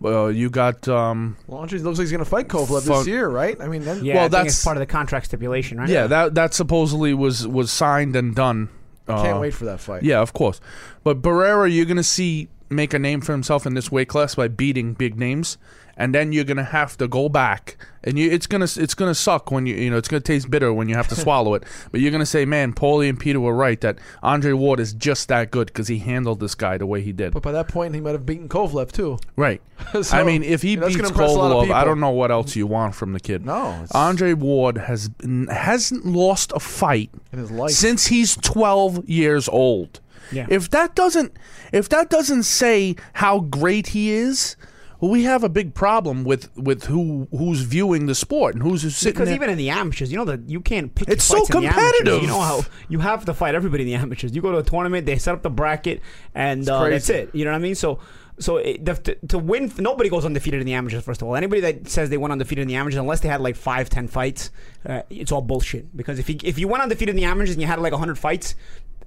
Well, 0.00 0.32
you 0.32 0.50
got 0.50 0.88
um, 0.88 1.36
Well, 1.46 1.60
Andre 1.60 1.78
looks 1.78 1.98
like 1.98 2.04
he's 2.04 2.10
going 2.12 2.24
to 2.24 2.28
fight 2.28 2.48
Kovalev 2.48 2.86
Fuck. 2.86 2.98
this 3.00 3.06
year, 3.06 3.28
right? 3.28 3.56
I 3.60 3.68
mean, 3.68 3.84
then, 3.84 4.04
Yeah, 4.04 4.14
Well, 4.14 4.20
I 4.22 4.24
think 4.24 4.32
that's- 4.32 4.54
it's 4.54 4.64
part 4.64 4.76
of 4.76 4.80
the 4.80 4.86
contract 4.86 5.26
stipulation, 5.26 5.78
right? 5.78 5.88
yeah, 5.88 6.06
that 6.08 6.34
that 6.34 6.54
supposedly 6.54 7.14
was 7.14 7.46
was 7.46 7.70
signed 7.70 8.16
and 8.16 8.34
done. 8.34 8.68
Uh, 9.08 9.22
can't 9.22 9.40
wait 9.40 9.54
for 9.54 9.64
that 9.66 9.80
fight. 9.80 10.02
Yeah, 10.04 10.20
of 10.20 10.32
course. 10.32 10.60
But 11.04 11.22
Barrera, 11.22 11.72
you're 11.72 11.84
gonna 11.86 12.02
see 12.04 12.48
make 12.70 12.94
a 12.94 12.98
name 12.98 13.20
for 13.20 13.32
himself 13.32 13.66
in 13.66 13.74
this 13.74 13.92
weight 13.92 14.08
class 14.08 14.34
by 14.34 14.48
beating 14.48 14.94
big 14.94 15.18
names, 15.18 15.58
and 15.96 16.14
then 16.14 16.32
you're 16.32 16.44
gonna 16.44 16.62
have 16.64 16.96
to 16.98 17.08
go 17.08 17.28
back, 17.28 17.76
and 18.04 18.18
you 18.18 18.30
it's 18.30 18.46
gonna 18.46 18.66
it's 18.76 18.94
gonna 18.94 19.14
suck 19.14 19.50
when 19.50 19.66
you 19.66 19.74
you 19.74 19.90
know 19.90 19.96
it's 19.96 20.08
gonna 20.08 20.20
taste 20.20 20.50
bitter 20.50 20.72
when 20.72 20.88
you 20.88 20.94
have 20.94 21.08
to 21.08 21.14
swallow 21.24 21.54
it. 21.54 21.64
But 21.90 22.00
you're 22.00 22.10
gonna 22.10 22.26
say, 22.26 22.44
man, 22.44 22.72
Paulie 22.72 23.08
and 23.08 23.18
Peter 23.18 23.40
were 23.40 23.54
right 23.54 23.80
that 23.82 23.98
Andre 24.22 24.52
Ward 24.52 24.80
is 24.80 24.92
just 24.94 25.28
that 25.28 25.50
good 25.50 25.66
because 25.68 25.88
he 25.88 25.98
handled 25.98 26.40
this 26.40 26.54
guy 26.54 26.78
the 26.78 26.86
way 26.86 27.00
he 27.02 27.12
did. 27.12 27.32
But 27.32 27.42
by 27.42 27.52
that 27.52 27.68
point, 27.68 27.94
he 27.94 28.00
might 28.00 28.12
have 28.12 28.26
beaten 28.26 28.48
Kovalev 28.48 28.92
too. 28.92 29.18
Right. 29.36 29.60
So, 30.02 30.16
I 30.16 30.22
mean, 30.22 30.44
if 30.44 30.62
he 30.62 30.76
beats 30.76 30.94
impress 30.94 31.30
a 31.30 31.34
lot 31.34 31.50
of 31.50 31.68
Kovalev, 31.68 31.74
I 31.74 31.84
don't 31.84 31.98
know 31.98 32.10
what 32.10 32.30
else 32.30 32.54
you 32.54 32.68
want 32.68 32.94
from 32.94 33.12
the 33.14 33.20
kid. 33.20 33.44
No, 33.44 33.70
it's- 33.72 33.90
Andre 33.92 34.32
Ward 34.32 34.78
has 34.78 35.10
hasn't 35.50 36.06
lost 36.06 36.52
a 36.54 36.60
fight 36.60 37.10
In 37.32 37.38
his 37.40 37.50
life. 37.50 37.72
since 37.72 38.06
he's 38.06 38.36
12 38.36 39.08
years 39.08 39.48
old. 39.48 40.00
Yeah. 40.30 40.46
If 40.48 40.70
that 40.70 40.94
doesn't 40.94 41.36
if 41.72 41.88
that 41.90 42.10
doesn't 42.10 42.44
say 42.44 42.96
how 43.14 43.40
great 43.40 43.88
he 43.88 44.10
is, 44.12 44.56
well, 45.02 45.10
we 45.10 45.24
have 45.24 45.42
a 45.42 45.48
big 45.48 45.74
problem 45.74 46.22
with 46.22 46.56
with 46.56 46.84
who 46.84 47.26
who's 47.32 47.62
viewing 47.62 48.06
the 48.06 48.14
sport 48.14 48.54
and 48.54 48.62
who's 48.62 48.82
sitting 48.94 49.14
Because 49.14 49.26
there. 49.26 49.34
even 49.34 49.50
in 49.50 49.58
the 49.58 49.68
amateurs, 49.68 50.12
you 50.12 50.16
know 50.16 50.24
that 50.26 50.48
you 50.48 50.60
can't 50.60 50.94
pick. 50.94 51.08
It's 51.08 51.24
so 51.24 51.38
fights 51.38 51.50
in 51.50 51.62
the 51.62 51.68
competitive. 51.68 52.22
You 52.22 52.28
know 52.28 52.40
how 52.40 52.60
you 52.88 53.00
have 53.00 53.24
to 53.24 53.34
fight 53.34 53.56
everybody 53.56 53.82
in 53.82 53.88
the 53.88 53.94
amateurs. 53.94 54.32
You 54.32 54.40
go 54.40 54.52
to 54.52 54.58
a 54.58 54.62
tournament, 54.62 55.04
they 55.04 55.18
set 55.18 55.34
up 55.34 55.42
the 55.42 55.50
bracket, 55.50 56.02
and 56.36 56.68
uh, 56.68 56.88
that's 56.88 57.10
it. 57.10 57.34
You 57.34 57.44
know 57.44 57.50
what 57.50 57.56
I 57.56 57.60
mean? 57.60 57.74
So, 57.74 57.98
so 58.38 58.58
it, 58.58 58.84
the, 58.84 58.94
to, 58.94 59.14
to 59.26 59.38
win, 59.40 59.72
nobody 59.76 60.08
goes 60.08 60.24
undefeated 60.24 60.60
in 60.60 60.66
the 60.66 60.74
amateurs. 60.74 61.02
First 61.02 61.20
of 61.20 61.26
all, 61.26 61.34
anybody 61.34 61.60
that 61.62 61.88
says 61.88 62.08
they 62.08 62.16
went 62.16 62.30
undefeated 62.30 62.62
in 62.62 62.68
the 62.68 62.76
amateurs, 62.76 62.98
unless 62.98 63.18
they 63.18 63.28
had 63.28 63.40
like 63.40 63.56
five, 63.56 63.90
ten 63.90 64.06
fights, 64.06 64.50
uh, 64.86 65.02
it's 65.10 65.32
all 65.32 65.42
bullshit. 65.42 65.96
Because 65.96 66.20
if 66.20 66.30
you 66.30 66.36
if 66.44 66.60
you 66.60 66.68
went 66.68 66.80
undefeated 66.80 67.10
in 67.10 67.16
the 67.16 67.24
amateurs 67.24 67.50
and 67.50 67.60
you 67.60 67.66
had 67.66 67.80
like 67.80 67.92
hundred 67.92 68.20
fights. 68.20 68.54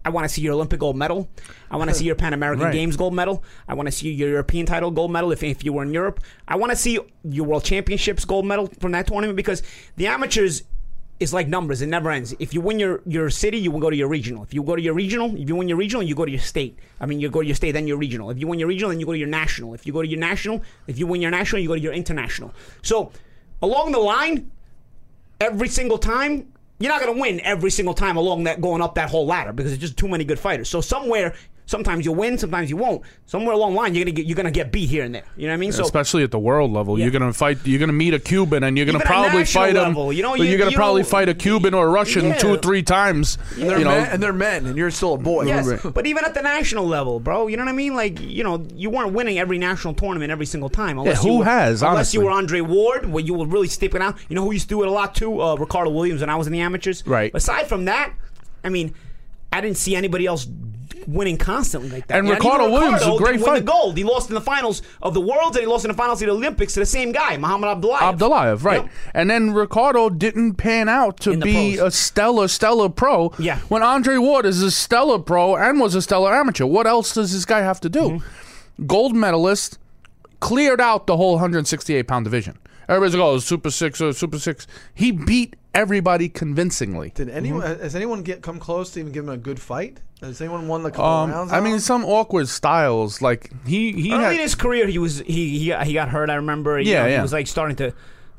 I 0.06 0.10
want 0.10 0.24
to 0.24 0.30
see 0.30 0.41
your 0.41 0.54
Olympic 0.54 0.80
gold 0.80 0.96
medal. 0.96 1.28
I 1.72 1.78
want 1.78 1.89
to 1.89 1.96
see 1.96 2.06
your 2.06 2.15
Pan 2.15 2.34
American 2.34 2.65
Right. 2.65 2.74
Games 2.74 2.96
gold 2.96 3.15
medal. 3.15 3.44
I 3.68 3.74
want 3.74 3.88
to 3.88 3.91
see 3.91 4.12
your 4.12 4.30
European 4.30 4.68
title 4.68 4.91
gold 4.91 5.12
medal 5.12 5.32
if, 5.32 5.41
if 5.41 5.65
you 5.65 5.74
were 5.74 5.82
in 5.82 5.91
Europe. 5.91 6.20
I 6.48 6.56
want 6.56 6.72
to 6.72 6.76
see 6.76 7.00
your 7.24 7.46
World 7.46 7.63
Championships 7.63 8.24
gold 8.24 8.46
medal 8.46 8.68
from 8.80 8.91
that 8.91 9.08
tournament 9.08 9.36
because 9.36 9.63
the 9.98 10.06
amateurs 10.06 10.62
is 11.20 11.34
like 11.34 11.48
numbers; 11.48 11.82
it 11.82 11.88
never 11.88 12.12
ends. 12.12 12.36
If 12.39 12.54
you 12.54 12.62
win 12.62 12.78
your, 12.78 13.02
your 13.08 13.30
city, 13.32 13.58
you 13.58 13.72
will 13.72 13.80
go 13.80 13.89
to 13.89 13.96
your 13.96 14.08
regional. 14.08 14.44
If 14.44 14.54
you 14.54 14.62
go 14.62 14.76
to 14.76 14.82
your 14.82 14.94
regional, 14.94 15.36
if 15.36 15.50
you 15.50 15.56
win 15.56 15.68
your 15.68 15.78
regional, 15.78 16.04
you 16.04 16.13
go 16.13 16.26
to 16.26 16.32
your 16.32 16.39
state. 16.41 16.78
I 17.00 17.08
mean, 17.08 17.20
you 17.20 17.30
go 17.30 17.41
to 17.41 17.48
your 17.48 17.56
state, 17.56 17.72
then 17.72 17.88
your 17.88 17.98
regional. 17.98 18.30
If 18.30 18.38
you 18.38 18.48
win 18.48 18.60
your 18.60 18.68
regional, 18.68 18.91
then 18.91 19.00
you 19.00 19.06
go 19.08 19.13
to 19.13 19.18
your 19.18 19.28
national. 19.28 19.74
If 19.74 19.88
you 19.88 19.94
go 19.94 20.02
to 20.04 20.08
your 20.08 20.20
national, 20.20 20.62
if 20.88 21.00
you 21.00 21.08
win 21.08 21.22
your 21.22 21.32
national, 21.32 21.62
you 21.62 21.68
go 21.68 21.76
to 21.76 21.82
your 21.82 21.94
international. 21.94 22.54
So 22.84 23.12
along 23.62 23.94
the 23.94 24.00
line, 24.00 24.52
every 25.39 25.68
single 25.70 25.98
time. 25.98 26.52
You're 26.80 26.92
not 26.92 27.02
going 27.02 27.16
to 27.16 27.22
win 27.22 27.40
every 27.42 27.72
single 27.72 27.94
time 27.94 28.18
along 28.18 28.44
that 28.46 28.60
going 28.60 28.82
up 28.82 28.96
that 28.96 29.10
whole 29.10 29.26
ladder 29.26 29.54
because 29.54 29.72
it's 29.72 29.82
just 29.82 29.98
too 29.98 30.08
many 30.08 30.24
good 30.24 30.40
fighters. 30.40 30.70
So 30.70 30.82
somewhere, 30.82 31.36
sometimes 31.65 32.06
you'll 32.06 32.15
win, 32.15 32.38
sometimes 32.38 32.69
you 32.69 32.78
won't. 32.78 33.01
Somewhere 33.25 33.54
along 33.54 33.73
the 33.73 33.78
line, 33.80 33.95
you're 33.95 34.04
gonna 34.06 34.15
get 34.15 34.25
you're 34.25 34.36
gonna 34.36 34.51
get 34.51 34.71
beat 34.71 34.89
here 34.89 35.04
and 35.04 35.13
there. 35.15 35.23
You 35.36 35.47
know 35.47 35.54
what 35.54 35.56
I 35.56 35.58
mean? 35.58 35.71
So 35.71 35.84
Especially 35.84 36.23
at 36.23 36.32
the 36.32 36.39
world 36.39 36.71
level, 36.71 36.97
Yeah. 36.97 37.06
you're 37.06 37.12
gonna 37.12 37.34
fight. 37.34 37.58
You're 37.65 37.80
gonna 37.80 37.93
meet 37.93 38.13
a 38.13 38.19
Cuban, 38.19 38.63
and 38.63 38.78
you're 38.78 38.86
gonna 38.86 38.97
Even 38.99 39.08
probably 39.08 39.39
national 39.39 39.63
fight 39.63 39.75
him. 39.75 39.95
You 40.13 40.23
know, 40.23 40.36
you, 40.36 40.43
you're 40.43 40.58
gonna 40.58 40.71
you 40.71 40.78
probably 40.78 41.01
know- 41.01 41.08
fight 41.08 41.30
a 41.30 41.34
Cuban 41.34 41.73
or 41.73 41.88
a 41.88 41.89
Russian 41.89 42.25
Yeah. 42.25 42.38
two 42.38 42.49
or 42.49 42.58
three 42.58 42.84
times. 42.84 43.38
and 43.56 43.69
they're 43.69 43.80
you 43.80 43.84
know, 43.86 43.89
men, 43.91 44.10
and 44.12 44.23
they're 44.23 44.34
men, 44.34 44.65
and 44.67 44.78
you're 44.78 44.91
still 44.91 45.13
a 45.13 45.17
boy. 45.17 45.45
Yes, 45.45 45.82
but 45.84 46.06
even 46.08 46.23
at 46.25 46.34
the 46.34 46.41
national 46.41 46.86
level, 46.86 47.19
bro, 47.19 47.47
you 47.47 47.58
know 47.58 47.63
what 47.63 47.69
I 47.71 47.75
mean? 47.75 47.95
Like, 47.95 48.19
you 48.21 48.43
know, 48.43 48.65
you 48.75 48.89
weren't 48.89 49.13
winning 49.13 49.39
every 49.39 49.58
national 49.58 49.93
tournament 49.93 50.32
every 50.32 50.45
single 50.45 50.69
time. 50.69 50.97
Unless 50.99 51.21
who 51.23 51.34
you 51.34 51.38
were, 51.39 51.45
has, 51.45 51.82
Unless 51.82 52.13
you 52.13 52.21
were 52.21 52.32
Andre 52.32 52.62
Ward, 52.62 53.06
where 53.10 53.23
you 53.23 53.34
were 53.34 53.45
really 53.47 53.67
stepping 53.67 54.01
out. 54.01 54.17
You 54.30 54.36
know 54.36 54.43
who 54.43 54.51
used 54.51 54.69
to 54.69 54.75
do 54.75 54.84
it 54.84 54.88
a 54.88 54.91
lot 54.91 55.15
too? 55.15 55.41
Uh, 55.41 55.56
Ricardo 55.56 55.89
Williams 55.91 56.21
when 56.21 56.30
I 56.30 56.36
was 56.36 56.47
in 56.47 56.54
the 56.54 56.62
amateurs. 56.62 57.06
Right. 57.08 57.32
Aside 57.34 57.67
from 57.67 57.86
that, 57.86 58.13
I 58.63 58.69
mean, 58.69 58.93
I 59.51 59.62
didn't 59.62 59.78
see 59.78 59.95
anybody 59.95 60.25
else 60.25 60.45
winning 61.08 61.38
constantly 61.38 61.89
like 61.89 62.08
that. 62.08 62.18
And 62.18 62.28
Yeah, 62.28 62.34
Ricardo 62.36 62.70
Williams 62.70 63.02
is 63.02 63.08
a 63.08 63.18
great 63.18 63.36
win 63.38 63.46
fight. 63.46 63.60
the 63.60 63.65
gold. 63.72 63.98
He 63.98 64.04
lost 64.04 64.30
in 64.30 64.36
the 64.36 64.41
finals 64.41 64.82
of 65.02 65.13
the 65.13 65.22
Worlds 65.22 65.56
and 65.58 65.65
he 65.65 65.68
lost 65.68 65.86
in 65.86 65.89
the 65.91 65.98
finals 65.98 66.22
of 66.22 66.28
the 66.28 66.34
Olympics 66.34 66.74
to 66.74 66.80
the 66.80 66.86
same 66.86 67.12
guy, 67.12 67.38
Muhammad 67.38 67.78
Abdullayev. 67.82 68.18
Abdullayev, 68.18 68.63
right? 68.63 68.82
Yep. 68.84 68.91
And 69.13 69.30
then 69.30 69.52
Ricardo 69.54 70.10
didn't 70.10 70.56
pan 70.56 70.89
out 70.89 71.20
to 71.22 71.38
be 71.38 71.78
pros. 71.78 71.88
a 71.88 71.91
stellar, 71.96 72.48
stellar 72.48 72.89
pro. 72.89 73.34
Yeah. 73.39 73.60
When 73.70 73.84
Andre 73.84 74.18
Ward 74.18 74.46
is 74.46 74.62
a 74.62 74.72
stellar 74.72 75.20
pro 75.20 75.56
and 75.56 75.80
was 75.80 75.96
a 75.96 76.02
stellar 76.02 76.34
amateur, 76.34 76.65
what 76.65 76.88
else 76.88 77.13
does 77.13 77.34
this 77.34 77.46
guy 77.46 77.62
have 77.62 77.80
to 77.82 77.89
do? 77.89 78.00
Mm-hmm. 78.20 78.86
Gold 78.88 79.15
medalist, 79.15 79.78
cleared 80.39 80.82
out 80.82 81.08
the 81.08 81.17
whole 81.17 81.34
168 81.34 82.08
pound 82.08 82.26
division. 82.26 82.58
Everybody's 82.88 83.15
like, 83.15 83.24
"Oh, 83.24 83.38
Super 83.39 83.71
Six, 83.71 84.00
or 84.00 84.13
Super 84.13 84.38
Six. 84.38 84.67
He 84.93 85.12
beat 85.12 85.56
everybody 85.74 86.30
convincingly. 86.30 87.12
Did 87.15 87.30
anyone 87.30 87.62
Mm-hmm. 87.63 87.82
has 87.82 87.95
anyone 87.95 88.21
get 88.21 88.41
come 88.43 88.60
close 88.60 88.91
to 88.91 89.00
even 89.00 89.12
give 89.12 89.24
him 89.24 89.30
a 89.32 89.38
good 89.38 89.60
fight? 89.60 90.02
Has 90.21 90.39
anyone 90.39 90.67
won 90.67 90.84
the 90.84 90.91
couple 90.91 91.06
Um, 91.06 91.32
rounds? 91.32 91.52
I 91.52 91.58
on 91.58 91.63
mean, 91.63 91.74
him? 91.74 91.80
some 91.80 92.06
awkward 92.06 92.48
styles. 92.48 93.21
Like 93.21 93.52
he 93.65 93.91
he 93.91 94.13
Early 94.13 94.24
had, 94.24 94.34
in 94.36 94.39
his 94.39 94.54
career, 94.56 94.88
he 94.88 95.00
was 95.00 95.19
he 95.19 95.58
he 95.60 95.67
got, 95.69 95.86
he 95.88 95.93
got 95.93 96.10
hurt. 96.10 96.30
I 96.30 96.36
remember. 96.36 96.80
You 96.80 96.91
Yeah, 96.91 97.02
know, 97.04 97.08
yeah. 97.10 97.15
He 97.17 97.21
was 97.24 97.34
like 97.34 97.48
starting 97.48 97.76
to 97.78 97.93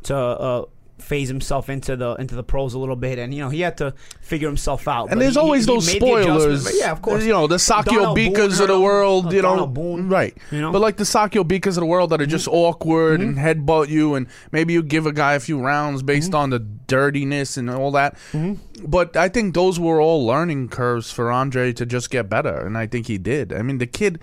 to 0.05 0.17
uh, 0.17 0.65
phase 0.99 1.29
himself 1.29 1.69
into 1.69 1.95
the 1.95 2.15
into 2.15 2.35
the 2.35 2.43
pros 2.43 2.75
a 2.75 2.79
little 2.79 2.97
bit, 2.97 3.19
and 3.19 3.33
you 3.35 3.41
know 3.41 3.49
he 3.51 3.61
had 3.61 3.77
to 3.79 3.93
figure 4.21 4.49
himself 4.49 4.89
out. 4.89 5.11
And 5.13 5.21
there's 5.21 5.35
he- 5.35 5.41
always 5.41 5.67
he 5.67 5.73
those 5.73 5.89
adjustment. 5.89 6.25
spoilers. 6.25 6.79
Yeah, 6.81 6.91
of 6.93 7.03
course. 7.03 7.23
You 7.25 7.33
know, 7.33 7.47
the 7.47 7.57
Sakio 7.57 8.15
Bikas 8.17 8.61
of 8.61 8.69
the 8.69 8.81
world, 8.81 9.33
you 9.33 9.43
know. 9.43 9.67
Boone, 9.67 10.09
Right. 10.09 10.37
You 10.51 10.61
know, 10.61 10.67
Mm-hmm. 10.69 10.73
But 10.73 10.81
like 10.81 10.97
the 10.97 11.05
Sakio 11.05 11.45
Bikas 11.45 11.69
of 11.69 11.75
the 11.77 11.87
world 11.87 12.11
that 12.11 12.21
are 12.21 12.27
just 12.27 12.49
awkward 12.49 13.21
and 13.21 13.37
headbutt 13.37 13.89
you, 13.89 14.15
and 14.15 14.27
maybe 14.53 14.73
you 14.73 14.83
give 14.83 15.07
a 15.07 15.13
guy 15.13 15.35
a 15.35 15.41
few 15.41 15.61
rounds 15.61 16.03
based 16.03 16.31
Mm-hmm. 16.31 16.37
on 16.37 16.51
the 16.51 16.59
dirtiness 16.61 17.57
and 17.57 17.69
all 17.71 17.91
that. 17.93 18.17
But 18.83 19.17
I 19.17 19.29
think 19.29 19.55
those 19.55 19.79
were 19.79 20.01
all 20.01 20.27
learning 20.27 20.69
curves 20.69 21.11
for 21.13 21.31
Andre 21.31 21.73
to 21.75 21.87
just 21.87 22.11
get 22.11 22.29
better, 22.29 22.65
and 22.67 22.77
I 22.77 22.87
think 22.87 23.07
he 23.07 23.19
did. 23.19 23.53
I 23.53 23.63
mean, 23.63 23.79
the 23.79 23.87
kid, 23.87 24.19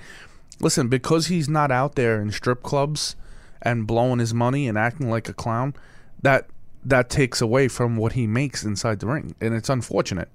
listen, 0.60 0.88
because 0.90 1.28
he's 1.28 1.48
not 1.50 1.72
out 1.72 1.96
there 1.96 2.22
in 2.22 2.32
strip 2.32 2.64
clubs 2.64 3.16
and 3.62 3.88
blowing 3.88 4.20
his 4.20 4.34
money 4.34 4.68
and 4.68 4.78
acting 4.78 5.10
like 5.10 5.30
a 5.30 5.34
clown, 5.34 5.74
that 6.22 6.48
that 6.86 7.10
takes 7.10 7.42
away 7.42 7.68
from 7.68 7.96
what 7.98 8.14
he 8.14 8.28
makes 8.28 8.64
inside 8.64 9.00
the 9.00 9.08
ring, 9.08 9.36
and 9.42 9.54
it's 9.54 9.70
unfortunate. 9.70 10.30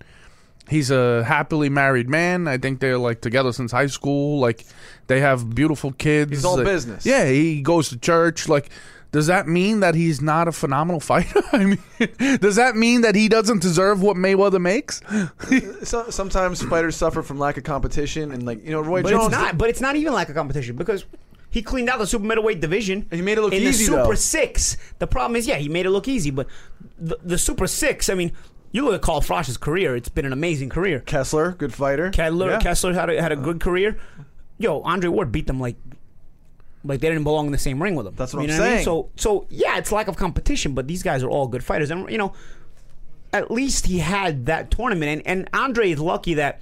He's 0.69 0.91
a 0.91 1.25
happily 1.25 1.71
married 1.71 2.11
man. 2.11 2.47
I 2.47 2.59
think 2.59 2.81
they're 2.81 2.99
like 2.99 3.23
together 3.23 3.53
since 3.53 3.73
high 3.73 3.87
school. 3.87 4.39
Like 4.39 4.67
they 5.07 5.21
have 5.21 5.55
beautiful 5.55 5.93
kids. 5.93 6.31
He's 6.31 6.45
all 6.45 6.57
Like, 6.57 6.67
business. 6.67 7.07
Yeah, 7.07 7.27
he 7.27 7.63
goes 7.63 7.89
to 7.89 7.97
church. 7.99 8.51
Like, 8.51 8.69
does 9.11 9.29
that 9.29 9.49
mean 9.49 9.81
that 9.81 9.95
he's 9.95 10.21
not 10.21 10.47
a 10.47 10.53
phenomenal 10.53 11.01
fighter? 11.11 11.41
I 11.53 11.65
mean, 11.65 11.79
does 12.41 12.57
that 12.57 12.77
mean 12.77 13.01
that 13.01 13.15
he 13.15 13.29
doesn't 13.31 13.63
deserve 13.63 14.03
what 14.03 14.17
Mayweather 14.19 14.61
makes? 14.61 15.01
So, 15.85 16.11
sometimes 16.11 16.61
fighters 16.63 16.97
suffer 16.97 17.23
from 17.23 17.39
lack 17.39 17.57
of 17.57 17.65
competition, 17.65 18.33
and 18.33 18.43
like 18.45 18.63
you 18.63 18.71
know, 18.73 18.83
Roy 18.83 19.01
but 19.03 19.11
Jones. 19.11 19.27
it's 19.29 19.33
not. 19.33 19.57
But 19.57 19.71
it's 19.71 19.81
not 19.81 19.97
even 19.97 20.13
like 20.13 20.29
a 20.29 20.35
competition 20.35 20.77
because. 20.77 21.07
He 21.51 21.63
cleaned 21.63 21.89
out 21.89 21.99
the 21.99 22.07
super 22.07 22.25
middleweight 22.25 22.61
division. 22.61 23.07
And 23.11 23.19
he 23.19 23.23
made 23.23 23.39
it 23.39 23.41
look 23.41 23.53
in 23.53 23.63
easy, 23.63 23.87
In 23.87 23.93
the 23.93 23.99
Super 23.99 24.09
though. 24.11 24.15
Six. 24.15 24.77
The 24.99 25.07
problem 25.07 25.37
is, 25.37 25.47
yeah, 25.47 25.57
he 25.57 25.69
made 25.69 25.87
it 25.87 25.91
look 25.91 26.07
easy, 26.09 26.31
but 26.31 26.47
the, 26.99 27.19
the 27.23 27.39
Super 27.39 27.67
Six. 27.67 28.09
I 28.11 28.15
mean, 28.15 28.33
you 28.71 28.85
look 28.85 28.95
at 28.95 29.01
Carl 29.01 29.23
Froch's 29.23 29.57
career; 29.57 29.97
it's 29.97 30.11
been 30.11 30.27
an 30.27 30.33
amazing 30.33 30.69
career. 30.69 31.01
Kessler, 31.01 31.53
good 31.53 31.73
fighter. 31.73 32.11
Kessler, 32.11 32.51
Yeah. 32.51 32.61
Kessler 32.61 32.93
had 32.93 33.09
a, 33.09 33.21
had 33.21 33.33
a 33.33 33.39
uh. 33.39 33.43
good 33.43 33.61
career. 33.61 33.99
Yo, 34.59 34.81
Andre 34.83 35.09
Ward 35.09 35.33
beat 35.33 35.47
them 35.47 35.59
like 35.59 35.77
like 36.85 37.01
they 37.01 37.09
didn't 37.09 37.25
belong 37.25 37.47
in 37.47 37.53
the 37.53 37.59
same 37.59 37.83
ring 37.83 37.95
with 37.95 38.07
him. 38.07 38.15
That's 38.15 38.35
what 38.35 38.47
you 38.47 38.53
I'm 38.53 38.59
know 38.59 38.65
I 38.65 38.69
mean? 38.69 38.75
saying. 38.77 38.85
So 38.85 39.11
so 39.17 39.47
yeah, 39.49 39.79
it's 39.79 39.91
lack 39.91 40.09
of 40.09 40.17
competition, 40.17 40.75
but 40.75 40.87
these 40.87 41.03
guys 41.03 41.23
are 41.23 41.31
all 41.31 41.47
good 41.49 41.65
fighters, 41.65 41.91
and 41.91 42.11
you 42.11 42.19
know, 42.19 42.35
at 43.33 43.51
least 43.51 43.87
he 43.87 43.99
had 43.99 44.47
that 44.47 44.71
tournament, 44.71 45.23
and, 45.27 45.41
and 45.41 45.51
Andre 45.55 45.91
is 45.93 45.99
lucky 46.01 46.35
that. 46.35 46.61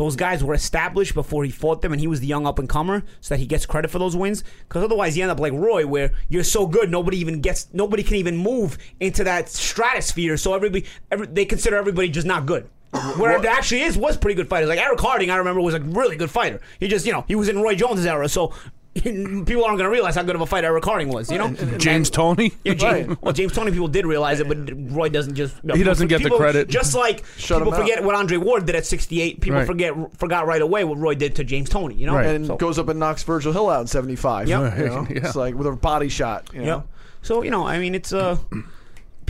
Those 0.00 0.16
guys 0.16 0.42
were 0.42 0.54
established 0.54 1.12
before 1.12 1.44
he 1.44 1.50
fought 1.50 1.82
them, 1.82 1.92
and 1.92 2.00
he 2.00 2.06
was 2.06 2.20
the 2.20 2.26
young 2.26 2.46
up 2.46 2.58
and 2.58 2.70
comer, 2.70 3.02
so 3.20 3.34
that 3.34 3.38
he 3.38 3.44
gets 3.44 3.66
credit 3.66 3.90
for 3.90 3.98
those 3.98 4.16
wins. 4.16 4.42
Because 4.66 4.82
otherwise, 4.82 5.14
you 5.14 5.22
end 5.22 5.30
up 5.30 5.38
like 5.38 5.52
Roy, 5.52 5.86
where 5.86 6.12
you're 6.30 6.42
so 6.42 6.66
good, 6.66 6.90
nobody 6.90 7.18
even 7.18 7.42
gets, 7.42 7.68
nobody 7.74 8.02
can 8.02 8.16
even 8.16 8.34
move 8.34 8.78
into 8.98 9.24
that 9.24 9.50
stratosphere. 9.50 10.38
So 10.38 10.54
everybody, 10.54 10.86
every, 11.10 11.26
they 11.26 11.44
consider 11.44 11.76
everybody 11.76 12.08
just 12.08 12.26
not 12.26 12.46
good. 12.46 12.70
Uh-huh. 12.94 13.20
Where 13.20 13.36
it 13.36 13.44
actually 13.44 13.82
is 13.82 13.98
was 13.98 14.16
pretty 14.16 14.36
good 14.36 14.48
fighters. 14.48 14.70
Like 14.70 14.78
Eric 14.78 15.00
Harding, 15.00 15.30
I 15.30 15.36
remember 15.36 15.60
was 15.60 15.74
a 15.74 15.80
really 15.80 16.16
good 16.16 16.30
fighter. 16.30 16.62
He 16.78 16.88
just, 16.88 17.04
you 17.04 17.12
know, 17.12 17.26
he 17.28 17.34
was 17.34 17.50
in 17.50 17.60
Roy 17.60 17.74
Jones' 17.74 18.06
era, 18.06 18.26
so 18.26 18.54
people 18.94 19.64
aren't 19.64 19.78
going 19.78 19.84
to 19.84 19.88
realize 19.90 20.16
how 20.16 20.22
good 20.24 20.34
of 20.34 20.40
a 20.40 20.46
fighter 20.46 20.66
Eric 20.66 20.84
Harding 20.84 21.08
was. 21.10 21.30
You 21.30 21.38
know, 21.38 21.52
James 21.78 22.10
Toney. 22.10 22.52
yeah, 22.64 22.74
James, 22.74 23.08
Right. 23.08 23.22
well, 23.22 23.32
James 23.32 23.52
Toney 23.52 23.70
people 23.70 23.86
did 23.86 24.04
realize 24.04 24.40
it, 24.40 24.48
but 24.48 24.58
Roy 24.92 25.08
doesn't 25.08 25.36
just. 25.36 25.54
He 25.74 25.84
doesn't 25.84 26.08
get 26.08 26.18
the 26.18 26.24
people- 26.24 26.38
credit. 26.38 26.68
Just 26.68 26.94
like 26.96 27.24
Shut 27.36 27.58
people 27.58 27.72
him 27.72 27.74
out. 27.74 27.80
forget 27.88 28.04
what 28.04 28.14
Andre 28.16 28.36
Ward 28.36 28.66
did 28.66 28.74
at 28.74 28.84
68. 28.86 29.40
People 29.40 29.58
Right. 29.60 29.66
forget 29.66 29.94
forgot 30.18 30.46
right 30.46 30.60
away 30.60 30.82
what 30.84 30.98
Roy 30.98 31.14
did 31.14 31.36
to 31.36 31.44
James 31.44 31.68
Toney. 31.68 31.94
You 31.94 32.06
know, 32.06 32.14
Right. 32.16 32.26
and 32.26 32.46
So- 32.48 32.56
goes 32.56 32.78
up 32.80 32.88
and 32.88 32.98
knocks 32.98 33.22
Virgil 33.22 33.52
Hill 33.52 33.70
out 33.70 33.82
in 33.82 33.86
75. 33.86 34.48
Yep. 34.48 34.78
You 34.78 34.84
know? 34.86 35.06
Yeah. 35.10 35.16
It's 35.26 35.36
like 35.36 35.54
with 35.54 35.68
a 35.68 35.72
body 35.72 36.08
shot. 36.08 36.50
You 36.52 36.60
know? 36.60 36.66
yeah. 36.66 36.82
So 37.22 37.42
you 37.44 37.50
know, 37.52 37.66
I 37.66 37.78
mean, 37.78 37.94
it's 37.94 38.12
uh. 38.12 38.38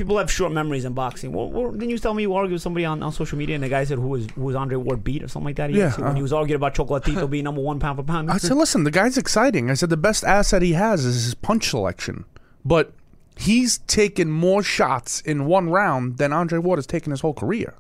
People 0.01 0.17
have 0.17 0.33
short 0.33 0.51
memories 0.51 0.87
in 0.87 0.95
boxing. 0.95 1.31
Well, 1.31 1.51
well, 1.51 1.73
didn't 1.73 1.91
you 1.91 1.99
tell 1.99 2.15
me 2.15 2.23
you 2.23 2.35
argued 2.35 2.55
with 2.55 2.63
somebody 2.63 2.87
on, 2.87 3.03
on 3.03 3.13
social 3.13 3.37
media 3.37 3.55
and 3.55 3.63
the 3.63 3.69
guy 3.69 3.85
said 3.85 3.99
who 3.99 4.09
was 4.09 4.27
who 4.31 4.45
was 4.45 4.57
Andre 4.57 4.79
Ward 4.79 5.05
beat 5.05 5.23
or 5.23 5.29
something 5.29 5.45
like 5.45 5.57
that? 5.57 5.69
He 5.69 5.77
Yeah, 5.77 5.91
said 5.91 6.05
when 6.05 6.13
uh, 6.13 6.15
he 6.15 6.23
was 6.23 6.33
arguing 6.33 6.57
about 6.57 6.75
Chocolatito 6.75 7.29
being 7.29 7.45
number 7.45 7.61
one 7.61 7.79
pound 7.79 7.99
for 7.99 8.03
pound. 8.03 8.31
I 8.31 8.39
said, 8.39 8.57
listen, 8.57 8.85
the 8.85 8.91
guy's 8.91 9.19
exciting. 9.19 9.71
I 9.71 9.75
said 9.75 9.91
the 9.91 9.99
best 9.99 10.25
asset 10.25 10.63
he 10.63 10.73
has 10.73 11.05
is 11.05 11.25
his 11.27 11.35
punch 11.35 11.69
selection, 11.69 12.25
but 12.65 12.95
he's 13.37 13.77
taken 13.81 14.31
more 14.31 14.63
shots 14.63 15.21
in 15.21 15.45
one 15.45 15.69
round 15.69 16.17
than 16.17 16.33
Andre 16.33 16.59
Ward 16.61 16.79
has 16.79 16.87
taken 16.87 17.11
his 17.11 17.21
whole 17.21 17.35
career. 17.35 17.75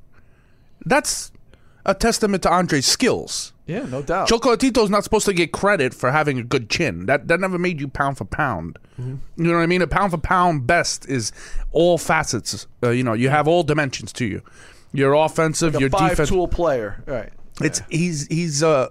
That's 0.84 1.32
a 1.86 1.94
testament 1.94 2.42
to 2.44 2.50
Andre's 2.50 2.86
skills. 2.86 3.52
Yeah, 3.66 3.86
no 3.86 4.02
doubt. 4.02 4.28
Chocolatito's 4.28 4.90
not 4.90 5.04
supposed 5.04 5.26
to 5.26 5.32
get 5.32 5.52
credit 5.52 5.94
for 5.94 6.10
having 6.10 6.38
a 6.38 6.42
good 6.42 6.68
chin. 6.68 7.06
That 7.06 7.28
that 7.28 7.38
never 7.38 7.58
made 7.58 7.80
you 7.80 7.86
pound 7.88 8.18
for 8.18 8.24
pound. 8.24 8.78
Mm-hmm. 9.00 9.42
You 9.42 9.50
know 9.50 9.56
what 9.56 9.62
I 9.62 9.66
mean? 9.66 9.82
A 9.82 9.86
pound 9.86 10.10
for 10.10 10.18
pound 10.18 10.66
best 10.66 11.08
is 11.08 11.30
all 11.70 11.96
facets. 11.96 12.66
Uh, 12.82 12.90
you 12.90 13.04
know, 13.04 13.12
you 13.12 13.28
have 13.28 13.46
all 13.46 13.62
dimensions 13.62 14.12
to 14.14 14.26
you. 14.26 14.42
Your 14.92 15.14
offensive, 15.14 15.76
a 15.76 15.80
your 15.80 15.90
five 15.90 16.10
defense. 16.10 16.30
tool 16.30 16.48
player. 16.48 17.02
Right. 17.06 17.30
It's 17.60 17.82
he's 17.90 18.26
he's 18.26 18.62
uh 18.62 18.88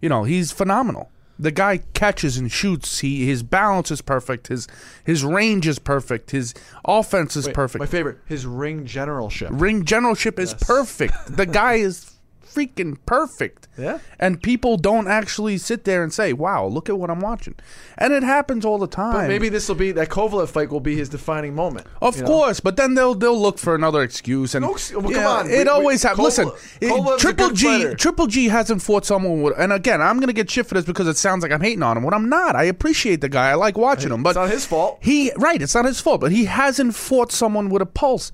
you 0.00 0.08
know 0.08 0.24
he's 0.24 0.52
phenomenal. 0.52 1.10
The 1.38 1.50
guy 1.50 1.78
catches 1.94 2.36
and 2.36 2.52
shoots. 2.52 3.00
He 3.00 3.26
his 3.26 3.42
balance 3.42 3.90
is 3.90 4.02
perfect. 4.02 4.48
His 4.48 4.68
his 5.02 5.24
range 5.24 5.66
is 5.66 5.78
perfect. 5.78 6.30
His 6.30 6.54
offense 6.84 7.34
is 7.34 7.46
Wait, 7.46 7.54
perfect. 7.54 7.80
My 7.80 7.86
favorite, 7.86 8.18
his 8.26 8.46
ring 8.46 8.84
generalship. 8.84 9.48
Ring 9.50 9.84
generalship 9.84 10.38
is 10.38 10.54
perfect. 10.54 11.14
The 11.26 11.46
guy 11.46 11.76
is 11.76 12.04
freaking 12.54 12.96
perfect. 13.06 13.68
Yeah. 13.78 13.98
And 14.18 14.42
people 14.42 14.76
don't 14.76 15.08
actually 15.08 15.56
sit 15.58 15.84
there 15.84 16.02
and 16.02 16.12
say, 16.12 16.32
"Wow, 16.32 16.66
look 16.66 16.88
at 16.88 16.98
what 16.98 17.10
I'm 17.10 17.20
watching," 17.20 17.54
and 17.96 18.12
it 18.12 18.22
happens 18.22 18.64
all 18.64 18.78
the 18.78 18.86
time. 18.86 19.12
But 19.14 19.28
maybe 19.28 19.48
this 19.48 19.68
will 19.68 19.76
be 19.76 19.92
that 19.92 20.08
Kovalev 20.08 20.48
fight 20.48 20.70
will 20.70 20.80
be 20.80 20.96
his 20.96 21.08
defining 21.08 21.54
moment. 21.54 21.86
Of 22.02 22.16
you 22.16 22.22
know? 22.22 22.28
course, 22.28 22.60
but 22.60 22.76
then 22.76 22.94
they'll 22.94 23.14
they'll 23.14 23.40
look 23.40 23.58
for 23.58 23.74
another 23.74 24.02
excuse 24.02 24.54
and 24.54 24.64
No 24.64 24.72
well, 24.72 25.02
come 25.02 25.12
know, 25.12 25.28
on. 25.28 25.50
It 25.50 25.64
We- 25.64 25.68
always 25.68 26.02
happens. 26.02 26.20
Listen, 26.24 26.50
it- 26.80 27.18
Triple 27.18 27.50
G 27.50 27.66
fighter. 27.66 27.94
Triple 27.94 28.26
G 28.26 28.48
hasn't 28.48 28.82
fought 28.82 29.06
someone 29.06 29.42
with, 29.42 29.54
and 29.58 29.72
again, 29.72 30.02
I'm 30.02 30.20
gonna 30.20 30.32
get 30.32 30.50
shit 30.50 30.66
for 30.66 30.74
this 30.74 30.84
because 30.84 31.06
it 31.08 31.16
sounds 31.16 31.42
like 31.42 31.52
I'm 31.52 31.60
hating 31.62 31.82
on 31.82 31.96
him. 31.96 32.02
When 32.02 32.14
I'm 32.14 32.28
not, 32.28 32.56
I 32.56 32.64
appreciate 32.64 33.20
the 33.20 33.28
guy. 33.28 33.50
I 33.50 33.54
like 33.54 33.78
watching 33.78 34.10
him, 34.12 34.22
but 34.22 34.30
It's 34.30 34.36
not 34.36 34.50
his 34.50 34.66
fault. 34.66 34.98
He 35.00 35.32
right, 35.36 35.60
it's 35.62 35.74
not 35.74 35.84
his 35.84 36.00
fault, 36.00 36.20
but 36.20 36.32
he 36.32 36.44
hasn't 36.46 36.94
fought 36.94 37.32
someone 37.32 37.70
with 37.70 37.82
a 37.82 37.86
pulse. 37.86 38.30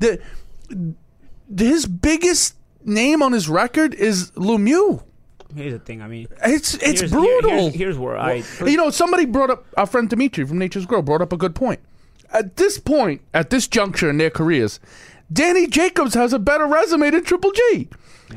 The 0.00 0.18
his 1.56 1.86
biggest 1.86 2.54
name 2.84 3.22
on 3.22 3.32
his 3.32 3.48
record 3.48 3.94
is 3.94 4.30
Lemieux. 4.32 5.02
Here's 5.54 5.72
the 5.72 5.78
thing. 5.78 6.02
I 6.02 6.08
mean, 6.08 6.28
It's 6.44 6.74
it's 6.74 7.00
here's, 7.00 7.10
brutal. 7.12 7.50
here- 7.50 7.60
here's, 7.60 7.74
here's 7.74 7.98
where 7.98 8.18
I. 8.18 8.42
You 8.60 8.76
know, 8.76 8.90
somebody 8.90 9.24
brought 9.24 9.50
up 9.50 9.64
our 9.76 9.86
friend 9.86 10.08
Dimitri 10.08 10.44
from 10.44 10.58
Nature's 10.58 10.84
Grow 10.86 11.00
brought 11.02 11.22
up 11.22 11.32
a 11.32 11.36
good 11.38 11.54
point. 11.54 11.80
At 12.30 12.56
this 12.56 12.78
point, 12.78 13.22
at 13.32 13.48
this 13.48 13.66
juncture 13.66 14.10
in 14.10 14.18
their 14.18 14.28
careers, 14.30 14.78
Danny 15.32 15.66
Jacobs 15.66 16.12
has 16.14 16.34
a 16.34 16.38
better 16.38 16.66
resume 16.66 17.10
than 17.10 17.24
Triple 17.24 17.52
G. 17.52 17.88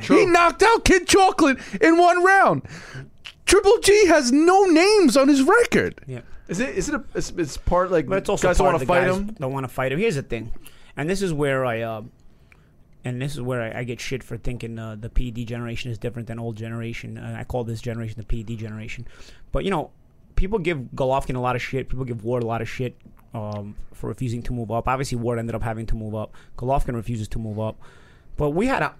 He 0.01 0.25
knocked 0.25 0.63
out 0.63 0.85
Kid 0.85 1.05
Chocolate 1.05 1.57
in 1.81 1.97
one 1.97 2.23
round. 2.23 2.61
Triple 3.45 3.77
G 3.79 4.07
has 4.07 4.31
no 4.31 4.63
names 4.63 5.17
on 5.17 5.27
his 5.27 5.41
record. 5.41 5.99
Yeah. 6.07 6.21
Is 6.47 6.61
it? 6.61 6.69
Is 6.77 6.87
it? 6.87 6.95
A, 6.95 7.03
it's, 7.13 7.31
it's 7.31 7.57
part 7.57 7.91
like 7.91 8.07
But 8.07 8.19
it's 8.19 8.29
also 8.29 8.47
guys 8.47 8.57
don't 8.57 8.67
want 8.67 8.75
to 8.79 8.85
the 8.85 8.85
fight 8.85 9.07
guys 9.07 9.17
him. 9.17 9.35
Don't 9.39 9.51
want 9.51 9.65
to 9.65 9.67
fight 9.73 9.91
him. 9.91 9.99
Here's 9.99 10.15
the 10.15 10.23
thing, 10.23 10.51
and 10.95 11.09
this 11.09 11.21
is 11.21 11.33
where 11.33 11.65
I, 11.65 11.81
uh, 11.81 12.01
and 13.03 13.21
this 13.21 13.33
is 13.33 13.41
where 13.41 13.61
I, 13.61 13.79
I 13.79 13.83
get 13.83 13.99
shit 13.99 14.23
for 14.23 14.37
thinking 14.37 14.77
uh, 14.77 14.95
the 14.99 15.09
PED 15.09 15.47
generation 15.47 15.91
is 15.91 15.97
different 15.97 16.27
than 16.27 16.39
old 16.39 16.55
generation. 16.55 17.17
Uh, 17.17 17.35
I 17.39 17.43
call 17.43 17.63
this 17.63 17.81
generation 17.81 18.15
the 18.17 18.43
PED 18.43 18.57
generation. 18.57 19.07
But 19.51 19.63
you 19.63 19.71
know, 19.71 19.91
people 20.35 20.59
give 20.59 20.79
Golovkin 20.95 21.35
a 21.35 21.39
lot 21.39 21.55
of 21.55 21.61
shit. 21.61 21.89
People 21.89 22.05
give 22.05 22.23
Ward 22.23 22.43
a 22.43 22.47
lot 22.47 22.61
of 22.61 22.69
shit 22.69 22.95
um, 23.33 23.75
for 23.93 24.07
refusing 24.07 24.41
to 24.43 24.53
move 24.53 24.71
up. 24.71 24.87
Obviously, 24.87 25.17
Ward 25.17 25.39
ended 25.39 25.55
up 25.55 25.63
having 25.63 25.85
to 25.87 25.95
move 25.95 26.15
up. 26.15 26.35
Golovkin 26.57 26.95
refuses 26.95 27.27
to 27.29 27.39
move 27.39 27.59
up. 27.59 27.79
But 28.37 28.51
we 28.51 28.67
had 28.67 28.81
a 28.81 28.93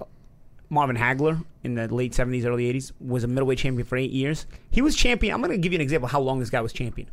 Marvin 0.72 0.96
Hagler 0.96 1.44
in 1.64 1.76
the 1.76 1.94
late 1.94 2.14
70s, 2.14 2.46
early 2.46 2.72
80s 2.74 2.94
was 3.02 3.26
a 3.26 3.28
middleweight 3.28 3.58
champion 3.58 3.86
for 3.86 3.98
eight 3.98 4.12
years. 4.12 4.46
He 4.70 4.82
was 4.82 4.96
champion. 4.96 5.34
I'm 5.34 5.42
going 5.42 5.52
to 5.52 5.58
give 5.58 5.74
you 5.74 5.78
an 5.78 5.82
example 5.82 6.06
of 6.06 6.14
how 6.14 6.22
long 6.22 6.40
this 6.40 6.50
guy 6.50 6.62
was 6.62 6.72
champion. 6.72 7.10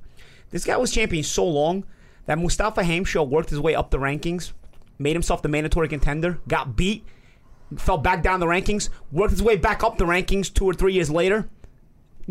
This 0.51 0.65
guy 0.65 0.77
was 0.77 0.93
champion 0.93 1.25
so 1.25 1.45
long 1.45 1.85
that 2.27 2.39
Mustafa 2.39 2.83
Hamsho 2.83 3.29
worked 3.29 3.51
his 3.51 3.59
way 3.59 3.75
up 3.75 3.91
the 3.91 3.99
rankings, 3.99 4.53
made 4.99 5.15
himself 5.15 5.43
the 5.43 5.49
mandatory 5.49 5.89
contender, 5.89 6.39
got 6.49 6.77
beat, 6.77 7.05
fell 7.77 7.99
back 7.99 8.23
down 8.23 8.41
the 8.41 8.47
rankings, 8.47 8.89
worked 9.13 9.33
his 9.33 9.43
way 9.43 9.57
back 9.57 9.85
up 9.85 9.99
the 9.99 10.05
rankings 10.05 10.53
two 10.53 10.65
or 10.65 10.75
three 10.75 10.95
years 10.95 11.11
later, 11.11 11.49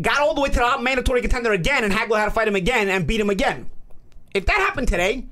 got 0.00 0.18
all 0.18 0.34
the 0.34 0.40
way 0.40 0.48
to 0.48 0.58
the 0.58 0.78
mandatory 0.80 1.20
contender 1.20 1.52
again, 1.52 1.84
and 1.84 1.92
Hagler 1.92 2.18
had 2.18 2.26
to 2.26 2.30
fight 2.30 2.48
him 2.48 2.56
again 2.56 2.88
and 2.88 3.06
beat 3.06 3.20
him 3.20 3.30
again. 3.30 3.70
If 4.34 4.46
that 4.46 4.56
happened 4.56 4.88
today, 4.88 5.26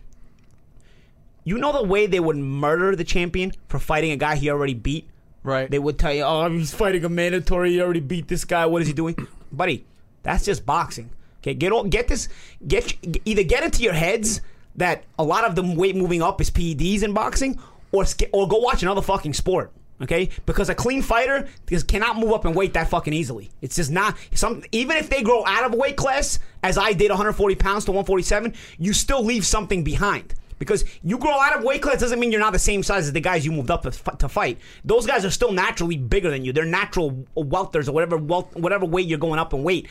you 1.44 1.58
know 1.58 1.72
the 1.72 1.84
way 1.84 2.06
they 2.06 2.20
would 2.20 2.36
murder 2.36 2.96
the 2.96 3.04
champion 3.04 3.52
for 3.68 3.78
fighting 3.78 4.10
a 4.10 4.16
guy 4.16 4.36
he 4.36 4.50
already 4.50 4.74
beat? 4.74 5.08
Right. 5.44 5.70
They 5.70 5.78
would 5.78 5.98
tell 5.98 6.12
you, 6.12 6.22
oh, 6.22 6.50
he's 6.50 6.74
fighting 6.74 7.04
a 7.04 7.08
mandatory. 7.08 7.70
He 7.70 7.80
already 7.80 8.00
beat 8.00 8.26
this 8.26 8.44
guy. 8.44 8.66
What 8.66 8.82
is 8.82 8.88
he 8.88 8.94
doing? 8.94 9.16
Buddy, 9.52 9.86
that's 10.24 10.44
just 10.44 10.66
boxing. 10.66 11.10
Okay, 11.40 11.54
get 11.54 11.70
all, 11.70 11.84
get 11.84 12.08
this, 12.08 12.28
get 12.66 12.96
either 13.24 13.44
get 13.44 13.62
into 13.62 13.84
your 13.84 13.92
heads 13.92 14.40
that 14.76 15.04
a 15.18 15.24
lot 15.24 15.44
of 15.44 15.54
the 15.54 15.62
weight 15.62 15.96
moving 15.96 16.22
up 16.22 16.40
is 16.40 16.50
PEDs 16.50 17.02
in 17.02 17.12
boxing, 17.12 17.58
or 17.92 18.04
or 18.32 18.48
go 18.48 18.58
watch 18.58 18.82
another 18.82 19.02
fucking 19.02 19.34
sport. 19.34 19.72
Okay, 20.02 20.28
because 20.44 20.68
a 20.68 20.74
clean 20.74 21.00
fighter 21.00 21.48
cannot 21.88 22.18
move 22.18 22.32
up 22.32 22.44
in 22.44 22.52
weight 22.52 22.74
that 22.74 22.90
fucking 22.90 23.14
easily. 23.14 23.50
It's 23.62 23.76
just 23.76 23.90
not 23.90 24.14
some. 24.34 24.62
Even 24.70 24.98
if 24.98 25.08
they 25.08 25.22
grow 25.22 25.42
out 25.46 25.64
of 25.64 25.72
a 25.72 25.76
weight 25.76 25.96
class, 25.96 26.38
as 26.62 26.76
I 26.76 26.92
did, 26.92 27.08
140 27.08 27.54
pounds 27.54 27.86
to 27.86 27.92
147, 27.92 28.52
you 28.78 28.92
still 28.92 29.24
leave 29.24 29.46
something 29.46 29.84
behind. 29.84 30.34
Because 30.58 30.84
you 31.02 31.18
grow 31.18 31.38
out 31.38 31.56
of 31.56 31.64
weight 31.64 31.82
class 31.82 32.00
doesn't 32.00 32.18
mean 32.18 32.30
you're 32.32 32.40
not 32.40 32.52
the 32.52 32.58
same 32.58 32.82
size 32.82 33.06
as 33.06 33.12
the 33.12 33.20
guys 33.20 33.44
you 33.44 33.52
moved 33.52 33.70
up 33.70 33.82
to, 33.82 34.28
fight. 34.28 34.58
Those 34.84 35.06
guys 35.06 35.24
are 35.24 35.30
still 35.30 35.52
naturally 35.52 35.96
bigger 35.98 36.30
than 36.30 36.44
you. 36.44 36.52
They're 36.52 36.64
natural 36.64 37.26
welters 37.36 37.88
or 37.88 37.92
whatever 37.92 38.16
whatever 38.16 38.86
weight 38.86 39.06
you're 39.06 39.18
going 39.18 39.38
up 39.38 39.52
in 39.52 39.62
weight. 39.62 39.88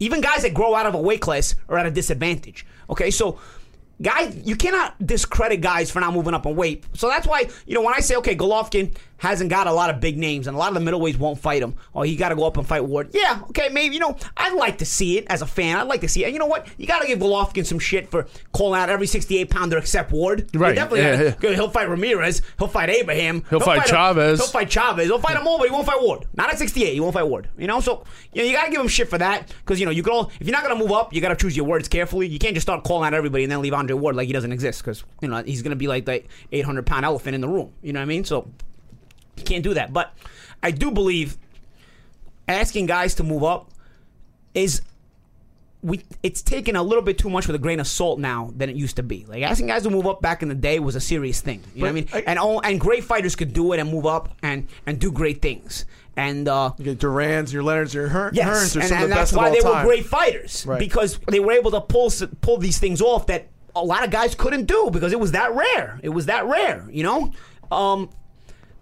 Even 0.00 0.20
guys 0.20 0.42
that 0.42 0.52
grow 0.52 0.74
out 0.74 0.86
of 0.86 0.94
a 0.94 1.00
weight 1.00 1.20
class 1.20 1.54
are 1.68 1.78
at 1.78 1.86
a 1.86 1.90
disadvantage. 1.90 2.66
Okay, 2.90 3.10
so 3.10 3.38
guys, 4.00 4.36
you 4.44 4.56
cannot 4.56 4.94
discredit 5.04 5.60
guys 5.60 5.90
for 5.90 6.00
not 6.00 6.12
moving 6.12 6.34
up 6.34 6.46
in 6.46 6.54
weight. 6.56 6.84
So 6.94 7.08
that's 7.08 7.26
why 7.26 7.48
you 7.66 7.74
know 7.74 7.82
when 7.82 7.94
I 7.94 8.00
say 8.00 8.16
okay, 8.16 8.36
Golovkin 8.36 8.94
hasn't 9.18 9.48
got 9.48 9.66
a 9.66 9.72
lot 9.72 9.88
of 9.88 9.98
big 9.98 10.18
names 10.18 10.46
and 10.46 10.54
a 10.54 10.58
lot 10.58 10.76
of 10.76 10.84
the 10.84 10.90
middleweights 10.90 11.16
won't 11.18 11.38
fight 11.38 11.62
him. 11.62 11.74
Oh, 11.94 12.02
he 12.02 12.16
got 12.16 12.28
to 12.28 12.34
go 12.34 12.44
up 12.46 12.58
and 12.58 12.66
fight 12.66 12.84
Ward. 12.84 13.08
Yeah, 13.14 13.40
okay, 13.48 13.70
maybe 13.70 13.94
you 13.94 14.00
know 14.00 14.14
I'd 14.36 14.52
like 14.52 14.78
to 14.78 14.84
see 14.84 15.16
it 15.16 15.24
as 15.28 15.40
a 15.40 15.46
fan. 15.46 15.78
I'd 15.78 15.84
like 15.88 16.02
to 16.02 16.08
see 16.08 16.22
it. 16.22 16.26
And 16.26 16.34
you 16.34 16.38
know 16.38 16.46
what? 16.46 16.66
You 16.76 16.86
got 16.86 17.00
to 17.00 17.06
give 17.06 17.18
Golovkin 17.20 17.64
some 17.64 17.78
shit 17.78 18.10
for 18.10 18.26
calling 18.52 18.78
out 18.78 18.90
every 18.90 19.06
68 19.06 19.48
pounder 19.48 19.78
except 19.78 20.12
Ward. 20.12 20.50
Right, 20.54 20.74
definitely 20.74 21.00
yeah, 21.00 21.30
gotta- 21.30 21.48
yeah. 21.48 21.54
He'll 21.54 21.70
fight 21.70 21.88
Ramirez. 21.88 22.42
He'll 22.58 22.68
fight 22.68 22.90
Abraham. 22.90 23.42
He'll 23.48 23.60
fight 23.60 23.78
him- 23.78 23.84
Chavez. 23.86 24.38
He'll 24.38 24.48
fight 24.48 24.68
Chavez. 24.70 25.06
He'll 25.06 25.18
fight 25.18 25.36
them 25.38 25.46
all, 25.48 25.56
but 25.58 25.68
he 25.68 25.72
won't 25.72 25.86
fight 25.86 26.02
Ward. 26.02 26.26
Not 26.34 26.50
at 26.50 26.58
68. 26.58 26.92
He 26.92 27.00
won't 27.00 27.14
fight 27.14 27.26
Ward. 27.26 27.48
You 27.56 27.66
know, 27.68 27.80
so 27.80 28.04
you 28.34 28.42
know 28.42 28.48
you 28.48 28.54
gotta 28.54 28.70
give 28.70 28.80
him 28.82 28.88
shit 28.88 29.08
for 29.08 29.16
that 29.18 29.48
because 29.64 29.80
you 29.80 29.86
know 29.86 29.92
you 29.92 30.02
can 30.02 30.12
all 30.12 30.30
if 30.38 30.46
you're 30.46 30.52
not 30.52 30.62
gonna 30.62 30.78
move 30.78 30.92
up, 30.92 31.14
you 31.14 31.22
gotta 31.22 31.36
choose 31.36 31.56
your 31.56 31.64
words 31.66 31.88
carefully. 31.88 32.26
You 32.26 32.38
can't 32.38 32.54
just 32.54 32.66
start 32.66 32.84
calling 32.84 33.06
out 33.06 33.14
everybody 33.14 33.44
and 33.44 33.50
then 33.50 33.62
leave 33.62 33.72
Andre 33.86 33.96
Ward 33.96 34.16
like 34.16 34.26
he 34.26 34.32
doesn't 34.32 34.52
exist 34.52 34.82
because 34.82 35.04
you 35.20 35.28
know 35.28 35.42
he's 35.42 35.62
gonna 35.62 35.76
be 35.76 35.86
like 35.88 36.04
the 36.04 36.22
800 36.52 36.84
pound 36.86 37.04
elephant 37.04 37.34
in 37.34 37.40
the 37.40 37.48
room. 37.48 37.72
You 37.82 37.92
know 37.92 38.00
what 38.00 38.04
I 38.04 38.06
mean? 38.06 38.24
So 38.24 38.50
you 39.36 39.44
can't 39.44 39.62
do 39.62 39.74
that. 39.74 39.92
But 39.92 40.12
I 40.62 40.70
do 40.72 40.90
believe 40.90 41.36
asking 42.48 42.86
guys 42.86 43.14
to 43.16 43.24
move 43.24 43.44
up 43.44 43.70
is 44.54 44.82
we 45.82 46.02
it's 46.22 46.42
taken 46.42 46.74
a 46.74 46.82
little 46.82 47.02
bit 47.02 47.18
too 47.18 47.30
much 47.30 47.46
with 47.46 47.54
a 47.54 47.58
grain 47.58 47.78
of 47.78 47.86
salt 47.86 48.18
now 48.18 48.50
than 48.56 48.68
it 48.68 48.76
used 48.76 48.96
to 48.96 49.02
be. 49.02 49.24
Like 49.26 49.42
asking 49.42 49.66
guys 49.68 49.84
to 49.84 49.90
move 49.90 50.06
up 50.06 50.20
back 50.20 50.42
in 50.42 50.48
the 50.48 50.54
day 50.54 50.80
was 50.80 50.96
a 50.96 51.00
serious 51.00 51.40
thing. 51.40 51.62
You 51.74 51.82
know 51.82 51.86
what 51.86 51.90
I 51.90 51.92
mean? 51.92 52.08
I- 52.12 52.24
and 52.26 52.38
all, 52.38 52.60
and 52.60 52.80
great 52.80 53.04
fighters 53.04 53.36
could 53.36 53.52
do 53.52 53.72
it 53.72 53.78
and 53.78 53.90
move 53.90 54.06
up 54.06 54.34
and 54.42 54.66
and 54.86 54.98
do 54.98 55.12
great 55.12 55.40
things. 55.42 55.84
And 56.18 56.48
uh, 56.48 56.72
You 56.78 56.84
get 56.86 56.98
Duran's, 56.98 57.52
your 57.52 57.62
Leonard's, 57.62 57.92
your 57.92 58.08
Hearn, 58.08 58.32
yes, 58.34 58.48
Hearns 58.48 58.76
are 58.76 58.80
and, 58.80 58.88
some 58.88 58.96
of 58.96 59.02
and 59.02 59.12
the 59.12 59.16
that's 59.16 59.32
best 59.32 59.36
why 59.36 59.48
of 59.50 59.54
all 59.66 59.72
they 59.74 59.78
were 59.80 59.84
great 59.84 60.06
fighters 60.06 60.64
Right. 60.66 60.78
because 60.78 61.18
they 61.28 61.40
were 61.40 61.52
able 61.52 61.70
to 61.72 61.82
pull 61.82 62.10
pull 62.40 62.56
these 62.56 62.78
things 62.78 63.02
off 63.02 63.26
that 63.26 63.48
a 63.76 63.84
lot 63.84 64.04
of 64.04 64.10
guys 64.10 64.34
couldn't 64.34 64.64
do 64.64 64.88
because 64.90 65.12
it 65.12 65.20
was 65.20 65.32
that 65.32 65.54
rare. 65.54 66.00
It 66.02 66.08
was 66.08 66.26
that 66.26 66.46
rare. 66.46 66.88
You 66.90 67.02
know. 67.04 67.32
Um, 67.70 68.10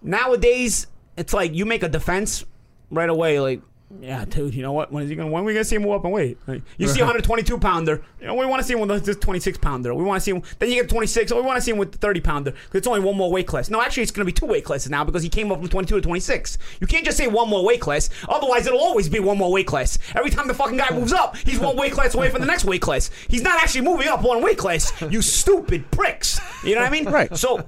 nowadays, 0.01 0.87
it's 1.17 1.33
like 1.33 1.53
you 1.53 1.65
make 1.65 1.83
a 1.83 1.89
defense 1.89 2.45
right 2.91 3.09
away, 3.09 3.39
like, 3.39 3.61
yeah, 4.01 4.25
dude, 4.25 4.55
you 4.55 4.63
know 4.63 4.71
what? 4.71 4.91
When 4.91 5.03
is 5.03 5.09
he 5.09 5.15
gonna? 5.15 5.29
When 5.29 5.43
are 5.43 5.45
we 5.45 5.53
gonna 5.53 5.63
see 5.63 5.75
him 5.75 5.83
move 5.83 5.93
up 5.93 6.03
and 6.03 6.13
weight? 6.13 6.39
Like, 6.47 6.63
you 6.77 6.87
see 6.87 7.01
a 7.01 7.03
122 7.03 7.59
pounder, 7.59 8.03
you 8.19 8.25
know, 8.25 8.33
we 8.33 8.45
want 8.45 8.59
to 8.61 8.67
see 8.67 8.73
him 8.73 8.79
with 8.79 9.05
this 9.05 9.15
26 9.17 9.59
pounder. 9.59 9.93
We 9.93 10.03
want 10.03 10.19
to 10.19 10.23
see 10.23 10.31
him. 10.31 10.41
Then 10.57 10.69
you 10.69 10.81
get 10.81 10.89
26. 10.89 11.31
Oh, 11.31 11.35
we 11.35 11.43
want 11.43 11.57
to 11.57 11.61
see 11.61 11.71
him 11.71 11.77
with 11.77 11.91
the 11.91 11.97
30 11.99 12.19
pounder 12.21 12.51
because 12.51 12.79
it's 12.79 12.87
only 12.87 13.01
one 13.01 13.15
more 13.15 13.31
weight 13.31 13.45
class. 13.45 13.69
No, 13.69 13.81
actually, 13.81 14.03
it's 14.03 14.11
gonna 14.11 14.25
be 14.25 14.31
two 14.31 14.47
weight 14.47 14.65
classes 14.65 14.89
now 14.89 15.03
because 15.03 15.21
he 15.21 15.29
came 15.29 15.51
up 15.51 15.59
from 15.59 15.69
22 15.69 15.95
to 15.95 16.01
26. 16.01 16.57
You 16.81 16.87
can't 16.87 17.05
just 17.05 17.17
say 17.17 17.27
one 17.27 17.47
more 17.47 17.63
weight 17.63 17.79
class. 17.79 18.09
Otherwise, 18.27 18.65
it'll 18.65 18.79
always 18.79 19.07
be 19.07 19.19
one 19.19 19.37
more 19.37 19.51
weight 19.51 19.67
class. 19.67 19.99
Every 20.15 20.31
time 20.31 20.47
the 20.47 20.55
fucking 20.55 20.77
guy 20.77 20.89
moves 20.91 21.13
up, 21.13 21.37
he's 21.37 21.59
one 21.59 21.77
weight 21.77 21.93
class 21.93 22.15
away 22.15 22.31
from 22.31 22.41
the 22.41 22.47
next 22.47 22.65
weight 22.65 22.81
class. 22.81 23.11
He's 23.29 23.43
not 23.43 23.61
actually 23.61 23.81
moving 23.81 24.07
up 24.07 24.23
one 24.23 24.41
weight 24.41 24.57
class. 24.57 24.91
You 25.11 25.21
stupid 25.21 25.89
pricks. 25.91 26.39
You 26.63 26.73
know 26.73 26.81
what 26.81 26.87
I 26.87 26.89
mean? 26.89 27.05
Right. 27.05 27.35
So. 27.37 27.65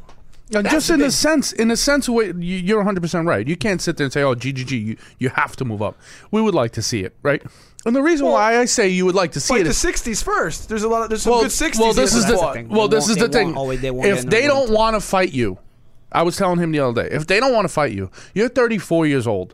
That's 0.50 0.70
just 0.72 0.90
in 0.90 1.02
a 1.02 1.12
sense, 1.12 1.52
in 1.52 1.72
a 1.72 1.76
sense, 1.78 2.08
way, 2.08 2.28
you- 2.28 2.58
you're 2.58 2.78
100 2.78 3.02
percent 3.02 3.28
right. 3.28 3.46
You 3.48 3.58
can't 3.58 3.82
sit 3.82 3.98
there 3.98 4.06
and 4.06 4.14
say, 4.14 4.22
"Oh, 4.24 4.34
GGG, 4.36 4.72
you 4.86 4.98
you 5.20 5.30
have 5.30 5.56
to 5.58 5.66
move 5.66 5.82
up." 5.82 5.98
We 6.32 6.42
would 6.42 6.56
like 6.56 6.72
to 6.74 6.82
see 6.82 7.02
it, 7.02 7.14
right? 7.22 7.42
And 7.86 7.96
the 7.96 8.02
reason 8.02 8.28
why 8.28 8.58
I 8.58 8.66
say 8.66 8.88
you 8.88 9.06
would 9.06 9.16
like 9.16 9.32
to 9.34 9.40
see 9.40 9.54
Fight 9.56 9.62
it 9.62 9.64
the 9.66 9.70
is 9.72 9.78
'60s 9.78 10.24
first. 10.24 10.70
There's 10.70 10.84
a 10.84 10.90
lot 10.90 11.04
of 11.04 11.10
there's 11.10 11.24
some 11.24 11.32
well, 11.32 11.42
good 11.42 11.52
'60s. 11.52 11.80
well, 11.80 11.94
this 11.94 12.14
is 12.14 12.26
that 12.26 12.40
the 12.40 12.54
thing. 12.54 12.70
well, 12.70 12.88
this 12.88 13.10
is 13.10 13.18
the 13.18 13.30
thing. 13.30 13.56
always- 13.56 13.82
they 13.82 13.90
if 13.90 14.26
they 14.26 14.48
don't 14.48 14.70
want 14.72 14.96
to 14.96 15.02
fight 15.02 15.34
you, 15.34 15.58
I 16.12 16.24
was 16.24 16.38
telling 16.38 16.60
him 16.60 16.72
the 16.72 16.80
other 16.80 17.04
day. 17.04 17.16
If 17.16 17.28
they 17.28 17.40
don't 17.40 17.54
want 17.54 17.66
to 17.66 17.74
fight 17.74 17.92
you, 17.92 18.10
you're 18.34 18.50
34 18.50 19.06
years 19.06 19.28
old. 19.28 19.54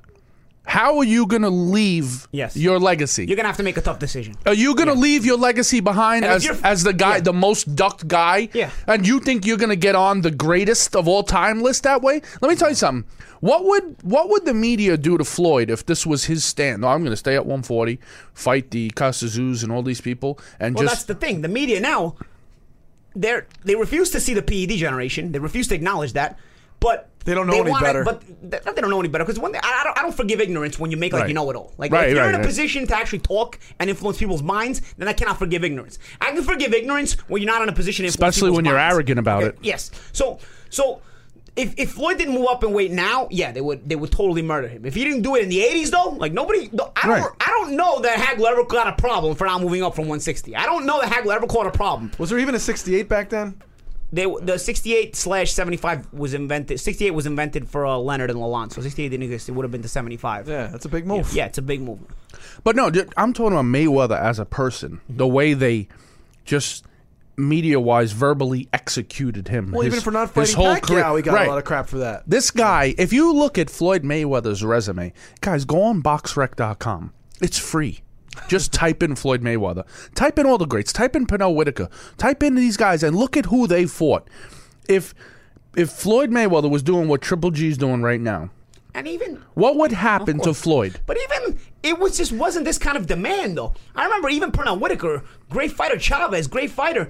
How 0.65 0.97
are 0.97 1.03
you 1.03 1.27
going 1.27 1.41
to 1.41 1.49
leave 1.49 2.27
Yes. 2.31 2.55
your 2.55 2.79
legacy? 2.79 3.25
You're 3.25 3.35
gonna 3.35 3.49
have 3.49 3.57
to 3.57 3.63
make 3.63 3.77
a 3.77 3.81
tough 3.81 3.99
decision. 3.99 4.35
Are 4.45 4.53
you 4.53 4.75
gonna 4.75 4.93
leave 4.93 5.25
your 5.25 5.37
legacy 5.37 5.81
behind 5.81 6.23
And 6.25 6.33
as 6.33 6.47
as 6.63 6.83
the 6.83 6.93
guy, 6.93 7.15
yeah. 7.15 7.21
the 7.21 7.33
most 7.33 7.75
ducked 7.75 8.07
guy? 8.07 8.49
Yeah. 8.53 8.69
And 8.87 9.05
you 9.05 9.19
think 9.19 9.45
you're 9.45 9.57
gonna 9.57 9.75
get 9.75 9.93
on 9.95 10.21
the 10.21 10.31
greatest 10.31 10.95
of 10.95 11.07
all 11.07 11.21
time 11.23 11.61
list 11.61 11.83
that 11.83 12.01
way? 12.01 12.21
Let 12.41 12.49
me 12.49 12.55
tell 12.55 12.69
you 12.69 12.75
something. 12.75 13.03
What 13.41 13.65
would 13.65 13.97
what 14.03 14.29
would 14.29 14.45
the 14.45 14.53
media 14.53 14.95
do 14.97 15.17
to 15.17 15.25
Floyd 15.25 15.69
if 15.69 15.85
this 15.85 16.05
was 16.05 16.25
his 16.25 16.45
stand? 16.45 16.81
No, 16.81 16.87
I'm 16.87 17.03
gonna 17.03 17.17
stay 17.17 17.35
at 17.35 17.45
140, 17.45 17.99
fight 18.33 18.71
the 18.71 18.89
Casazus 18.91 19.63
and 19.63 19.71
all 19.71 19.83
these 19.83 20.01
people, 20.01 20.39
and 20.61 20.75
Well, 20.75 20.85
that's 20.87 21.03
the 21.03 21.15
thing. 21.15 21.41
The 21.41 21.49
media 21.49 21.81
now, 21.81 22.15
they're 23.15 23.47
they 23.65 23.75
refuse 23.75 24.09
to 24.11 24.19
see 24.21 24.33
the 24.33 24.41
PED 24.41 24.77
generation. 24.77 25.33
They 25.33 25.39
refuse 25.39 25.67
to 25.67 25.75
acknowledge 25.75 26.13
that. 26.13 26.39
But 26.83 27.09
They 27.25 27.33
don't 27.33 27.47
know 27.47 27.53
any 27.61 27.71
wanna- 27.71 27.85
better. 27.85 28.03
But 28.03 28.21
th- 28.51 28.63
they 28.63 28.81
don't 28.81 28.89
know 28.89 28.99
any 28.99 29.07
better 29.09 29.23
because 29.23 29.39
when 29.39 29.53
they, 29.53 29.59
I, 29.59 29.79
I 29.79 29.83
don't, 29.85 29.97
I 29.97 30.01
don't 30.03 30.13
forgive 30.15 30.41
ignorance 30.41 30.77
when 30.77 30.91
you 30.91 30.97
make 30.97 31.13
like 31.13 31.21
Right. 31.21 31.27
you 31.29 31.33
know 31.33 31.49
it 31.49 31.55
all. 31.55 31.73
Like 31.77 31.91
Right, 31.91 32.09
if 32.09 32.13
you're 32.15 32.21
right, 32.21 32.29
in 32.29 32.35
a 32.35 32.37
right. 32.39 32.45
position 32.45 32.85
to 32.87 32.95
actually 32.95 33.19
talk 33.19 33.57
and 33.79 33.89
influence 33.89 34.17
people's 34.19 34.43
minds, 34.43 34.81
then 34.97 35.07
I 35.07 35.13
cannot 35.13 35.39
forgive 35.39 35.63
ignorance. 35.63 35.97
I 36.21 36.31
can 36.33 36.43
forgive 36.43 36.73
ignorance 36.73 37.13
when 37.29 37.41
you're 37.41 37.51
not 37.51 37.61
in 37.63 37.69
a 37.69 37.73
position 37.73 38.03
to 38.03 38.07
influence 38.07 38.35
Especially 38.35 38.51
when 38.55 38.65
you're 38.65 38.75
minds. 38.75 38.93
arrogant 38.93 39.19
about 39.19 39.43
it. 39.43 39.57
Yes. 39.61 39.89
So 40.11 40.39
so. 40.69 41.01
If, 41.55 41.75
if 41.77 41.91
Floyd 41.91 42.17
didn't 42.17 42.33
move 42.33 42.47
up 42.49 42.63
and 42.63 42.73
wait 42.73 42.89
now, 42.91 43.27
yeah, 43.29 43.51
they 43.51 43.61
would 43.61 43.87
they 43.87 43.95
would 43.95 44.11
totally 44.11 44.41
murder 44.41 44.67
him. 44.67 44.85
If 44.87 44.95
he 44.95 45.03
didn't 45.03 45.21
do 45.21 45.35
it 45.35 45.43
in 45.43 45.49
the 45.49 45.59
'80s, 45.59 45.91
though, 45.91 46.09
like 46.17 46.33
nobody, 46.33 46.61
I 46.65 46.67
don't 46.67 46.89
Right. 47.21 47.23
I 47.41 47.45
don't 47.45 47.75
know 47.75 47.99
that 48.01 48.17
Hagler 48.17 48.53
ever 48.53 48.63
got 48.65 48.87
a 48.87 48.93
problem 48.99 49.35
for 49.35 49.45
not 49.45 49.61
moving 49.61 49.83
up 49.83 49.93
from 49.93 50.05
160. 50.05 50.55
I 50.55 50.65
don't 50.65 50.87
know 50.87 50.99
that 50.99 51.11
Hagler 51.13 51.35
ever 51.35 51.45
caught 51.45 51.67
a 51.67 51.71
problem. 51.71 52.09
Was 52.17 52.31
there 52.31 52.39
even 52.39 52.55
a 52.55 52.59
'68 52.59 53.07
back 53.07 53.29
then? 53.29 53.61
They 54.13 54.25
the 54.41 54.59
68 54.59 55.15
slash 55.15 55.51
75 55.51 56.13
was 56.13 56.35
invented. 56.35 56.79
68 56.79 57.11
was 57.11 57.25
invented 57.25 57.67
for 57.67 57.83
uh, 57.85 57.97
Leonard 57.97 58.29
and 58.29 58.39
Lalonde, 58.39 58.71
so 58.71 58.79
68 58.79 59.09
didn't 59.09 59.23
exist. 59.23 59.49
It 59.49 59.53
would 59.53 59.63
have 59.63 59.71
been 59.71 59.81
to 59.81 59.87
75. 59.87 60.47
Yeah, 60.47 60.67
that's 60.67 60.85
a 60.85 60.89
big 60.89 61.07
move. 61.07 61.33
yeah, 61.33 61.47
it's 61.47 61.57
a 61.57 61.63
big 61.63 61.81
move. 61.81 61.99
But 62.63 62.75
no, 62.75 62.91
I'm 63.17 63.33
talking 63.33 63.53
about 63.53 63.65
Mayweather 63.65 64.19
as 64.19 64.37
a 64.37 64.45
person. 64.45 65.01
The 65.09 65.27
way 65.27 65.55
they 65.55 65.87
just 66.45 66.85
media 67.35 67.79
wise 67.79 68.11
verbally 68.11 68.69
executed 68.71 69.47
him. 69.47 69.71
Well, 69.71 69.81
his- 69.81 69.93
even 69.95 70.03
for 70.03 70.11
not 70.11 70.31
his 70.31 70.53
fighting 70.53 70.55
whole 70.55 70.75
Pacquiao, 70.75 71.03
career. 71.05 71.15
he 71.17 71.21
got 71.23 71.33
Right. 71.33 71.47
a 71.47 71.49
lot 71.49 71.57
of 71.57 71.63
crap 71.65 71.89
for 71.89 71.97
that. 71.97 72.21
This 72.27 72.51
guy, 72.51 72.93
if 72.99 73.11
you 73.11 73.33
look 73.33 73.57
at 73.57 73.71
Floyd 73.71 74.03
Mayweather's 74.03 74.63
resume, 74.63 75.11
guys, 75.41 75.65
go 75.65 75.81
on 75.81 76.03
boxrec.com. 76.03 77.13
It's 77.41 77.57
free. 77.57 78.02
Just 78.47 78.73
type 78.73 79.03
in 79.03 79.15
Floyd 79.15 79.41
Mayweather. 79.41 79.85
Type 80.15 80.39
in 80.39 80.45
all 80.45 80.57
the 80.57 80.65
greats. 80.65 80.91
Type 80.91 81.15
in 81.15 81.25
Pernell 81.27 81.55
Whitaker. 81.55 81.89
Type 82.17 82.41
in 82.43 82.55
these 82.55 82.77
guys 82.77 83.03
and 83.03 83.15
look 83.15 83.37
at 83.37 83.45
who 83.47 83.67
they 83.67 83.85
fought. 83.85 84.27
If 84.89 85.13
if 85.75 85.89
Floyd 85.89 86.29
Mayweather 86.29 86.69
was 86.69 86.83
doing 86.83 87.07
what 87.07 87.21
Triple 87.21 87.51
G's 87.51 87.77
doing 87.77 88.01
right 88.01 88.21
now, 88.21 88.49
And 88.93 89.07
even 89.07 89.41
what 89.55 89.75
would 89.75 89.91
happen 89.91 90.39
to. 90.41 90.53
Floyd? 90.53 90.99
But 91.05 91.17
even 91.17 91.59
it 91.81 91.99
was 91.99 92.17
just 92.17 92.31
wasn't 92.31 92.65
this 92.65 92.77
kind 92.77 92.97
of 92.97 93.07
demand 93.07 93.57
though. 93.57 93.73
I 93.95 94.05
remember 94.05 94.29
even 94.29 94.51
Pernell 94.51 94.79
Whitaker, 94.79 95.23
great 95.49 95.71
fighter, 95.71 95.97
Chavez, 95.99 96.47
great 96.47 96.71
fighter. 96.71 97.09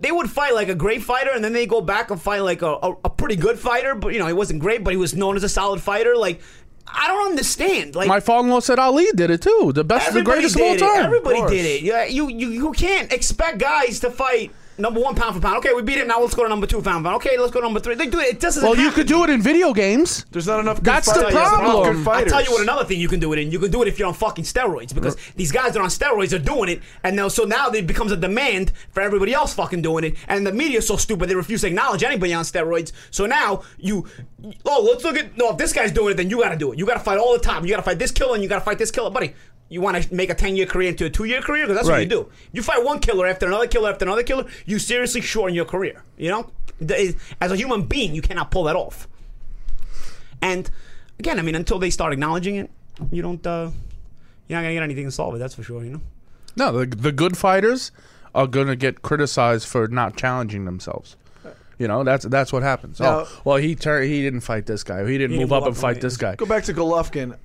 They 0.00 0.10
would 0.12 0.28
fight 0.28 0.54
like 0.54 0.68
a 0.68 0.74
great 0.74 1.02
fighter, 1.02 1.30
and 1.30 1.42
then 1.42 1.52
they 1.52 1.66
go 1.66 1.80
back 1.80 2.10
and 2.10 2.20
fight 2.20 2.40
like 2.40 2.62
a, 2.62 2.72
a, 2.82 2.96
a 3.04 3.10
pretty 3.10 3.36
good 3.36 3.58
fighter. 3.58 3.94
But 3.94 4.12
you 4.12 4.18
know, 4.18 4.26
he 4.26 4.32
wasn't 4.32 4.60
great, 4.60 4.84
but 4.84 4.92
he 4.92 4.96
was 4.96 5.14
known 5.14 5.36
as 5.36 5.44
a 5.44 5.48
solid 5.48 5.80
fighter. 5.80 6.16
Like 6.16 6.42
I 6.86 7.08
don't 7.08 7.30
understand. 7.30 7.94
Like 7.94 8.08
My 8.08 8.20
father-in-law 8.20 8.60
said 8.60 8.78
Ali 8.78 9.06
did 9.14 9.30
it 9.30 9.42
too. 9.42 9.72
The 9.74 9.84
best, 9.84 10.12
the 10.12 10.22
greatest 10.22 10.56
of 10.56 10.62
all 10.62 10.76
time. 10.76 11.04
Everybody 11.04 11.40
did 11.48 11.66
it. 11.66 11.82
Yeah, 11.82 12.04
you, 12.04 12.28
you 12.28 12.48
you 12.48 12.72
can't 12.72 13.12
expect 13.12 13.58
guys 13.58 14.00
to 14.00 14.10
fight 14.10 14.52
number 14.78 15.00
one 15.00 15.14
pound 15.14 15.34
for 15.34 15.40
pound. 15.40 15.58
Okay, 15.58 15.72
we 15.72 15.82
beat 15.82 15.98
him. 15.98 16.08
Now 16.08 16.20
let's 16.20 16.34
go 16.34 16.42
to 16.42 16.48
number 16.48 16.66
two 16.66 16.82
pound 16.82 17.04
for 17.04 17.10
pound. 17.10 17.16
Okay, 17.16 17.38
let's 17.38 17.52
go 17.52 17.60
to 17.60 17.66
number 17.66 17.80
three. 17.80 17.94
They 17.94 18.06
do 18.06 18.20
it. 18.20 18.28
It 18.28 18.40
doesn't. 18.40 18.62
Well, 18.62 18.74
you 18.74 18.84
happen. 18.84 18.94
could 18.94 19.06
do 19.06 19.24
it 19.24 19.30
in 19.30 19.42
video 19.42 19.72
games. 19.72 20.24
There's 20.30 20.46
not 20.46 20.60
enough. 20.60 20.76
Good 20.78 20.84
That's 20.84 21.06
the 21.06 21.14
fighters. 21.14 21.34
There's 21.34 21.50
not 21.50 21.60
enough 21.60 22.04
problem. 22.04 22.08
I'll 22.08 22.24
tell 22.26 22.42
you 22.42 22.50
what 22.50 22.62
another 22.62 22.84
thing 22.84 23.00
you 23.00 23.08
can 23.08 23.20
do 23.20 23.32
it 23.32 23.38
in. 23.38 23.50
You 23.50 23.58
can 23.58 23.70
do 23.70 23.82
it 23.82 23.88
if 23.88 23.98
you're 23.98 24.08
on 24.08 24.14
fucking 24.14 24.44
steroids 24.44 24.94
because 24.94 25.16
these 25.36 25.52
guys 25.52 25.72
that 25.72 25.80
are 25.80 25.82
on 25.82 25.90
steroids 25.90 26.32
are 26.32 26.38
doing 26.38 26.68
it, 26.68 26.82
and 27.02 27.16
now 27.16 27.28
so 27.28 27.44
now 27.44 27.68
it 27.70 27.86
becomes 27.86 28.12
a 28.12 28.16
demand 28.16 28.72
for 28.90 29.00
everybody 29.00 29.32
else 29.32 29.54
fucking 29.54 29.82
doing 29.82 30.04
it, 30.04 30.16
and 30.28 30.46
the 30.46 30.52
media's 30.52 30.86
so 30.86 30.96
stupid 30.96 31.28
they 31.28 31.34
refuse 31.34 31.62
to 31.62 31.68
acknowledge 31.68 32.02
anybody 32.02 32.32
on 32.32 32.44
steroids. 32.44 32.92
So 33.10 33.26
now 33.26 33.62
you, 33.78 34.06
oh, 34.64 34.86
let's 34.88 35.04
look 35.04 35.16
at 35.16 35.36
no. 35.36 35.50
If 35.50 35.58
this 35.58 35.72
guy's 35.72 35.92
doing 35.92 36.12
it, 36.12 36.16
then 36.16 36.30
you 36.30 36.40
got 36.40 36.50
to 36.50 36.56
do 36.56 36.72
it. 36.72 36.78
You 36.78 36.86
got 36.86 36.94
to 36.94 37.00
fight 37.00 37.18
all 37.18 37.32
the 37.32 37.38
time. 37.38 37.64
You 37.64 37.70
got 37.70 37.76
to 37.76 37.82
fight 37.82 37.98
this 37.98 38.10
killer, 38.10 38.34
and 38.34 38.42
you 38.42 38.48
got 38.48 38.58
to 38.58 38.64
fight 38.64 38.78
this 38.78 38.90
killer, 38.90 39.10
buddy. 39.10 39.34
You 39.68 39.80
want 39.80 40.02
to 40.02 40.14
make 40.14 40.30
a 40.30 40.34
ten 40.34 40.56
year 40.56 40.66
career 40.66 40.90
into 40.90 41.06
a 41.06 41.10
two 41.10 41.24
year 41.24 41.40
career 41.40 41.64
because 41.66 41.76
that's 41.76 41.88
what 41.88 42.00
you 42.02 42.08
do. 42.08 42.30
You 42.52 42.62
fight 42.62 42.84
one 42.84 43.00
killer 43.00 43.26
after 43.26 43.46
another 43.46 43.66
killer 43.66 43.90
after 43.90 44.04
another 44.04 44.22
killer. 44.22 44.44
You 44.66 44.78
seriously 44.78 45.20
shorten 45.20 45.54
your 45.54 45.64
career. 45.64 46.02
You 46.16 46.30
know, 46.30 46.50
as 47.40 47.50
a 47.50 47.56
human 47.56 47.82
being, 47.86 48.14
you 48.14 48.22
cannot 48.22 48.50
pull 48.50 48.64
that 48.64 48.76
off. 48.76 49.08
And 50.42 50.70
again, 51.18 51.38
I 51.38 51.42
mean, 51.42 51.54
until 51.54 51.78
they 51.78 51.90
start 51.90 52.12
acknowledging 52.12 52.56
it, 52.56 52.70
you 53.10 53.22
don't. 53.22 53.44
Uh, 53.46 53.70
you're 54.48 54.58
not 54.58 54.62
gonna 54.62 54.74
get 54.74 54.82
anything 54.82 55.06
to 55.06 55.10
solve 55.10 55.34
it. 55.34 55.38
That's 55.38 55.54
for 55.54 55.62
sure. 55.62 55.82
You 55.84 55.90
know. 55.92 56.00
No, 56.56 56.70
the, 56.84 56.86
the 56.96 57.10
good 57.12 57.36
fighters 57.36 57.90
are 58.34 58.46
going 58.46 58.66
to 58.68 58.76
get 58.76 59.02
criticized 59.02 59.66
for 59.66 59.88
not 59.88 60.16
challenging 60.16 60.64
themselves. 60.66 61.16
You 61.78 61.88
know, 61.88 62.04
that's 62.04 62.24
that's 62.26 62.52
what 62.52 62.62
happens. 62.62 63.00
Now- 63.00 63.20
oh, 63.20 63.40
well, 63.44 63.56
he 63.56 63.74
tur- 63.74 64.02
he 64.02 64.22
didn't 64.22 64.40
fight 64.42 64.66
this 64.66 64.84
guy. 64.84 65.04
He 65.08 65.18
didn't 65.18 65.32
He 65.32 65.38
move 65.40 65.48
didn't 65.48 65.52
up 65.56 65.60
move 65.64 65.68
and 65.68 65.76
up, 65.76 65.80
fight 65.80 66.00
this 66.00 66.16
guy. 66.16 66.36
Go 66.36 66.46
back 66.46 66.62
to 66.64 66.74
Golovkin. 66.74 67.36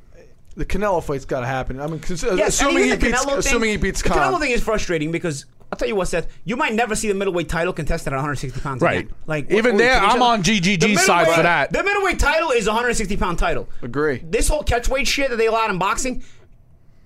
The 0.56 0.66
Canelo 0.66 1.02
fight's 1.04 1.26
got 1.26 1.42
to 1.42 1.48
happen. 1.48 1.80
I 1.80 1.88
mean, 1.88 2.00
cons- 2.00 2.24
uh, 2.24 2.34
Yes, 2.36 2.60
and 2.62 2.70
assuming 2.70 2.84
he 2.84 2.90
even 2.90 3.00
the 3.00 3.06
beats, 3.08 3.26
Canelo 3.26 3.38
assuming 3.38 3.70
he 3.70 3.78
beats 3.78 4.02
the 4.02 4.10
Khan. 4.10 4.18
Canelo 4.34 4.40
thing 4.40 4.52
is 4.52 4.62
frustrating 4.64 5.12
because 5.12 5.46
I'll 5.72 5.78
tell 5.78 5.88
you 5.88 5.96
what, 5.96 6.08
Seth. 6.08 6.28
You 6.44 6.58
might 6.58 6.74
never 6.74 6.96
see 6.96 7.08
the 7.08 7.14
middleweight 7.14 7.48
title 7.48 7.72
contested 7.72 8.12
at 8.12 8.16
160 8.18 8.60
pounds. 8.60 8.82
Right. 8.82 9.00
Again. 9.06 9.14
Like 9.28 9.52
Even 9.52 9.76
what- 9.76 9.78
there, 9.78 10.00
I'm 10.00 10.22
on 10.22 10.42
GGG's 10.44 10.80
The 10.80 10.96
side 10.98 11.26
for 11.26 11.32
middleweight- 11.32 11.44
that. 11.44 11.72
The 11.74 11.84
middleweight 11.84 12.20
title 12.20 12.52
is 12.52 12.68
a 12.68 12.72
160 12.72 13.16
pound 13.18 13.38
title. 13.40 13.70
Agree. 13.82 14.22
This 14.28 14.48
whole 14.48 14.64
catchweight 14.64 15.08
shit 15.08 15.30
that 15.30 15.38
they 15.38 15.46
allowed 15.48 15.70
in 15.70 15.78
boxing, 15.78 16.24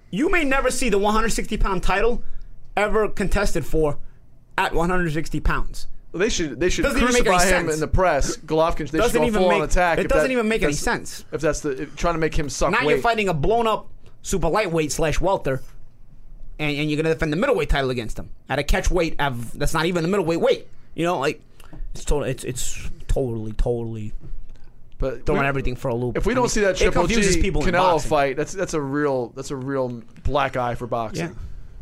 you 0.10 0.30
may 0.32 0.44
never 0.46 0.72
see 0.72 0.90
the 0.90 0.98
160 0.98 1.58
pound 1.58 1.84
title 1.84 2.24
ever 2.78 3.08
contested 3.10 3.66
for 3.66 4.00
at 4.58 4.74
160 4.74 5.40
pounds. 5.42 5.88
They 6.14 6.30
should 6.30 6.60
they 6.60 6.70
should 6.70 6.84
Doesn't 6.84 7.00
make 7.02 7.24
crucify 7.26 7.44
him 7.46 7.66
sense. 7.66 7.74
in 7.74 7.80
the 7.80 7.88
press. 7.88 8.38
Golovkin 8.38 8.78
they 8.78 8.86
should 8.86 8.98
Doesn't 8.98 9.22
go 9.22 9.28
even 9.28 9.42
full 9.42 9.52
on 9.52 9.62
attack. 9.64 9.98
it 9.98 10.08
doesn't 10.10 10.28
that- 10.28 10.32
even 10.32 10.48
make 10.48 10.62
any 10.62 10.74
sense. 10.74 11.26
If 11.32 11.42
that's 11.42 11.62
the 11.62 11.84
if, 11.84 11.96
trying 11.96 12.14
to 12.14 12.20
make 12.20 12.38
him 12.38 12.50
suck 12.50 12.72
Now 12.72 12.86
weight. 12.86 12.90
you're 12.94 13.02
fighting 13.02 13.30
a 13.30 13.34
blown 13.34 13.66
up 13.66 13.88
super 14.22 14.48
lightweight 14.48 14.92
slash 14.92 15.20
welter, 15.20 15.62
and, 16.60 16.78
and 16.78 16.90
you're 16.92 17.02
gonna 17.02 17.14
defend 17.14 17.34
the 17.34 17.38
middleweight 17.38 17.70
title 17.70 17.90
against 17.90 18.20
him 18.20 18.30
at 18.48 18.60
a 18.60 18.64
catch 18.64 18.92
weight 18.92 19.16
of 19.20 19.58
that's 19.58 19.74
not 19.74 19.86
even 19.88 20.04
the 20.04 20.08
middleweight 20.10 20.40
weight. 20.40 20.68
You 20.94 21.04
know, 21.06 21.18
like 21.20 21.42
it's 21.96 22.06
total, 22.06 22.26
it's 22.26 22.44
it's 22.44 22.90
totally 23.08 23.52
totally 23.54 24.14
but 25.00 25.26
throwing 25.26 25.42
we- 25.42 25.48
everything 25.48 25.76
for 25.76 25.88
a 25.88 25.96
loop. 25.96 26.16
If 26.16 26.26
we 26.28 26.34
I 26.34 26.36
don't 26.36 26.44
mean, 26.44 26.50
see 26.50 26.62
that 26.62 26.78
Triple 26.78 27.08
G 27.08 27.16
Canelo 27.16 28.00
fight, 28.06 28.38
that's 28.38 28.54
that's 28.54 28.76
a 28.76 28.82
real 28.82 29.30
that's 29.30 29.50
a 29.52 29.56
real 29.56 30.04
black 30.24 30.56
eye 30.58 30.76
for 30.76 30.86
boxing. 30.88 31.30
Yeah. 31.30 31.34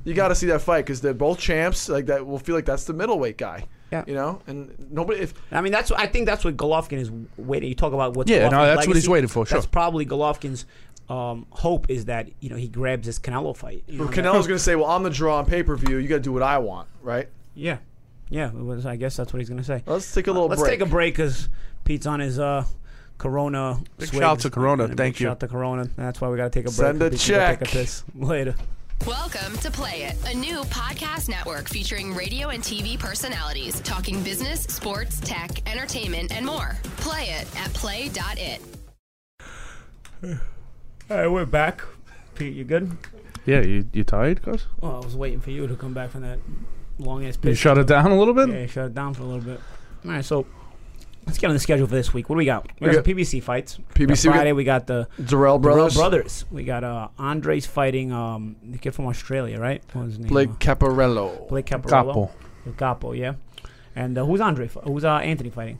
You 0.03 0.13
got 0.15 0.29
to 0.29 0.35
see 0.35 0.47
that 0.47 0.61
fight 0.61 0.85
because 0.85 0.99
they're 1.01 1.13
both 1.13 1.37
champs. 1.37 1.87
Like 1.87 2.07
that, 2.07 2.25
will 2.25 2.39
feel 2.39 2.55
like 2.55 2.65
that's 2.65 2.85
the 2.85 2.93
middleweight 2.93 3.37
guy. 3.37 3.65
Yeah. 3.91 4.03
You 4.07 4.13
know, 4.13 4.41
and 4.47 4.73
nobody. 4.89 5.19
If 5.19 5.33
I 5.51 5.59
mean, 5.61 5.73
that's 5.73 5.91
I 5.91 6.07
think 6.07 6.25
that's 6.25 6.45
what 6.45 6.55
Golovkin 6.55 6.97
is 6.97 7.11
waiting. 7.37 7.67
You 7.69 7.75
talk 7.75 7.91
about 7.93 8.15
what's 8.15 8.31
Yeah, 8.31 8.47
no, 8.47 8.57
Golovkin's 8.57 8.75
that's 8.75 8.87
what 8.87 8.95
he's 8.95 9.09
waiting 9.09 9.27
for, 9.27 9.45
sure. 9.45 9.57
That's 9.57 9.65
probably 9.65 10.05
Golovkin's 10.05 10.65
um, 11.09 11.45
hope 11.49 11.89
is 11.89 12.05
that 12.05 12.29
you 12.39 12.49
know 12.49 12.55
he 12.55 12.69
grabs 12.69 13.05
this 13.05 13.19
Canelo 13.19 13.55
fight. 13.55 13.83
You 13.87 13.97
know, 13.99 14.05
Canelo's 14.07 14.47
going 14.47 14.57
to 14.57 14.59
say, 14.59 14.75
"Well, 14.75 14.85
I'm 14.89 15.03
the 15.03 15.09
draw 15.09 15.39
on 15.39 15.45
pay 15.45 15.61
per 15.61 15.75
view. 15.75 15.97
You 15.97 16.07
got 16.07 16.15
to 16.15 16.21
do 16.21 16.31
what 16.31 16.43
I 16.43 16.57
want, 16.59 16.87
right?" 17.01 17.27
yeah, 17.53 17.79
yeah. 18.29 18.49
was- 18.51 18.85
I 18.85 18.95
guess 18.95 19.17
that's 19.17 19.33
what 19.33 19.39
he's 19.39 19.49
gonna 19.49 19.63
say. 19.63 19.83
Let's 19.85 20.13
take 20.13 20.27
a 20.27 20.31
little 20.31 20.47
Let's 20.47 20.61
break. 20.61 20.79
take 20.79 20.81
a 20.87 20.89
break 20.89 21.13
because 21.15 21.49
Pete's 21.83 22.05
on 22.05 22.21
his 22.21 22.39
uh, 22.39 22.63
Corona. 23.17 23.81
Big 23.97 24.07
swigs. 24.07 24.21
shout 24.21 24.39
to 24.39 24.49
Corona. 24.49 24.87
Thank 24.87 24.97
big 24.97 25.19
you. 25.19 25.25
Shout 25.25 25.31
out 25.31 25.39
to 25.41 25.47
Corona. 25.49 25.89
That's 25.97 26.21
why 26.21 26.29
we 26.29 26.37
got 26.37 26.51
to 26.53 26.59
take 26.59 26.63
a 26.65 26.73
break. 26.73 26.75
Send 26.75 27.01
a 27.01 27.09
Pete 27.09 27.19
can 27.19 27.57
Take 27.57 27.61
a 27.61 27.65
check. 27.65 27.73
piss 27.73 28.03
later. 28.15 28.55
Welcome 29.07 29.57
to 29.57 29.71
Play 29.71 30.03
It, 30.03 30.15
a 30.31 30.37
new 30.37 30.61
podcast 30.65 31.27
network 31.27 31.67
featuring 31.67 32.13
radio 32.13 32.49
and 32.49 32.61
TV 32.61 32.99
personalities 32.99 33.79
talking 33.81 34.21
business, 34.21 34.61
sports, 34.65 35.19
tech, 35.19 35.67
entertainment, 35.67 36.31
and 36.31 36.45
more. 36.45 36.77
Play 36.97 37.23
it 37.23 37.47
at 37.59 37.73
play.it. 37.73 38.61
All 40.23 41.17
right, 41.17 41.27
we're 41.27 41.47
back. 41.47 41.81
Pete, 42.35 42.53
you 42.53 42.63
good? 42.63 42.95
Yeah, 43.43 43.61
you 43.61 43.87
you 43.91 44.03
tired, 44.03 44.43
cuz? 44.43 44.67
Oh, 44.83 45.01
I 45.01 45.03
was 45.03 45.15
waiting 45.15 45.39
for 45.39 45.49
you 45.49 45.65
to 45.65 45.75
come 45.75 45.95
back 45.95 46.11
from 46.11 46.21
that 46.21 46.37
long 46.99 47.25
ass 47.25 47.39
You 47.41 47.55
shut 47.55 47.79
it 47.79 47.87
down 47.87 48.11
a 48.11 48.19
little 48.19 48.35
bit. 48.35 48.49
Yeah, 48.49 48.67
shut 48.67 48.85
it 48.85 48.93
down 48.93 49.15
for 49.15 49.23
a 49.23 49.25
little 49.25 49.41
bit. 49.41 49.59
All 50.05 50.11
right, 50.11 50.23
so 50.23 50.45
let's 51.25 51.37
get 51.37 51.47
on 51.47 51.53
the 51.53 51.59
schedule 51.59 51.87
for 51.87 51.95
this 51.95 52.13
week. 52.13 52.29
What 52.29 52.35
do 52.35 52.39
we 52.39 52.45
got? 52.45 52.67
We 52.79 52.87
We 52.87 52.93
got, 52.95 53.03
got- 53.03 53.15
PBC 53.15 53.41
fights. 53.43 53.77
PBC, 53.93 53.99
we 53.99 54.05
got- 54.29 54.35
Friday, 54.35 54.51
we 54.53 54.63
got 54.63 54.87
the 54.87 55.07
Dirrell 55.21 55.61
Brothers. 55.61 55.95
brothers. 55.95 55.95
brothers. 55.95 56.45
We 56.51 56.63
got 56.63 56.83
uh, 56.83 57.07
Andres 57.17 57.65
fighting 57.65 58.11
um, 58.11 58.55
the 58.63 58.77
kid 58.77 58.91
from 58.95 59.05
Australia, 59.07 59.59
right? 59.59 59.83
What 59.93 60.05
was 60.05 60.11
his 60.13 60.19
name? 60.19 60.29
Blake 60.29 60.49
Caparello. 60.59 61.47
Blake 61.49 61.65
Caparello. 61.67 61.89
Capo. 61.89 62.31
Capo, 62.77 63.11
yeah. 63.13 63.33
And 63.95 64.17
uh, 64.17 64.25
who's 64.25 64.41
Andre? 64.41 64.67
Who's 64.83 65.03
uh, 65.03 65.15
Anthony 65.17 65.49
fighting? 65.49 65.79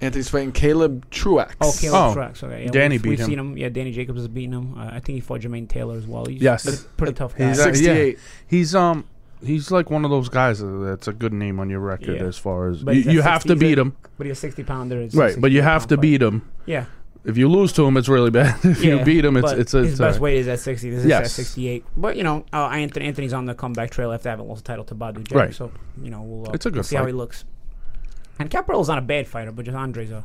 Anthony's 0.00 0.28
fighting 0.28 0.52
Caleb 0.52 1.10
Truax. 1.10 1.56
Oh, 1.60 1.72
Caleb 1.76 2.10
Oh, 2.10 2.14
Truax. 2.14 2.42
Okay, 2.44 2.64
yeah, 2.66 2.70
Danny 2.70 2.94
we've, 2.96 3.02
beat 3.02 3.08
we've 3.10 3.18
him. 3.20 3.26
seen 3.26 3.38
him. 3.38 3.56
Yeah, 3.58 3.68
Danny 3.68 3.90
Jacobs 3.90 4.20
has 4.20 4.28
beaten 4.28 4.52
him. 4.54 4.78
Uh, 4.78 4.84
I 4.92 5.00
think 5.00 5.16
he 5.16 5.20
fought 5.20 5.40
Jermaine 5.40 5.68
Taylor 5.68 5.96
as 5.96 6.06
well. 6.06 6.24
He's 6.26 6.40
Yes. 6.40 6.66
a 6.66 6.84
pretty 6.84 7.14
tough 7.14 7.36
guy. 7.36 7.48
He's, 7.48 7.58
uh, 7.58 7.64
68. 7.64 8.14
yeah. 8.14 8.20
He's 8.46 8.74
um 8.76 9.04
he's 9.42 9.70
like 9.70 9.90
one 9.90 10.04
of 10.04 10.10
those 10.10 10.28
guys 10.28 10.60
that's 10.60 11.08
a 11.08 11.12
good 11.12 11.32
name 11.32 11.60
on 11.60 11.70
your 11.70 11.80
record 11.80 12.16
Yeah. 12.16 12.24
as 12.24 12.38
far 12.38 12.68
as 12.68 12.82
But 12.82 12.96
you, 12.96 13.10
you 13.12 13.22
have 13.22 13.42
60, 13.42 13.48
to 13.48 13.56
beat 13.56 13.78
him, 13.78 13.96
But 14.16 14.26
he's 14.26 14.36
a 14.36 14.40
60 14.40 14.64
pounder. 14.64 15.08
Right? 15.14 15.36
But 15.38 15.50
you 15.50 15.62
have 15.62 15.86
to 15.88 15.96
fight. 15.96 16.02
beat 16.02 16.22
him. 16.22 16.48
Yeah. 16.66 16.86
If 17.24 17.36
you 17.36 17.48
lose 17.48 17.72
to 17.74 17.84
him, 17.84 17.96
it's 17.96 18.08
really 18.08 18.30
bad. 18.30 18.58
if 18.64 18.82
you 18.82 19.04
beat 19.04 19.24
him, 19.24 19.36
it's 19.36 19.52
it's, 19.52 19.74
it's 19.74 19.90
his 19.90 19.98
best 19.98 20.18
uh, 20.18 20.22
weight 20.22 20.38
is 20.38 20.48
at 20.48 20.60
60. 20.60 20.90
This 20.90 21.04
is 21.04 21.10
at 21.10 21.28
68. 21.28 21.84
But 21.96 22.16
you 22.16 22.22
know, 22.22 22.44
uh, 22.52 22.68
Anthony, 22.68 23.06
Anthony's 23.06 23.32
on 23.32 23.44
the 23.44 23.54
comeback 23.54 23.90
trail 23.90 24.12
after 24.12 24.30
having 24.30 24.48
lost 24.48 24.64
the 24.64 24.68
title 24.68 24.84
to 24.86 24.94
Badou 24.94 25.24
Jack. 25.24 25.36
Right. 25.36 25.54
So 25.54 25.70
you 26.02 26.10
know, 26.10 26.22
we'll, 26.22 26.48
uh, 26.50 26.54
It's 26.54 26.64
a 26.66 26.70
good 26.70 26.86
see 26.86 26.96
how 26.96 27.06
he 27.06 27.12
looks. 27.12 27.44
And 28.38 28.50
Caparello's 28.50 28.88
not 28.88 28.98
a 28.98 29.02
bad 29.02 29.26
fighter, 29.26 29.50
but 29.52 29.64
just 29.64 29.76
Andre's 29.76 30.10
a, 30.12 30.24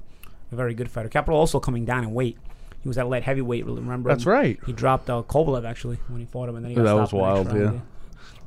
a 0.51 0.55
very 0.55 0.75
good 0.75 0.89
fighter. 0.89 1.09
Caparello 1.09 1.33
also 1.33 1.59
coming 1.59 1.83
down 1.83 2.03
in 2.03 2.13
weight. 2.13 2.37
He 2.83 2.87
was 2.87 2.97
at 2.97 3.07
light 3.09 3.23
heavyweight. 3.23 3.65
Remember? 3.65 4.09
That's 4.09 4.25
him? 4.25 4.31
right. 4.31 4.59
He 4.65 4.71
dropped 4.73 5.09
uh, 5.09 5.23
Kovalev 5.23 5.65
actually 5.65 5.97
when 6.09 6.19
he 6.19 6.25
fought 6.25 6.47
him, 6.49 6.57
and 6.57 6.63
then 6.65 6.69
he 6.71 6.75
got 6.75 6.83
That 6.83 6.93
was 6.93 7.11
wild, 7.13 7.47
yeah. 7.47 7.79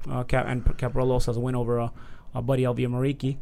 Uh, 0.09 0.23
Cap- 0.25 0.47
and 0.47 0.65
Caparello 0.65 1.11
also 1.13 1.31
has 1.33 1.37
a 1.37 1.41
win 1.41 1.55
over 1.55 1.81
uh, 1.81 1.89
our 2.35 2.43
buddy 2.43 2.63
Elvir 2.63 2.89
Muriqi. 2.89 3.37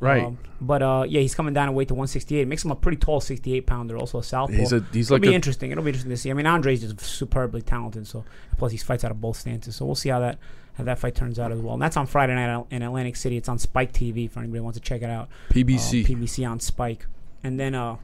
right. 0.00 0.24
Um, 0.24 0.38
but 0.60 0.82
uh, 0.82 1.04
yeah, 1.08 1.20
he's 1.20 1.34
coming 1.34 1.54
down 1.54 1.68
in 1.68 1.74
weight 1.74 1.88
to 1.88 1.94
168. 1.94 2.48
Makes 2.48 2.64
him 2.64 2.70
a 2.70 2.76
pretty 2.76 2.96
tall 2.98 3.20
68 3.20 3.66
pounder. 3.66 3.96
Also 3.96 4.18
a 4.18 4.22
southpaw. 4.24 4.56
He's 4.56 4.72
a 4.72 4.84
he's 4.92 5.06
It'll 5.06 5.16
like 5.16 5.22
be 5.22 5.28
a, 5.28 5.32
interesting. 5.32 5.70
It'll 5.70 5.84
be 5.84 5.90
interesting 5.90 6.10
to 6.10 6.16
see. 6.16 6.30
I 6.30 6.34
mean, 6.34 6.46
Andre's 6.46 6.80
just 6.80 7.00
superbly 7.00 7.62
talented. 7.62 8.06
So 8.06 8.24
plus 8.56 8.72
he 8.72 8.78
fights 8.78 9.04
out 9.04 9.10
of 9.10 9.20
both 9.20 9.36
stances. 9.36 9.76
So 9.76 9.84
we'll 9.86 9.94
see 9.94 10.08
how 10.08 10.20
that 10.20 10.38
how 10.74 10.84
that 10.84 10.98
fight 10.98 11.14
turns 11.14 11.38
out 11.38 11.52
as 11.52 11.60
well. 11.60 11.74
And 11.74 11.82
that's 11.82 11.96
on 11.96 12.06
Friday 12.06 12.34
night 12.34 12.64
in 12.70 12.82
Atlantic 12.82 13.16
City. 13.16 13.36
It's 13.36 13.48
on 13.48 13.58
Spike 13.58 13.92
TV 13.92 14.30
for 14.30 14.40
anybody 14.40 14.58
who 14.58 14.64
wants 14.64 14.78
to 14.78 14.84
check 14.84 15.02
it 15.02 15.10
out. 15.10 15.28
PBC. 15.50 16.04
Uh, 16.04 16.08
PBC 16.08 16.48
on 16.50 16.60
Spike. 16.60 17.06
And 17.44 17.58
then 17.60 17.74
uh, 17.74 17.96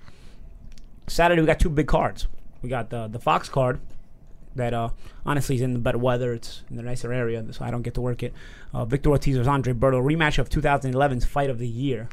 Saturday 1.06 1.40
we 1.40 1.46
got 1.46 1.60
two 1.60 1.70
big 1.70 1.86
cards. 1.86 2.26
We 2.62 2.68
got 2.68 2.90
the 2.90 3.06
the 3.08 3.18
Fox 3.18 3.48
card 3.48 3.80
that 4.56 4.74
uh, 4.74 4.90
honestly 5.24 5.56
is 5.56 5.62
in 5.62 5.72
the 5.72 5.78
better 5.78 5.98
weather. 5.98 6.32
It's 6.34 6.62
in 6.70 6.76
the 6.76 6.82
nicer 6.82 7.12
area, 7.12 7.44
so 7.52 7.64
I 7.64 7.70
don't 7.70 7.82
get 7.82 7.94
to 7.94 8.00
work 8.00 8.22
it. 8.22 8.32
Uh, 8.74 8.84
Victor 8.84 9.10
Ortiz 9.10 9.36
versus 9.36 9.48
Andre 9.48 9.72
Berto, 9.72 10.02
rematch 10.02 10.38
of 10.38 10.48
2011's 10.50 11.24
Fight 11.24 11.48
of 11.50 11.58
the 11.58 11.68
Year. 11.68 12.08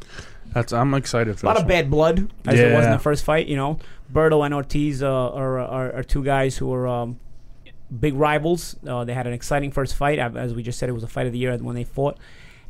that's 0.54 0.72
I'm 0.72 0.94
excited 0.94 1.40
for 1.40 1.46
A 1.46 1.50
lot 1.50 1.58
of 1.58 1.64
one. 1.64 1.70
bad 1.70 1.90
blood, 1.90 2.32
as 2.46 2.60
it 2.60 2.74
was 2.76 2.86
in 2.86 2.92
the 2.92 3.00
first 3.00 3.24
fight. 3.26 3.48
You 3.48 3.56
know, 3.58 3.80
Berto 4.12 4.46
and 4.46 4.54
Ortiz 4.54 5.02
uh, 5.04 5.10
are, 5.34 5.60
are 5.60 5.94
are 5.94 6.04
two 6.04 6.24
guys 6.24 6.58
who 6.58 6.72
are 6.74 6.88
um, 6.88 7.20
big 8.00 8.14
rivals. 8.14 8.76
Uh, 8.88 9.04
they 9.04 9.14
had 9.14 9.28
an 9.28 9.34
exciting 9.34 9.72
first 9.72 9.96
fight, 9.96 10.20
as 10.20 10.54
we 10.54 10.64
just 10.64 10.80
said. 10.80 10.90
It 10.90 10.94
was 10.94 11.04
a 11.04 11.08
fight 11.08 11.26
of 11.28 11.34
the 11.34 11.40
year 11.40 11.58
when 11.58 11.76
they 11.76 11.84
fought, 11.84 12.18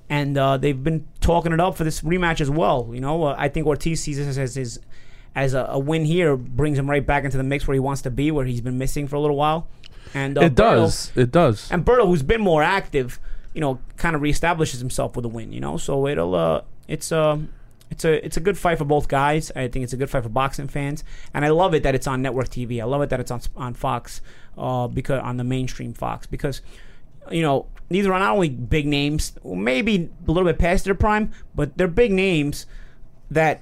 and 0.09 0.37
uh, 0.37 0.57
they've 0.57 0.81
been 0.83 1.05
talking 1.21 1.51
it 1.51 1.59
up 1.59 1.75
for 1.77 1.83
this 1.83 2.01
rematch 2.01 2.41
as 2.41 2.49
well. 2.49 2.89
You 2.93 3.01
know, 3.01 3.23
uh, 3.25 3.35
I 3.37 3.49
think 3.49 3.67
Ortiz 3.67 4.01
sees 4.01 4.17
this 4.17 4.37
as 4.37 4.55
his 4.55 4.79
as 5.35 5.53
a, 5.53 5.65
a 5.69 5.79
win 5.79 6.05
here 6.05 6.35
brings 6.37 6.77
him 6.77 6.89
right 6.89 7.05
back 7.05 7.23
into 7.23 7.37
the 7.37 7.43
mix 7.43 7.67
where 7.67 7.73
he 7.73 7.79
wants 7.79 8.01
to 8.03 8.11
be, 8.11 8.31
where 8.31 8.45
he's 8.45 8.61
been 8.61 8.77
missing 8.77 9.07
for 9.07 9.15
a 9.15 9.19
little 9.19 9.35
while. 9.35 9.67
And 10.13 10.37
uh, 10.37 10.41
It 10.41 10.53
Berto- 10.53 10.55
does. 10.55 11.11
It 11.15 11.31
does. 11.31 11.71
and 11.71 11.83
Berto, 11.85 12.05
who's 12.05 12.21
been 12.23 12.41
more 12.41 12.61
active, 12.61 13.19
you 13.53 13.61
know, 13.61 13.79
kind 13.97 14.15
of 14.15 14.21
reestablishes 14.21 14.79
himself 14.79 15.15
with 15.15 15.25
a 15.25 15.29
win. 15.29 15.51
You 15.51 15.59
know, 15.59 15.77
so 15.77 16.07
it'll 16.07 16.35
uh, 16.35 16.61
it's 16.87 17.11
uh, 17.11 17.39
it's 17.89 18.05
a 18.05 18.23
it's 18.25 18.37
a 18.37 18.39
good 18.39 18.57
fight 18.57 18.77
for 18.77 18.85
both 18.85 19.07
guys. 19.07 19.51
I 19.55 19.67
think 19.69 19.83
it's 19.83 19.93
a 19.93 19.97
good 19.97 20.09
fight 20.09 20.23
for 20.23 20.29
boxing 20.29 20.67
fans, 20.67 21.03
and 21.33 21.43
I 21.45 21.49
love 21.49 21.73
it 21.73 21.83
that 21.83 21.95
it's 21.95 22.05
on 22.07 22.21
network 22.21 22.49
TV. 22.49 22.79
I 22.81 22.85
love 22.85 23.01
it 23.01 23.09
that 23.09 23.19
it's 23.19 23.31
on 23.31 23.41
on 23.55 23.73
Fox, 23.73 24.21
uh, 24.57 24.87
because 24.87 25.19
on 25.21 25.37
the 25.37 25.43
mainstream 25.43 25.93
Fox 25.93 26.27
because. 26.27 26.61
You 27.31 27.41
know, 27.41 27.67
these 27.87 28.05
are 28.05 28.19
not 28.19 28.31
only 28.33 28.49
big 28.49 28.85
names, 28.85 29.31
maybe 29.45 30.09
a 30.27 30.29
little 30.29 30.43
bit 30.43 30.59
past 30.59 30.83
their 30.83 30.93
prime, 30.93 31.31
but 31.55 31.77
they're 31.77 31.87
big 31.87 32.11
names 32.11 32.65
that 33.31 33.61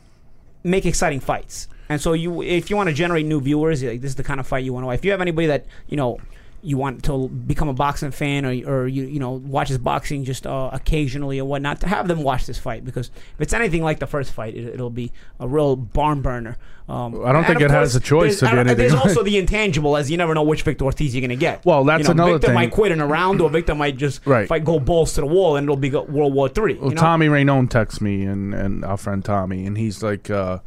make 0.64 0.86
exciting 0.86 1.20
fights. 1.20 1.68
And 1.90 2.00
so 2.00 2.14
you, 2.14 2.42
if 2.42 2.70
you 2.70 2.78
want 2.78 2.88
to 2.88 2.96
generate 2.96 3.26
new 3.26 3.42
viewers, 3.42 3.84
like 3.84 4.02
this 4.02 4.12
is 4.12 4.16
the 4.16 4.24
kind 4.24 4.40
of 4.40 4.48
fight 4.48 4.64
you 4.64 4.74
want 4.74 4.84
to. 4.84 4.88
watch. 4.88 5.00
If 5.00 5.06
you 5.06 5.12
have 5.12 5.22
anybody 5.22 5.48
that 5.48 5.66
you 5.88 5.98
know 5.98 6.20
you 6.62 6.78
want 6.78 7.04
to 7.04 7.28
become 7.28 7.68
a 7.68 7.74
boxing 7.74 8.12
fan, 8.12 8.46
or, 8.46 8.52
or 8.70 8.88
you 8.88 9.04
you 9.04 9.20
know 9.20 9.32
watches 9.32 9.78
boxing 9.78 10.24
just 10.24 10.48
uh, 10.48 10.70
occasionally 10.72 11.40
or 11.40 11.46
whatnot, 11.46 11.82
to 11.82 11.88
have 11.88 12.08
them 12.08 12.24
watch 12.24 12.46
this 12.46 12.58
fight 12.58 12.86
because 12.86 13.08
if 13.08 13.42
it's 13.42 13.54
anything 13.54 13.84
like 13.84 14.00
the 14.00 14.08
first 14.08 14.32
fight, 14.32 14.56
it, 14.56 14.68
it'll 14.74 14.90
be 14.90 15.12
a 15.40 15.48
real 15.48 15.76
barn 15.76 16.22
burner. 16.22 16.58
Um, 16.92 17.26
I 17.26 17.32
don't 17.32 17.46
think 17.46 17.62
it 17.62 17.72
has 17.72 17.96
a 17.96 18.02
choice 18.02 18.40
to 18.40 18.46
be 18.52 18.52
anything 18.52 18.78
There's 18.78 18.94
also 18.94 19.24
the 19.24 19.38
intangible, 19.38 19.96
as 19.96 20.12
you 20.12 20.18
never 20.18 20.34
know 20.34 20.44
which 20.44 20.64
Victor 20.64 20.84
Ortiz 20.84 21.16
you're 21.16 21.22
going 21.22 21.30
to 21.30 21.38
get. 21.38 21.66
Well, 21.66 21.86
that's 21.86 22.02
you 22.02 22.04
know, 22.06 22.12
another 22.12 22.32
Victor 22.34 22.48
thing. 22.48 22.56
might 22.56 22.72
quit 22.72 22.92
in 22.92 23.00
a 23.00 23.08
round, 23.08 23.40
or 23.40 23.50
Victor 23.50 23.74
might 23.76 23.96
just 23.96 24.28
Right. 24.28 24.46
fight 24.46 24.66
go 24.66 24.78
balls 24.78 25.14
to 25.14 25.22
the 25.22 25.28
wall, 25.28 25.56
and 25.56 25.64
it'll 25.64 25.78
be 25.78 25.90
World 25.90 26.34
War 26.34 26.50
Three. 26.50 26.74
Well, 26.74 26.90
you 26.90 26.96
know? 26.96 27.02
Tommy 27.02 27.28
Raynone 27.28 27.70
texts 27.70 28.02
me 28.02 28.24
and, 28.26 28.54
and 28.54 28.84
our 28.84 28.98
friend 28.98 29.24
Tommy, 29.24 29.66
and 29.66 29.78
he's 29.78 30.04
like, 30.04 30.30
uh, 30.30 30.60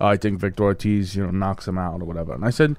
"I 0.00 0.16
think 0.16 0.40
Victor 0.40 0.64
Ortiz, 0.64 1.14
you 1.14 1.24
know, 1.24 1.30
knocks 1.30 1.68
him 1.68 1.78
out 1.78 2.02
or 2.02 2.06
whatever." 2.06 2.32
And 2.32 2.44
I 2.44 2.50
said, 2.50 2.76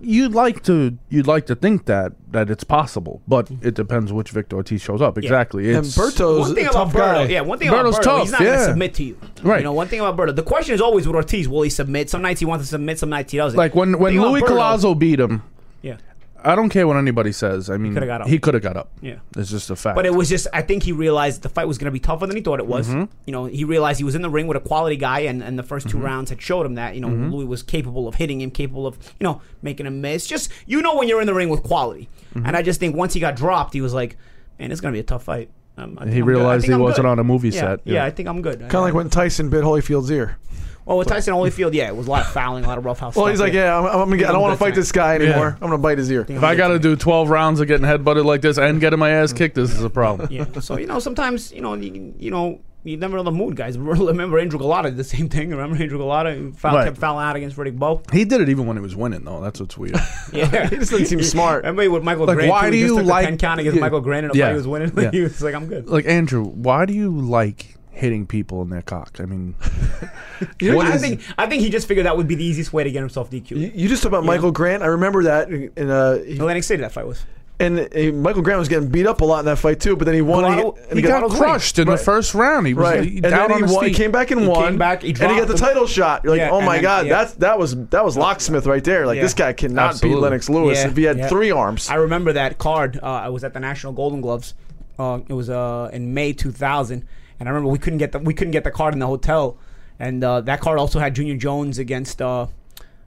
"You'd 0.00 0.32
like 0.34 0.62
to, 0.64 0.98
you'd 1.08 1.26
like 1.26 1.46
to 1.46 1.54
think 1.54 1.86
that 1.86 2.12
that 2.32 2.50
it's 2.50 2.64
possible, 2.64 3.22
but 3.28 3.48
it 3.62 3.74
depends 3.74 4.12
which 4.12 4.30
Victor 4.30 4.56
Ortiz 4.56 4.82
shows 4.82 5.00
up. 5.00 5.16
Exactly. 5.16 5.72
And 5.72 5.86
It's, 5.86 5.96
Berto's 5.96 6.40
one 6.40 6.54
thing 6.54 6.66
a 6.66 6.70
about 6.70 6.84
tough 6.86 6.92
Berto, 6.92 6.96
guy. 6.96 7.24
yeah, 7.28 7.40
one 7.42 7.58
thing 7.58 7.70
Berto's 7.70 7.98
about 7.98 8.04
Berto, 8.16 8.20
he's 8.22 8.30
tough, 8.32 8.40
not 8.40 8.44
going 8.46 8.58
to 8.58 8.64
submit 8.64 8.94
to 8.94 9.04
you. 9.04 9.18
Right. 9.42 9.58
You 9.58 9.64
know, 9.64 9.72
one 9.72 9.86
thing 9.88 10.00
about 10.00 10.16
Berto, 10.16 10.34
the 10.34 10.42
question 10.42 10.74
is 10.74 10.80
always 10.80 11.06
with 11.06 11.14
Ortiz, 11.16 11.48
will 11.48 11.62
he 11.62 11.70
submit? 11.70 12.10
Some 12.10 12.22
nights 12.22 12.40
he 12.40 12.46
wants 12.46 12.64
to 12.64 12.68
submit, 12.68 12.98
some 12.98 13.08
nights 13.08 13.30
he 13.32 13.38
doesn't. 13.38 13.56
like 13.56 13.74
when 13.74 13.92
One 13.92 14.00
when 14.02 14.12
thing 14.12 14.18
about 14.18 14.30
Louis 14.32 14.42
Berto- 14.42 14.46
Collazo 14.48 14.98
beat 14.98 15.20
him. 15.20 15.42
yeah, 15.82 15.96
I 16.44 16.54
don't 16.54 16.68
care 16.68 16.86
what 16.86 16.96
anybody 16.96 17.32
says. 17.32 17.70
I 17.70 17.76
mean, 17.78 17.92
coulda 17.94 18.06
got 18.06 18.20
up. 18.22 18.28
he 18.28 18.38
could 18.38 18.54
have 18.54 18.62
got 18.62 18.76
up. 18.76 18.90
yeah. 19.00 19.16
It's 19.36 19.50
just 19.50 19.70
a 19.70 19.76
fact. 19.76 19.96
But 19.96 20.04
it 20.06 20.14
was 20.14 20.28
just, 20.28 20.46
I 20.52 20.62
think 20.62 20.82
he 20.82 20.92
realized 20.92 21.42
the 21.42 21.48
fight 21.48 21.66
was 21.66 21.78
going 21.78 21.86
to 21.86 21.90
be 21.90 21.98
tougher 22.00 22.26
than 22.26 22.36
he 22.36 22.42
thought 22.42 22.60
it 22.60 22.66
was. 22.66 22.88
Mm-hmm. 22.88 23.04
You 23.26 23.32
know, 23.32 23.44
he 23.46 23.64
realized 23.64 23.98
he 23.98 24.04
was 24.04 24.14
in 24.14 24.22
the 24.22 24.30
ring 24.30 24.46
with 24.46 24.56
a 24.56 24.60
quality 24.60 24.96
guy, 24.96 25.20
and, 25.20 25.42
and 25.42 25.58
the 25.58 25.62
1st 25.62 25.88
two 25.90 25.98
rounds 25.98 26.30
had 26.30 26.42
showed 26.42 26.66
him 26.66 26.74
that. 26.74 26.94
You 26.94 27.00
know, 27.00 27.08
Mm-hmm. 27.08 27.32
Louis 27.32 27.44
was 27.46 27.62
capable 27.62 28.06
of 28.08 28.16
hitting 28.16 28.40
him, 28.40 28.50
capable 28.50 28.86
of, 28.86 28.98
you 29.18 29.24
know, 29.24 29.40
making 29.62 29.86
him 29.86 30.00
miss. 30.00 30.26
Just, 30.26 30.50
you 30.66 30.82
know, 30.82 30.96
when 30.96 31.08
you're 31.08 31.20
in 31.20 31.26
the 31.26 31.34
ring 31.34 31.48
with 31.48 31.62
quality. 31.62 32.08
Mm-hmm. 32.34 32.46
And 32.46 32.56
I 32.56 32.62
just 32.62 32.80
think 32.80 32.94
once 32.96 33.14
he 33.14 33.20
got 33.20 33.36
dropped, 33.36 33.72
he 33.72 33.80
was 33.80 33.94
like, 33.94 34.16
man, 34.58 34.70
it's 34.72 34.80
going 34.80 34.92
to 34.92 34.96
be 34.96 35.00
a 35.00 35.04
tough 35.04 35.24
fight. 35.24 35.48
Um, 35.76 35.96
I 35.98 36.04
think 36.04 36.14
He 36.14 36.20
I'm 36.20 36.26
good. 36.26 36.34
I 36.34 36.38
realized 36.38 36.62
think 36.62 36.70
he 36.70 36.74
I'm 36.74 36.80
wasn't 36.80 37.04
good. 37.04 37.10
on 37.10 37.18
a 37.18 37.24
movie 37.24 37.48
yeah, 37.50 37.60
set. 37.60 37.80
Yeah, 37.84 38.04
I 38.04 38.10
think 38.10 38.28
I'm 38.28 38.42
good. 38.42 38.60
Kind 38.60 38.74
of 38.74 38.82
like 38.82 38.94
when 38.94 39.08
Tyson 39.10 39.48
bit 39.50 39.64
Holyfield's 39.64 40.10
ear. 40.10 40.38
Well, 40.86 40.98
with 40.98 41.08
Tyson 41.08 41.32
Holyfield, 41.32 41.72
yeah, 41.72 41.88
it 41.88 41.96
was 41.96 42.06
a 42.06 42.10
lot 42.10 42.22
of 42.22 42.32
fouling, 42.32 42.64
a 42.64 42.68
lot 42.68 42.76
of 42.76 42.84
roughhouse. 42.84 43.16
Well, 43.16 43.24
stuff, 43.24 43.32
he's 43.32 43.40
like, 43.40 43.52
yeah, 43.54 43.78
I'm, 43.78 43.86
I'm 43.86 43.92
gonna 44.08 44.16
get, 44.18 44.28
I 44.28 44.32
don't 44.32 44.42
want 44.42 44.52
to 44.52 44.58
fight 44.58 44.74
this 44.74 44.92
guy 44.92 45.14
anymore. 45.14 45.52
I'm 45.60 45.68
gonna 45.68 45.78
bite 45.78 45.98
his 45.98 46.10
ear. 46.10 46.26
if 46.28 46.42
I 46.42 46.54
got 46.54 46.68
to 46.68 46.78
do 46.78 46.94
12 46.94 47.30
rounds 47.30 47.60
of 47.60 47.68
getting 47.68 47.86
headbutted 47.86 48.24
like 48.24 48.42
this 48.42 48.58
and 48.58 48.80
getting 48.80 48.98
my 48.98 49.10
ass 49.10 49.32
mm. 49.32 49.38
kicked, 49.38 49.54
this 49.54 49.72
is 49.72 49.82
a 49.82 49.90
problem. 49.90 50.28
Yeah. 50.30 50.46
So 50.60 50.78
you 50.78 50.86
know, 50.86 50.98
sometimes 50.98 51.52
you 51.52 51.62
know, 51.62 51.74
you, 51.74 52.14
you 52.18 52.30
know, 52.30 52.60
you 52.84 52.98
never 52.98 53.16
know 53.16 53.22
the 53.22 53.32
mood, 53.32 53.56
guys. 53.56 53.78
Remember 53.78 54.38
Andrew 54.38 54.60
Golota 54.60 54.84
did 54.84 54.98
the 54.98 55.04
same 55.04 55.28
thing. 55.28 55.50
Remember 55.50 55.76
Andrew 55.82 55.98
Golota 55.98 56.36
who 56.36 56.52
foul, 56.52 56.76
Right. 56.76 56.84
kept 56.84 56.98
fouling 56.98 57.24
out 57.24 57.34
against 57.34 57.56
Riddick 57.56 57.78
Bowe. 57.78 58.02
He 58.12 58.24
did 58.24 58.42
it 58.42 58.48
even 58.50 58.66
when 58.66 58.76
he 58.76 58.82
was 58.82 58.94
winning, 58.94 59.24
though. 59.24 59.40
That's 59.40 59.58
what's 59.60 59.76
weird. 59.76 59.96
Yeah, 60.32 60.68
He 60.68 60.76
just 60.76 60.90
doesn't 60.90 61.06
seem 61.06 61.22
smart. 61.22 61.64
Remember 61.64 61.88
with 61.90 62.02
Michael 62.02 62.26
Like, 62.26 62.36
Grant? 62.36 62.50
why 62.50 62.64
too? 62.66 62.70
do 62.72 62.76
he 62.76 62.82
just 62.82 62.92
you 62.92 62.98
took 62.98 63.06
like- 63.06 63.24
ten 63.26 63.38
count 63.38 63.60
against 63.60 63.76
yeah. 63.76 63.80
Michael 63.80 64.00
Grant 64.00 64.24
in 64.26 64.30
a 64.32 64.34
Yeah. 64.34 64.50
he 64.50 64.56
was 64.56 64.66
winning? 64.66 64.92
Yeah. 64.96 65.10
he 65.10 65.20
was 65.22 65.40
like, 65.42 65.54
I'm 65.54 65.66
good. 65.66 65.88
like 65.88 66.06
Andrew, 66.06 66.44
why 66.44 66.86
do 66.86 66.92
you 66.92 67.10
like 67.10 67.73
hitting 67.94 68.26
people 68.26 68.62
in 68.62 68.70
their 68.70 68.82
cock? 68.82 69.16
I 69.20 69.24
mean, 69.26 69.54
what 70.60 70.86
I 70.86 70.94
is- 70.94 71.00
think 71.02 71.20
I 71.38 71.46
think 71.46 71.62
he 71.62 71.70
just 71.70 71.86
figured 71.88 72.06
that 72.06 72.16
would 72.16 72.28
be 72.28 72.34
the 72.34 72.44
easiest 72.44 72.72
way 72.72 72.84
to 72.84 72.90
get 72.90 73.00
himself 73.00 73.30
DQ. 73.30 73.50
You, 73.52 73.72
you 73.74 73.88
just 73.88 74.02
talked 74.02 74.10
about 74.12 74.24
Michael 74.24 74.52
Grant. 74.52 74.82
I 74.82 74.86
remember 74.86 75.24
that. 75.24 75.48
In, 75.50 75.90
uh, 75.90 76.18
he- 76.18 76.34
Atlantic 76.34 76.64
City, 76.64 76.82
that 76.82 76.92
fight 76.92 77.06
was. 77.06 77.24
and 77.60 77.78
uh, 77.78 78.12
Michael 78.12 78.42
Grant 78.42 78.58
was 78.58 78.68
getting 78.68 78.88
beat 78.88 79.06
up 79.06 79.20
a 79.20 79.24
lot 79.24 79.38
in 79.40 79.44
that 79.46 79.58
fight 79.58 79.78
too. 79.80 79.94
But 79.96 80.06
then 80.06 80.14
he 80.14 80.22
won. 80.22 80.44
and 80.44 80.54
Gallardo- 80.56 80.78
and 80.90 80.98
he 80.98 81.02
got- 81.02 81.08
got 81.08 81.18
Gallardo's 81.30 81.38
crushed 81.38 81.78
in 81.78 81.88
Right. 81.88 81.98
the 81.98 82.04
first 82.04 82.34
round. 82.34 82.66
He 82.66 82.74
was 82.74 82.82
Right, 82.82 83.04
he, 83.04 83.14
and 83.14 83.22
down 83.22 83.48
then 83.48 83.62
on 83.62 83.68
he, 83.68 83.74
won, 83.74 83.84
he 83.86 83.92
came 83.92 84.10
back 84.10 84.30
and 84.32 84.40
He 84.40 84.46
won. 84.48 84.64
came 84.70 84.78
back, 84.78 85.02
he 85.02 85.08
and 85.10 85.16
he 85.18 85.24
got 85.38 85.46
the 85.46 85.52
him. 85.54 85.58
title 85.58 85.86
shot. 85.86 86.22
You're 86.24 86.32
like, 86.32 86.40
Yeah, 86.40 86.50
oh 86.50 86.60
my 86.60 86.74
then- 86.76 86.82
god, 86.82 87.06
yeah. 87.06 87.12
that's 87.18 87.34
that 87.34 87.58
was 87.58 87.76
that 87.90 88.04
was 88.04 88.16
locksmith 88.16 88.66
right 88.66 88.82
there. 88.82 89.06
Like 89.06 89.16
Yeah. 89.16 89.22
this 89.22 89.34
guy 89.34 89.52
cannot 89.52 89.90
Absolutely. 89.90 90.16
beat 90.16 90.22
Lennox 90.22 90.48
Lewis 90.50 90.78
Yeah, 90.82 90.88
if 90.88 90.96
he 90.96 91.04
had 91.04 91.18
yeah. 91.18 91.28
three 91.28 91.50
arms. 91.52 91.88
I 91.90 91.94
remember 91.94 92.32
that 92.32 92.58
card. 92.58 92.98
Uh, 93.02 93.06
I 93.06 93.28
was 93.28 93.44
at 93.44 93.54
the 93.54 93.60
National 93.60 93.92
Golden 93.92 94.20
Gloves. 94.20 94.54
Uh, 94.98 95.20
it 95.28 95.32
was 95.32 95.48
uh, 95.50 95.90
in 95.92 96.12
May 96.14 96.32
2000, 96.32 97.04
and 97.38 97.48
I 97.48 97.52
remember 97.52 97.70
we 97.70 97.78
couldn't 97.78 97.98
get 97.98 98.12
the 98.12 98.18
we 98.18 98.34
couldn't 98.34 98.52
get 98.52 98.64
the 98.64 98.70
card 98.70 98.94
in 98.94 99.00
the 99.00 99.06
hotel, 99.06 99.58
and 99.98 100.22
uh, 100.22 100.40
that 100.42 100.60
card 100.60 100.78
also 100.78 100.98
had 100.98 101.14
Junior 101.14 101.36
Jones 101.36 101.78
against. 101.78 102.20
Uh, 102.20 102.46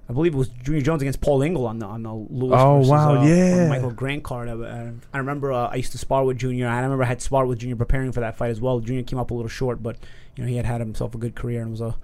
I 0.10 0.14
believe 0.14 0.34
it 0.34 0.38
was 0.38 0.48
Junior 0.48 0.82
Jones 0.82 1.02
against 1.02 1.20
Paul 1.20 1.42
Ingle 1.42 1.66
on 1.66 1.80
the 1.80 1.86
on 1.86 2.04
the 2.04 2.14
Lewis. 2.14 2.58
Oh, 2.58 2.78
versus, 2.78 2.90
wow, 2.90 3.16
uh, 3.16 3.26
yeah. 3.26 3.68
Michael 3.68 3.92
Grant 3.92 4.24
card. 4.24 4.48
I, 4.48 4.94
I, 5.14 5.18
remember 5.18 5.52
uh, 5.52 5.68
I 5.68 5.76
used 5.76 5.92
to 5.92 5.98
spar 5.98 6.24
with 6.24 6.38
Junior. 6.38 6.68
I 6.68 6.80
remember 6.80 7.04
I 7.04 7.08
had 7.08 7.22
sparred 7.22 7.48
with 7.50 7.60
Junior 7.60 7.76
preparing 7.76 8.12
for 8.14 8.22
that 8.22 8.38
fight 8.38 8.52
as 8.52 8.62
well. 8.62 8.80
Junior 8.80 9.04
came 9.04 9.20
up 9.20 9.32
a 9.32 9.34
little 9.34 9.50
short, 9.50 9.84
but 9.84 9.98
you 10.36 10.44
know 10.44 10.50
he 10.50 10.56
had 10.56 10.66
had 10.66 10.80
himself 10.80 11.14
a 11.14 11.18
good 11.18 11.36
career 11.36 11.62
and 11.62 11.72
was 11.72 11.82
a 11.82 11.96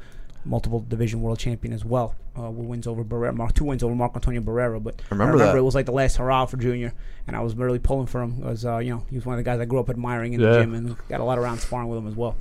multiple 0.45 0.79
division 0.87 1.21
world 1.21 1.39
champion 1.39 1.73
as 1.73 1.85
well. 1.85 2.15
Uh, 2.37 2.49
with 2.49 2.67
wins 2.67 2.87
over 2.87 3.03
Barrera, 3.03 3.35
Mark 3.35 3.53
two 3.53 3.63
wins 3.63 3.83
over 3.83 3.93
Marco 3.93 4.15
Antonio 4.15 4.41
Barrera. 4.41 4.81
But 4.83 5.01
I 5.01 5.05
remember 5.11 5.33
remember 5.33 5.53
that. 5.53 5.59
it 5.59 5.61
was 5.61 5.75
like 5.75 5.85
the 5.85 5.91
last 5.91 6.17
hurrah 6.17 6.45
for 6.45 6.57
Junior, 6.57 6.93
and 7.27 7.35
I 7.35 7.41
was 7.41 7.55
really 7.55 7.79
pulling 7.79 8.07
for 8.07 8.21
him 8.21 8.31
because 8.37 8.65
uh, 8.65 8.77
you 8.77 8.91
know 8.91 9.05
he 9.09 9.15
was 9.15 9.25
one 9.25 9.35
of 9.35 9.37
the 9.37 9.43
guys 9.43 9.59
I 9.59 9.65
grew 9.65 9.79
up 9.79 9.89
admiring 9.89 10.33
in 10.33 10.41
the 10.41 10.59
gym 10.59 10.73
and 10.73 10.97
got 11.09 11.19
a 11.19 11.23
lot 11.23 11.37
of 11.37 11.43
rounds 11.43 11.63
sparring 11.63 11.89
with 11.89 11.99
him 11.99 12.07
as 12.07 12.15
well. 12.15 12.35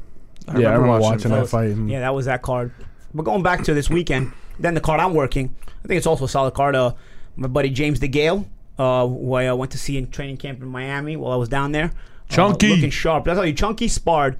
yeah, 0.48 0.70
I 0.70 0.74
remember 0.74 1.00
watching, 1.00 1.30
him. 1.30 1.40
that 1.40 1.48
fight. 1.48 1.76
Yeah, 1.76 2.00
that 2.00 2.14
was 2.14 2.26
that 2.26 2.42
card. 2.42 2.72
But 3.14 3.24
going 3.24 3.42
back 3.42 3.64
to 3.64 3.74
this 3.74 3.90
weekend, 3.90 4.32
then 4.58 4.74
the 4.74 4.80
card 4.80 5.00
I'm 5.00 5.14
working, 5.14 5.54
I 5.84 5.88
think 5.88 5.98
it's 5.98 6.06
also 6.06 6.24
a 6.24 6.28
solid 6.28 6.54
card. 6.54 6.74
Uh, 6.74 6.94
my 7.36 7.48
buddy 7.48 7.70
James 7.70 8.00
DeGale, 8.00 8.46
uh, 8.78 9.06
who 9.06 9.34
I 9.34 9.46
uh, 9.46 9.54
went 9.54 9.72
to 9.72 9.78
see 9.78 9.98
in 9.98 10.10
training 10.10 10.38
camp 10.38 10.62
in 10.62 10.68
Miami 10.68 11.16
while 11.16 11.32
I 11.32 11.36
was 11.36 11.48
down 11.48 11.72
there. 11.72 11.92
Uh, 12.30 12.34
Chunky. 12.34 12.68
looking 12.68 12.90
sharp. 12.90 13.24
That's 13.24 13.38
how 13.38 13.44
you 13.44 13.52
Chunky 13.52 13.88
sparred 13.88 14.38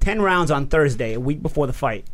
ten 0.00 0.22
rounds 0.22 0.50
on 0.50 0.66
Thursday, 0.66 1.14
a 1.14 1.20
week 1.20 1.42
before 1.42 1.66
the 1.66 1.72
fight, 1.72 2.06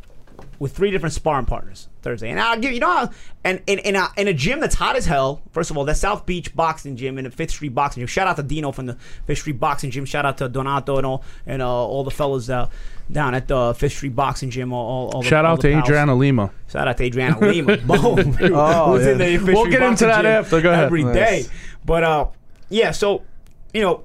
with 0.61 0.77
three 0.77 0.91
different 0.93 1.13
sparring 1.15 1.47
partners 1.47 1.89
Thursday. 2.03 2.31
And 2.31 2.39
I'll 2.39 2.59
give 2.61 2.73
you 2.73 2.79
know, 2.81 3.09
and 3.45 3.61
in 3.67 3.79
in 3.81 3.97
a, 3.97 4.09
in 4.17 4.29
a 4.29 4.33
gym 4.35 4.61
that's 4.61 4.77
hot 4.77 4.95
as 4.95 5.07
hell. 5.07 5.41
First 5.53 5.71
of 5.71 5.77
all, 5.79 5.85
that 5.87 5.97
South 5.97 6.27
Beach 6.27 6.55
boxing 6.55 6.97
gym 6.97 7.17
and 7.19 7.27
the 7.27 7.31
Fifth 7.31 7.51
Street 7.53 7.75
boxing 7.75 8.03
gym. 8.03 8.07
Shout 8.07 8.29
out 8.29 8.37
to 8.37 8.43
Dino 8.45 8.71
from 8.71 8.87
the 8.87 8.95
Fifth 9.27 9.39
Street 9.39 9.59
boxing 9.59 9.91
gym. 9.91 10.05
Shout 10.05 10.25
out 10.27 10.39
to 10.39 10.49
Donato 10.49 10.99
and 10.99 11.07
all 11.07 11.25
and 11.47 11.63
uh, 11.63 11.69
all 11.69 12.05
the 12.05 12.11
fellas 12.11 12.49
uh, 12.51 12.69
down 13.11 13.35
at 13.35 13.49
the 13.49 13.75
Fifth 13.75 13.95
Street 13.97 14.15
boxing 14.15 14.51
gym. 14.51 14.73
All, 14.73 14.87
all, 14.87 15.11
all 15.15 15.23
the- 15.23 15.29
Shout 15.29 15.45
all 15.47 15.55
out 15.55 15.63
the 15.63 15.69
to 15.71 15.75
pals. 15.75 15.89
Adriana 15.89 16.15
Lima. 16.15 16.51
Shout 16.71 16.87
out 16.87 16.97
to 16.99 17.05
Adriana 17.05 17.41
Lima. 17.41 17.77
Boom. 17.79 18.37
Oh, 18.55 18.99
yeah. 19.01 19.11
in 19.13 19.19
the 19.19 19.39
We'll 19.53 19.63
Street 19.65 19.71
get 19.73 19.83
into 19.83 20.05
that 20.07 20.23
gym 20.23 20.27
after. 20.31 20.61
Go 20.61 20.71
ahead. 20.73 20.85
Every 20.85 21.05
Nice. 21.05 21.15
day. 21.15 21.45
But 21.87 22.05
uh, 22.05 22.27
yeah. 22.69 22.91
So 22.91 23.23
you 23.73 23.81
know. 23.81 24.05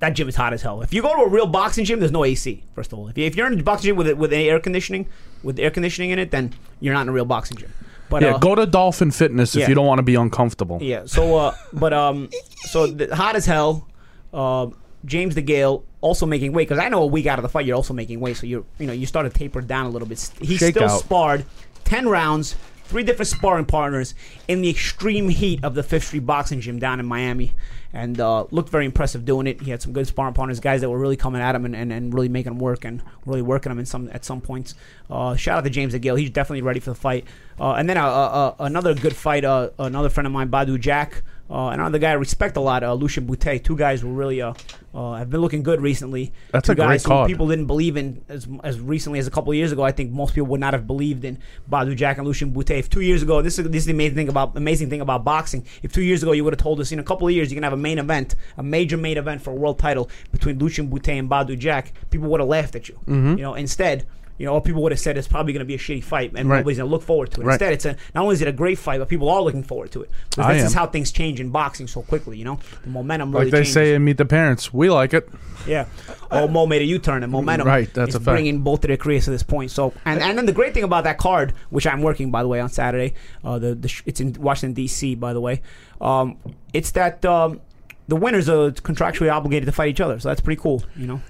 That 0.00 0.10
gym 0.10 0.28
is 0.28 0.36
hot 0.36 0.52
as 0.52 0.62
hell. 0.62 0.82
If 0.82 0.92
you 0.92 1.02
go 1.02 1.14
to 1.16 1.22
a 1.22 1.28
real 1.28 1.46
boxing 1.46 1.84
gym, 1.84 2.00
there's 2.00 2.12
no 2.12 2.24
AC. 2.24 2.62
First 2.74 2.92
of 2.92 2.98
all, 2.98 3.08
if, 3.08 3.18
you, 3.18 3.24
if 3.24 3.36
you're 3.36 3.46
in 3.46 3.58
a 3.58 3.62
boxing 3.62 3.88
gym 3.88 3.96
with 3.96 4.12
with 4.14 4.32
any 4.32 4.48
air 4.48 4.60
conditioning, 4.60 5.08
with 5.42 5.58
air 5.58 5.70
conditioning 5.70 6.10
in 6.10 6.18
it, 6.18 6.30
then 6.30 6.54
you're 6.80 6.94
not 6.94 7.02
in 7.02 7.08
a 7.08 7.12
real 7.12 7.24
boxing 7.24 7.56
gym. 7.56 7.72
But 8.08 8.22
Yeah, 8.22 8.34
uh, 8.34 8.38
go 8.38 8.54
to 8.54 8.66
Dolphin 8.66 9.10
Fitness 9.10 9.54
yeah. 9.54 9.62
if 9.62 9.68
you 9.68 9.74
don't 9.74 9.86
want 9.86 9.98
to 9.98 10.02
be 10.02 10.16
uncomfortable. 10.16 10.78
yeah. 10.82 11.06
So, 11.06 11.36
uh, 11.36 11.54
but 11.72 11.92
um, 11.92 12.28
so 12.56 12.86
the, 12.86 13.14
hot 13.14 13.36
as 13.36 13.46
hell. 13.46 13.88
Uh, 14.32 14.68
James 15.04 15.34
the 15.34 15.42
DeGale 15.42 15.82
also 16.00 16.26
making 16.26 16.52
weight 16.52 16.68
because 16.68 16.82
I 16.82 16.88
know 16.88 17.02
a 17.02 17.06
week 17.06 17.26
out 17.26 17.38
of 17.38 17.42
the 17.42 17.48
fight 17.48 17.66
you're 17.66 17.76
also 17.76 17.92
making 17.94 18.20
weight, 18.20 18.36
so 18.36 18.46
you're 18.46 18.64
you 18.78 18.86
know 18.86 18.92
you 18.92 19.06
started 19.06 19.34
tapered 19.34 19.66
down 19.66 19.86
a 19.86 19.88
little 19.88 20.06
bit. 20.06 20.30
He 20.40 20.56
Shake 20.56 20.74
still 20.76 20.88
out. 20.88 21.00
sparred 21.00 21.44
ten 21.84 22.08
rounds, 22.08 22.54
three 22.84 23.02
different 23.02 23.28
sparring 23.28 23.64
partners 23.64 24.14
in 24.46 24.62
the 24.62 24.70
extreme 24.70 25.28
heat 25.28 25.64
of 25.64 25.74
the 25.74 25.82
Fifth 25.82 26.06
Street 26.08 26.24
Boxing 26.26 26.60
Gym 26.60 26.78
down 26.78 27.00
in 27.00 27.06
Miami, 27.06 27.52
and 27.92 28.20
uh, 28.20 28.44
looked 28.50 28.70
very 28.70 28.86
impressive 28.86 29.24
doing 29.24 29.46
it. 29.46 29.60
He 29.60 29.70
had 29.70 29.82
some 29.82 29.92
good 29.92 30.06
sparring 30.06 30.34
partners, 30.34 30.60
guys 30.60 30.80
that 30.80 30.90
were 30.90 30.98
really 30.98 31.16
coming 31.16 31.42
at 31.42 31.54
him 31.54 31.64
and, 31.64 31.76
and, 31.76 31.92
and 31.92 32.14
really 32.14 32.28
making 32.28 32.52
him 32.52 32.58
work 32.58 32.84
and 32.84 33.02
really 33.26 33.42
working 33.42 33.70
him 33.70 33.78
in 33.78 33.86
some 33.86 34.08
at 34.12 34.24
some 34.24 34.40
points. 34.40 34.74
Uh, 35.10 35.36
shout 35.36 35.58
out 35.58 35.64
to 35.64 35.70
James 35.70 35.94
DeGale, 35.94 36.18
he's 36.18 36.30
definitely 36.30 36.62
ready 36.62 36.80
for 36.80 36.90
the 36.90 36.96
fight. 36.96 37.26
Uh, 37.60 37.74
and 37.74 37.88
then 37.88 37.96
uh, 37.96 38.06
uh, 38.06 38.08
uh, 38.08 38.54
another 38.60 38.94
good 38.94 39.14
fight, 39.14 39.44
another 39.44 40.08
friend 40.08 40.26
of 40.26 40.32
mine, 40.32 40.48
Badou 40.48 40.80
Jack. 40.80 41.22
Uh, 41.52 41.68
another 41.68 41.98
guy 41.98 42.10
I 42.10 42.14
respect 42.14 42.56
a 42.56 42.60
lot, 42.60 42.82
uh, 42.82 42.94
Lucian 42.94 43.26
Bute. 43.26 43.62
Two 43.62 43.76
guys 43.76 44.00
who 44.00 44.10
really 44.10 44.40
uh, 44.40 44.54
uh, 44.94 45.14
have 45.14 45.28
been 45.28 45.42
looking 45.42 45.62
good 45.62 45.82
recently. 45.82 46.32
That's 46.50 46.64
Two 46.64 46.72
a 46.72 46.74
great 46.74 46.86
guys 46.86 47.04
who 47.04 47.08
card. 47.08 47.28
people 47.28 47.46
didn't 47.46 47.66
believe 47.66 47.98
in 47.98 48.24
as, 48.30 48.48
as 48.64 48.80
recently 48.80 49.18
as 49.18 49.26
a 49.26 49.30
couple 49.30 49.52
of 49.52 49.56
years 49.56 49.70
ago. 49.70 49.82
I 49.82 49.92
think 49.92 50.12
most 50.12 50.34
people 50.34 50.48
would 50.48 50.60
not 50.60 50.72
have 50.72 50.86
believed 50.86 51.26
in 51.26 51.38
Badou 51.70 51.94
Jack 51.94 52.16
and 52.16 52.26
Lucian 52.26 52.52
Bute. 52.52 52.70
If 52.70 52.88
two 52.88 53.02
years 53.02 53.22
ago, 53.22 53.42
this 53.42 53.58
is 53.58 53.68
this 53.68 53.82
is 53.82 53.86
the 53.86 53.92
amazing 53.92 54.16
thing 54.16 54.28
about 54.30 54.56
amazing 54.56 54.88
thing 54.88 55.02
about 55.02 55.24
boxing. 55.24 55.66
If 55.82 55.92
two 55.92 56.02
years 56.02 56.22
ago 56.22 56.32
you 56.32 56.42
would 56.42 56.54
have 56.54 56.60
told 56.60 56.80
us 56.80 56.90
in 56.90 56.98
a 56.98 57.04
couple 57.04 57.28
of 57.28 57.34
years 57.34 57.52
you're 57.52 57.60
gonna 57.60 57.66
have 57.66 57.78
a 57.78 57.82
main 57.82 57.98
event, 57.98 58.34
a 58.56 58.62
major 58.62 58.96
main 58.96 59.18
event 59.18 59.42
for 59.42 59.50
a 59.50 59.54
world 59.54 59.78
title 59.78 60.08
between 60.32 60.58
Lucian 60.58 60.88
Bute 60.88 61.08
and 61.10 61.28
Badou 61.28 61.58
Jack, 61.58 61.92
people 62.10 62.28
would 62.30 62.40
have 62.40 62.48
laughed 62.48 62.74
at 62.76 62.88
you. 62.88 62.94
Mm-hmm. 63.06 63.36
You 63.36 63.42
know, 63.42 63.54
instead. 63.54 64.06
You 64.38 64.46
know, 64.46 64.54
or 64.54 64.60
people 64.62 64.82
would 64.82 64.92
have 64.92 64.98
said 64.98 65.16
it's 65.18 65.28
probably 65.28 65.52
going 65.52 65.60
to 65.60 65.64
be 65.66 65.74
a 65.74 65.78
shitty 65.78 66.02
fight, 66.02 66.32
and 66.34 66.48
Right. 66.48 66.58
nobody's 66.58 66.78
going 66.78 66.88
to 66.88 66.90
look 66.92 67.02
forward 67.02 67.30
to 67.32 67.40
it. 67.42 67.44
Right. 67.44 67.52
Instead, 67.54 67.72
it's 67.74 67.84
a 67.84 67.96
not 68.14 68.22
only 68.22 68.34
is 68.34 68.42
it 68.42 68.48
a 68.48 68.52
great 68.52 68.78
fight, 68.78 68.98
but 68.98 69.08
people 69.08 69.28
are 69.28 69.40
looking 69.42 69.62
forward 69.62 69.90
to 69.92 70.02
it. 70.02 70.10
Because 70.30 70.46
I 70.46 70.54
this 70.54 70.64
is 70.64 70.74
how 70.74 70.86
things 70.86 71.12
change 71.12 71.38
in 71.38 71.50
boxing 71.50 71.86
so 71.86 72.02
quickly. 72.02 72.38
You 72.38 72.44
know, 72.44 72.58
the 72.82 72.90
momentum 72.90 73.30
really 73.32 73.44
Like 73.46 73.52
they 73.52 73.58
changes. 73.58 73.72
say 73.74 73.94
in 73.94 74.04
Meet 74.04 74.16
the 74.16 74.24
Parents, 74.24 74.72
we 74.72 74.90
like 74.90 75.14
it. 75.14 75.28
Yeah. 75.66 75.84
Oh, 76.30 76.48
Mo 76.48 76.66
made 76.66 76.82
a 76.82 76.84
U-turn, 76.86 77.22
and 77.22 77.30
momentum 77.30 77.68
Right, 77.68 77.92
that's 77.94 78.08
is 78.10 78.14
a 78.16 78.18
fact. 78.20 78.34
bringing 78.34 78.62
both 78.62 78.82
of 78.82 78.88
their 78.88 78.96
careers 78.96 79.26
to 79.26 79.30
this 79.30 79.44
point. 79.44 79.70
So, 79.70 79.92
and, 80.04 80.20
and 80.20 80.36
then 80.36 80.46
the 80.46 80.52
great 80.52 80.74
thing 80.74 80.82
about 80.82 81.04
that 81.04 81.18
card, 81.18 81.52
which 81.70 81.86
I'm 81.86 82.00
working 82.02 82.30
by 82.32 82.42
the 82.42 82.48
way 82.48 82.58
on 82.58 82.68
Saturday, 82.68 83.14
uh, 83.44 83.58
the, 83.60 83.74
the 83.76 83.86
sh- 83.88 84.02
it's 84.06 84.20
in 84.20 84.32
Washington 84.32 84.72
D.C. 84.72 85.14
by 85.14 85.32
the 85.34 85.40
way, 85.40 85.60
um, 86.00 86.36
it's 86.72 86.90
that 86.92 87.24
um, 87.24 87.60
the 88.08 88.16
winners 88.16 88.48
are 88.48 88.72
contractually 88.72 89.32
obligated 89.32 89.66
to 89.66 89.72
fight 89.72 89.90
each 89.90 90.00
other. 90.00 90.18
So 90.18 90.30
that's 90.30 90.40
pretty 90.40 90.60
cool, 90.60 90.82
you 90.96 91.06
know. 91.06 91.20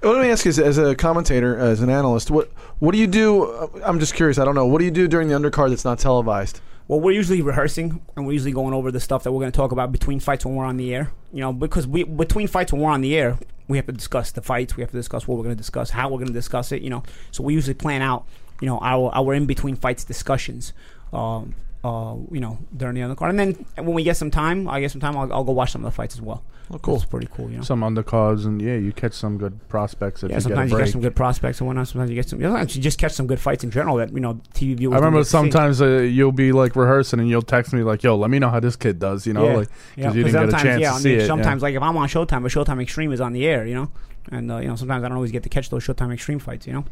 Let 0.00 0.22
me 0.22 0.30
ask 0.30 0.44
you, 0.44 0.50
as, 0.50 0.58
as 0.60 0.78
a 0.78 0.94
commentator, 0.94 1.58
as 1.58 1.80
an 1.80 1.90
analyst, 1.90 2.30
what 2.30 2.52
what 2.78 2.92
do 2.92 2.98
you 2.98 3.08
do? 3.08 3.44
uh, 3.44 3.68
I'm 3.84 3.98
just 3.98 4.14
curious. 4.14 4.38
I 4.38 4.44
don't 4.44 4.54
know. 4.54 4.66
What 4.66 4.78
do 4.78 4.84
you 4.84 4.92
do 4.92 5.08
during 5.08 5.28
the 5.28 5.34
undercard 5.34 5.70
that's 5.70 5.84
not 5.84 5.98
televised? 5.98 6.60
Well, 6.86 7.00
we're 7.00 7.12
usually 7.12 7.42
rehearsing 7.42 8.00
and 8.16 8.26
we're 8.26 8.32
usually 8.32 8.52
going 8.52 8.72
over 8.74 8.90
the 8.92 9.00
stuff 9.00 9.24
that 9.24 9.32
we're 9.32 9.40
going 9.40 9.52
to 9.52 9.56
talk 9.56 9.72
about 9.72 9.92
between 9.92 10.20
fights 10.20 10.46
when 10.46 10.54
we're 10.54 10.64
on 10.64 10.76
the 10.76 10.94
air. 10.94 11.10
You 11.32 11.40
know, 11.40 11.52
because 11.52 11.86
we 11.86 12.04
between 12.04 12.46
fights 12.46 12.72
when 12.72 12.80
we're 12.80 12.90
on 12.90 13.00
the 13.00 13.16
air, 13.16 13.38
we 13.66 13.76
have 13.76 13.86
to 13.86 13.92
discuss 13.92 14.30
the 14.30 14.40
fights. 14.40 14.76
We 14.76 14.82
have 14.82 14.90
to 14.92 14.96
discuss 14.96 15.26
what 15.26 15.36
we're 15.36 15.44
going 15.44 15.56
to 15.56 15.60
discuss, 15.60 15.90
how 15.90 16.08
we're 16.08 16.18
going 16.18 16.28
to 16.28 16.32
discuss 16.32 16.70
it. 16.70 16.80
You 16.80 16.90
know, 16.90 17.02
so 17.32 17.42
we 17.42 17.54
usually 17.54 17.74
plan 17.74 18.00
out, 18.00 18.24
you 18.60 18.66
know, 18.66 18.78
our 18.78 19.10
our 19.12 19.34
in 19.34 19.46
between 19.46 19.74
fights 19.74 20.04
discussions. 20.04 20.72
Um, 21.12 21.56
uh, 21.84 22.16
you 22.32 22.40
know, 22.40 22.58
during 22.76 22.94
the 22.94 23.00
undercard, 23.02 23.30
and 23.30 23.38
then 23.38 23.52
when 23.76 23.94
we 23.94 24.02
get 24.02 24.16
some 24.16 24.30
time, 24.30 24.68
I 24.68 24.80
get 24.80 24.90
some 24.90 25.00
time. 25.00 25.16
I'll, 25.16 25.32
I'll 25.32 25.44
go 25.44 25.52
watch 25.52 25.72
some 25.72 25.84
of 25.84 25.90
the 25.90 25.94
fights 25.94 26.14
as 26.14 26.20
well. 26.20 26.42
Oh, 26.70 26.78
cool. 26.78 26.96
It's 26.96 27.04
pretty 27.04 27.28
cool. 27.32 27.48
You 27.50 27.58
know. 27.58 27.62
Some 27.62 27.80
undercards, 27.80 28.44
and 28.44 28.60
yeah, 28.60 28.74
you 28.74 28.92
catch 28.92 29.14
some 29.14 29.38
good 29.38 29.66
prospects 29.68 30.22
if 30.22 30.30
yeah, 30.30 30.36
you 30.36 30.40
get 30.40 30.42
sometimes 30.42 30.70
you 30.70 30.76
break. 30.76 30.86
get 30.86 30.92
some 30.92 31.00
good 31.00 31.16
prospects 31.16 31.60
and 31.60 31.66
whatnot. 31.66 31.88
Sometimes 31.88 32.10
you 32.10 32.16
get 32.16 32.28
some. 32.28 32.42
Sometimes 32.42 32.76
you 32.76 32.82
just 32.82 32.98
catch 32.98 33.12
some 33.12 33.26
good 33.26 33.40
fights 33.40 33.64
in 33.64 33.70
general 33.70 33.96
that 33.96 34.12
you 34.12 34.20
know 34.20 34.34
TV 34.54 34.76
viewers. 34.76 34.94
I 34.94 34.98
remember 34.98 35.20
get 35.20 35.28
sometimes 35.28 35.80
uh, 35.80 35.98
you'll 35.98 36.32
be 36.32 36.52
like 36.52 36.76
rehearsing, 36.76 37.20
and 37.20 37.28
you'll 37.28 37.42
text 37.42 37.72
me 37.72 37.82
like, 37.82 38.02
"Yo, 38.02 38.16
let 38.16 38.28
me 38.28 38.38
know 38.38 38.50
how 38.50 38.60
this 38.60 38.76
kid 38.76 38.98
does," 38.98 39.26
you 39.26 39.32
know, 39.32 39.46
yeah. 39.46 39.56
like 39.56 39.68
yeah. 39.96 40.10
because 40.10 40.16
you 40.16 40.24
'cause 40.24 40.32
didn't 40.32 40.50
get 40.50 40.60
a 40.60 40.62
chance 40.62 40.80
yeah, 40.80 40.90
to 40.90 40.96
I 40.96 40.98
see 40.98 41.08
mean, 41.08 41.18
it. 41.18 41.20
yeah. 41.22 41.26
Sometimes, 41.28 41.62
like 41.62 41.74
if 41.74 41.82
I'm 41.82 41.96
on 41.96 42.08
Showtime, 42.08 42.42
but 42.42 42.52
Showtime 42.52 42.82
Extreme 42.82 43.12
is 43.12 43.20
on 43.20 43.32
the 43.32 43.46
air, 43.46 43.64
you 43.66 43.74
know, 43.74 43.90
and 44.30 44.50
uh, 44.50 44.58
you 44.58 44.68
know 44.68 44.76
sometimes 44.76 45.04
I 45.04 45.08
don't 45.08 45.16
always 45.16 45.32
get 45.32 45.44
to 45.44 45.48
catch 45.48 45.70
those 45.70 45.86
Showtime 45.86 46.12
Extreme 46.12 46.40
fights, 46.40 46.66
you 46.66 46.72
know. 46.72 46.84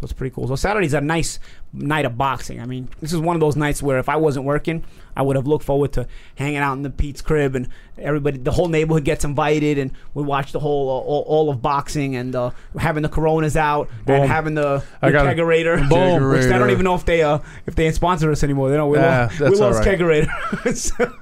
So 0.00 0.04
it's 0.04 0.12
pretty 0.14 0.34
cool. 0.34 0.48
So 0.48 0.56
Saturday's 0.56 0.94
a 0.94 1.00
nice 1.02 1.38
night 1.74 2.06
of 2.06 2.16
boxing. 2.16 2.58
I 2.58 2.64
mean, 2.64 2.88
this 3.00 3.12
is 3.12 3.20
one 3.20 3.36
of 3.36 3.40
those 3.40 3.54
nights 3.54 3.82
where 3.82 3.98
if 3.98 4.08
I 4.08 4.16
wasn't 4.16 4.46
working, 4.46 4.82
I 5.14 5.20
would 5.20 5.36
have 5.36 5.46
looked 5.46 5.64
forward 5.64 5.92
to 5.92 6.06
hanging 6.36 6.56
out 6.56 6.72
in 6.72 6.80
the 6.82 6.88
Pete's 6.88 7.20
crib 7.20 7.54
and 7.54 7.68
everybody, 7.98 8.38
the 8.38 8.52
whole 8.52 8.68
neighborhood 8.68 9.04
gets 9.04 9.26
invited 9.26 9.76
and 9.76 9.92
we 10.14 10.22
watch 10.22 10.52
the 10.52 10.58
whole 10.60 10.88
uh, 10.88 10.92
all, 10.92 11.22
all 11.26 11.50
of 11.50 11.60
boxing 11.60 12.16
and 12.16 12.34
uh, 12.34 12.50
having 12.78 13.02
the 13.02 13.10
Coronas 13.10 13.58
out 13.58 13.90
Boom. 14.06 14.22
and 14.22 14.24
having 14.30 14.54
the, 14.54 14.82
the 15.02 15.08
kegerator. 15.08 15.86
Boom. 15.90 16.30
Which 16.30 16.46
I 16.46 16.58
don't 16.58 16.70
even 16.70 16.84
know 16.84 16.94
if 16.94 17.04
they 17.04 17.22
uh 17.22 17.40
if 17.66 17.74
they 17.74 17.92
sponsor 17.92 18.30
us 18.30 18.42
anymore. 18.42 18.70
They 18.70 18.76
don't. 18.76 18.90
We 18.90 18.96
Yeah, 18.96 19.24
lost, 19.38 19.40
we 19.40 19.48
lost 19.50 19.84
right. 19.84 19.98
kegerator. 19.98 20.74
So, 20.74 21.12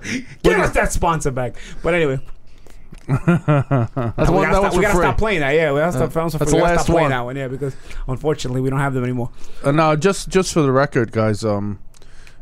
Give 0.45 0.59
us 0.59 0.71
that 0.75 0.93
sponsor 0.93 1.33
back. 1.33 1.57
But 1.83 1.95
anyway, 1.95 2.21
That's 3.09 4.31
we 4.31 4.37
one, 4.37 4.51
gotta, 4.51 4.61
that 4.61 4.73
stop, 4.73 4.75
we 4.75 4.83
gotta 4.83 4.95
free. 4.95 5.03
stop 5.05 5.19
playing 5.19 5.41
that. 5.41 5.51
Yeah, 5.53 5.73
we 5.73 5.79
gotta 5.79 5.93
stop, 5.93 6.13
That's 6.13 6.53
we 6.53 6.59
the 6.59 6.63
last 6.65 6.83
stop 6.85 6.87
playing 6.95 7.05
one. 7.05 7.11
that 7.11 7.21
one. 7.25 7.37
Yeah, 7.37 7.49
because 7.49 7.75
unfortunately 8.07 8.61
we 8.61 8.71
don't 8.71 8.81
have 8.81 8.95
them 8.95 9.05
anymore. 9.05 9.31
Uh, 9.65 9.71
now, 9.73 9.97
just 9.97 10.29
just 10.29 10.53
for 10.53 10.63
the 10.63 10.73
record, 10.73 11.13
guys, 11.13 11.45
um, 11.45 11.79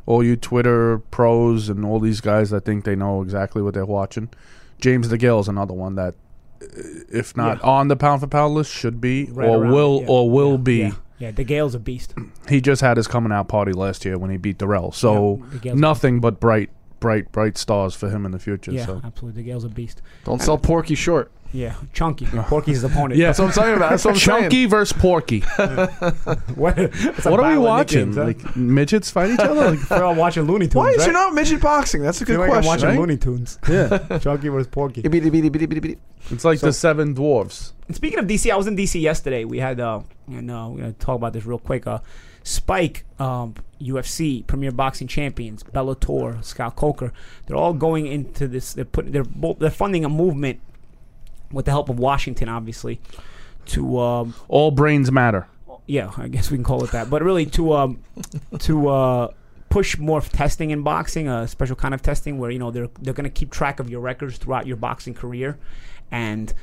all 0.06 0.22
you 0.24 0.36
Twitter 0.36 0.98
pros 1.10 1.68
and 1.68 1.84
all 1.84 2.00
these 2.00 2.20
guys 2.20 2.50
that 2.50 2.64
think 2.64 2.84
they 2.84 2.96
know 2.96 3.22
exactly 3.22 3.62
what 3.62 3.74
they're 3.74 3.86
watching, 3.86 4.28
James 4.80 5.08
DeGale 5.08 5.40
is 5.40 5.48
another 5.48 5.74
one 5.74 5.94
that, 5.96 6.14
uh, 6.62 6.66
if 7.12 7.36
not 7.36 7.58
Yeah. 7.58 7.68
on 7.70 7.88
the 7.88 7.96
pound 7.96 8.20
for 8.20 8.26
pound 8.26 8.54
list, 8.54 8.72
should 8.72 9.00
be 9.00 9.28
Right 9.30 9.48
or 9.48 9.62
around 9.62 9.72
will 9.72 10.00
yeah. 10.02 10.08
or 10.08 10.30
will 10.30 10.52
Yeah, 10.52 10.56
be. 10.58 10.76
Yeah, 10.78 10.92
yeah. 11.18 11.32
DeGale's 11.32 11.74
a 11.74 11.78
beast. 11.80 12.14
He 12.48 12.60
just 12.60 12.82
had 12.82 12.96
his 12.96 13.06
coming 13.08 13.32
out 13.32 13.48
party 13.48 13.72
last 13.72 14.04
year 14.04 14.18
when 14.18 14.30
he 14.30 14.36
beat 14.36 14.58
Dirrell, 14.58 14.94
so 14.94 15.42
Yeah, 15.62 15.74
nothing 15.74 16.20
but 16.20 16.38
bright, 16.40 16.70
bright, 17.00 17.30
bright 17.32 17.58
stars 17.58 17.94
for 17.94 18.08
him 18.08 18.24
in 18.24 18.32
the 18.32 18.38
future. 18.38 18.72
Yeah, 18.72 18.86
so. 18.86 19.00
absolutely. 19.04 19.44
DeGale's 19.44 19.64
a 19.64 19.68
beast. 19.68 20.02
Don't 20.24 20.40
sell 20.40 20.58
Porky 20.58 20.94
short. 20.94 21.30
Yeah, 21.52 21.74
chunky. 21.92 22.26
Porky's 22.48 22.82
his 22.82 22.84
opponent. 22.84 23.18
Yeah. 23.18 23.28
That's 23.28 23.38
what 23.38 23.46
I'm 23.46 23.52
talking 23.52 23.74
about. 23.74 23.90
That's 23.90 24.04
what 24.04 24.14
I'm 24.14 24.20
Chunky 24.20 24.56
saying. 24.56 24.68
versus 24.68 24.98
Porky. 24.98 25.40
what, 26.54 26.76
what 26.76 27.40
are 27.40 27.50
we 27.52 27.58
watching? 27.58 28.10
nicknames, 28.10 28.16
huh? 28.16 28.24
Like 28.24 28.56
midgets 28.56 29.10
fight 29.10 29.30
each 29.30 29.38
other? 29.38 29.70
Like, 29.70 29.90
we're 29.90 30.04
all 30.04 30.14
watching 30.14 30.42
Looney 30.44 30.66
Tunes. 30.66 30.74
Why 30.74 30.90
is 30.90 30.98
right? 30.98 31.06
you 31.06 31.12
not 31.12 31.34
midget 31.34 31.60
boxing? 31.60 32.02
That's 32.02 32.20
a 32.20 32.24
good 32.24 32.38
like 32.38 32.50
I'm 32.50 32.62
question. 32.62 32.68
watching 32.68 32.88
right? 32.88 32.98
Looney 32.98 33.16
Tunes. 33.16 33.58
yeah, 33.68 34.18
Chunky 34.18 34.48
versus 34.48 34.68
Porky. 34.68 35.02
It's 35.04 36.44
like 36.44 36.60
the 36.60 36.72
seven 36.72 37.14
dwarfs. 37.14 37.72
And 37.86 37.94
speaking 37.94 38.18
of 38.18 38.26
DC, 38.26 38.50
I 38.50 38.56
was 38.56 38.66
in 38.66 38.76
DC 38.76 39.00
yesterday. 39.00 39.44
We 39.44 39.58
had, 39.58 39.78
uh, 39.78 40.00
and 40.26 40.50
uh, 40.50 40.68
we're 40.70 40.80
gonna 40.80 40.92
talk 40.94 41.16
about 41.16 41.32
this 41.32 41.46
real 41.46 41.58
quick. 41.58 41.86
Uh, 41.86 42.00
Spike, 42.46 43.04
um, 43.18 43.56
UFC 43.80 44.46
Premier 44.46 44.70
Boxing 44.70 45.08
Champions, 45.08 45.64
Bellator, 45.64 46.44
Scott 46.44 46.76
Coker. 46.76 47.12
They're 47.46 47.56
all 47.56 47.72
going 47.74 48.06
into 48.06 48.46
this. 48.46 48.72
They're 48.72 48.84
putting. 48.84 49.10
They're 49.10 49.24
both. 49.24 49.58
They're 49.58 49.68
funding 49.68 50.04
a 50.04 50.08
movement 50.08 50.60
with 51.50 51.64
the 51.64 51.72
help 51.72 51.88
of 51.88 51.98
Washington, 51.98 52.48
obviously, 52.48 53.00
to 53.66 53.98
um, 53.98 54.34
All 54.46 54.70
brains 54.70 55.10
matter. 55.10 55.48
yeah, 55.86 56.12
I 56.16 56.28
guess 56.28 56.48
we 56.52 56.56
can 56.56 56.62
call 56.62 56.84
it 56.84 56.92
that. 56.92 57.10
But 57.10 57.20
really 57.24 57.46
to 57.46 57.72
um 57.72 58.00
to 58.60 58.88
uh 58.90 59.28
push 59.68 59.98
more 59.98 60.20
testing 60.20 60.70
in 60.70 60.82
boxing, 60.82 61.26
a 61.26 61.48
special 61.48 61.74
kind 61.74 61.94
of 61.94 62.00
testing 62.00 62.38
where 62.38 62.52
you 62.52 62.60
know 62.60 62.70
they're 62.70 62.88
they're 63.00 63.12
going 63.12 63.24
to 63.24 63.30
keep 63.30 63.50
track 63.50 63.80
of 63.80 63.90
your 63.90 64.00
records 64.00 64.38
throughout 64.38 64.68
your 64.68 64.76
boxing 64.76 65.14
career, 65.14 65.58
and 66.12 66.54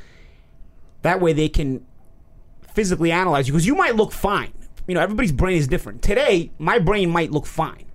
that 1.02 1.20
way 1.20 1.34
they 1.34 1.50
can 1.50 1.86
physically 2.74 3.12
analyze 3.12 3.48
you 3.50 3.54
because 3.54 3.68
you 3.68 3.76
might 3.76 3.98
look 3.98 4.14
fine 4.14 4.54
you 4.88 4.96
know, 4.96 5.02
everybody's 5.02 5.32
brain 5.32 5.58
is 5.58 5.68
different. 5.68 6.02
Today, 6.02 6.52
my 6.60 6.80
brain 6.80 7.10
might 7.10 7.32
look 7.32 7.46
fine. 7.46 7.86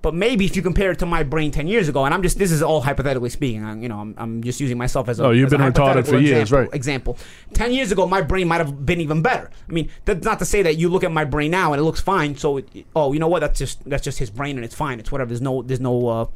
But 0.00 0.14
maybe 0.14 0.44
if 0.44 0.54
you 0.54 0.62
compare 0.62 0.92
it 0.92 1.00
to 1.00 1.06
my 1.06 1.24
brain 1.24 1.50
ten 1.50 1.66
years 1.66 1.88
ago, 1.88 2.04
and 2.04 2.14
I'm 2.14 2.22
just 2.22 2.38
this 2.38 2.52
is 2.52 2.62
all 2.62 2.80
hypothetically 2.80 3.30
speaking. 3.30 3.64
I'm, 3.64 3.82
you 3.82 3.88
know, 3.88 3.98
I'm, 3.98 4.14
I'm 4.16 4.42
just 4.44 4.60
using 4.60 4.78
myself 4.78 5.08
as 5.08 5.18
a. 5.18 5.24
Oh, 5.24 5.30
you've 5.32 5.50
been 5.50 5.60
retarded 5.60 6.06
for 6.06 6.18
years, 6.18 6.42
example, 6.42 6.58
right. 6.58 6.74
Example. 6.74 7.18
Ten 7.52 7.72
years 7.72 7.90
ago, 7.90 8.06
my 8.06 8.22
brain 8.22 8.46
might 8.46 8.58
have 8.58 8.86
been 8.86 9.00
even 9.00 9.22
better. 9.22 9.50
I 9.68 9.72
mean, 9.72 9.90
that's 10.04 10.24
not 10.24 10.38
to 10.38 10.44
say 10.44 10.62
that 10.62 10.76
you 10.76 10.88
look 10.88 11.02
at 11.02 11.10
my 11.10 11.24
brain 11.24 11.50
now 11.50 11.72
and 11.72 11.80
it 11.80 11.82
looks 11.82 12.00
fine. 12.00 12.36
So, 12.36 12.58
it, 12.58 12.86
oh, 12.94 13.12
you 13.12 13.18
know 13.18 13.26
what? 13.26 13.40
That's 13.40 13.58
just 13.58 13.84
that's 13.90 14.04
just 14.04 14.20
his 14.20 14.30
brain 14.30 14.56
and 14.56 14.64
it's 14.64 14.74
fine. 14.74 15.00
It's 15.00 15.10
whatever. 15.10 15.30
There's 15.30 15.42
no 15.42 15.62
there's 15.62 15.80
no 15.80 16.06
uh, 16.06 16.26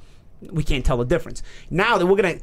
we 0.51 0.65
can't 0.65 0.85
tell 0.85 0.97
the 0.97 1.05
difference. 1.05 1.45
Now 1.71 1.99
that 1.99 2.07
we're 2.07 2.17
gonna 2.17 2.39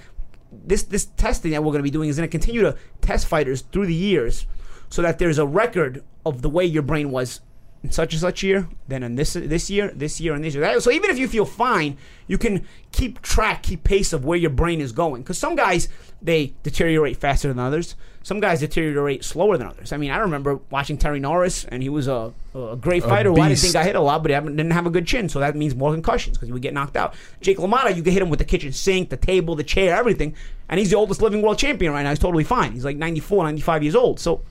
this 0.52 0.84
this 0.84 1.08
testing 1.18 1.52
that 1.52 1.64
we're 1.64 1.74
gonna 1.74 1.84
be 1.84 1.92
doing 1.92 2.08
is 2.08 2.16
gonna 2.16 2.30
continue 2.30 2.62
to 2.62 2.78
test 3.02 3.28
fighters 3.28 3.62
through 3.62 3.88
the 3.88 3.94
years, 3.94 4.48
so 4.90 5.02
that 5.02 5.20
there's 5.20 5.38
a 5.38 5.46
record 5.46 6.02
of 6.26 6.42
the 6.42 6.50
way 6.50 6.64
your 6.64 6.84
brain 6.84 7.12
was 7.12 7.42
in 7.84 7.92
such 7.92 8.14
and 8.14 8.20
such 8.20 8.44
year, 8.44 8.68
then 8.88 9.04
in 9.04 9.16
this 9.16 9.34
this 9.34 9.70
year, 9.70 9.92
this 9.96 10.20
year, 10.20 10.34
and 10.34 10.44
this 10.44 10.54
year. 10.54 10.80
So 10.82 10.92
even 10.92 11.10
if 11.10 11.18
you 11.18 11.28
feel 11.28 11.46
fine, 11.46 11.98
you 12.28 12.38
can 12.38 12.66
keep 12.92 13.22
track, 13.22 13.64
keep 13.64 13.84
pace 13.84 14.12
of 14.12 14.26
where 14.26 14.38
your 14.38 14.50
brain 14.50 14.82
is 14.82 14.92
going. 14.92 15.22
Because 15.22 15.38
some 15.38 15.56
guys 15.56 15.88
they 16.22 16.54
deteriorate 16.64 17.18
faster 17.18 17.48
than 17.48 17.60
others. 17.60 17.96
Some 18.22 18.42
guys 18.42 18.60
deteriorate 18.60 19.24
slower 19.24 19.58
than 19.58 19.68
others. 19.68 19.94
I 19.94 19.98
mean, 19.98 20.12
I 20.12 20.18
remember 20.18 20.60
watching 20.70 20.98
Terry 20.98 21.22
Norris, 21.22 21.64
and 21.64 21.82
he 21.82 21.88
was 21.88 22.08
a, 22.10 22.34
a 22.54 22.76
great 22.76 23.04
fighter. 23.04 23.30
who 23.30 23.40
I 23.40 23.48
didn't 23.48 23.62
think. 23.62 23.76
I 23.78 23.84
hit 23.84 23.96
a 23.96 24.02
lot, 24.02 24.22
but 24.22 24.32
he 24.32 24.38
didn't 24.38 24.72
have 24.72 24.86
a 24.86 24.90
good 24.90 25.08
chin, 25.08 25.30
so 25.30 25.40
that 25.40 25.56
means 25.56 25.74
more 25.74 25.94
concussions 25.94 26.38
because 26.38 26.50
he 26.50 26.52
would 26.52 26.62
get 26.62 26.74
knocked 26.74 26.98
out. 26.98 27.14
Jake 27.40 27.58
LaMotta, 27.58 27.96
you 27.96 28.04
can 28.04 28.12
hit 28.12 28.22
him 28.22 28.30
with 28.30 28.40
the 28.40 28.46
kitchen 28.46 28.74
sink, 28.74 29.10
the 29.10 29.18
table, 29.18 29.56
the 29.56 29.64
chair, 29.64 29.96
everything, 29.96 30.36
and 30.68 30.80
he's 30.80 30.90
the 30.90 30.98
oldest 30.98 31.22
living 31.22 31.42
world 31.42 31.58
champion 31.58 31.94
right 31.94 32.04
now. 32.04 32.10
He's 32.10 32.20
totally 32.20 32.44
fine. 32.44 32.74
He's 32.74 32.84
like 32.84 32.98
94, 32.98 33.46
95 33.46 33.84
years 33.84 33.96
old. 33.96 34.20
So, 34.20 34.42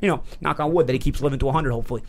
you 0.00 0.08
know, 0.08 0.22
knock 0.40 0.60
on 0.60 0.72
wood 0.72 0.86
that 0.86 0.92
he 0.92 1.00
keeps 1.00 1.20
living 1.20 1.40
to 1.40 1.46
100, 1.46 1.72
hopefully. 1.72 2.04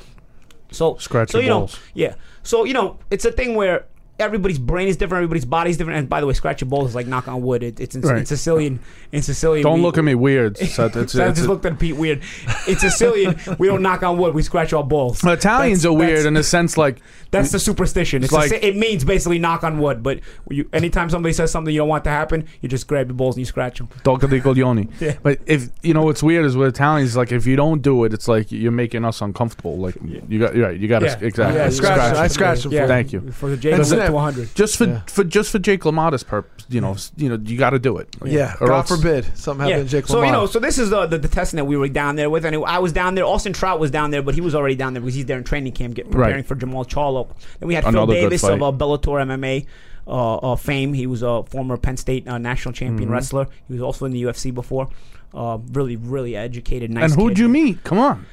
So 0.71 0.97
Scratch 0.97 1.31
so 1.31 1.39
you 1.39 1.49
know, 1.49 1.59
balls. 1.61 1.79
yeah. 1.93 2.15
So 2.43 2.63
you 2.63 2.73
know, 2.73 2.97
it's 3.09 3.25
a 3.25 3.31
thing 3.31 3.55
where 3.55 3.85
everybody's 4.19 4.59
brain 4.59 4.87
is 4.87 4.97
different, 4.97 5.19
everybody's 5.23 5.45
body's 5.45 5.77
different. 5.77 5.99
And 5.99 6.09
by 6.09 6.21
the 6.21 6.27
way, 6.27 6.33
scratch 6.33 6.61
your 6.61 6.69
balls 6.69 6.89
is 6.89 6.95
like 6.95 7.07
knock 7.07 7.27
on 7.27 7.41
wood. 7.41 7.63
It, 7.63 7.79
it's 7.79 7.95
in, 7.95 8.07
in 8.17 8.25
Sicilian. 8.25 8.79
In 9.11 9.21
Sicilian, 9.21 9.63
Don't 9.63 9.75
we- 9.79 9.81
look 9.83 9.97
at 9.97 10.03
me 10.03 10.15
weird. 10.15 10.57
So 10.67 10.85
it's, 10.85 11.13
So 11.13 11.19
I 11.21 11.23
it's- 11.25 11.37
just 11.37 11.47
looked 11.47 11.65
at 11.65 11.79
Pete 11.79 11.95
weird. 11.95 12.21
In 12.67 12.75
Sicilian, 12.77 13.39
we 13.57 13.67
don't 13.67 13.81
knock 13.81 14.03
on 14.03 14.17
wood. 14.17 14.33
We 14.35 14.43
scratch 14.43 14.73
our 14.73 14.83
balls. 14.83 15.23
Italians 15.23 15.83
That's- 15.83 15.95
are 15.95 15.97
weird 15.97 16.25
in 16.25 16.33
the 16.33 16.43
sense 16.43 16.77
like 16.77 16.97
that's 17.31 17.51
the 17.51 17.59
superstition. 17.59 18.23
It's 18.23 18.31
like- 18.33 18.51
like, 18.51 18.63
it 18.63 18.75
means 18.77 19.03
basically 19.03 19.39
knock 19.39 19.63
on 19.63 19.79
wood. 19.79 20.01
But 20.03 20.19
you, 20.49 20.69
anytime 20.73 21.09
somebody 21.09 21.33
says 21.33 21.51
something 21.51 21.73
you 21.73 21.79
don't 21.81 21.89
want 21.89 22.03
to 22.05 22.09
happen, 22.09 22.45
you 22.61 22.69
just 22.69 22.87
grab 22.87 23.07
your 23.09 23.15
balls 23.15 23.35
and 23.35 23.41
you 23.41 23.45
scratch 23.45 23.77
them. 23.79 23.87
Tocca 24.03 24.29
di 24.29 24.39
coglioni. 24.41 24.89
Yeah. 24.99 25.15
But 25.21 25.39
if 25.45 25.69
you 25.83 25.93
know 25.93 26.01
what's 26.03 26.23
weird 26.23 26.45
is 26.45 26.57
with 26.57 26.67
Italians, 26.69 27.15
like 27.15 27.31
if 27.31 27.45
you 27.45 27.55
don't 27.55 27.81
do 27.81 28.03
it, 28.03 28.13
it's 28.13 28.27
like 28.27 28.51
you're 28.51 28.71
making 28.71 29.05
us 29.05 29.21
uncomfortable. 29.21 29.77
Like 29.77 29.95
you 30.27 30.39
got, 30.39 30.55
you're 30.55 30.67
right. 30.67 30.79
You 30.79 30.87
got 30.87 30.99
to 30.99 31.05
Yeah. 31.05 31.19
exactly. 31.21 31.57
Yeah, 31.57 31.65
you 31.65 31.71
scratch 31.71 31.93
scratch. 31.95 32.15
I 32.15 32.21
them. 32.21 32.29
scratched 32.29 32.63
them 32.63 32.71
Yeah. 32.73 32.87
Thank 32.87 33.13
you. 33.13 33.31
For 33.31 33.49
the 33.49 33.57
Jake 33.57 33.75
That's 33.77 33.91
live 33.91 33.99
it. 33.99 34.06
To 34.07 34.13
100. 34.13 34.55
Just 34.55 34.77
for 34.77 34.85
Yeah. 34.85 35.01
for 35.07 35.23
just 35.23 35.51
for 35.51 35.59
Jake 35.59 35.81
LaMotta's 35.81 36.23
purpose, 36.23 36.65
you 36.69 36.81
know, 36.81 36.93
s- 36.93 37.11
you 37.17 37.29
know, 37.29 37.37
you 37.43 37.57
got 37.57 37.69
to 37.71 37.79
do 37.79 37.97
it. 37.97 38.15
Yeah, 38.25 38.55
Or 38.59 38.67
God 38.67 38.77
else- 38.77 38.89
forbid 38.89 39.25
something 39.37 39.67
happened 39.67 39.89
to 39.89 39.91
Jake 39.97 40.07
so 40.07 40.23
you 40.23 40.31
know, 40.31 40.45
so 40.47 40.59
this 40.59 40.77
is 40.77 40.89
the, 40.89 41.05
the 41.05 41.17
the 41.17 41.27
testing 41.27 41.57
that 41.57 41.65
we 41.65 41.77
were 41.77 41.87
down 41.87 42.15
there 42.15 42.29
with, 42.29 42.45
and 42.45 42.55
I 42.65 42.79
was 42.79 42.91
down 42.93 43.15
there. 43.15 43.25
Austin 43.25 43.53
Trout 43.53 43.79
was 43.79 43.91
down 43.91 44.11
there, 44.11 44.21
but 44.21 44.35
he 44.35 44.41
was 44.41 44.55
already 44.55 44.75
down 44.75 44.93
there 44.93 45.01
because 45.01 45.15
he's 45.15 45.25
there 45.25 45.37
in 45.37 45.43
training 45.43 45.73
camp, 45.73 45.95
get, 45.95 46.09
preparing 46.11 46.35
Right. 46.37 46.45
for 46.45 46.55
Jermall 46.55 46.87
Charlo. 46.87 47.27
Then 47.59 47.67
we 47.67 47.75
had 47.75 47.85
Another 47.85 48.13
Phil 48.13 48.21
good 48.23 48.29
Davis 48.29 48.41
fight. 48.41 48.53
of 48.53 48.63
uh, 48.63 48.71
Bellator 48.71 49.21
MMA 49.21 49.65
uh, 50.07 50.35
uh, 50.37 50.55
fame. 50.55 50.93
He 50.93 51.05
was 51.07 51.21
a 51.21 51.43
former 51.43 51.75
Penn 51.77 51.97
State 51.97 52.27
uh, 52.27 52.37
national 52.37 52.73
Mm-hmm. 52.73 52.85
champion 52.85 53.09
wrestler. 53.09 53.47
He 53.67 53.73
was 53.73 53.81
also 53.81 54.05
in 54.05 54.11
the 54.13 54.23
UFC 54.23 54.53
before. 54.53 54.87
Uh, 55.33 55.57
really, 55.73 55.97
really 55.97 56.35
educated, 56.35 56.89
nice. 56.89 57.11
And 57.11 57.21
who'd 57.21 57.31
kid. 57.35 57.39
you 57.39 57.49
meet? 57.49 57.83
Come 57.83 57.99
on, 57.99 58.25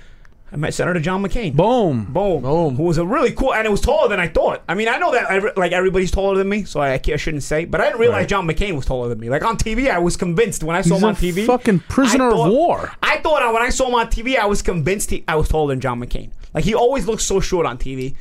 I 0.55 0.57
met 0.57 0.73
Senator 0.73 1.01
John 1.01 1.21
McCain. 1.21 1.57
boom. 1.57 2.05
Boom. 2.13 2.43
Boom. 2.43 2.77
Who 2.77 2.85
was 2.85 2.97
a 2.97 3.05
really 3.05 3.33
cool, 3.33 3.53
and 3.53 3.67
it 3.67 3.71
was 3.71 3.81
taller 3.81 4.09
than 4.09 4.21
I 4.21 4.29
thought. 4.29 4.63
I 4.69 4.75
mean, 4.75 4.87
I 4.87 4.99
know 4.99 5.11
that 5.11 5.29
every, 5.29 5.51
like 5.57 5.73
everybody's 5.73 6.13
taller 6.13 6.39
than 6.39 6.49
me, 6.49 6.63
so 6.63 6.79
I, 6.79 6.93
I 6.93 7.17
shouldn't 7.17 7.43
say, 7.43 7.65
but 7.65 7.81
I 7.81 7.87
didn't 7.87 7.99
realize 7.99 8.21
Right. 8.21 8.29
John 8.29 8.47
McCain 8.47 8.77
was 8.77 8.87
taller 8.87 9.09
than 9.09 9.19
me. 9.19 9.29
Like 9.29 9.45
on 9.45 9.57
TV, 9.57 9.91
I 9.91 9.99
was 9.99 10.17
convinced 10.17 10.63
when 10.63 10.77
I 10.77 10.83
saw 10.83 10.95
He's 10.95 11.03
him 11.03 11.07
a 11.07 11.09
on 11.09 11.17
TV. 11.17 11.47
fucking 11.47 11.81
prisoner 11.81 12.31
I 12.31 12.39
of 12.47 12.53
war. 12.53 12.93
I 13.03 13.19
thought 13.19 13.43
uh, 13.43 13.51
when 13.51 13.63
I 13.65 13.71
saw 13.71 13.89
him 13.89 13.95
on 13.97 14.07
TV, 14.07 14.37
I 14.39 14.47
was 14.47 14.63
convinced 14.63 15.11
he, 15.11 15.25
I 15.27 15.35
was 15.35 15.49
taller 15.49 15.71
than 15.73 15.81
John 15.81 15.99
McCain. 16.01 16.31
Like 16.55 16.63
he 16.63 16.73
always 16.75 17.07
looks 17.07 17.25
so 17.25 17.41
short 17.41 17.67
on 17.67 17.77
TV. 17.77 18.15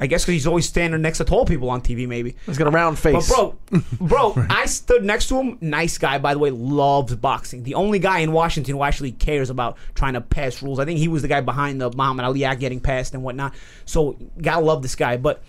I 0.00 0.06
guess 0.06 0.22
because 0.24 0.32
he's 0.32 0.46
always 0.46 0.68
standing 0.68 1.00
next 1.02 1.18
to 1.18 1.24
tall 1.24 1.44
people 1.46 1.70
on 1.70 1.80
TV, 1.80 2.08
maybe. 2.08 2.34
He's 2.46 2.58
got 2.58 2.66
a 2.66 2.70
round 2.70 2.98
face. 2.98 3.28
But 3.28 3.54
bro, 3.70 3.80
bro, 4.34 4.46
I 4.50 4.66
stood 4.66 5.04
next 5.04 5.28
to 5.28 5.40
him. 5.40 5.58
Nice 5.60 5.98
guy, 5.98 6.18
by 6.18 6.34
the 6.34 6.40
way. 6.40 6.50
Loves 6.50 7.14
boxing. 7.14 7.62
The 7.62 7.74
only 7.74 8.00
guy 8.00 8.18
in 8.18 8.32
Washington 8.32 8.74
who 8.74 8.82
actually 8.82 9.12
cares 9.12 9.50
about 9.50 9.76
trying 9.94 10.14
to 10.14 10.20
pass 10.20 10.62
rules. 10.62 10.78
I 10.80 10.84
think 10.84 10.98
he 10.98 11.08
was 11.08 11.22
the 11.22 11.28
guy 11.28 11.40
behind 11.40 11.80
the 11.80 11.90
Muhammad 11.90 12.24
Ali 12.24 12.44
Act 12.44 12.60
getting 12.60 12.80
passed 12.80 13.14
and 13.14 13.22
whatnot. 13.22 13.54
So 13.84 14.16
gotta 14.40 14.64
love 14.64 14.82
this 14.82 14.96
guy. 14.96 15.16
But 15.16 15.42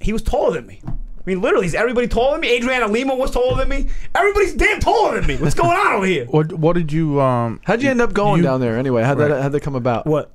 he 0.00 0.12
was 0.12 0.22
taller 0.22 0.54
than 0.54 0.66
me. 0.66 0.80
I 0.86 0.90
mean, 1.26 1.40
literally, 1.40 1.66
is 1.66 1.74
everybody 1.74 2.08
taller 2.08 2.32
than 2.32 2.40
me? 2.40 2.56
Adriana 2.56 2.88
Lima 2.88 3.14
was 3.14 3.30
taller 3.30 3.56
than 3.56 3.68
me. 3.68 3.88
Everybody's 4.14 4.54
damn 4.54 4.80
taller 4.80 5.20
than 5.20 5.26
me. 5.28 5.36
What's 5.36 5.54
going 5.54 5.76
on 5.76 5.92
over 5.92 6.06
here? 6.06 6.24
What 6.26 6.52
what 6.52 6.72
did 6.74 6.90
you 6.92 7.20
um? 7.20 7.60
How'd 7.64 7.82
you 7.82 7.90
end 7.90 8.00
up 8.00 8.12
going 8.12 8.38
you- 8.38 8.42
down 8.42 8.60
there 8.60 8.76
anyway? 8.76 9.02
How'd 9.04 9.18
that 9.18 9.42
how'd 9.42 9.52
that 9.52 9.60
come 9.60 9.76
about? 9.76 10.06
What? 10.06 10.32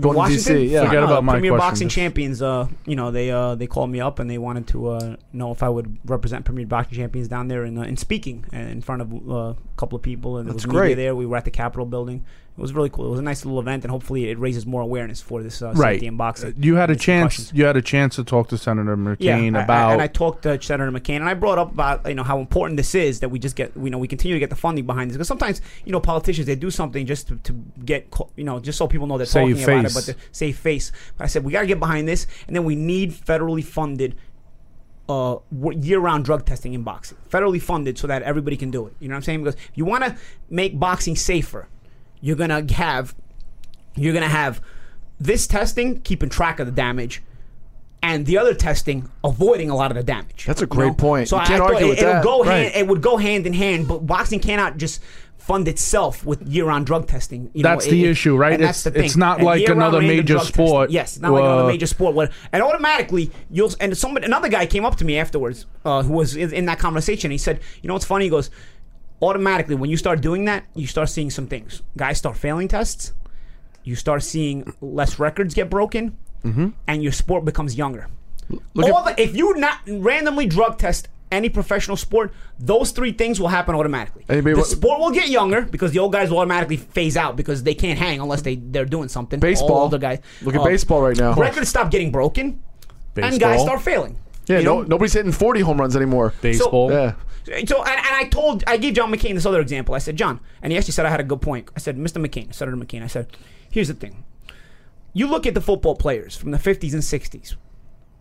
Going 0.00 0.14
to 0.14 0.18
Washington? 0.18 0.56
DC, 0.56 0.70
yeah. 0.70 0.84
Forget 0.86 1.02
about 1.04 1.24
my 1.24 1.32
Premier 1.34 1.50
question, 1.52 1.68
Boxing 1.68 1.88
just- 1.88 1.96
Champions. 1.96 2.42
Uh, 2.42 2.68
you 2.86 2.96
know, 2.96 3.10
they 3.10 3.30
uh, 3.30 3.54
they 3.54 3.66
called 3.66 3.90
me 3.90 4.00
up 4.00 4.18
and 4.18 4.30
they 4.30 4.38
wanted 4.38 4.66
to 4.68 4.88
uh, 4.88 5.16
know 5.32 5.50
if 5.50 5.62
I 5.62 5.68
would 5.68 5.98
represent 6.04 6.44
Premier 6.44 6.66
Boxing 6.66 6.96
Champions 6.98 7.28
down 7.28 7.48
there 7.48 7.64
in 7.64 7.76
uh, 7.78 7.82
in 7.82 7.96
speaking 7.96 8.44
and 8.52 8.70
in 8.70 8.80
front 8.80 9.02
of 9.02 9.12
uh, 9.12 9.34
a 9.34 9.56
couple 9.76 9.96
of 9.96 10.02
people. 10.02 10.38
And 10.38 10.46
there 10.46 10.52
That's 10.54 10.66
was 10.66 10.72
media 10.74 10.80
great. 10.80 10.94
there. 10.94 11.14
We 11.14 11.26
were 11.26 11.36
at 11.36 11.44
the 11.44 11.50
Capitol 11.50 11.86
building. 11.86 12.24
It 12.58 12.60
was 12.60 12.72
really 12.72 12.90
cool. 12.90 13.06
It 13.06 13.10
was 13.10 13.20
a 13.20 13.22
nice 13.22 13.44
little 13.44 13.60
event, 13.60 13.84
and 13.84 13.90
hopefully, 13.92 14.30
it 14.30 14.38
raises 14.38 14.66
more 14.66 14.82
awareness 14.82 15.20
for 15.20 15.44
this 15.44 15.62
uh, 15.62 15.72
Right. 15.76 15.94
safety 15.94 16.08
in 16.08 16.16
boxing. 16.16 16.54
You 16.58 16.74
had 16.74 16.90
a 16.90 16.96
chance. 16.96 17.52
You 17.54 17.64
had 17.66 17.76
a 17.76 17.82
chance 17.82 18.16
to 18.16 18.24
talk 18.24 18.48
to 18.48 18.58
Senator 18.58 18.96
McCain 18.96 19.56
I- 19.56 19.60
I- 19.60 19.92
and 19.92 20.02
I 20.02 20.08
talked 20.08 20.42
to 20.42 20.60
Senator 20.60 20.90
McCain, 20.90 21.20
and 21.20 21.28
I 21.28 21.34
brought 21.34 21.58
up 21.58 21.72
about 21.72 22.08
you 22.08 22.16
know 22.16 22.24
how 22.24 22.40
important 22.40 22.76
this 22.76 22.96
is 22.96 23.20
that 23.20 23.28
we 23.28 23.38
just 23.38 23.54
get 23.54 23.70
you 23.80 23.90
know 23.90 23.98
we 23.98 24.08
continue 24.08 24.34
to 24.34 24.40
get 24.40 24.50
the 24.50 24.56
funding 24.56 24.86
behind 24.86 25.08
this 25.08 25.16
because 25.16 25.28
sometimes 25.28 25.60
you 25.84 25.92
know 25.92 26.00
politicians 26.00 26.48
they 26.48 26.56
do 26.56 26.68
something 26.68 27.06
just 27.06 27.28
to, 27.28 27.36
to 27.36 27.52
get 27.84 28.12
you 28.34 28.42
know 28.42 28.58
just 28.58 28.76
so 28.76 28.88
people 28.88 29.06
know 29.06 29.18
they're 29.18 29.26
Save 29.26 29.56
talking 29.60 29.62
about 29.78 29.84
it, 29.84 29.94
but 29.94 30.02
to 30.06 30.16
save 30.32 30.56
face. 30.58 30.90
But 31.16 31.24
I 31.24 31.26
said 31.28 31.44
we 31.44 31.52
got 31.52 31.60
to 31.60 31.66
get 31.68 31.78
behind 31.78 32.08
this, 32.08 32.26
and 32.48 32.56
then 32.56 32.64
we 32.64 32.74
need 32.74 33.12
federally 33.12 33.62
funded. 33.64 34.16
Uh, 35.08 35.38
year-round 35.74 36.22
drug 36.22 36.44
testing 36.44 36.74
in 36.74 36.82
boxing, 36.82 37.16
federally 37.30 37.62
funded, 37.62 37.96
so 37.96 38.06
that 38.06 38.20
everybody 38.24 38.58
can 38.58 38.70
do 38.70 38.86
it. 38.86 38.92
You 39.00 39.08
know 39.08 39.14
what 39.14 39.18
I'm 39.18 39.22
saying? 39.22 39.42
Because 39.42 39.54
if 39.54 39.70
you 39.74 39.86
want 39.86 40.04
to 40.04 40.14
make 40.50 40.78
boxing 40.78 41.16
safer, 41.16 41.66
you're 42.20 42.36
gonna 42.36 42.64
have, 42.72 43.14
you're 43.96 44.14
gonna 44.14 44.28
have 44.28 44.60
this 45.20 45.46
testing 45.46 46.00
keeping 46.00 46.28
track 46.28 46.60
of 46.60 46.66
the 46.66 46.72
damage, 46.72 47.22
and 48.02 48.26
the 48.26 48.38
other 48.38 48.54
testing 48.54 49.10
avoiding 49.24 49.70
a 49.70 49.76
lot 49.76 49.90
of 49.90 49.96
the 49.96 50.02
damage. 50.04 50.44
That's 50.46 50.60
a 50.60 50.64
you 50.64 50.68
great 50.68 50.96
point. 50.96 51.28
So 51.28 51.36
You 51.36 51.42
I, 51.42 51.46
can't 51.46 51.62
I 51.62 51.64
argue 51.64 51.86
it, 51.86 51.90
with 51.90 51.98
it'll 51.98 52.12
that. 52.12 52.24
go 52.24 52.44
Right. 52.44 52.62
hand. 52.72 52.74
It 52.76 52.86
would 52.88 53.02
go 53.02 53.16
hand 53.16 53.46
in 53.46 53.52
hand, 53.54 53.88
but 53.88 54.06
boxing 54.06 54.38
cannot 54.40 54.76
just 54.76 55.02
fund 55.36 55.66
itself 55.66 56.24
with 56.26 56.42
year-round 56.46 56.84
drug 56.86 57.08
testing. 57.08 57.50
You 57.54 57.62
That's 57.62 57.86
know, 57.86 57.90
the 57.92 58.04
it- 58.04 58.10
issue, 58.10 58.36
right? 58.36 58.52
And 58.52 58.62
that's 58.62 58.80
It's- 58.80 58.84
the 58.84 58.90
thing. 59.00 59.04
it's 59.06 59.16
not 59.16 59.38
And 59.38 59.46
like 59.46 59.66
another 59.68 60.00
major 60.02 60.22
drug 60.22 60.40
testing. 60.46 60.66
sport, 60.66 60.90
Yes, 60.90 61.18
not 61.18 61.32
like 61.32 61.42
uh, 61.42 61.46
another 61.46 61.68
major 61.68 61.86
sport. 61.86 62.14
Where, 62.14 62.28
and 62.52 62.62
automatically 62.62 63.30
you'll 63.50 63.72
and 63.80 63.96
somebody 63.96 64.26
another 64.26 64.48
guy 64.48 64.66
came 64.66 64.84
up 64.84 64.96
to 64.96 65.04
me 65.04 65.16
afterwards 65.18 65.64
uh, 65.84 66.02
who 66.02 66.12
was 66.12 66.36
in, 66.36 66.52
in 66.52 66.66
that 66.66 66.78
conversation. 66.78 67.30
He 67.30 67.38
said, 67.38 67.60
"You 67.82 67.88
know 67.88 67.94
what's 67.94 68.04
funny?" 68.04 68.26
He 68.26 68.30
goes, 68.30 68.50
"Automatically, 69.20 69.74
when 69.74 69.90
you 69.90 69.96
start 69.96 70.20
doing 70.20 70.44
that, 70.46 70.64
you 70.74 70.86
start 70.86 71.08
seeing 71.08 71.30
some 71.30 71.46
things. 71.46 71.82
Guys 71.96 72.18
start 72.18 72.36
failing 72.36 72.68
tests. 72.68 73.12
You 73.84 73.96
start 73.96 74.22
seeing 74.22 74.72
less 74.80 75.18
records 75.18 75.54
get 75.54 75.68
broken, 75.70 76.16
Mm-hmm. 76.44 76.68
and 76.86 77.02
your 77.02 77.12
sport 77.12 77.44
becomes 77.44 77.74
younger." 77.76 78.08
Look 78.74 78.86
All 78.94 79.06
at- 79.08 79.16
the, 79.16 79.22
if 79.22 79.36
you 79.36 79.54
not 79.56 79.78
randomly 79.86 80.46
drug 80.46 80.78
test 80.78 81.08
any 81.30 81.50
professional 81.50 81.96
sport, 81.98 82.32
those 82.58 82.90
three 82.92 83.12
things 83.12 83.38
will 83.38 83.48
happen 83.48 83.74
automatically. 83.74 84.24
Anybody 84.30 84.54
the 84.56 84.64
sport 84.64 84.98
will 85.00 85.10
get 85.10 85.28
younger 85.28 85.60
because 85.62 85.92
the 85.92 85.98
old 85.98 86.12
guys 86.12 86.30
will 86.30 86.38
automatically 86.38 86.78
phase 86.78 87.18
out 87.18 87.36
because 87.36 87.62
they 87.64 87.74
can't 87.74 87.98
hang 87.98 88.20
unless 88.20 88.40
they 88.42 88.54
they're 88.56 88.86
doing 88.86 89.08
something. 89.08 89.38
Baseball. 89.38 89.72
All 89.72 89.82
older 89.82 89.98
guys. 89.98 90.20
Look 90.40 90.54
at 90.54 90.62
Uh, 90.62 90.64
baseball 90.64 91.02
right 91.02 91.16
now. 91.18 91.34
Records 91.34 91.68
stop 91.68 91.90
getting 91.90 92.10
broken, 92.10 92.62
and 93.16 93.38
guys 93.38 93.38
Baseball. 93.38 93.66
start 93.66 93.82
failing. 93.82 94.16
Yeah, 94.46 94.60
You 94.60 94.64
no, 94.64 94.80
nobody's 94.82 95.12
hitting 95.12 95.32
40 95.32 95.60
home 95.60 95.78
runs 95.78 95.94
anymore. 95.94 96.32
baseball. 96.40 96.90
Yeah. 96.90 97.12
So 97.66 97.82
and, 97.82 97.96
and 97.96 98.16
I 98.16 98.28
told 98.30 98.64
I 98.66 98.76
gave 98.76 98.94
John 98.94 99.12
McCain 99.12 99.34
this 99.34 99.46
other 99.46 99.60
example. 99.60 99.94
I 99.94 99.98
said, 99.98 100.16
John, 100.16 100.40
and 100.62 100.72
he 100.72 100.78
actually 100.78 100.92
said 100.92 101.06
I 101.06 101.10
had 101.10 101.20
a 101.20 101.24
good 101.24 101.40
point. 101.40 101.68
I 101.76 101.78
said, 101.78 101.96
Mr. 101.96 102.24
McCain, 102.24 102.52
Senator 102.52 102.76
McCain, 102.76 103.02
I 103.02 103.06
said, 103.06 103.28
here's 103.70 103.88
the 103.88 103.94
thing. 103.94 104.24
You 105.12 105.26
look 105.26 105.46
at 105.46 105.54
the 105.54 105.60
football 105.60 105.96
players 105.96 106.36
from 106.36 106.50
the 106.50 106.58
50s 106.58 106.92
and 106.92 107.02
60s. 107.02 107.56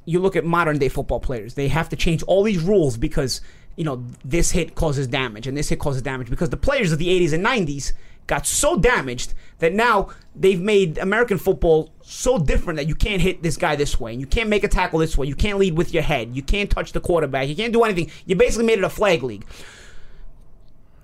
You 0.05 0.19
look 0.19 0.35
at 0.35 0.45
modern 0.45 0.77
day 0.77 0.89
football 0.89 1.19
players. 1.19 1.55
They 1.55 1.67
have 1.67 1.89
to 1.89 1.95
change 1.95 2.23
all 2.23 2.43
these 2.43 2.61
rules 2.61 2.97
because 2.97 3.41
you 3.75 3.83
know 3.83 4.03
this 4.25 4.51
hit 4.51 4.75
causes 4.75 5.07
damage 5.07 5.47
and 5.47 5.55
this 5.55 5.69
hit 5.69 5.79
causes 5.79 6.01
damage 6.01 6.29
because 6.29 6.49
the 6.49 6.57
players 6.57 6.91
of 6.91 6.99
the 6.99 7.07
80s 7.07 7.33
and 7.33 7.45
90s 7.45 7.93
got 8.25 8.45
so 8.45 8.77
damaged 8.77 9.33
that 9.59 9.73
now 9.73 10.09
they've 10.35 10.59
made 10.61 10.97
American 10.97 11.37
football 11.37 11.93
so 12.09 12.37
different 12.37 12.77
that 12.77 12.87
you 12.87 12.95
can't 12.95 13.21
hit 13.21 13.43
this 13.43 13.57
guy 13.57 13.75
this 13.75 13.99
way 13.99 14.13
and 14.13 14.21
you 14.21 14.27
can't 14.27 14.49
make 14.49 14.63
a 14.63 14.67
tackle 14.67 14.99
this 14.99 15.17
way. 15.17 15.27
You 15.27 15.35
can't 15.35 15.57
lead 15.57 15.77
with 15.77 15.93
your 15.93 16.03
head. 16.03 16.35
You 16.35 16.41
can't 16.41 16.69
touch 16.69 16.93
the 16.93 17.01
quarterback. 17.01 17.47
You 17.47 17.55
can't 17.55 17.73
do 17.73 17.83
anything. 17.83 18.09
You 18.25 18.35
basically 18.35 18.65
made 18.65 18.79
it 18.79 18.83
a 18.83 18.89
flag 18.89 19.23
league 19.23 19.45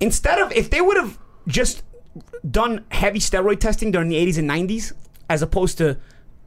instead 0.00 0.38
of 0.38 0.52
if 0.52 0.70
they 0.70 0.80
would 0.80 0.96
have 0.96 1.18
just 1.46 1.82
done 2.48 2.84
heavy 2.90 3.18
steroid 3.18 3.58
testing 3.60 3.90
during 3.90 4.08
the 4.08 4.16
80s 4.16 4.38
and 4.38 4.48
90s 4.48 4.92
as 5.28 5.42
opposed 5.42 5.78
to 5.78 5.98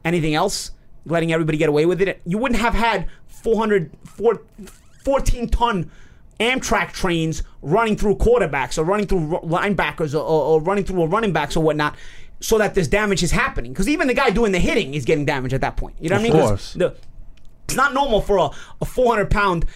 anything 0.04 0.34
else 0.34 0.70
letting 1.04 1.32
everybody 1.32 1.58
get 1.58 1.68
away 1.68 1.86
with 1.86 2.00
it, 2.00 2.20
you 2.24 2.38
wouldn't 2.38 2.60
have 2.60 2.74
had 2.74 3.08
400, 3.26 3.90
four- 4.04 4.42
14 5.04 5.48
ton 5.48 5.90
Amtrak 6.38 6.92
trains 6.92 7.42
running 7.62 7.96
through 7.96 8.16
quarterbacks 8.16 8.78
or 8.78 8.84
running 8.84 9.06
through 9.06 9.40
linebackers 9.42 10.14
or, 10.14 10.22
or, 10.22 10.44
or 10.44 10.60
running 10.60 10.84
through 10.84 11.04
running 11.06 11.32
backs 11.32 11.56
or 11.56 11.62
whatnot. 11.62 11.96
So 12.40 12.58
that 12.58 12.74
this 12.74 12.86
damage 12.86 13.22
is 13.22 13.32
happening, 13.32 13.72
because 13.72 13.88
even 13.88 14.06
the 14.06 14.14
guy 14.14 14.30
doing 14.30 14.52
the 14.52 14.60
hitting 14.60 14.94
is 14.94 15.04
getting 15.04 15.24
damaged 15.24 15.54
at 15.54 15.60
that 15.62 15.76
point. 15.76 15.96
You 15.98 16.08
know 16.08 16.16
what 16.16 16.20
I 16.20 16.22
mean? 16.22 16.32
Of 16.36 16.48
course. 16.48 16.74
The, 16.74 16.94
it's 17.64 17.74
not 17.76 17.92
normal 17.92 18.20
for 18.20 18.38
a, 18.38 18.50
a 18.80 18.84
400 18.84 19.28
pound 19.28 19.66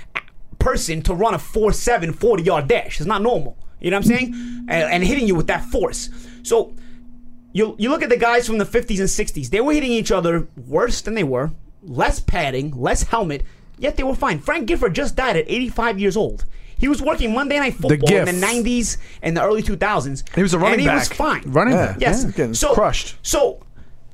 person 0.58 1.02
to 1.02 1.14
run 1.14 1.34
a 1.34 1.38
4 1.38 1.72
7 1.72 2.12
40 2.12 2.42
yard 2.42 2.68
dash. 2.68 3.00
It's 3.00 3.06
not 3.06 3.20
normal. 3.20 3.56
You 3.80 3.90
know 3.90 3.96
what 3.96 4.06
I'm 4.06 4.16
saying? 4.16 4.34
And, 4.68 4.92
and 4.92 5.04
hitting 5.04 5.26
you 5.26 5.34
with 5.34 5.48
that 5.48 5.64
force. 5.64 6.08
So 6.44 6.74
you, 7.52 7.74
you 7.78 7.90
look 7.90 8.02
at 8.02 8.08
the 8.08 8.16
guys 8.16 8.46
from 8.46 8.58
the 8.58 8.64
50s 8.64 9.00
and 9.00 9.08
60s, 9.08 9.50
they 9.50 9.60
were 9.60 9.72
hitting 9.72 9.92
each 9.92 10.12
other 10.12 10.46
worse 10.66 11.00
than 11.02 11.14
they 11.14 11.24
were, 11.24 11.50
less 11.82 12.20
padding, 12.20 12.70
less 12.80 13.02
helmet, 13.02 13.42
yet 13.78 13.96
they 13.96 14.04
were 14.04 14.14
fine. 14.14 14.38
Frank 14.38 14.66
Gifford 14.66 14.94
just 14.94 15.16
died 15.16 15.36
at 15.36 15.44
85 15.48 15.98
years 15.98 16.16
old. 16.16 16.46
He 16.82 16.88
was 16.88 17.00
working 17.00 17.32
Monday 17.32 17.60
Night 17.60 17.74
Football 17.74 18.12
in 18.12 18.24
the 18.24 18.32
90s 18.44 18.96
and 19.22 19.36
the 19.36 19.42
early 19.44 19.62
2000s. 19.62 20.24
He 20.34 20.42
was 20.42 20.52
a 20.52 20.58
running 20.58 20.80
and 20.80 20.82
he 20.82 20.88
was 20.88 21.06
fine. 21.06 21.44
Running 21.46 21.74
Yeah. 21.74 21.86
back. 21.92 22.00
Yes. 22.00 22.24
Yeah, 22.24 22.30
getting 22.32 22.54
so 22.54 22.74
crushed. 22.74 23.14
So 23.22 23.62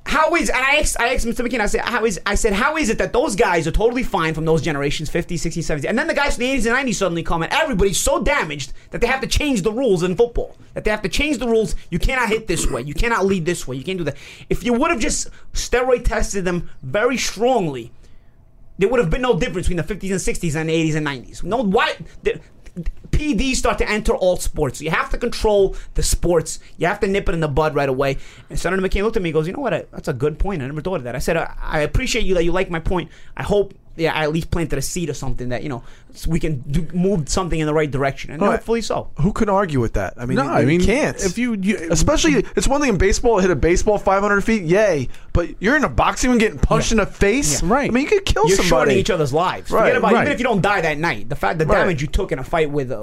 how 0.05 0.35
is 0.35 0.51
and 0.51 0.59
I 0.63 0.77
asked 0.77 1.01
I 1.01 1.15
asked 1.15 1.27
Mr. 1.27 1.47
McCain, 1.49 1.61
I 1.61 1.67
said 1.67 1.81
how 1.81 2.05
is 2.05 2.21
I 2.27 2.35
said 2.35 2.53
how 2.53 2.77
is 2.77 2.91
it 2.91 2.99
that 2.99 3.15
those 3.15 3.37
guys 3.37 3.67
are 3.67 3.71
totally 3.71 4.03
fine 4.03 4.35
from 4.35 4.45
those 4.45 4.61
generations, 4.61 5.09
50s, 5.09 5.37
60s, 5.41 5.65
70s, 5.65 5.87
and 5.89 5.99
then 5.99 6.09
the 6.09 6.13
guys 6.15 6.35
from 6.35 6.43
the 6.45 6.51
80s 6.53 6.67
and 6.67 6.77
90s 6.89 6.97
suddenly 6.97 7.23
come 7.23 7.43
and 7.43 7.51
everybody's 7.55 7.99
so 7.99 8.23
damaged 8.23 8.75
that 8.91 9.01
they 9.01 9.07
have 9.07 9.23
to 9.23 9.27
change 9.27 9.63
the 9.63 9.73
rules 9.73 10.03
in 10.03 10.15
football. 10.15 10.55
That 10.75 10.85
they 10.85 10.91
have 10.91 11.01
to 11.03 11.09
change 11.09 11.39
the 11.39 11.49
rules. 11.49 11.75
You 11.91 11.99
cannot 11.99 12.29
hit 12.29 12.49
this 12.49 12.71
way. 12.71 12.83
You 12.83 12.93
cannot 12.93 13.25
lead 13.25 13.47
this 13.47 13.67
way. 13.67 13.77
You 13.77 13.83
can't 13.85 13.97
do 13.97 14.05
that. 14.05 14.17
If 14.51 14.63
you 14.63 14.75
would 14.75 14.91
have 14.91 15.01
just 15.01 15.31
steroid 15.55 16.05
tested 16.05 16.45
them 16.45 16.69
very 16.83 17.17
strongly, 17.17 17.93
there 18.79 18.89
would 18.89 19.01
have 19.01 19.11
been 19.11 19.23
no 19.23 19.37
difference 19.39 19.67
between 19.69 19.85
the 19.85 19.95
50s 19.95 20.11
and 20.13 20.21
60s 20.21 20.55
and 20.55 20.69
the 20.69 20.91
80s 20.91 20.95
and 20.95 21.05
90s. 21.07 21.43
No, 21.43 21.57
why? 21.65 21.97
The, 22.23 22.41
PEDs 23.11 23.57
start 23.57 23.79
to 23.79 23.89
enter 23.89 24.15
all 24.15 24.37
sports. 24.37 24.81
You 24.81 24.91
have 24.91 25.11
to 25.11 25.19
control 25.19 25.77
the 25.95 26.03
sports. 26.03 26.61
You 26.77 26.87
have 26.87 27.01
to 27.01 27.07
nip 27.07 27.29
it 27.29 27.33
in 27.35 27.41
the 27.41 27.49
bud 27.49 27.75
right 27.75 27.89
away. 27.89 28.19
And 28.51 28.59
Senator 28.59 28.83
McCain 28.83 29.03
looked 29.03 29.17
at 29.17 29.23
me 29.23 29.31
and 29.31 29.35
goes, 29.35 29.47
You 29.47 29.53
know 29.53 29.61
what? 29.61 29.91
That's 29.91 30.09
a 30.09 30.13
good 30.13 30.39
point. 30.39 30.63
I 30.63 30.67
never 30.67 30.81
thought 30.81 30.97
of 30.97 31.05
that. 31.05 31.17
I 31.17 31.19
said, 31.19 31.37
I, 31.37 31.55
I 31.61 31.81
appreciate 31.81 32.25
you 32.25 32.35
that 32.35 32.45
you 32.45 32.53
like 32.53 32.71
my 32.71 32.81
point. 32.81 33.11
I 33.37 33.43
hope 33.43 33.75
yeah, 33.99 34.15
I 34.15 34.23
at 34.25 34.33
least 34.33 34.51
planted 34.51 34.79
a 34.79 34.83
seed 34.83 35.11
or 35.11 35.15
something 35.15 35.51
that, 35.51 35.63
you 35.63 35.69
know, 35.69 35.83
we 36.27 36.41
can 36.41 36.61
do, 36.71 36.87
move 36.95 37.29
something 37.29 37.61
in 37.61 37.67
the 37.67 37.75
right 37.75 37.91
direction. 37.91 38.31
And 38.33 38.41
Right. 38.43 38.53
hopefully 38.53 38.81
so. 38.83 39.11
Who 39.21 39.33
can 39.33 39.49
argue 39.49 39.79
with 39.81 39.93
that? 39.93 40.15
I 40.17 40.27
mean, 40.27 40.37
No, 40.37 40.45
you, 40.45 40.51
I 40.51 40.65
mean, 40.65 40.81
can't. 40.81 41.17
if 41.23 41.39
you- 41.39 41.57
you- 41.61 41.89
especially, 41.91 42.45
it's 42.57 42.67
one 42.67 42.81
thing 42.81 42.91
in 42.91 42.97
baseball, 42.99 43.39
hit 43.39 43.51
a 43.51 43.57
baseball 43.57 43.99
500 43.99 44.43
feet, 44.43 44.63
yay. 44.63 45.09
But 45.33 45.51
you're 45.61 45.77
in 45.77 45.85
a 45.85 45.89
boxing 45.89 46.31
and 46.33 46.41
getting 46.41 46.59
punched 46.59 46.91
in 46.91 46.99
the 46.99 47.07
face, 47.07 47.63
Yeah. 47.63 47.69
Right. 47.73 47.91
I 47.91 47.93
mean, 47.93 48.05
you 48.05 48.09
could 48.09 48.25
kill 48.25 48.49
You're 48.49 48.57
somebody. 48.57 48.69
shorting 48.69 48.99
each 48.99 49.11
other's 49.11 49.33
lives. 49.33 49.71
Right, 49.71 49.83
Forget 49.83 49.97
about 49.99 50.13
right. 50.13 50.23
even 50.23 50.33
if 50.33 50.39
you 50.41 50.45
don't 50.45 50.63
die 50.63 50.81
that 50.81 50.99
night. 50.99 51.29
The 51.29 51.37
fact, 51.37 51.59
the 51.59 51.67
Right. 51.67 51.79
damage 51.79 52.01
you 52.03 52.09
took 52.09 52.33
in 52.33 52.39
a 52.39 52.45
fight 52.45 52.71
with, 52.71 52.91
uh, 52.91 52.97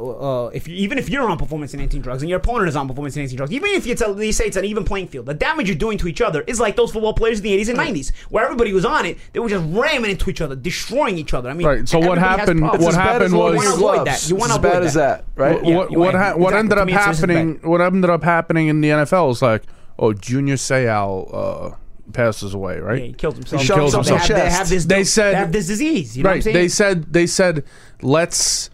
uh, 0.46 0.48
if 0.54 0.68
you, 0.68 0.76
even 0.76 0.98
if 0.98 1.10
you're 1.10 1.30
on 1.30 1.38
performance 1.38 1.74
enhancing 1.74 2.02
drugs 2.02 2.22
and 2.22 2.30
your 2.30 2.40
opponent 2.40 2.68
is 2.70 2.76
on 2.76 2.88
performance 2.88 3.16
enhancing 3.16 3.38
drugs, 3.38 3.52
even 3.54 3.70
if 3.72 3.88
it's 3.88 4.02
a, 4.02 4.14
you 4.20 4.32
say 4.34 4.46
it's 4.46 4.58
an 4.58 4.66
even 4.66 4.84
playing 4.84 5.08
field, 5.08 5.26
the 5.28 5.34
damage 5.34 5.68
you're 5.70 5.78
doing 5.78 5.98
to 6.00 6.08
each 6.08 6.22
other 6.22 6.42
is 6.48 6.60
like 6.60 6.76
those 6.76 6.92
football 6.92 7.14
players 7.14 7.38
in 7.40 7.44
the 7.44 7.54
80s 7.54 7.70
and 7.70 7.78
90s, 7.78 8.12
where 8.30 8.44
everybody 8.44 8.74
was 8.74 8.84
on 8.86 9.06
it. 9.06 9.18
They 9.32 9.40
were 9.40 9.50
just 9.50 9.64
ramming 9.70 10.12
into 10.12 10.30
each 10.30 10.42
other, 10.42 10.56
destroying 10.56 10.85
each 10.92 11.34
other. 11.34 11.50
I 11.50 11.54
mean, 11.54 11.68
Right, 11.68 11.88
so 11.88 12.00
what 12.00 12.18
happened- 12.18 12.62
what 12.62 12.94
happened 12.94 13.34
was- 13.34 13.54
You 13.54 13.58
wanna 13.58 13.76
avoid 13.76 14.08
that. 14.08 14.30
You 14.30 14.36
wanna 14.36 14.54
as 14.54 14.60
bad 14.60 14.72
avoid 14.74 14.84
as 14.88 14.94
that. 14.96 15.26
that, 15.36 15.42
right? 15.42 15.66
Yeah, 15.66 15.76
what 15.78 15.92
what, 15.92 16.14
ha- 16.16 16.34
what 16.36 16.54
exactly. 16.54 16.58
ended 16.60 16.78
up 16.78 16.88
me, 16.88 16.94
it's 16.94 17.06
just 17.06 17.20
happening? 17.22 17.60
What 17.64 17.82
ended 17.82 18.10
up 18.10 18.24
happening 18.24 18.68
in 18.68 18.82
the 18.82 18.90
NFL 18.90 19.32
is 19.32 19.42
like, 19.42 19.64
oh, 20.00 20.14
Junior 20.14 20.56
Seau 20.56 21.30
uh, 21.74 21.76
passes 22.14 22.54
away, 22.54 22.80
right? 22.80 23.00
Yeah, 23.00 23.08
he 23.08 23.14
killed 23.14 23.36
himself. 23.36 23.62
He 23.62 23.68
shot 23.68 23.80
himself 23.82 24.06
They 24.08 24.14
have, 24.16 24.28
they 24.28 24.50
have 24.50 24.70
this. 24.70 24.86
They 24.86 25.04
said- 25.04 25.34
they 25.34 25.38
have 25.40 25.52
this 25.52 25.68
disease. 25.68 26.16
You 26.18 26.24
know 26.24 26.30
what 26.30 26.32
I'm 26.34 26.38
right. 26.38 26.44
saying? 26.44 26.54
They 26.56 26.68
said 26.68 27.14
they 27.14 27.28
said 27.28 27.64
let's. 28.02 28.70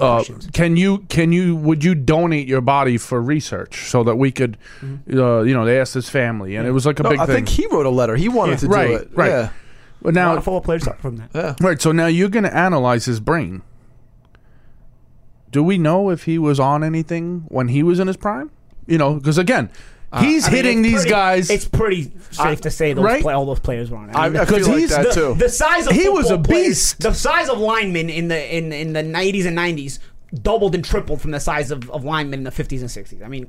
Uh, 0.00 0.20
can 0.52 0.76
you 0.76 0.98
can 1.08 1.30
you 1.30 1.54
would 1.54 1.84
you 1.84 1.94
donate 1.94 2.48
your 2.48 2.60
body 2.60 2.98
for 2.98 3.22
research 3.22 3.88
so 3.88 4.02
that 4.02 4.16
we 4.16 4.32
could, 4.32 4.58
Mm-hmm. 4.84 5.16
uh, 5.16 5.42
you 5.42 5.54
know, 5.54 5.64
they 5.64 5.78
asked 5.78 5.94
his 5.94 6.08
family 6.08 6.56
and 6.56 6.66
it 6.66 6.72
was 6.72 6.84
like 6.86 6.98
a 6.98 7.04
No, 7.04 7.10
big 7.10 7.20
I 7.20 7.26
thing. 7.26 7.34
think 7.36 7.48
he 7.50 7.68
wrote 7.68 7.86
a 7.86 7.90
letter. 7.90 8.16
He 8.16 8.28
wanted 8.28 8.58
to 8.58 8.66
right, 8.66 8.88
do 8.88 8.94
it. 8.96 9.10
right. 9.14 9.28
Yeah. 9.28 9.48
But 10.02 10.14
a 10.14 10.20
lot 10.20 10.22
now, 10.32 10.36
of 10.36 10.44
football 10.44 10.60
players 10.60 10.84
suffer 10.84 11.00
from 11.00 11.16
that. 11.16 11.30
Yeah. 11.34 11.54
right. 11.60 11.80
So 11.80 11.90
now 11.92 12.06
you're 12.06 12.28
going 12.28 12.44
to 12.44 12.54
analyze 12.56 13.06
his 13.06 13.18
brain. 13.20 13.62
Do 15.50 15.62
we 15.62 15.78
know 15.78 16.10
if 16.10 16.24
he 16.24 16.38
was 16.38 16.60
on 16.60 16.84
anything 16.84 17.44
when 17.48 17.68
he 17.68 17.82
was 17.82 17.98
in 17.98 18.06
his 18.06 18.16
prime? 18.16 18.50
You 18.86 18.98
know, 18.98 19.14
because 19.14 19.38
again, 19.38 19.70
he's 20.20 20.44
Uh, 20.44 20.48
I 20.48 20.50
mean, 20.50 20.56
hitting 20.56 20.78
it's 20.80 20.88
these 20.88 20.94
pretty- 21.02 21.10
guys. 21.10 21.50
It's 21.50 21.66
pretty 21.68 22.12
safe 22.30 22.60
to 22.62 22.70
say 22.70 22.92
those 22.92 23.04
right? 23.04 23.22
play, 23.22 23.32
all 23.34 23.46
those 23.46 23.58
players 23.60 23.90
were 23.90 23.96
on 23.98 24.10
it. 24.10 24.16
I, 24.16 24.28
mean, 24.28 24.38
I 24.40 24.44
feel 24.44 24.56
Because 24.58 24.68
like 24.68 24.78
he's 24.78 24.90
that 24.90 25.06
the, 25.08 25.12
too. 25.14 25.34
the 25.34 25.48
size 25.48 25.86
of 25.86 25.92
He 25.94 26.08
was 26.08 26.28
football 26.28 26.40
a 26.40 26.42
players- 26.44 26.66
beast. 26.68 27.00
the 27.00 27.12
size 27.14 27.48
of 27.48 27.58
linemen 27.58 28.10
in 28.10 28.28
the 28.28 28.56
in 28.56 28.72
in 28.72 28.92
the 28.92 29.02
90s 29.02 29.46
and 29.46 29.56
90s 29.56 29.98
doubled 30.42 30.74
and 30.74 30.84
tripled 30.84 31.20
from 31.20 31.30
the 31.30 31.40
size 31.40 31.70
of, 31.70 31.88
of 31.90 32.04
linemen 32.04 32.40
in 32.40 32.44
the 32.44 32.50
50s 32.50 32.80
and 32.80 32.88
60s. 32.90 33.24
I 33.24 33.28
mean, 33.28 33.48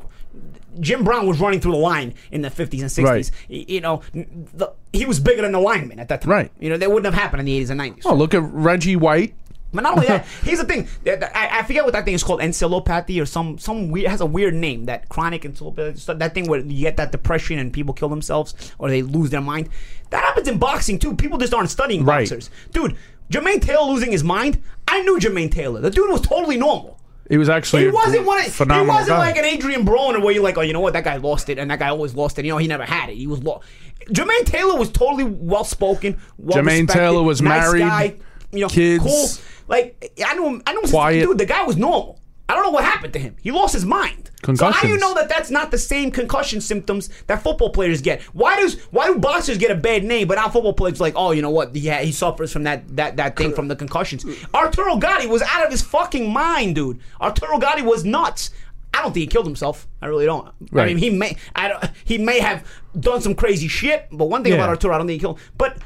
Jim 0.80 1.04
Brown 1.04 1.28
was 1.28 1.40
running 1.40 1.60
through 1.60 1.72
the 1.74 1.78
line 1.78 2.14
in 2.32 2.42
the 2.42 2.50
50s 2.50 2.82
and 2.82 2.90
60s. 2.90 3.04
Right. 3.04 3.32
You 3.50 3.82
know, 3.82 4.02
the, 4.14 4.72
he 4.94 5.06
was 5.06 5.20
bigger 5.20 5.42
than 5.42 5.52
the 5.54 5.60
linemen 5.60 6.00
at 6.00 6.08
that 6.10 6.22
time. 6.22 6.32
Right. 6.32 6.52
You 6.60 6.70
know, 6.70 6.78
that 6.78 6.90
wouldn't 6.90 7.06
have 7.06 7.14
happened 7.22 7.40
in 7.42 7.46
the 7.46 7.64
80s 7.64 7.70
and 7.72 7.82
90s. 7.82 8.02
oh, 8.06 8.14
look 8.14 8.34
at 8.34 8.44
Reggie 8.44 8.96
White. 8.96 9.34
But 9.74 9.82
not 9.82 9.96
only 9.96 10.08
that, 10.08 10.26
here's 10.44 10.60
the 10.60 10.66
thing. 10.66 10.88
I, 11.06 11.60
I 11.60 11.64
forget 11.64 11.84
what 11.84 11.92
that 11.92 12.06
thing 12.06 12.14
is 12.14 12.24
called, 12.24 12.40
encephalopathy 12.40 13.22
or 13.22 13.26
some 13.26 13.58
some 13.58 13.90
weird 13.90 14.10
has 14.10 14.22
a 14.22 14.26
weird 14.26 14.54
name. 14.54 14.86
That 14.86 15.10
chronic 15.10 15.42
encephalopathy, 15.42 16.18
that 16.20 16.34
thing 16.34 16.48
where 16.48 16.62
you 16.62 16.80
get 16.84 16.96
that 16.98 17.12
depression 17.12 17.60
and 17.60 17.74
people 17.74 17.94
kill 17.94 18.08
themselves 18.08 18.54
or 18.80 18.90
they 18.90 19.02
lose 19.02 19.30
their 19.30 19.42
mind. 19.42 19.68
That 20.12 20.24
happens 20.24 20.48
in 20.48 20.58
boxing 20.58 21.00
too. 21.00 21.16
People 21.16 21.38
just 21.38 21.54
aren't 21.54 21.70
studying 21.70 22.06
Right. 22.06 22.22
boxers, 22.30 22.50
dude. 22.72 22.96
Jermaine 23.30 23.62
Taylor 23.62 23.84
losing 23.92 24.12
his 24.12 24.24
mind. 24.24 24.62
I 24.88 25.02
knew 25.02 25.20
Jermaine 25.20 25.52
Taylor. 25.52 25.82
The 25.82 25.90
dude 25.90 26.10
was 26.10 26.22
totally 26.22 26.58
normal. 26.58 27.00
He 27.30 27.38
was 27.38 27.50
actually 27.50 27.84
He 27.84 27.90
wasn't 27.90 28.26
one. 28.26 28.40
Of, 28.40 28.46
he 28.46 28.64
wasn't 28.64 29.08
guy. 29.10 29.18
like 29.18 29.38
an 29.38 29.44
Adrien 29.44 29.86
Broner 29.86 30.24
where 30.24 30.34
you're 30.34 30.44
like, 30.44 30.58
oh, 30.58 30.62
you 30.62 30.72
know 30.72 30.80
what, 30.80 30.94
that 30.94 31.04
guy 31.04 31.18
lost 31.18 31.50
it, 31.50 31.58
and 31.58 31.70
that 31.70 31.80
guy 31.80 31.90
always 31.90 32.16
lost 32.16 32.40
it. 32.40 32.46
You 32.46 32.52
know, 32.52 32.58
he 32.58 32.68
never 32.68 32.86
had 32.86 33.10
it. 33.10 33.16
He 33.18 33.28
was 33.28 33.44
lost. 33.44 33.68
Jermaine 34.10 34.46
Taylor 34.46 34.78
was 34.80 34.90
totally 34.90 35.26
well 35.26 35.66
spoken. 35.66 36.18
Well 36.38 36.58
Jermaine 36.64 36.88
Taylor 36.88 37.22
was 37.22 37.42
nice 37.42 37.64
married, 37.64 37.82
Guy, 37.82 38.16
you 38.54 38.60
know, 38.62 38.70
kids. 38.70 39.04
cool. 39.04 39.28
Like 39.68 40.14
I 40.26 40.34
knew 40.36 40.46
him. 40.48 40.64
I 40.66 40.72
knew 40.72 40.82
him. 40.84 40.90
Quiet. 40.90 41.26
Dude, 41.26 41.38
the 41.38 41.46
guy 41.46 41.64
was 41.64 41.76
normal. 41.76 42.22
I 42.50 42.54
don't 42.56 42.64
know 42.64 42.70
what 42.72 42.86
happened 42.86 43.12
to 43.14 43.20
him. 43.20 43.36
He 43.42 43.52
lost 43.52 43.74
his 43.74 43.84
mind. 43.86 44.32
So 44.56 44.72
how 44.72 44.82
do 44.82 44.88
you 44.88 44.98
know 44.98 45.14
that 45.16 45.28
that's 45.28 45.50
not 45.50 45.72
the 45.72 45.78
same 45.78 46.12
concussion 46.12 46.62
symptoms 46.62 47.10
that 47.28 47.42
football 47.44 47.70
players 47.72 48.02
get? 48.02 48.22
Why 48.34 48.56
does 48.56 48.80
why 48.92 49.08
do 49.08 49.18
boxers 49.20 49.58
get 49.58 49.72
a 49.72 49.76
bad 49.76 50.06
name, 50.06 50.28
but 50.30 50.36
not 50.36 50.54
football 50.54 50.72
players 50.74 51.02
like, 51.02 51.14
oh, 51.18 51.32
you 51.32 51.42
know 51.42 51.50
what? 51.50 51.76
Yeah, 51.76 52.02
he 52.02 52.12
suffers 52.14 52.54
from 52.54 52.64
that 52.64 52.96
that 52.96 53.18
that 53.18 53.36
thing 53.36 53.54
from 53.54 53.68
the 53.68 53.76
concussions. 53.76 54.26
Arturo 54.54 54.96
Gatti 54.98 55.28
was 55.28 55.42
out 55.42 55.66
of 55.66 55.72
his 55.72 55.82
fucking 55.82 56.32
mind, 56.32 56.76
dude. 56.76 57.00
Arturo 57.20 57.58
Gatti 57.58 57.82
was 57.82 58.06
nuts. 58.06 58.52
I 58.94 59.02
don't 59.02 59.12
think 59.12 59.22
he 59.24 59.28
killed 59.28 59.46
himself. 59.46 59.86
I 60.02 60.06
really 60.06 60.26
don't. 60.26 60.48
I 60.74 60.86
mean, 60.86 60.98
he 60.98 61.10
may 61.10 61.36
I 61.56 61.68
don't, 61.68 61.84
he 62.06 62.18
may 62.18 62.40
have 62.40 62.66
done 62.98 63.20
some 63.22 63.36
crazy 63.36 63.68
shit, 63.68 64.08
but 64.12 64.26
one 64.26 64.44
thing 64.44 64.54
Yeah. 64.54 64.60
about 64.60 64.70
Arturo, 64.70 64.96
I 64.96 64.98
don't 65.00 65.08
think 65.08 65.20
he 65.20 65.26
killed. 65.26 65.40
But 65.58 65.78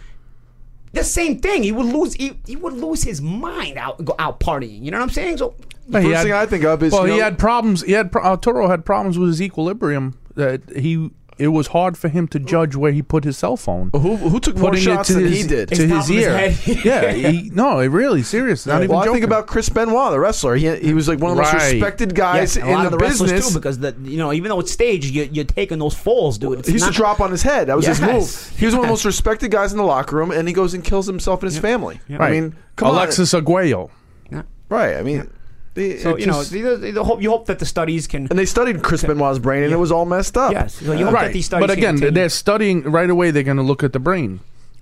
the 0.94 1.04
same 1.04 1.39
thing. 1.39 1.64
He 1.64 1.72
would 1.72 1.86
lose. 1.86 2.14
He, 2.14 2.39
he 2.46 2.56
would 2.56 2.74
lose 2.74 3.04
his 3.04 3.22
mind 3.22 3.78
out 3.78 4.04
go 4.04 4.16
out 4.20 4.39
partying. 4.39 4.84
You 4.84 4.92
know 4.92 4.98
what 4.98 5.04
I'm 5.04 5.10
saying? 5.10 5.38
So 5.38 5.56
But 5.88 6.04
he 6.04 6.10
First 6.12 6.24
thing 6.24 6.34
I 6.34 6.46
think 6.46 6.64
of 6.64 6.84
is, 6.84 6.94
well, 6.94 7.08
you 7.08 7.14
he 7.14 7.20
had 7.20 7.38
problems. 7.39 7.84
He 7.84 7.94
had 7.94 8.12
pro- 8.12 8.24
uh, 8.24 8.30
Arturo 8.30 8.68
had 8.68 8.86
problems 8.86 9.18
with 9.18 9.30
his 9.30 9.42
equilibrium. 9.42 10.18
That 10.36 10.62
he 10.78 11.12
it 11.38 11.48
was 11.48 11.68
hard 11.68 11.98
for 11.98 12.08
him 12.08 12.28
to 12.28 12.40
judge 12.40 12.76
where 12.76 12.92
he 12.92 13.02
put 13.02 13.24
his 13.24 13.38
cell 13.38 13.58
phone. 13.58 13.90
Who, 13.94 14.16
who 14.18 14.40
took 14.40 14.58
more 14.58 14.70
Putting 14.72 14.84
shots 14.86 15.10
it 15.10 15.14
to 15.14 15.20
than 15.22 15.30
his, 15.32 15.42
he 15.42 15.48
did? 15.48 15.70
to 15.70 15.76
his 15.76 15.90
top 15.90 16.06
his 16.08 16.12
ear. 16.12 16.82
yeah, 16.86 17.12
he, 17.12 17.50
no, 17.52 17.80
it 17.80 17.88
really 17.88 18.22
serious. 18.22 18.66
Not 18.68 18.78
even 18.84 18.90
well, 18.92 19.00
I 19.00 19.06
joking. 19.06 19.14
think 19.22 19.26
about 19.26 19.48
Chris 19.48 19.68
Benoit, 19.70 20.12
the 20.12 20.20
wrestler. 20.20 20.56
He, 20.56 20.76
he 20.78 20.94
was 20.94 21.08
like 21.08 21.20
one 21.20 21.32
of 21.32 21.38
the 21.38 21.44
most 21.44 21.54
Right. 21.54 21.74
respected 21.74 22.14
guys 22.14 22.56
Yes, 22.56 22.58
and 22.58 22.66
a 22.66 22.68
in 22.68 22.74
lot 22.76 22.82
the, 22.82 22.86
of 22.88 22.92
the 22.92 22.98
wrestlers 23.00 23.32
business. 23.32 23.54
too, 23.54 23.60
because 23.60 23.80
the 23.80 23.96
you 24.04 24.18
know 24.18 24.34
even 24.34 24.50
though 24.50 24.60
it's 24.60 24.72
staged, 24.72 25.06
you, 25.06 25.30
you're 25.32 25.46
taking 25.46 25.80
those 25.80 25.96
falls, 25.96 26.38
dude. 26.38 26.60
It's 26.60 26.68
he 26.68 26.74
used 26.74 26.86
not- 26.86 26.92
to 26.92 26.98
drop 26.98 27.20
on 27.20 27.32
his 27.32 27.42
head. 27.42 27.68
That 27.68 27.76
was 27.78 27.86
his 27.88 28.00
Yes. 28.00 28.52
move. 28.52 28.60
He 28.60 28.66
was 28.66 28.76
one 28.76 28.84
of 28.84 28.88
the 28.88 28.92
most 28.94 29.06
respected 29.06 29.50
guys 29.52 29.72
in 29.72 29.78
the 29.78 29.84
locker 29.84 30.16
room, 30.16 30.32
and 30.32 30.48
he 30.48 30.54
goes 30.54 30.74
and 30.74 30.84
kills 30.84 31.08
himself 31.08 31.42
and 31.42 31.52
his 31.52 31.60
family. 31.60 32.00
right. 32.10 32.22
I 32.22 32.32
mean, 32.32 32.56
come 32.76 32.90
Alexis 32.90 33.34
Argüello. 33.34 33.90
Yeah. 34.32 34.40
on. 34.40 34.46
Right. 34.70 34.96
I 34.98 35.02
mean, 35.04 35.30
the- 35.74 35.97
So 35.99 36.11
it 36.15 36.22
you 36.22 36.26
know, 36.28 36.34
just- 36.34 36.51
the, 36.51 36.61
the, 36.78 36.91
the 36.91 37.03
hope, 37.03 37.22
you 37.22 37.30
hope 37.30 37.45
that 37.47 37.59
the 37.59 37.65
studies 37.65 38.07
can. 38.07 38.28
and 38.30 38.38
they 38.38 38.45
studied 38.45 38.82
Chris 38.84 39.03
Benoit's 39.03 39.39
brain, 39.39 39.63
and 39.63 39.72
it 39.74 39.78
was 39.78 39.91
all 39.91 40.05
messed 40.05 40.38
up. 40.38 40.51
Yes, 40.51 40.76
so 40.76 40.91
you 40.93 41.05
hope 41.05 41.13
that 41.13 41.22
Right, 41.22 41.34
these 41.34 41.45
studies 41.45 41.67
but 41.67 41.76
again, 41.78 41.95
continue. 41.95 42.11
they're 42.11 42.30
studying 42.30 42.84
right 42.84 43.09
away. 43.09 43.32
They're 43.32 43.43
going 43.43 43.57
to 43.57 43.63
look 43.63 43.84
at 43.84 43.93
the 43.93 43.99
brain, 43.99 44.39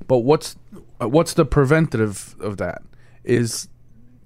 but 0.07 0.19
what's 0.19 0.55
uh, 1.01 1.07
what's 1.07 1.33
the 1.33 1.45
preventative 1.45 2.35
of 2.39 2.57
that? 2.57 2.81
Is 3.23 3.67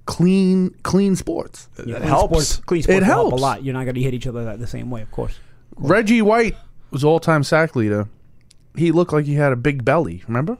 clean 0.06 0.76
clean 0.84 1.16
sports. 1.16 1.68
It 1.78 1.84
Clean 1.84 2.02
helps. 2.02 2.24
sports- 2.48 2.58
clean 2.66 2.84
sports 2.84 2.98
It 2.98 3.00
will 3.00 3.06
help 3.06 3.30
helps. 3.30 3.42
a 3.42 3.46
lot. 3.46 3.64
You're 3.64 3.74
not 3.74 3.84
going 3.84 3.96
to 3.96 4.02
hit 4.02 4.14
each 4.14 4.28
other 4.28 4.56
the 4.58 4.68
same 4.68 4.90
way, 4.92 5.02
of 5.02 5.12
course. 5.12 5.40
Reggie 5.78 6.22
White 6.22 6.56
was 6.92 7.04
all 7.04 7.20
time 7.20 7.44
sack 7.44 7.76
leader. 7.76 8.08
He 8.76 8.92
looked 8.92 9.14
like 9.14 9.26
he 9.26 9.36
had 9.36 9.52
a 9.52 9.56
big 9.56 9.84
belly. 9.86 10.24
Remember? 10.28 10.58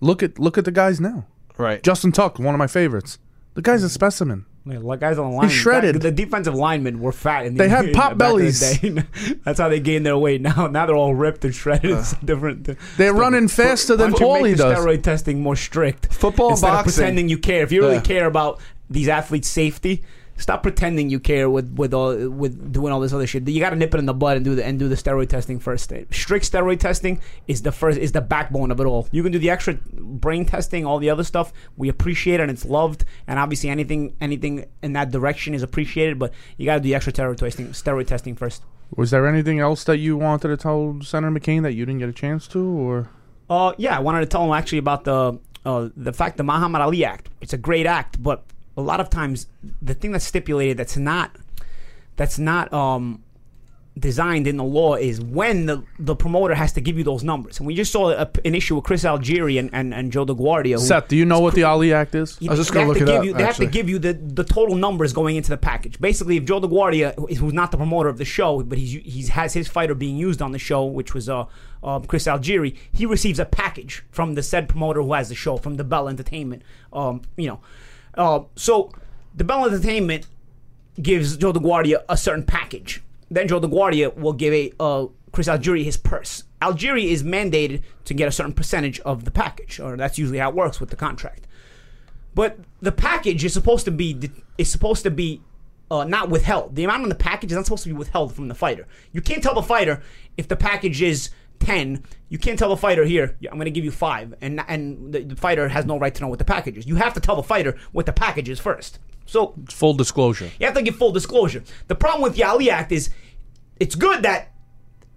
Look 0.00 0.22
at 0.22 0.38
look 0.38 0.58
at 0.58 0.64
the 0.64 0.70
guys 0.72 1.00
now. 1.00 1.26
Right. 1.58 1.82
Justin 1.82 2.12
Tuck, 2.12 2.38
one 2.38 2.54
of 2.54 2.58
my 2.58 2.66
favorites. 2.66 3.18
The 3.54 3.62
guy's 3.62 3.82
a 3.82 3.88
specimen. 3.90 4.46
Yeah, 4.64 4.78
like 4.78 5.00
guys 5.00 5.18
on 5.18 5.30
the 5.30 5.36
line, 5.36 5.48
shredded. 5.48 6.00
The 6.00 6.12
defensive 6.12 6.54
linemen 6.54 7.00
were 7.00 7.10
fat. 7.10 7.46
In 7.46 7.54
the, 7.56 7.64
They 7.64 7.68
had 7.68 7.92
pop 7.94 8.12
the 8.12 8.16
back 8.16 8.30
of 8.30 8.36
the 8.36 8.90
bellies. 8.90 9.36
That's 9.44 9.58
how 9.58 9.68
they 9.68 9.80
gained 9.80 10.06
their 10.06 10.16
weight. 10.16 10.40
Now, 10.52 10.68
now 10.68 10.86
they're 10.86 10.94
all 10.96 11.14
ripped 11.14 11.44
and 11.44 11.54
shredded. 11.54 11.90
it's 11.90 12.12
uh. 12.14 12.18
different. 12.24 12.68
They're 12.96 13.12
running 13.14 13.48
faster 13.48 13.96
than 13.96 14.12
Why 14.12 14.18
don't 14.18 14.42
Paulie 14.44 14.56
does. 14.56 14.78
steroid 14.78 15.02
testing 15.02 15.40
more 15.42 15.56
strict. 15.56 16.12
Football 16.14 16.46
and 16.48 16.52
instead 16.54 16.68
boxing. 16.68 16.88
of 16.90 16.94
pretending 16.94 17.28
you 17.28 17.38
care. 17.38 17.62
If 17.62 17.72
you 17.72 17.80
really 17.82 17.94
Yeah. 17.96 18.00
care 18.02 18.26
about 18.26 18.60
these 18.88 19.08
athletes' 19.08 19.48
safety, 19.48 20.02
stop 20.36 20.62
pretending 20.62 21.10
you 21.10 21.20
care 21.20 21.48
with 21.48 21.72
with 21.74 21.94
all 21.94 22.28
with 22.28 22.72
doing 22.72 22.92
all 22.92 23.00
this 23.00 23.12
other 23.12 23.26
shit. 23.26 23.46
You 23.48 23.60
got 23.60 23.70
to 23.70 23.76
nip 23.76 23.94
it 23.94 23.98
in 23.98 24.06
the 24.06 24.14
bud 24.14 24.36
and 24.36 24.44
do 24.44 24.54
the 24.54 24.64
and 24.64 24.78
do 24.78 24.88
the 24.88 24.94
steroid 24.94 25.28
testing 25.28 25.58
first. 25.58 25.92
Strict 26.10 26.50
steroid 26.50 26.80
testing 26.80 27.20
is 27.46 27.62
the 27.62 27.72
first 27.72 27.98
is 27.98 28.12
the 28.12 28.20
backbone 28.20 28.70
of 28.70 28.80
it 28.80 28.84
all. 28.84 29.08
You 29.12 29.22
can 29.22 29.32
do 29.32 29.38
the 29.38 29.50
extra 29.50 29.74
brain 29.92 30.44
testing, 30.44 30.86
all 30.86 30.98
the 30.98 31.10
other 31.10 31.24
stuff. 31.24 31.52
We 31.76 31.88
appreciate 31.88 32.40
it 32.40 32.42
and 32.42 32.50
it's 32.50 32.64
loved, 32.64 33.04
and 33.26 33.38
obviously 33.38 33.70
anything 33.70 34.14
anything 34.20 34.66
in 34.82 34.92
that 34.94 35.10
direction 35.10 35.54
is 35.54 35.62
appreciated. 35.62 36.18
But 36.18 36.32
you 36.56 36.66
got 36.66 36.74
to 36.74 36.80
do 36.80 36.88
the 36.88 36.94
extra 36.94 37.12
steroid 37.12 37.36
testing 37.36 37.68
steroid 37.68 38.06
testing 38.06 38.34
first. 38.34 38.62
Was 38.94 39.10
there 39.10 39.26
anything 39.26 39.58
else 39.58 39.84
that 39.84 39.98
you 39.98 40.18
wanted 40.18 40.48
to 40.48 40.56
tell 40.56 40.98
Senator 41.02 41.32
McCain 41.32 41.62
that 41.62 41.72
you 41.72 41.86
didn't 41.86 42.00
get 42.00 42.10
a 42.10 42.12
chance 42.12 42.46
to, 42.48 42.62
or 42.62 43.08
Uh, 43.48 43.72
yeah, 43.78 43.96
I 43.96 44.00
wanted 44.00 44.20
to 44.20 44.26
tell 44.26 44.44
him 44.44 44.52
actually 44.52 44.78
about 44.78 45.04
the 45.04 45.38
uh, 45.64 45.88
the 45.96 46.12
fact 46.12 46.36
the 46.36 46.42
Muhammad 46.42 46.82
Ali 46.82 47.04
Act. 47.04 47.28
It's 47.40 47.52
a 47.52 47.58
great 47.58 47.86
act, 47.86 48.22
but 48.22 48.44
a 48.76 48.80
lot 48.82 49.00
of 49.00 49.10
times 49.10 49.46
the 49.80 49.94
thing 49.94 50.12
that's 50.12 50.24
stipulated 50.24 50.76
that's 50.76 50.96
not 50.96 51.36
that's 52.16 52.38
not 52.38 52.72
um, 52.72 53.22
designed 53.98 54.46
in 54.46 54.56
the 54.56 54.64
law 54.64 54.94
is 54.94 55.20
when 55.20 55.66
the, 55.66 55.82
the 55.98 56.16
promoter 56.16 56.54
has 56.54 56.72
to 56.72 56.80
give 56.80 56.96
you 56.96 57.04
those 57.04 57.22
numbers. 57.22 57.58
And 57.58 57.66
we 57.66 57.74
just 57.74 57.92
saw 57.92 58.10
a, 58.10 58.30
an 58.44 58.54
issue 58.54 58.74
with 58.76 58.84
Chris 58.84 59.04
Algieri 59.04 59.58
and, 59.58 59.68
and, 59.74 59.92
and 59.92 60.10
Joe 60.10 60.24
DeGuardia. 60.24 60.78
Seth? 60.78 61.08
Do 61.08 61.16
you 61.16 61.26
know 61.26 61.40
what 61.40 61.54
the 61.54 61.64
Ali 61.64 61.92
Act 61.92 62.14
is? 62.14 62.38
I 62.40 62.46
was 62.52 62.58
just 62.60 62.72
have 62.72 62.84
to 62.84 62.88
look 62.88 62.96
it 62.96 63.00
give 63.06 63.08
up, 63.20 63.24
You, 63.24 63.34
they 63.34 63.42
have 63.44 63.56
to 63.56 63.66
give 63.66 63.90
you 63.90 63.98
the, 63.98 64.14
the 64.14 64.44
total 64.44 64.76
numbers 64.76 65.12
going 65.12 65.36
into 65.36 65.50
the 65.50 65.58
package. 65.58 66.00
Basically, 66.00 66.38
if 66.38 66.44
Joe 66.46 66.60
LaGuardia, 66.60 67.14
who- 67.16 67.26
who's 67.34 67.52
not 67.52 67.70
the 67.70 67.76
promoter 67.76 68.08
of 68.08 68.16
the 68.16 68.24
show, 68.24 68.62
but 68.62 68.78
he's 68.78 68.92
he's 68.92 69.28
has 69.28 69.52
his 69.52 69.68
fighter 69.68 69.94
being 69.94 70.16
used 70.16 70.40
on 70.40 70.52
the 70.52 70.58
show, 70.58 70.84
which 70.86 71.12
was 71.12 71.28
uh, 71.28 71.44
um, 71.82 72.04
Chris 72.04 72.24
Algieri, 72.26 72.74
he 72.92 73.04
receives 73.04 73.38
a 73.38 73.44
package 73.44 74.04
from 74.10 74.34
the 74.36 74.42
said 74.42 74.70
promoter 74.70 75.02
who 75.02 75.12
has 75.12 75.28
the 75.28 75.34
show, 75.34 75.58
from 75.58 75.76
DiBella 75.76 76.08
Entertainment. 76.10 76.62
Um, 76.94 77.22
you 77.36 77.46
know, 77.48 77.60
uh, 78.14 78.40
so 78.56 78.92
DiBella 79.36 79.68
Entertainment 79.68 80.26
gives 81.00 81.36
Joe 81.36 81.52
LaGuardia 81.52 82.02
a 82.08 82.16
certain 82.16 82.44
package. 82.44 83.02
Then 83.30 83.48
Joe 83.48 83.60
LaGuardia 83.60 84.14
will 84.16 84.34
give 84.34 84.52
a 84.52 84.72
uh, 84.78 85.06
Chris 85.32 85.48
Algieri 85.48 85.84
his 85.84 85.96
purse. 85.96 86.44
Algieri 86.60 87.06
is 87.06 87.22
mandated 87.22 87.82
to 88.04 88.14
get 88.14 88.28
a 88.28 88.32
certain 88.32 88.52
percentage 88.52 89.00
of 89.00 89.24
the 89.24 89.30
package, 89.30 89.80
or 89.80 89.96
that's 89.96 90.18
usually 90.18 90.38
how 90.38 90.50
it 90.50 90.54
works 90.54 90.80
with 90.80 90.90
the 90.90 90.96
contract. 90.96 91.46
But 92.34 92.58
the 92.80 92.92
package 92.92 93.44
is 93.44 93.52
supposed 93.52 93.84
to 93.86 93.90
be 93.90 94.30
is 94.58 94.70
supposed 94.70 95.02
to 95.04 95.10
be 95.10 95.40
uh, 95.90 96.04
not 96.04 96.30
withheld. 96.30 96.76
The 96.76 96.84
amount 96.84 97.02
on 97.02 97.08
the 97.08 97.14
package 97.14 97.50
is 97.52 97.56
not 97.56 97.66
supposed 97.66 97.82
to 97.84 97.88
be 97.88 97.94
withheld 97.94 98.34
from 98.34 98.48
the 98.48 98.54
fighter. 98.54 98.86
You 99.12 99.20
can't 99.20 99.42
tell 99.42 99.54
the 99.54 99.62
fighter 99.62 100.02
if 100.36 100.48
the 100.48 100.56
package 100.56 101.02
is 101.02 101.30
ten. 101.62 102.04
You 102.28 102.38
can't 102.38 102.58
tell 102.58 102.68
the 102.70 102.76
fighter 102.76 103.04
here. 103.04 103.36
I'm 103.50 103.54
going 103.58 103.66
to 103.66 103.70
give 103.70 103.84
you 103.84 103.90
five, 103.90 104.34
and 104.40 104.60
and 104.68 105.12
the, 105.12 105.20
the 105.22 105.36
fighter 105.36 105.68
has 105.68 105.84
no 105.86 105.98
right 105.98 106.14
to 106.14 106.20
know 106.22 106.28
what 106.28 106.38
the 106.38 106.44
package 106.44 106.76
is. 106.78 106.86
You 106.86 106.96
have 106.96 107.14
to 107.14 107.20
tell 107.20 107.36
the 107.36 107.42
fighter 107.42 107.76
what 107.92 108.06
the 108.06 108.12
package 108.12 108.48
is 108.48 108.58
first. 108.60 108.98
So 109.26 109.54
Full 109.68 109.94
disclosure. 109.94 110.50
you 110.58 110.66
have 110.66 110.74
to 110.74 110.82
give 110.82 110.96
full 110.96 111.12
disclosure. 111.12 111.62
The 111.88 111.94
problem 111.94 112.22
with 112.22 112.34
the 112.34 112.44
Ali 112.44 112.70
Act 112.70 112.90
is 112.92 113.10
it's 113.78 113.94
good 113.94 114.22
that 114.24 114.52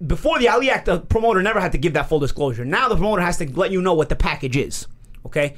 before 0.05 0.39
the 0.39 0.47
Ali 0.49 0.69
Act, 0.69 0.85
the 0.85 0.99
promoter 0.99 1.41
never 1.41 1.59
had 1.59 1.71
to 1.71 1.77
give 1.77 1.93
that 1.93 2.07
full 2.09 2.19
disclosure. 2.19 2.63
Now 2.65 2.87
the 2.89 2.95
promoter 2.95 3.21
has 3.21 3.37
to 3.37 3.49
let 3.59 3.71
you 3.71 3.81
know 3.81 3.93
what 3.93 4.09
the 4.09 4.15
package 4.15 4.57
is, 4.57 4.87
okay? 5.25 5.55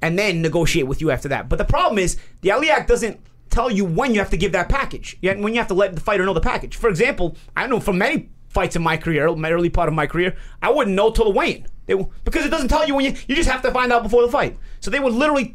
And 0.00 0.18
then 0.18 0.42
negotiate 0.42 0.86
with 0.86 1.00
you 1.00 1.10
after 1.10 1.28
that. 1.28 1.48
But 1.48 1.58
the 1.58 1.64
problem 1.64 1.98
is 1.98 2.16
the 2.42 2.52
Ali 2.52 2.70
Act 2.70 2.88
doesn't 2.88 3.18
tell 3.50 3.70
you 3.70 3.84
when 3.84 4.12
you 4.14 4.20
have 4.20 4.30
to 4.30 4.36
give 4.36 4.52
that 4.52 4.68
package. 4.68 5.16
When 5.22 5.48
you 5.48 5.56
have 5.56 5.68
to 5.68 5.74
let 5.74 5.94
the 5.94 6.00
fighter 6.00 6.24
know 6.24 6.34
the 6.34 6.40
package. 6.40 6.76
For 6.76 6.88
example, 6.88 7.36
I 7.56 7.66
know 7.66 7.80
from 7.80 7.98
many 7.98 8.28
fights 8.48 8.76
in 8.76 8.82
my 8.82 8.96
career, 8.96 9.34
my 9.34 9.52
early 9.52 9.70
part 9.70 9.88
of 9.88 9.94
my 9.94 10.06
career, 10.06 10.36
I 10.62 10.70
wouldn't 10.70 10.96
know 10.96 11.10
till 11.10 11.26
the 11.26 11.30
weigh-in. 11.30 11.66
They, 11.86 11.94
because 12.24 12.44
it 12.44 12.50
doesn't 12.50 12.68
tell 12.68 12.86
you 12.86 12.94
when 12.94 13.04
you 13.06 13.14
you 13.26 13.34
just 13.34 13.48
have 13.48 13.62
to 13.62 13.70
find 13.70 13.92
out 13.92 14.02
before 14.02 14.22
the 14.22 14.30
fight. 14.30 14.58
So 14.80 14.90
they 14.90 15.00
would 15.00 15.14
literally 15.14 15.54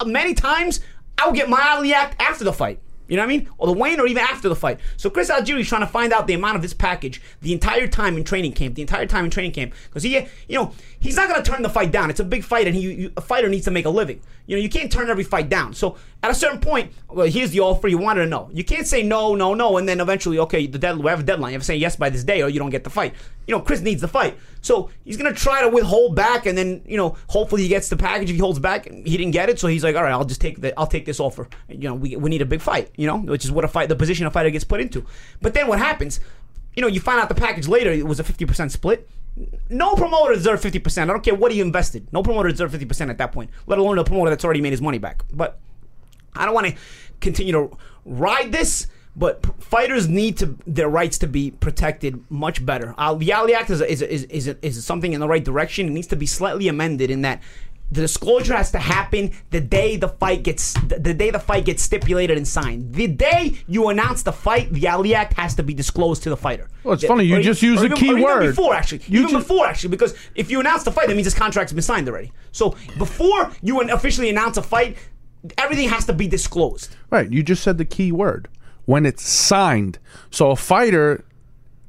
uh, 0.00 0.04
many 0.04 0.34
times 0.34 0.80
I 1.16 1.26
would 1.26 1.36
get 1.36 1.48
my 1.48 1.60
Act 1.94 2.20
after 2.20 2.44
the 2.44 2.52
fight. 2.52 2.80
You 3.08 3.16
know 3.16 3.22
what 3.22 3.32
I 3.32 3.36
mean? 3.36 3.48
Or 3.56 3.66
the 3.66 3.72
Wayne, 3.72 3.98
or 4.00 4.06
even 4.06 4.22
after 4.22 4.50
the 4.50 4.54
fight. 4.54 4.80
So 4.98 5.08
Chris 5.08 5.30
Algieri 5.30 5.60
is 5.60 5.68
trying 5.68 5.80
to 5.80 5.86
find 5.86 6.12
out 6.12 6.26
the 6.26 6.34
amount 6.34 6.56
of 6.56 6.62
his 6.62 6.74
package 6.74 7.22
the 7.40 7.54
entire 7.54 7.86
time 7.86 8.18
in 8.18 8.24
training 8.24 8.52
camp, 8.52 8.74
the 8.74 8.82
entire 8.82 9.06
time 9.06 9.24
in 9.24 9.30
training 9.30 9.52
camp, 9.52 9.72
because 9.86 10.02
he, 10.02 10.14
you 10.46 10.58
know, 10.58 10.74
he's 11.00 11.16
not 11.16 11.28
going 11.28 11.42
to 11.42 11.50
turn 11.50 11.62
the 11.62 11.70
fight 11.70 11.90
down. 11.90 12.10
It's 12.10 12.20
a 12.20 12.24
big 12.24 12.44
fight, 12.44 12.66
and 12.66 12.76
he, 12.76 13.10
a 13.16 13.22
fighter 13.22 13.48
needs 13.48 13.64
to 13.64 13.70
make 13.70 13.86
a 13.86 13.90
living. 13.90 14.20
You 14.46 14.56
know, 14.56 14.62
you 14.62 14.68
can't 14.68 14.92
turn 14.92 15.08
every 15.08 15.24
fight 15.24 15.48
down. 15.48 15.72
So 15.72 15.96
at 16.20 16.30
a 16.32 16.34
certain 16.34 16.60
point, 16.60 16.92
well, 17.08 17.28
here's 17.28 17.50
the 17.50 17.60
offer. 17.60 17.86
You 17.86 17.98
wanted 17.98 18.24
to 18.24 18.26
know. 18.28 18.50
You 18.52 18.64
can't 18.64 18.86
say 18.86 19.02
no, 19.02 19.36
no, 19.36 19.54
no, 19.54 19.76
and 19.76 19.88
then 19.88 20.00
eventually, 20.00 20.38
okay, 20.40 20.66
the 20.66 20.78
dead, 20.78 20.98
we 20.98 21.08
have 21.10 21.20
a 21.20 21.22
deadline. 21.22 21.52
You 21.52 21.54
have 21.54 21.62
to 21.62 21.66
say 21.66 21.76
yes 21.76 21.94
by 21.94 22.10
this 22.10 22.24
day, 22.24 22.42
or 22.42 22.48
you 22.48 22.58
don't 22.58 22.70
get 22.70 22.82
the 22.82 22.90
fight. 22.90 23.14
You 23.46 23.54
know, 23.54 23.60
Chris 23.60 23.80
needs 23.80 24.00
the 24.00 24.08
fight, 24.08 24.36
so 24.60 24.90
he's 25.04 25.16
going 25.16 25.32
to 25.32 25.40
try 25.40 25.62
to 25.62 25.68
withhold 25.68 26.16
back, 26.16 26.46
and 26.46 26.58
then 26.58 26.82
you 26.86 26.96
know, 26.96 27.16
hopefully 27.28 27.62
he 27.62 27.68
gets 27.68 27.88
the 27.88 27.96
package. 27.96 28.30
If 28.30 28.36
he 28.36 28.40
holds 28.40 28.58
back, 28.58 28.86
he 28.86 29.16
didn't 29.16 29.30
get 29.30 29.48
it, 29.48 29.60
so 29.60 29.68
he's 29.68 29.84
like, 29.84 29.94
all 29.94 30.02
right, 30.02 30.12
I'll 30.12 30.24
just 30.24 30.40
take 30.40 30.60
the, 30.60 30.78
I'll 30.78 30.88
take 30.88 31.06
this 31.06 31.20
offer. 31.20 31.48
You 31.68 31.88
know, 31.88 31.94
we, 31.94 32.16
we 32.16 32.30
need 32.30 32.42
a 32.42 32.46
big 32.46 32.60
fight. 32.60 32.90
You 32.96 33.06
know, 33.06 33.18
which 33.18 33.44
is 33.44 33.52
what 33.52 33.64
a 33.64 33.68
fight, 33.68 33.88
the 33.88 33.96
position 33.96 34.26
a 34.26 34.30
fighter 34.30 34.50
gets 34.50 34.64
put 34.64 34.80
into. 34.80 35.06
But 35.40 35.54
then 35.54 35.68
what 35.68 35.78
happens? 35.78 36.18
You 36.74 36.82
know, 36.82 36.88
you 36.88 37.00
find 37.00 37.20
out 37.20 37.28
the 37.28 37.34
package 37.34 37.68
later. 37.68 37.90
It 37.90 38.06
was 38.06 38.18
a 38.18 38.24
fifty 38.24 38.44
percent 38.44 38.72
split. 38.72 39.08
No 39.70 39.94
promoter 39.94 40.56
fifty 40.56 40.80
percent. 40.80 41.10
I 41.10 41.12
don't 41.12 41.22
care 41.22 41.34
what 41.34 41.52
he 41.52 41.60
invested. 41.60 42.12
No 42.12 42.24
promoter 42.24 42.68
fifty 42.68 42.86
percent 42.86 43.08
at 43.08 43.18
that 43.18 43.30
point. 43.30 43.50
Let 43.66 43.78
alone 43.78 43.98
a 43.98 44.04
promoter 44.04 44.30
that's 44.30 44.44
already 44.44 44.60
made 44.60 44.72
his 44.72 44.82
money 44.82 44.98
back. 44.98 45.22
But 45.32 45.60
I 46.34 46.44
don't 46.44 46.54
want 46.54 46.66
to 46.68 46.74
continue 47.20 47.52
to 47.52 47.76
ride 48.04 48.52
this. 48.52 48.86
But 49.16 49.42
p- 49.42 49.50
fighters 49.58 50.08
need 50.08 50.36
to 50.38 50.56
their 50.64 50.88
rights 50.88 51.18
to 51.18 51.26
be 51.26 51.50
protected 51.50 52.22
much 52.30 52.64
better. 52.64 52.94
Uh, 52.96 53.14
the 53.14 53.32
Ali 53.32 53.52
Act 53.52 53.68
is, 53.68 53.80
is, 53.80 54.00
is, 54.00 54.22
is, 54.24 54.46
is 54.62 54.84
something 54.86 55.12
in 55.12 55.18
the 55.18 55.26
right 55.26 55.44
direction. 55.44 55.88
It 55.88 55.90
needs 55.90 56.06
to 56.08 56.16
be 56.16 56.24
slightly 56.26 56.68
amended 56.68 57.10
in 57.10 57.22
that 57.22 57.42
the 57.90 58.02
disclosure 58.02 58.54
has 58.54 58.70
to 58.72 58.78
happen 58.78 59.32
the 59.50 59.60
day 59.60 59.96
the 59.96 60.08
fight 60.08 60.44
gets 60.44 60.74
the, 60.86 61.14
day 61.14 61.30
the 61.30 61.40
fight 61.40 61.64
gets 61.64 61.82
stipulated 61.82 62.36
and 62.36 62.46
signed. 62.46 62.94
The 62.94 63.08
day 63.08 63.56
you 63.66 63.88
announce 63.88 64.22
the 64.22 64.30
fight, 64.32 64.72
the 64.72 64.86
Ali 64.86 65.16
Act 65.16 65.32
has 65.34 65.54
to 65.56 65.64
be 65.64 65.74
disclosed 65.74 66.22
to 66.24 66.30
the 66.30 66.36
fighter. 66.36 66.68
Well, 66.84 66.94
it's 66.94 67.02
funny, 67.04 67.24
you 67.24 67.38
Or 67.38 67.42
just 67.42 67.60
used 67.62 67.82
or 67.82 67.86
a 67.86 67.96
key 67.96 68.10
or 68.10 68.18
even 68.18 68.22
word. 68.22 68.46
before 68.54 68.74
actually. 68.74 69.00
You 69.08 69.20
even 69.20 69.30
ju- 69.30 69.38
before 69.38 69.66
actually, 69.66 69.88
because 69.90 70.14
if 70.36 70.48
you 70.48 70.60
announce 70.60 70.84
the 70.84 70.92
fight, 70.92 71.08
that 71.08 71.14
means 71.16 71.26
this 71.26 71.34
contract's 71.34 71.72
been 71.72 71.82
signed 71.82 72.08
already. 72.08 72.30
So 72.52 72.76
before 72.98 73.50
you 73.62 73.80
officially 73.80 74.28
announce 74.28 74.58
a 74.58 74.62
fight, 74.62 74.96
everything 75.56 75.88
has 75.88 76.04
to 76.06 76.12
be 76.12 76.26
disclosed. 76.28 76.94
Right. 77.10 77.30
You 77.30 77.42
just 77.42 77.62
said 77.62 77.78
the 77.78 77.84
key 77.84 78.12
word 78.12 78.48
when 78.86 79.06
it's 79.06 79.22
signed. 79.28 79.98
So 80.30 80.50
a 80.50 80.56
fighter 80.56 81.24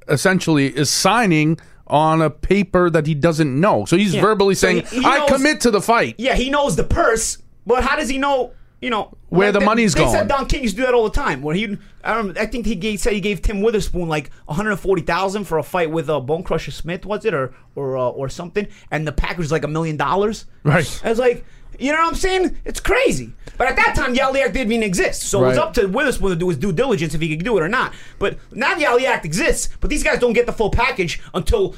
essentially 0.08 0.68
is 0.76 0.90
signing 0.90 1.60
on 1.88 2.22
a 2.22 2.30
paper 2.30 2.90
that 2.90 3.08
he 3.08 3.16
doesn't 3.16 3.60
know. 3.60 3.86
So 3.86 3.98
he's 3.98 4.14
Yeah. 4.14 4.22
verbally 4.22 4.56
So 4.56 4.68
saying, 4.68 4.86
he- 4.92 5.00
he 5.00 5.06
"I 5.06 5.20
knows- 5.20 5.30
commit 5.32 5.62
to 5.62 5.72
the 5.72 5.82
fight." 5.82 6.16
Yeah, 6.18 6.36
he 6.36 6.50
knows 6.50 6.76
the 6.76 6.84
purse, 6.84 7.38
but 7.66 7.84
how 7.84 7.96
does 7.96 8.10
he 8.10 8.18
know? 8.18 8.52
You 8.82 8.90
know 8.90 9.10
Where 9.28 9.52
the 9.52 9.60
they- 9.60 9.66
money's 9.66 9.94
they 9.94 10.00
going. 10.02 10.14
said 10.14 10.30
Don 10.30 10.46
King 10.46 10.64
used 10.64 10.76
to 10.78 10.82
do 10.84 10.86
that 10.86 10.94
all 10.94 11.04
the 11.04 11.10
time. 11.10 11.42
Where 11.42 11.54
he, 11.54 11.78
I 12.02 12.14
don't, 12.14 12.38
I 12.38 12.46
think 12.46 12.66
he 12.66 12.76
gave, 12.76 13.02
said 13.02 13.12
he 13.12 13.20
gave 13.20 13.42
Tim 13.42 13.62
Witherspoon 13.62 14.08
like 14.08 14.32
one 14.46 14.56
hundred 14.56 14.78
forty 14.78 15.02
thousand 15.02 15.44
for 15.46 15.58
a 15.58 15.64
fight 15.64 15.92
with 15.92 16.10
uh, 16.10 16.22
Bone 16.22 16.44
Crusher 16.44 16.72
Smith, 16.72 17.06
was 17.06 17.26
it, 17.26 17.34
or 17.34 17.52
or 17.76 17.98
uh, 17.98 18.08
or 18.08 18.30
something? 18.30 18.68
And 18.90 19.06
the 19.06 19.12
package 19.12 19.40
was 19.40 19.52
like 19.52 19.66
a 19.66 19.68
million 19.68 19.98
dollars. 19.98 20.46
Right. 20.64 21.02
I 21.04 21.10
was 21.10 21.20
like, 21.20 21.44
you 21.80 21.92
know 21.92 21.98
what 22.00 22.08
I'm 22.10 22.16
saying? 22.16 22.58
It's 22.66 22.80
crazy. 22.80 23.34
But 23.58 23.68
at 23.68 23.76
that 23.76 23.94
time, 23.96 24.14
the 24.14 24.22
Ali 24.22 24.42
Act 24.42 24.54
didn't 24.54 24.72
even 24.72 24.84
exist, 24.84 25.24
so 25.24 25.44
it 25.44 25.48
was 25.48 25.58
Right. 25.58 25.66
up 25.68 25.74
to 25.74 25.86
Witherspoon 25.88 26.30
to 26.30 26.36
do 26.36 26.48
his 26.48 26.58
due 26.58 26.72
diligence 26.72 27.14
if 27.14 27.20
he 27.22 27.36
could 27.36 27.44
do 27.44 27.58
it 27.58 27.62
or 27.62 27.68
not. 27.68 27.94
But 28.18 28.38
now 28.54 28.74
the 28.76 28.86
Ali 28.86 29.06
Act 29.06 29.26
exists, 29.26 29.70
but 29.82 29.90
these 29.90 30.04
guys 30.04 30.20
don't 30.20 30.34
get 30.34 30.46
the 30.46 30.54
full 30.54 30.70
package 30.70 31.20
until 31.34 31.76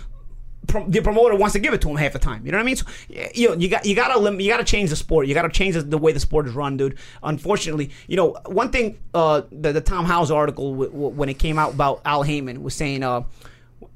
prom- 0.68 0.92
the 0.92 1.02
promoter 1.02 1.36
wants 1.36 1.54
to 1.54 1.60
give 1.60 1.74
it 1.74 1.82
to 1.82 1.90
him 1.90 1.96
half 1.96 2.14
the 2.14 2.20
time. 2.20 2.46
You 2.46 2.52
know 2.52 2.60
what 2.60 2.64
I 2.64 2.66
mean? 2.66 2.76
So 2.76 2.86
y- 3.10 3.32
you 3.34 3.50
know, 3.50 3.56
you 3.56 3.68
got 3.68 3.84
you 3.84 3.96
got 3.96 4.14
to 4.14 4.20
lim- 4.20 4.40
you 4.40 4.48
got 4.52 4.58
to 4.58 4.64
change 4.64 4.92
the 4.92 4.96
sport. 4.96 5.26
You 5.26 5.34
got 5.34 5.42
to 5.42 5.50
change 5.50 5.74
the, 5.74 5.82
the 5.82 5.98
way 5.98 6.12
the 6.12 6.20
sport 6.20 6.48
is 6.48 6.54
run, 6.54 6.78
dude. 6.78 6.98
Unfortunately, 7.24 7.90
you 8.08 8.16
know 8.16 8.36
one 8.46 8.70
thing. 8.70 9.00
Uh, 9.16 9.42
the, 9.52 9.74
the 9.74 9.82
Tom 9.82 10.06
Hauser 10.06 10.36
article 10.36 10.72
w- 10.74 10.92
w- 10.92 11.10
when 11.16 11.30
it 11.30 11.40
came 11.40 11.58
out 11.58 11.74
about 11.74 12.02
Al 12.06 12.22
Haymon 12.24 12.62
was 12.62 12.76
saying. 12.76 13.02
Uh, 13.04 13.24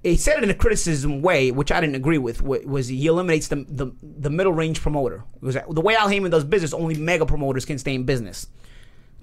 he 0.09 0.17
said 0.17 0.37
it 0.37 0.43
in 0.43 0.49
a 0.49 0.55
criticism 0.55 1.21
way, 1.21 1.51
which 1.51 1.71
I 1.71 1.81
didn't 1.81 1.95
agree 1.95 2.17
with. 2.17 2.41
Was 2.41 2.87
he 2.87 3.05
eliminates 3.07 3.47
the 3.47 3.65
the, 3.67 3.91
the 4.01 4.29
middle 4.29 4.53
range 4.53 4.81
promoter? 4.81 5.23
Was 5.41 5.57
the 5.69 5.81
way 5.81 5.95
Al 5.95 6.09
Haymon 6.09 6.31
does 6.31 6.43
business. 6.43 6.73
Only 6.73 6.95
mega 6.95 7.25
promoters 7.25 7.65
can 7.65 7.77
stay 7.77 7.95
in 7.95 8.03
business 8.05 8.47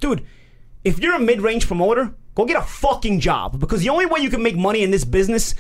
dude, 0.03 0.27
if 0.85 0.99
you're 0.99 1.15
a 1.15 1.19
mid-range 1.21 1.69
promoter, 1.69 2.13
go 2.35 2.45
get 2.45 2.57
a 2.57 2.63
fucking 2.63 3.21
job 3.21 3.61
because 3.61 3.83
the 3.83 3.89
only 3.89 4.05
way 4.05 4.19
you 4.21 4.29
can 4.29 4.43
make 4.43 4.57
money 4.57 4.83
in 4.83 4.91
this 4.91 5.05
business 5.05 5.55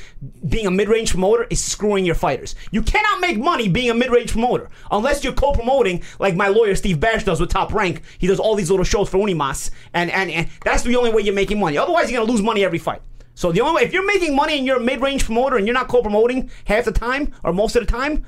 being 0.49 0.67
a 0.67 0.71
mid-range 0.71 1.13
promoter 1.13 1.47
is 1.49 1.65
screwing 1.65 2.05
your 2.05 2.17
fighters. 2.17 2.57
You 2.73 2.83
cannot 2.83 3.21
make 3.21 3.39
money 3.39 3.69
being 3.69 3.91
a 3.91 3.95
mid-range 3.95 4.33
promoter 4.33 4.69
unless 4.91 5.23
you're 5.23 5.33
co-promoting 5.33 6.03
like 6.19 6.35
my 6.35 6.49
lawyer 6.49 6.75
Steve 6.75 6.99
Bash 6.99 7.23
does 7.23 7.41
with 7.41 7.51
Top 7.51 7.73
Rank. 7.73 8.03
He 8.19 8.27
does 8.27 8.41
all 8.41 8.57
these 8.57 8.69
little 8.69 8.85
shows 8.85 9.09
for 9.09 9.19
Unimas, 9.19 9.71
and 9.95 10.11
and, 10.11 10.29
and 10.31 10.49
that's 10.65 10.83
the 10.83 10.97
only 10.97 11.13
way 11.13 11.23
you're 11.23 11.35
making 11.35 11.61
money. 11.61 11.79
Otherwise, 11.79 12.11
you're 12.11 12.21
gonna 12.21 12.31
lose 12.31 12.43
money 12.43 12.65
every 12.65 12.79
fight. 12.79 13.01
So 13.35 13.51
the 13.53 13.61
only 13.61 13.77
way, 13.77 13.83
if 13.83 13.93
you're 13.93 14.07
making 14.07 14.37
money 14.37 14.59
and 14.59 14.67
you're 14.67 14.77
a 14.77 14.81
mid-range 14.81 15.25
promoter 15.25 15.57
and 15.57 15.67
you're 15.67 15.75
not 15.75 15.89
co-promoting 15.89 16.51
half 16.65 16.85
the 16.85 16.93
time 16.93 17.33
or 17.43 17.53
most 17.53 17.77
of 17.77 17.87
the 17.87 17.91
time, 17.91 18.25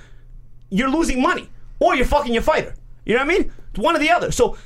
you're 0.70 0.90
losing 0.90 1.20
money 1.20 1.50
or 1.78 1.94
you're 1.94 2.06
fucking 2.06 2.32
your 2.32 2.42
fighter. 2.42 2.74
You 3.04 3.14
know 3.14 3.24
what 3.24 3.34
I 3.34 3.38
mean? 3.38 3.52
It's 3.70 3.78
one 3.78 3.96
or 3.96 3.98
the 3.98 4.10
other. 4.10 4.30
So 4.30 4.56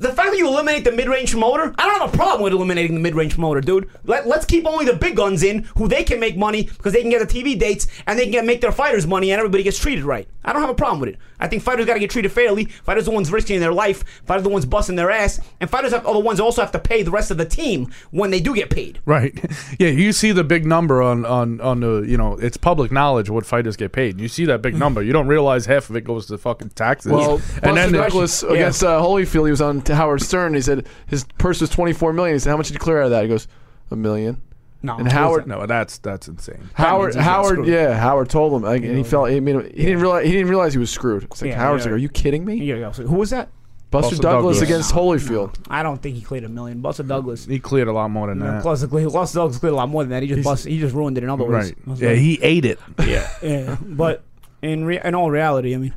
the 0.00 0.08
fact 0.12 0.30
that 0.30 0.38
you 0.38 0.48
eliminate 0.48 0.84
the 0.84 0.92
mid-range 0.92 1.30
promoter, 1.30 1.74
I 1.78 1.86
don't 1.86 2.00
have 2.00 2.12
a 2.12 2.16
problem 2.16 2.42
with 2.42 2.52
eliminating 2.52 2.94
the 2.94 3.00
mid-range 3.00 3.34
promoter, 3.34 3.60
dude. 3.60 3.88
Let, 4.04 4.26
let's 4.26 4.46
keep 4.46 4.66
only 4.66 4.86
the 4.86 4.94
big 4.94 5.14
guns 5.16 5.42
in, 5.42 5.64
who 5.76 5.88
they 5.88 6.02
can 6.04 6.18
make 6.18 6.36
money 6.36 6.64
because 6.64 6.92
they 6.92 7.02
can 7.02 7.10
get 7.10 7.26
the 7.26 7.42
TV 7.42 7.58
dates 7.58 7.86
and 8.06 8.18
they 8.18 8.24
can 8.24 8.32
get, 8.32 8.44
make 8.44 8.60
their 8.60 8.72
fighters 8.72 9.06
money, 9.06 9.30
and 9.30 9.38
everybody 9.38 9.62
gets 9.62 9.78
treated 9.78 10.04
right. 10.04 10.26
I 10.42 10.52
don't 10.54 10.62
have 10.62 10.70
a 10.70 10.74
problem 10.74 11.00
with 11.00 11.10
it. 11.10 11.18
I 11.38 11.48
think 11.48 11.62
fighters 11.62 11.84
got 11.86 11.94
to 11.94 12.00
get 12.00 12.10
treated 12.10 12.32
fairly. 12.32 12.64
Fighters 12.64 13.04
are 13.04 13.10
the 13.10 13.14
ones 13.14 13.30
risking 13.30 13.60
their 13.60 13.72
life. 13.74 14.02
Fighters 14.24 14.40
are 14.40 14.44
the 14.44 14.48
ones 14.50 14.64
busting 14.66 14.96
their 14.96 15.10
ass, 15.10 15.38
and 15.60 15.68
fighters 15.68 15.92
have, 15.92 16.06
are 16.06 16.14
the 16.14 16.18
ones 16.18 16.40
also 16.40 16.62
have 16.62 16.72
to 16.72 16.78
pay 16.78 17.02
the 17.02 17.10
rest 17.10 17.30
of 17.30 17.36
the 17.36 17.44
team 17.44 17.92
when 18.10 18.30
they 18.30 18.40
do 18.40 18.54
get 18.54 18.70
paid. 18.70 19.00
Right. 19.04 19.38
Yeah, 19.78 19.88
you 19.88 20.12
see 20.12 20.32
the 20.32 20.44
big 20.44 20.66
number 20.66 21.00
on 21.00 21.24
on 21.24 21.60
on 21.60 21.80
the 21.80 22.00
you 22.00 22.16
know 22.16 22.34
it's 22.34 22.56
public 22.56 22.90
knowledge 22.92 23.30
what 23.30 23.46
fighters 23.46 23.76
get 23.76 23.92
paid. 23.92 24.20
You 24.20 24.28
see 24.28 24.44
that 24.46 24.60
big 24.62 24.74
number. 24.84 25.02
You 25.02 25.12
don't 25.12 25.26
realize 25.28 25.66
half 25.66 25.88
of 25.90 25.96
it 25.96 26.02
goes 26.02 26.26
to 26.26 26.36
fucking 26.38 26.70
taxes. 26.70 27.12
Well, 27.12 27.40
and 27.62 27.76
then 27.76 27.92
Buster 27.92 27.96
Douglas 27.96 28.42
Yeah. 28.42 28.50
against 28.54 28.82
uh, 28.84 29.00
Holyfield, 29.00 29.44
he 29.46 29.50
was 29.52 29.60
on 29.62 29.80
to 29.90 29.96
Howard 29.96 30.22
Stern. 30.22 30.54
He 30.54 30.60
said 30.60 30.86
his 31.06 31.24
purse 31.38 31.60
was 31.60 31.70
twenty 31.70 31.92
four 31.92 32.12
million. 32.12 32.34
He 32.34 32.38
said, 32.38 32.50
"How 32.50 32.56
much 32.56 32.68
did 32.68 32.74
you 32.74 32.80
clear 32.80 32.98
out 33.00 33.04
of 33.06 33.10
that?" 33.10 33.22
He 33.22 33.28
goes, 33.28 33.46
"A 33.90 33.96
million. 33.96 34.40
No, 34.82 34.96
And 34.96 35.12
Howard, 35.12 35.46
no, 35.46 35.66
that's 35.66 35.98
that's 35.98 36.26
insane. 36.26 36.70
Howard, 36.72 37.08
means 37.08 37.16
he's 37.16 37.24
Howard, 37.24 37.66
yeah, 37.66 37.94
Howard 37.98 38.30
told 38.30 38.54
him, 38.54 38.62
like, 38.62 38.82
and 38.82 38.96
he 38.96 39.04
felt. 39.04 39.28
I 39.28 39.38
mean, 39.38 39.60
he 39.74 39.84
didn't 39.84 40.00
realize 40.00 40.24
he 40.24 40.32
didn't 40.32 40.48
realize 40.48 40.72
he 40.72 40.78
was 40.78 40.90
screwed. 40.90 41.24
It's 41.24 41.42
like 41.42 41.50
Yeah, 41.50 41.58
Howard's 41.58 41.84
yeah. 41.84 41.90
like, 41.90 41.96
"Are 41.96 41.98
you 42.02 42.08
kidding 42.08 42.46
me?" 42.46 42.58
Here 42.58 42.76
you 42.76 42.82
go. 42.84 42.92
So 42.92 43.06
who 43.06 43.16
was 43.16 43.28
that? 43.30 43.50
Buster, 43.90 44.10
Buster 44.12 44.22
Douglas, 44.22 44.56
Douglas. 44.58 44.62
against 44.62 44.94
Holyfield. 44.94 45.56
I 45.68 45.82
don't 45.82 46.00
think 46.00 46.14
he 46.16 46.22
cleared 46.22 46.44
a 46.44 46.48
million. 46.48 46.80
Buster 46.80 47.02
Douglas. 47.02 47.44
He 47.44 47.58
cleared 47.58 47.88
a 47.88 47.92
lot 47.92 48.08
more 48.10 48.28
than 48.28 48.38
that. 48.38 48.62
Plus, 48.62 48.84
Buster 48.84 49.38
Douglas 49.38 49.58
cleared 49.58 49.72
a 49.72 49.76
lot 49.76 49.88
more 49.88 50.02
than 50.04 50.10
that. 50.10 50.22
He 50.22 50.28
just 50.28 50.44
bust, 50.44 50.64
he 50.64 50.78
just 50.78 50.94
ruined 50.94 51.18
it 51.18 51.24
in 51.24 51.28
other 51.28 51.44
ways. 51.44 51.74
Right. 51.86 51.98
Yeah, 51.98 52.08
like- 52.10 52.18
he 52.18 52.38
ate 52.40 52.64
it. 52.64 52.78
Yeah, 53.00 53.28
yeah. 53.42 53.76
but 53.82 54.22
in 54.62 54.84
re- 54.84 55.00
in 55.04 55.14
all 55.16 55.30
reality, 55.30 55.74
I 55.74 55.78
mean, 55.78 55.92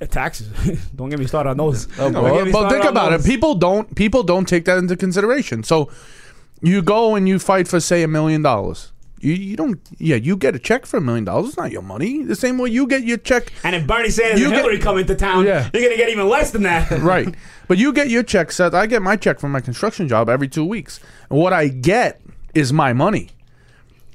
Eh, 0.00 0.06
taxes. 0.06 0.48
don't 0.96 1.08
get 1.08 1.18
me 1.18 1.26
started 1.26 1.50
on 1.50 1.56
those. 1.56 1.88
Oh, 1.98 2.10
Don't 2.10 2.22
boy. 2.24 2.36
get 2.38 2.46
me 2.46 2.52
but 2.52 2.70
think 2.70 2.84
on 2.84 2.90
about 2.90 3.12
it. 3.14 3.24
People 3.24 3.54
don't 3.54 3.94
people 3.94 4.22
don't 4.22 4.46
take 4.46 4.64
that 4.66 4.78
into 4.78 4.96
consideration. 4.96 5.62
So 5.62 5.90
you 6.62 6.82
go 6.82 7.14
and 7.14 7.28
you 7.28 7.38
fight 7.38 7.66
for 7.68 7.80
say 7.80 8.02
a 8.02 8.08
million 8.08 8.42
dollars. 8.42 8.92
You 9.20 9.32
you 9.32 9.56
don't 9.56 9.80
yeah 9.98 10.16
you 10.16 10.36
get 10.36 10.54
a 10.54 10.58
check 10.58 10.84
for 10.84 10.98
a 10.98 11.00
million 11.00 11.24
dollars. 11.24 11.48
It's 11.48 11.56
not 11.56 11.72
your 11.72 11.80
money. 11.82 12.22
The 12.22 12.36
same 12.36 12.58
way 12.58 12.68
you 12.68 12.86
get 12.86 13.04
your 13.04 13.16
check. 13.16 13.50
And 13.64 13.74
if 13.74 13.86
Bernie 13.86 14.10
Sanders 14.10 14.38
You 14.40 14.46
and 14.46 14.54
get- 14.54 14.60
Hillary 14.62 14.78
come 14.78 14.98
into 14.98 15.14
town, 15.14 15.46
Yeah. 15.46 15.70
you're 15.72 15.82
gonna 15.82 15.96
get 15.96 16.10
even 16.10 16.28
less 16.28 16.50
than 16.50 16.64
that. 16.64 16.90
right. 17.00 17.34
But 17.66 17.78
you 17.78 17.92
get 17.94 18.10
your 18.10 18.22
check 18.22 18.52
set. 18.52 18.74
I 18.74 18.86
get 18.86 19.00
my 19.00 19.16
check 19.16 19.40
from 19.40 19.52
my 19.52 19.60
construction 19.60 20.06
job 20.08 20.28
every 20.28 20.48
two 20.48 20.64
weeks. 20.64 21.00
And 21.30 21.38
what 21.38 21.52
I 21.54 21.68
get 21.68 22.20
is 22.54 22.72
my 22.72 22.92
money. 22.92 23.30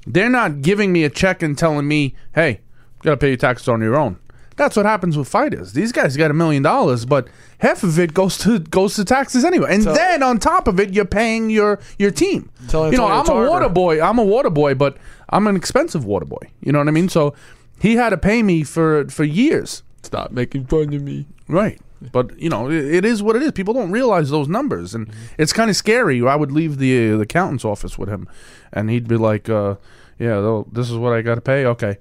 They're 0.06 0.30
not 0.30 0.62
giving 0.62 0.92
me 0.92 1.04
a 1.04 1.10
check 1.10 1.42
and 1.42 1.56
telling 1.58 1.86
me, 1.86 2.14
hey, 2.34 2.50
you 2.50 3.02
got 3.02 3.10
to 3.12 3.16
pay 3.18 3.28
your 3.28 3.36
taxes 3.36 3.68
on 3.68 3.80
your 3.80 3.96
own. 3.96 4.18
That's 4.56 4.76
what 4.76 4.86
happens 4.86 5.16
with 5.16 5.28
fighters. 5.28 5.72
These 5.72 5.92
guys 5.92 6.16
got 6.16 6.30
a 6.30 6.34
million 6.34 6.62
dollars, 6.62 7.04
but 7.04 7.28
half 7.58 7.82
of 7.82 7.98
it 7.98 8.14
goes 8.14 8.36
to 8.38 8.58
goes 8.58 8.94
to 8.96 9.04
taxes 9.04 9.44
anyway. 9.44 9.74
And 9.74 9.82
then 9.84 10.22
on 10.22 10.38
top 10.38 10.68
of 10.68 10.78
it, 10.78 10.92
you're 10.92 11.04
paying 11.04 11.50
your 11.50 11.80
your 11.98 12.10
team. 12.10 12.50
Tell 12.68 12.90
you 12.90 12.98
know, 12.98 13.06
I'm 13.06 13.28
a 13.28 13.48
water 13.48 13.68
boy. 13.68 14.00
I'm 14.02 14.18
a 14.18 14.24
water 14.24 14.50
boy, 14.50 14.74
but 14.74 14.96
I'm 15.30 15.46
an 15.46 15.56
expensive 15.56 16.04
water 16.04 16.26
boy. 16.26 16.50
You 16.60 16.72
know 16.72 16.78
what 16.78 16.88
I 16.88 16.92
mean? 16.92 17.08
So 17.08 17.34
he 17.80 17.96
had 17.96 18.10
to 18.10 18.18
pay 18.18 18.42
me 18.42 18.62
for 18.62 19.08
for 19.08 19.24
years. 19.24 19.82
Stop 20.02 20.32
making 20.32 20.66
fun 20.66 20.92
of 20.92 21.02
me. 21.02 21.26
Right. 21.48 21.80
But 22.10 22.38
you 22.38 22.48
know, 22.48 22.68
it, 22.68 22.84
it 22.84 23.04
is 23.04 23.22
what 23.22 23.36
it 23.36 23.42
is. 23.42 23.52
People 23.52 23.74
don't 23.74 23.90
realize 23.90 24.30
those 24.30 24.48
numbers, 24.48 24.94
and 24.94 25.08
it's 25.38 25.52
kind 25.52 25.70
of 25.70 25.76
scary. 25.76 26.20
I 26.26 26.34
would 26.34 26.50
leave 26.50 26.78
the 26.78 27.12
uh, 27.12 27.16
the 27.16 27.22
accountant's 27.22 27.64
office 27.64 27.96
with 27.96 28.08
him, 28.08 28.28
and 28.72 28.90
he'd 28.90 29.06
be 29.06 29.16
like, 29.16 29.48
uh, 29.48 29.76
"Yeah, 30.18 30.62
this 30.72 30.90
is 30.90 30.96
what 30.96 31.12
I 31.12 31.22
got 31.22 31.36
to 31.36 31.40
pay." 31.40 31.64
Okay. 31.66 31.98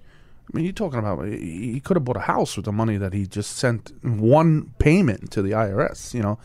I 0.49 0.57
mean, 0.57 0.65
you're 0.65 0.73
talking 0.73 0.99
about 0.99 1.25
he 1.25 1.73
he 1.73 1.79
could 1.79 1.97
have 1.97 2.05
bought 2.05 2.17
a 2.17 2.21
house 2.21 2.55
with 2.55 2.65
the 2.65 2.71
money 2.71 2.97
that 2.97 3.13
he 3.13 3.25
just 3.25 3.57
sent 3.57 3.91
one 4.03 4.73
payment 4.79 5.31
to 5.31 5.41
the 5.41 5.51
IRS. 5.51 6.13
You 6.13 6.21
know, 6.21 6.39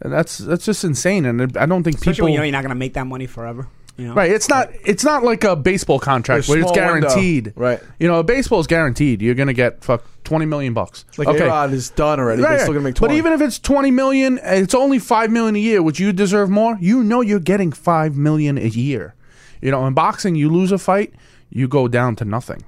and 0.00 0.12
that's 0.12 0.38
that's 0.38 0.64
just 0.64 0.84
insane. 0.84 1.24
And 1.24 1.56
I 1.56 1.66
don't 1.66 1.82
think 1.82 1.96
Especially 1.96 2.12
people 2.12 2.24
when 2.24 2.32
you 2.32 2.38
know 2.38 2.44
you're 2.44 2.52
not 2.52 2.62
gonna 2.62 2.74
make 2.74 2.94
that 2.94 3.06
money 3.06 3.26
forever. 3.26 3.68
You 3.96 4.08
know? 4.08 4.14
Right. 4.14 4.30
It's 4.30 4.48
not. 4.48 4.70
It's 4.84 5.04
not 5.04 5.22
like 5.22 5.44
a 5.44 5.54
baseball 5.54 5.98
contract 5.98 6.48
where 6.48 6.58
it's 6.58 6.72
small 6.72 6.92
window. 6.92 7.08
guaranteed. 7.08 7.52
Right. 7.54 7.80
You 7.98 8.08
know, 8.08 8.18
a 8.18 8.24
baseball 8.24 8.58
is 8.60 8.66
guaranteed. 8.66 9.20
You're 9.20 9.34
gonna 9.34 9.52
get 9.52 9.84
fuck 9.84 10.04
twenty 10.24 10.46
million 10.46 10.72
bucks. 10.72 11.04
Like 11.18 11.28
okay. 11.28 11.44
A-Rod 11.44 11.72
is 11.72 11.90
done 11.90 12.18
already. 12.18 12.42
Right, 12.42 12.50
They're 12.50 12.60
still 12.60 12.72
gonna 12.72 12.84
make 12.84 12.94
20. 12.94 13.12
But 13.12 13.16
even 13.16 13.32
if 13.32 13.40
it's 13.40 13.58
twenty 13.58 13.90
million, 13.90 14.40
it's 14.42 14.74
only 14.74 14.98
five 14.98 15.30
million 15.30 15.56
a 15.56 15.58
year, 15.60 15.82
which 15.82 16.00
you 16.00 16.12
deserve 16.12 16.48
more. 16.48 16.78
You 16.80 17.04
know 17.04 17.20
you're 17.20 17.38
getting 17.38 17.70
five 17.70 18.16
million 18.16 18.56
a 18.56 18.68
year. 18.68 19.14
You 19.60 19.70
know, 19.70 19.86
in 19.86 19.94
boxing, 19.94 20.34
you 20.34 20.50
lose 20.50 20.72
a 20.72 20.78
fight, 20.78 21.14
you 21.50 21.68
go 21.68 21.86
down 21.86 22.16
to 22.16 22.24
nothing, 22.24 22.64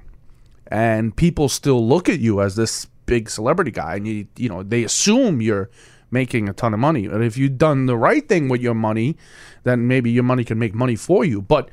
and 0.67 1.15
people 1.15 1.49
still 1.49 1.85
look 1.87 2.09
at 2.09 2.19
you 2.19 2.41
as 2.41 2.55
this 2.55 2.85
big 3.05 3.29
celebrity 3.29 3.71
guy, 3.71 3.95
and 3.95 4.07
you 4.07 4.27
you 4.37 4.49
know 4.49 4.63
they 4.63 4.83
assume 4.83 5.41
you're 5.41 5.69
making 6.11 6.47
a 6.47 6.53
ton 6.53 6.73
of 6.73 6.79
money. 6.79 7.05
And 7.05 7.23
if 7.23 7.37
you've 7.37 7.57
done 7.57 7.85
the 7.85 7.97
right 7.97 8.27
thing 8.27 8.47
with 8.49 8.61
your 8.61 8.73
money, 8.73 9.17
then 9.63 9.87
maybe 9.87 10.11
your 10.11 10.23
money 10.23 10.43
can 10.43 10.59
make 10.59 10.73
money 10.73 10.95
for 10.95 11.25
you. 11.25 11.41
But 11.41 11.69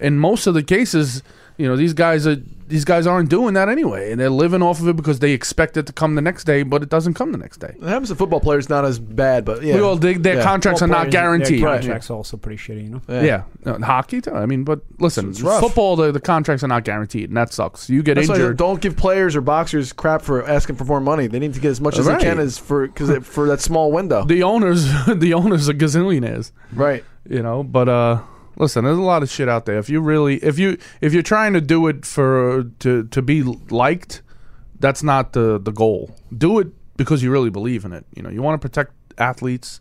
in 0.00 0.18
most 0.18 0.46
of 0.46 0.54
the 0.54 0.62
cases, 0.62 1.22
you 1.56 1.66
know 1.68 1.76
these 1.76 1.92
guys 1.94 2.26
are 2.26 2.36
these 2.68 2.84
guys 2.84 3.04
aren't 3.04 3.28
doing 3.28 3.54
that 3.54 3.68
anyway, 3.68 4.12
and 4.12 4.20
they're 4.20 4.30
living 4.30 4.62
off 4.62 4.80
of 4.80 4.86
it 4.86 4.94
because 4.94 5.18
they 5.18 5.32
expect 5.32 5.76
it 5.76 5.86
to 5.86 5.92
come 5.92 6.14
the 6.14 6.22
next 6.22 6.44
day, 6.44 6.62
but 6.62 6.84
it 6.84 6.88
doesn't 6.88 7.14
come 7.14 7.32
the 7.32 7.38
next 7.38 7.56
day. 7.58 7.74
it 7.76 7.88
happens 7.88 8.10
to 8.10 8.14
football 8.14 8.38
players, 8.38 8.68
not 8.68 8.84
as 8.84 9.00
bad, 9.00 9.44
but 9.44 9.60
yeah. 9.64 9.74
We 9.74 9.80
all 9.80 9.96
dig 9.96 10.22
their 10.22 10.36
Yeah. 10.36 10.44
contracts 10.44 10.80
are 10.80 10.86
not 10.86 11.10
guaranteed. 11.10 11.64
Their 11.64 11.74
contracts 11.74 12.10
are 12.10 12.14
also 12.14 12.36
pretty 12.36 12.58
shitty, 12.62 12.84
you 12.84 12.90
know. 12.90 13.00
Yeah, 13.22 13.42
Uh, 13.66 13.80
hockey 13.80 14.20
too. 14.20 14.30
I 14.32 14.46
mean, 14.46 14.62
but 14.62 14.82
listen, 15.00 15.30
It's 15.30 15.42
rough. 15.42 15.60
football 15.60 15.96
the, 15.96 16.12
the 16.12 16.20
contracts 16.20 16.62
are 16.62 16.68
not 16.68 16.84
guaranteed, 16.84 17.30
and 17.30 17.36
that 17.36 17.52
sucks. 17.52 17.90
You 17.90 18.04
get 18.04 18.14
That's 18.14 18.28
injured. 18.28 18.56
don't 18.56 18.80
give 18.80 18.96
players 18.96 19.34
or 19.34 19.40
boxers 19.40 19.92
crap 19.92 20.22
for 20.22 20.46
asking 20.48 20.76
for 20.76 20.84
more 20.84 21.00
money. 21.00 21.26
They 21.26 21.40
need 21.40 21.54
to 21.54 21.60
get 21.60 21.70
as 21.72 21.80
much 21.80 21.98
as 21.98 22.06
Right. 22.06 22.20
they 22.20 22.24
can 22.24 22.38
as 22.38 22.56
for 22.56 22.86
because 22.86 23.10
for 23.26 23.48
that 23.48 23.60
small 23.60 23.90
window. 23.90 24.24
the 24.24 24.44
owners, 24.44 24.84
the 25.12 25.34
owners 25.34 25.68
are 25.68 25.74
gazillionaires. 25.74 26.52
right. 26.72 27.02
You 27.28 27.42
know, 27.42 27.64
but 27.64 27.88
uh, 27.88 28.18
listen, 28.60 28.84
there's 28.84 28.98
a 28.98 29.02
lot 29.02 29.22
of 29.24 29.30
shit 29.30 29.48
out 29.48 29.66
there. 29.66 29.78
If 29.78 29.88
you 29.88 30.00
really, 30.00 30.36
if 30.44 30.58
you, 30.58 30.78
if 31.00 31.12
you're 31.12 31.22
trying 31.22 31.54
to 31.54 31.60
do 31.60 31.88
it 31.88 32.04
for 32.06 32.64
to 32.80 33.04
to 33.04 33.22
be 33.22 33.42
liked, 33.42 34.22
that's 34.78 35.02
not 35.02 35.32
the 35.32 35.58
the 35.58 35.72
goal. 35.72 36.14
Do 36.36 36.58
it 36.60 36.68
because 36.96 37.22
you 37.22 37.30
really 37.32 37.50
believe 37.50 37.84
in 37.84 37.92
it. 37.92 38.04
You 38.14 38.22
know, 38.22 38.30
you 38.30 38.42
want 38.42 38.60
to 38.60 38.68
protect 38.68 38.92
athletes, 39.18 39.80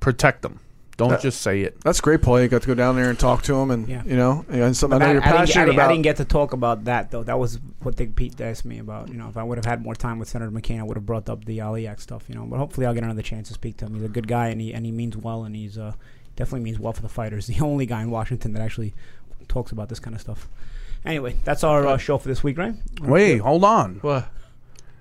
protect 0.00 0.42
them. 0.42 0.60
Don't 0.96 1.08
That- 1.08 1.22
just 1.22 1.40
say 1.40 1.62
it. 1.62 1.80
That's 1.82 1.98
great, 2.02 2.20
Paul. 2.20 2.42
You 2.42 2.48
got 2.48 2.60
to 2.60 2.66
go 2.66 2.74
down 2.74 2.94
there 2.94 3.08
and 3.08 3.18
talk 3.18 3.42
to 3.44 3.54
him, 3.54 3.70
and 3.70 3.88
Yeah. 3.88 4.02
you 4.04 4.16
know, 4.16 4.44
and 4.50 4.76
something 4.76 5.00
I 5.00 5.06
know 5.06 5.12
you're 5.12 5.22
I, 5.22 5.24
didn't, 5.24 5.34
I, 5.34 5.38
passionate 5.38 5.64
didn't, 5.64 5.76
about. 5.76 5.88
I 5.88 5.92
didn't 5.94 6.04
get 6.04 6.16
to 6.18 6.24
talk 6.26 6.52
about 6.52 6.84
that 6.84 7.10
though. 7.10 7.22
That 7.22 7.38
was 7.38 7.58
what 7.82 7.96
they 7.96 8.06
Pete 8.06 8.38
asked 8.38 8.66
me 8.66 8.78
about. 8.80 9.08
You 9.08 9.14
know, 9.14 9.28
if 9.30 9.38
I 9.38 9.42
would 9.42 9.56
have 9.56 9.64
had 9.64 9.82
more 9.82 9.94
time 9.94 10.18
with 10.18 10.28
Senator 10.28 10.50
McCain, 10.50 10.78
I 10.78 10.82
would 10.82 10.98
have 10.98 11.06
brought 11.06 11.30
up 11.30 11.46
the 11.46 11.62
Ali 11.62 11.86
Act 11.86 12.02
stuff. 12.02 12.24
You 12.28 12.34
know, 12.34 12.44
but 12.44 12.58
hopefully 12.58 12.86
I'll 12.86 12.92
get 12.92 13.02
another 13.02 13.22
chance 13.22 13.48
to 13.48 13.54
speak 13.54 13.78
to 13.78 13.86
him. 13.86 13.94
He's 13.94 14.04
a 14.04 14.08
good 14.08 14.28
guy 14.28 14.48
and 14.48 14.60
he 14.60 14.74
and 14.74 14.84
he 14.84 14.92
means 14.92 15.16
well 15.16 15.44
and 15.44 15.56
he's 15.56 15.78
uh, 15.78 15.92
definitely 16.40 16.64
means 16.64 16.78
well 16.80 16.92
for 16.92 17.02
the 17.02 17.08
fighters. 17.08 17.46
The 17.50 17.60
only 17.60 17.86
guy 17.86 18.02
in 18.02 18.10
Washington 18.10 18.52
that 18.54 18.62
actually 18.62 18.94
talks 19.48 19.72
about 19.72 19.88
this 19.88 20.00
kind 20.00 20.14
of 20.14 20.20
stuff. 20.20 20.48
Anyway, 21.04 21.36
that's 21.44 21.64
our 21.64 21.86
uh, 21.86 21.96
show 21.96 22.18
for 22.18 22.28
this 22.28 22.42
week, 22.42 22.58
right? 22.58 22.74
Wait, 23.00 23.38
hold 23.38 23.64
on. 23.64 23.96
what? 24.02 24.28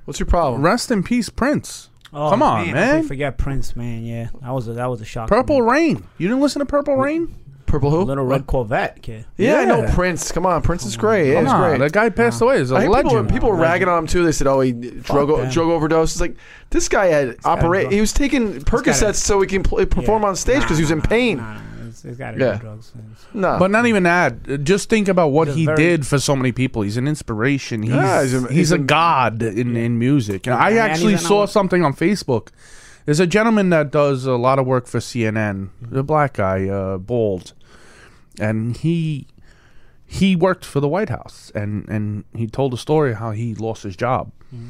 What's 0.05 0.19
your 0.19 0.27
problem? 0.27 0.61
Rest 0.61 0.91
in 0.91 1.03
peace, 1.03 1.29
Prince. 1.29 1.89
Oh, 2.11 2.29
Come 2.31 2.41
on, 2.41 2.65
man. 2.65 2.73
man. 2.73 3.01
how 3.03 3.07
Forget 3.07 3.37
Prince, 3.37 3.75
man. 3.75 4.03
Yeah, 4.03 4.29
that 4.41 4.51
was 4.51 4.67
a, 4.67 4.73
that 4.73 4.87
was 4.87 5.01
a 5.01 5.05
shock. 5.05 5.29
Purple. 5.29 5.61
Rain. 5.61 6.03
You 6.17 6.27
didn't 6.27 6.41
listen 6.41 6.59
to 6.59 6.65
Purple 6.65 6.95
Rain? 6.97 7.35
Purple 7.69 7.91
who? 7.91 8.01
Little 8.03 8.25
red 8.25 8.47
Corvette 8.47 9.01
kid. 9.01 9.25
Yeah, 9.37 9.57
I 9.59 9.65
know 9.65 9.87
Prince. 9.93 10.31
Come 10.31 10.45
on, 10.45 10.61
Prince 10.61 10.85
is 10.85 10.97
great. 10.97 11.33
Come 11.33 11.45
he's 11.45 11.53
on, 11.53 11.69
great. 11.69 11.77
that 11.79 11.91
guy 11.93 12.09
passed 12.09 12.41
away. 12.41 12.59
He's 12.59 12.71
a 12.71 12.75
I 12.75 12.81
think 12.81 12.95
people, 12.95 13.11
legend. 13.11 13.29
people 13.31 13.49
were 13.49 13.55
ragging 13.57 13.87
on 13.87 13.99
him 13.99 14.07
too. 14.07 14.25
They 14.25 14.31
said, 14.31 14.47
"Oh, 14.47 14.59
he 14.59 14.71
drug 14.71 15.27
them. 15.29 15.49
drug 15.49 15.67
overdose." 15.69 16.13
It's 16.13 16.21
like 16.21 16.35
this 16.71 16.89
guy 16.89 17.05
had 17.07 17.37
operate. 17.45 17.91
He 17.91 18.01
was 18.01 18.11
taking 18.11 18.53
Percocets 18.61 19.15
so 19.15 19.39
he 19.39 19.47
can 19.47 19.63
pl- 19.63 19.85
perform 19.85 20.23
Yeah. 20.23 20.29
on 20.29 20.35
stage 20.35 20.61
because 20.61 20.77
he 20.77 20.83
was 20.83 20.91
in 20.91 20.97
Nah, 20.97 21.03
nah, 21.03 21.09
pain. 21.09 21.37
Nah, 21.37 21.53
nah, 21.53 21.59
He's, 21.85 22.01
he's 22.03 22.17
got 22.17 22.31
to 22.31 22.39
Yeah. 22.39 22.53
do 22.55 22.59
drugs. 22.61 22.91
No, 23.33 23.57
But 23.59 23.71
not 23.71 23.85
even 23.85 24.03
that. 24.03 24.63
Just 24.63 24.89
think 24.89 25.07
about 25.07 25.27
what 25.31 25.45
Just 25.45 25.57
he 25.57 25.65
very- 25.65 25.77
did 25.77 26.07
for 26.07 26.17
so 26.19 26.35
many 26.35 26.51
people. 26.51 26.81
He's 26.81 26.97
an 26.97 27.07
inspiration. 27.07 27.83
He's, 27.83 27.91
Yeah, 27.93 28.21
he's 28.23 28.31
he's, 28.31 28.43
a- 28.43 28.45
a, 28.47 28.51
he's 28.51 28.71
a- 28.71 28.77
god 28.79 29.41
in, 29.43 29.75
in 29.75 29.99
music. 29.99 30.47
And 30.47 30.55
I 30.55 30.69
And- 30.69 30.79
and 30.79 30.91
actually 30.91 31.11
he's 31.13 31.21
an 31.21 31.27
saw 31.27 31.43
out- 31.43 31.49
something 31.49 31.83
on 31.83 31.93
Facebook. 31.93 32.47
There's 33.05 33.19
a 33.19 33.25
gentleman 33.27 33.69
that 33.71 33.91
does 33.91 34.25
a 34.27 34.33
lot 34.33 34.59
of 34.59 34.67
work 34.67 34.85
for 34.85 34.99
CNN. 34.99 35.69
The 35.81 36.03
black 36.03 36.33
guy, 36.33 36.67
uh, 36.67 36.97
bald, 36.99 37.53
and 38.39 38.77
he 38.77 39.27
he 40.05 40.35
worked 40.35 40.65
for 40.65 40.79
the 40.79 40.87
White 40.87 41.09
House, 41.09 41.51
and 41.53 41.87
and 41.87 42.23
he 42.35 42.47
told 42.47 42.73
a 42.73 42.77
story 42.77 43.13
how 43.13 43.31
he 43.31 43.53
lost 43.53 43.83
his 43.83 43.95
job, 43.95 44.31
mm-hmm. 44.53 44.69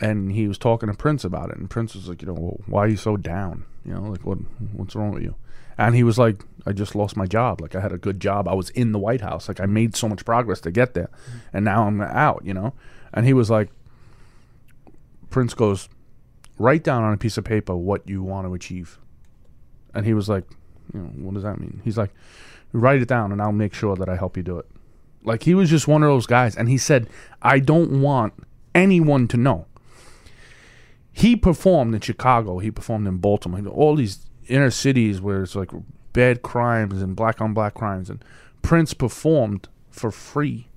and 0.00 0.32
he 0.32 0.48
was 0.48 0.58
talking 0.58 0.88
to 0.88 0.94
Prince 0.94 1.24
about 1.24 1.50
it, 1.50 1.56
and 1.56 1.70
Prince 1.70 1.94
was 1.94 2.08
like, 2.08 2.22
you 2.22 2.28
know, 2.28 2.34
well, 2.34 2.60
why 2.66 2.80
are 2.80 2.88
you 2.88 2.96
so 2.96 3.16
down? 3.16 3.64
You 3.84 3.94
know, 3.94 4.02
like 4.02 4.24
what 4.26 4.38
what's 4.72 4.96
wrong 4.96 5.12
with 5.12 5.22
you? 5.22 5.36
And 5.78 5.94
he 5.94 6.02
was 6.02 6.18
like, 6.18 6.44
I 6.66 6.72
just 6.72 6.94
lost 6.94 7.16
my 7.16 7.26
job. 7.26 7.60
Like 7.60 7.74
I 7.74 7.80
had 7.80 7.92
a 7.92 7.98
good 7.98 8.20
job. 8.20 8.46
I 8.48 8.54
was 8.54 8.70
in 8.70 8.92
the 8.92 8.98
White 8.98 9.20
House. 9.20 9.48
Like 9.48 9.60
I 9.60 9.66
made 9.66 9.96
so 9.96 10.08
much 10.08 10.24
progress 10.24 10.60
to 10.62 10.70
get 10.70 10.94
there, 10.94 11.10
mm-hmm. 11.28 11.56
and 11.56 11.64
now 11.64 11.86
I'm 11.86 12.00
out. 12.00 12.42
You 12.44 12.54
know, 12.54 12.74
and 13.14 13.24
he 13.24 13.32
was 13.32 13.50
like, 13.50 13.70
Prince 15.30 15.54
goes, 15.54 15.88
write 16.58 16.84
down 16.84 17.04
on 17.04 17.12
a 17.12 17.16
piece 17.16 17.38
of 17.38 17.44
paper 17.44 17.76
what 17.76 18.08
you 18.08 18.22
want 18.22 18.46
to 18.46 18.54
achieve. 18.54 18.98
And 19.94 20.06
he 20.06 20.14
was 20.14 20.28
like, 20.28 20.44
you 20.92 21.00
know, 21.00 21.08
what 21.24 21.34
does 21.34 21.42
that 21.42 21.60
mean? 21.60 21.80
He's 21.84 21.98
like, 21.98 22.12
write 22.72 23.02
it 23.02 23.08
down 23.08 23.32
and 23.32 23.40
I'll 23.40 23.52
make 23.52 23.74
sure 23.74 23.96
that 23.96 24.08
I 24.08 24.16
help 24.16 24.36
you 24.36 24.42
do 24.42 24.58
it. 24.58 24.66
Like 25.24 25.44
he 25.44 25.54
was 25.54 25.70
just 25.70 25.86
one 25.86 26.02
of 26.02 26.08
those 26.08 26.26
guys. 26.26 26.56
And 26.56 26.68
he 26.68 26.78
said, 26.78 27.08
I 27.40 27.58
don't 27.58 28.00
want 28.00 28.34
anyone 28.74 29.28
to 29.28 29.36
know. 29.36 29.66
he 31.12 31.36
performed 31.36 31.94
in 31.94 32.00
Chicago. 32.00 32.58
He 32.58 32.70
performed 32.70 33.06
in 33.06 33.18
Baltimore. 33.18 33.64
All 33.68 33.94
these 33.94 34.26
inner 34.48 34.70
cities 34.70 35.20
where 35.20 35.42
it's 35.42 35.54
like 35.54 35.70
bad 36.12 36.42
crimes 36.42 37.02
and 37.02 37.14
black 37.14 37.40
on 37.40 37.54
black 37.54 37.74
crimes, 37.74 38.10
and 38.10 38.24
Prince 38.62 38.94
performed 38.94 39.68
for 39.90 40.10
free, 40.10 40.68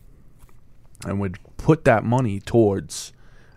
and 1.06 1.20
would 1.20 1.38
put 1.58 1.86
that 1.86 2.04
money 2.04 2.40
towards 2.40 3.14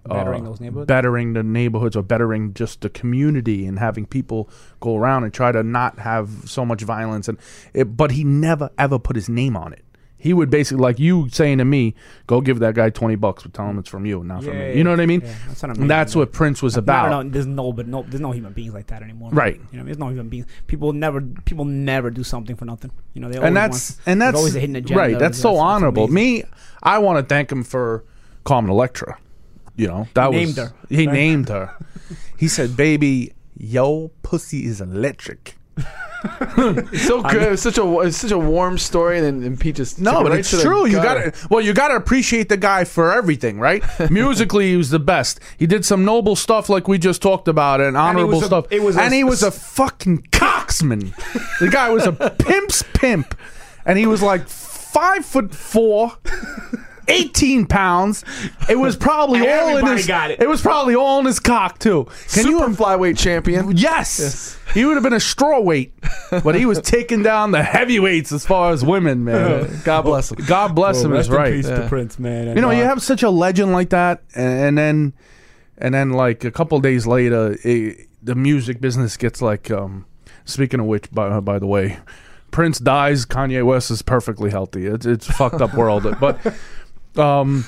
Bettering 0.07 0.43
uh, 0.47 0.51
those 0.51 0.61
neighborhoods? 0.61 0.87
bettering 0.89 1.33
the 1.35 1.43
neighborhoods 1.43 1.97
or 1.97 2.03
bettering 2.03 2.55
just 2.55 2.81
the 2.81 2.89
community 2.91 3.67
and 3.67 3.79
having 3.79 4.07
people 4.07 4.49
go 4.81 4.97
around 4.97 5.25
and 5.25 5.33
try 5.35 5.53
to 5.53 5.63
not 5.63 5.99
have 5.99 6.31
so 6.47 6.65
much 6.65 6.83
violence 6.83 7.29
and 7.29 7.39
it, 7.75 7.97
but 7.97 8.13
he 8.13 8.25
never 8.25 8.71
ever 8.79 8.99
put 8.99 9.17
his 9.17 9.29
name 9.29 9.57
on 9.57 9.73
it 9.73 9.85
he 10.21 10.33
would 10.33 10.51
basically 10.51 10.83
like 10.83 10.99
you 10.99 11.29
saying 11.31 11.59
to 11.59 11.65
me 11.65 11.95
go 12.27 12.41
give 12.41 12.59
that 12.59 12.75
guy 12.75 12.91
20 12.91 13.15
bucks 13.17 13.43
but 13.45 13.53
tell 13.55 13.67
him 13.69 13.79
it's 13.79 13.89
from 13.89 14.05
you 14.07 14.25
not 14.25 14.43
from 14.43 14.53
Yeah, 14.55 14.69
me 14.71 14.79
you 14.79 14.83
know 14.85 14.91
what 14.91 14.99
i 15.01 15.07
mean 15.07 15.21
yeah, 15.21 15.35
that's 15.47 15.63
what 15.63 15.71
I 15.71 15.75
mean. 15.75 15.87
that's 15.89 16.17
what 16.17 16.33
prince 16.33 16.61
was 16.63 16.77
about 16.77 17.11
No, 17.11 17.23
no, 17.23 17.29
there's 17.31 17.47
no, 17.47 17.73
but 17.73 17.87
no, 17.87 18.03
there's 18.03 18.21
no 18.21 18.33
human 18.33 18.53
beings 18.53 18.75
like 18.75 18.87
that 18.89 19.03
anymore. 19.03 19.31
Right. 19.31 19.61
You 19.71 19.79
know, 19.79 19.85
there's 19.85 19.99
no 19.99 20.09
human 20.09 20.29
beings. 20.29 20.47
People 20.67 20.93
never, 20.93 21.21
people 21.21 21.65
never 21.65 22.11
do 22.11 22.25
something 22.25 22.57
for 22.57 22.65
nothing. 22.65 22.91
You 23.15 23.21
know, 23.21 23.29
they 23.29 23.39
and 23.39 23.57
that's 23.57 23.93
want, 23.97 24.01
and 24.09 24.23
that's 24.23 24.37
always 24.37 24.57
a 24.57 24.61
hidden 24.61 24.75
agenda. 24.77 25.01
right 25.01 25.19
that's 25.19 25.39
so 25.39 25.51
That's- 25.51 25.59
that's 25.61 25.73
honorable 25.75 26.05
amazing. 26.05 26.15
me 26.43 26.45
i 26.83 26.99
want 26.99 27.19
to 27.19 27.35
thank 27.35 27.53
him 27.53 27.63
for 27.63 28.05
carmen 28.45 28.71
electra 28.73 29.19
you 29.79 29.87
know 29.87 30.07
that 30.15 30.31
He 30.33 30.39
was 30.41 30.57
named 30.57 30.57
her, 30.69 30.75
he 30.91 31.07
right? 31.07 31.13
named 31.15 31.49
her 31.49 31.75
he 32.37 32.47
said 32.49 32.77
baby 32.77 33.33
yo 33.57 34.11
pussy 34.23 34.67
is 34.67 34.81
electric 34.83 35.55
It's 36.25 37.03
so 37.07 37.23
good. 37.23 37.53
It's 37.53 37.63
such 37.63 37.79
a 37.79 38.01
it's 38.01 38.17
such 38.17 38.33
a 38.33 38.39
warm 38.39 38.77
story, 38.77 39.19
and 39.19 39.25
then 39.25 39.43
and 39.47 39.61
Pete 39.61 39.77
just 39.77 40.01
No, 40.01 40.25
but 40.25 40.33
right 40.33 40.41
it's 40.41 40.51
true. 40.51 40.85
You 40.85 40.97
got 40.97 41.15
to 41.15 41.33
well, 41.49 41.61
you 41.61 41.73
got 41.73 41.89
to 41.89 41.95
appreciate 41.95 42.49
the 42.49 42.57
guy 42.57 42.83
for 42.83 43.13
everything, 43.13 43.61
right? 43.61 43.85
Musically, 44.11 44.71
he 44.71 44.77
was 44.77 44.91
the 44.91 44.99
best. 44.99 45.39
He 45.57 45.69
did 45.69 45.85
some 45.85 46.05
noble 46.05 46.35
stuff, 46.35 46.69
like 46.69 46.89
we 46.89 46.99
just 46.99 47.23
talked 47.23 47.47
about, 47.47 47.81
and 47.81 47.97
honorable 47.97 48.31
was 48.35 48.43
a- 48.43 48.47
stuff. 48.47 48.67
it 48.71 48.83
was 48.83 48.97
a- 48.97 49.03
and 49.03 49.15
he 49.15 49.23
was 49.23 49.45
a 49.45 49.53
fucking 49.53 50.23
coxman. 50.33 51.15
the 51.61 51.69
guy 51.69 51.89
was 51.91 52.05
a 52.05 52.13
pimp's 52.41 52.83
pimp, 52.95 53.39
and 53.87 53.97
he 53.97 54.07
was 54.09 54.21
like 54.21 54.49
five 54.49 55.25
foot 55.25 55.55
four. 55.55 56.15
18 57.09 57.67
pounds. 57.67 58.25
It 58.69 58.77
was 58.77 58.97
probably 58.97 59.41
all 59.49 59.77
in 59.77 59.87
his. 59.87 60.07
got 60.07 60.31
it. 60.31 60.49
was 60.49 60.63
probably 60.63 60.95
all 60.95 61.21
in 61.21 61.27
his 61.27 61.41
cock 61.41 61.79
too. 61.79 62.05
Can 62.05 62.45
Super 62.45 62.49
you 62.49 62.77
flyweight 62.77 63.19
champion. 63.19 63.77
Yes. 63.77 64.59
He 64.75 64.85
would 64.85 64.95
have 64.95 65.03
been 65.03 65.15
a 65.15 65.21
straw 65.21 65.61
weight, 65.61 65.95
but 66.31 66.55
he 66.55 66.67
was 66.67 66.81
taking 66.81 67.23
down 67.23 67.53
the 67.53 67.63
heavyweights 67.63 68.33
as 68.33 68.45
far 68.45 68.73
as 68.73 68.85
women, 68.85 69.25
man. 69.25 69.81
God 69.83 70.03
bless 70.03 70.31
him. 70.31 70.45
God 70.47 70.75
bless 70.75 71.03
him 71.03 71.15
is 71.15 71.31
right. 71.31 71.65
to 71.65 71.87
Prince, 71.89 72.19
man. 72.19 72.55
You 72.55 72.61
know, 72.61 72.71
you 72.71 72.85
have 72.85 73.03
such 73.03 73.23
a 73.23 73.31
legend 73.31 73.73
like 73.73 73.91
that, 73.91 74.23
and, 74.35 74.61
and 74.61 74.79
then, 74.79 75.13
and 75.79 75.95
then 75.95 76.11
like 76.11 76.45
a 76.45 76.51
couple 76.51 76.79
days 76.81 77.07
later, 77.07 77.57
it, 77.65 78.09
the 78.23 78.35
music 78.35 78.81
business 78.81 79.17
gets 79.17 79.41
like. 79.41 79.71
um 79.71 80.05
Speaking 80.49 80.81
of 80.81 80.87
which, 80.87 81.11
by 81.13 81.41
by 81.41 81.59
the 81.59 81.67
way, 81.67 81.99
Prince 82.51 82.79
dies. 82.79 83.27
Kanye 83.27 83.65
West 83.65 83.91
is 83.91 84.01
perfectly 84.01 84.51
healthy. 84.51 84.87
It's 84.87 85.05
it's 85.05 85.29
a 85.29 85.33
fucked 85.35 85.61
up 85.61 85.75
world, 85.75 86.17
but 86.19 86.41
um, 87.17 87.65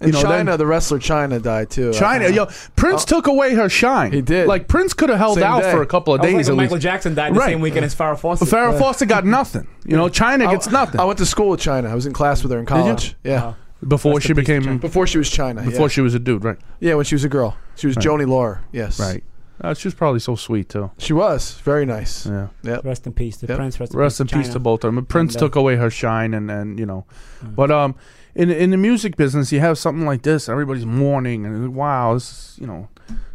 In 0.00 0.08
you 0.08 0.12
know, 0.12 0.22
Chyna, 0.22 0.44
then- 0.46 0.58
the 0.58 0.66
wrestler 0.66 0.98
Chyna 0.98 1.40
died 1.42 1.70
too. 1.70 1.90
Chyna, 1.90 2.26
Uh, 2.26 2.28
yo, 2.28 2.46
Prince 2.76 3.04
took 3.04 3.26
away 3.26 3.54
her 3.54 3.68
shine. 3.68 4.12
He 4.12 4.20
did. 4.20 4.46
Like 4.46 4.68
Prince 4.68 4.92
could 4.92 5.08
have 5.08 5.18
held 5.18 5.36
Same 5.36 5.44
out 5.44 5.62
day. 5.62 5.70
for 5.72 5.82
a 5.82 5.86
couple 5.86 6.12
of 6.14 6.20
I 6.20 6.24
was 6.24 6.32
days 6.32 6.48
like 6.48 6.52
at 6.52 6.56
Michael 6.56 6.74
least. 6.74 6.82
Jackson 6.82 7.14
died 7.14 7.34
the 7.34 7.38
Right. 7.38 7.50
same 7.50 7.60
weekend 7.60 7.84
as 7.84 7.94
Farrah 7.94 8.18
Fawcett. 8.18 8.48
Farrah 8.48 8.78
Fawcett 8.78 9.08
got 9.08 9.24
nothing. 9.24 9.66
You 9.86 9.96
know, 9.96 10.08
Chyna 10.08 10.50
gets 10.50 10.68
I- 10.68 10.72
nothing. 10.72 11.00
I 11.00 11.04
went 11.04 11.18
to 11.20 11.26
school 11.26 11.48
with 11.50 11.60
Chyna. 11.60 11.86
I 11.90 11.94
was 11.94 12.06
in 12.06 12.12
class 12.12 12.42
with 12.42 12.52
her 12.52 12.58
in 12.58 12.66
college. 12.66 13.16
Yeah. 13.24 13.44
Oh. 13.44 13.56
before 13.86 14.14
Rest 14.14 14.26
she 14.26 14.32
in 14.32 14.36
peace 14.36 14.46
to 14.46 14.60
became 14.60 14.78
Before 14.78 15.06
she 15.06 15.18
was 15.18 15.28
Chyna. 15.30 15.64
before 15.64 15.82
yeah. 15.82 15.88
she 15.88 16.00
was 16.00 16.14
a 16.14 16.18
dude, 16.18 16.42
right? 16.44 16.56
yeah, 16.80 16.94
when 16.94 17.04
she 17.04 17.14
was 17.14 17.24
a 17.24 17.28
girl. 17.28 17.56
She 17.76 17.86
was 17.86 17.96
Right. 17.96 18.02
Joanie 18.02 18.24
Laurer. 18.24 18.62
Yes. 18.72 18.98
Right. 18.98 19.22
Uh, 19.60 19.72
she 19.74 19.86
was 19.88 19.94
probably 19.94 20.20
so 20.20 20.34
sweet 20.36 20.68
too. 20.70 20.90
She 20.98 21.12
was 21.12 21.52
very 21.64 21.84
nice. 21.86 22.26
Yeah. 22.26 22.48
Yep. 22.62 22.84
Rest 22.84 23.06
in 23.06 23.12
peace 23.12 23.36
to 23.38 23.46
Yep. 23.46 23.56
Prince. 23.58 23.78
Rest 23.80 23.92
in 23.94 23.98
Rest 24.00 24.20
in 24.20 24.26
peace, 24.26 24.34
peace 24.46 24.48
to 24.54 24.58
both 24.58 24.84
of 24.84 24.94
them. 24.94 25.04
Prince 25.06 25.34
And, 25.34 25.42
uh, 25.42 25.46
took 25.46 25.56
away 25.56 25.76
her 25.76 25.90
shine, 25.90 26.34
and 26.34 26.50
and 26.50 26.78
you 26.78 26.86
know, 26.86 27.04
Mm. 27.44 27.54
but 27.54 27.70
um, 27.70 27.94
in 28.34 28.50
in 28.50 28.70
the 28.70 28.76
music 28.76 29.16
business, 29.16 29.52
you 29.52 29.60
have 29.60 29.78
something 29.78 30.06
like 30.06 30.22
this. 30.22 30.48
Everybody's 30.48 30.86
mourning, 30.86 31.44
and 31.46 31.74
wow, 31.74 32.14
this 32.14 32.30
is 32.30 32.58
you 32.60 32.66
know, 32.66 32.88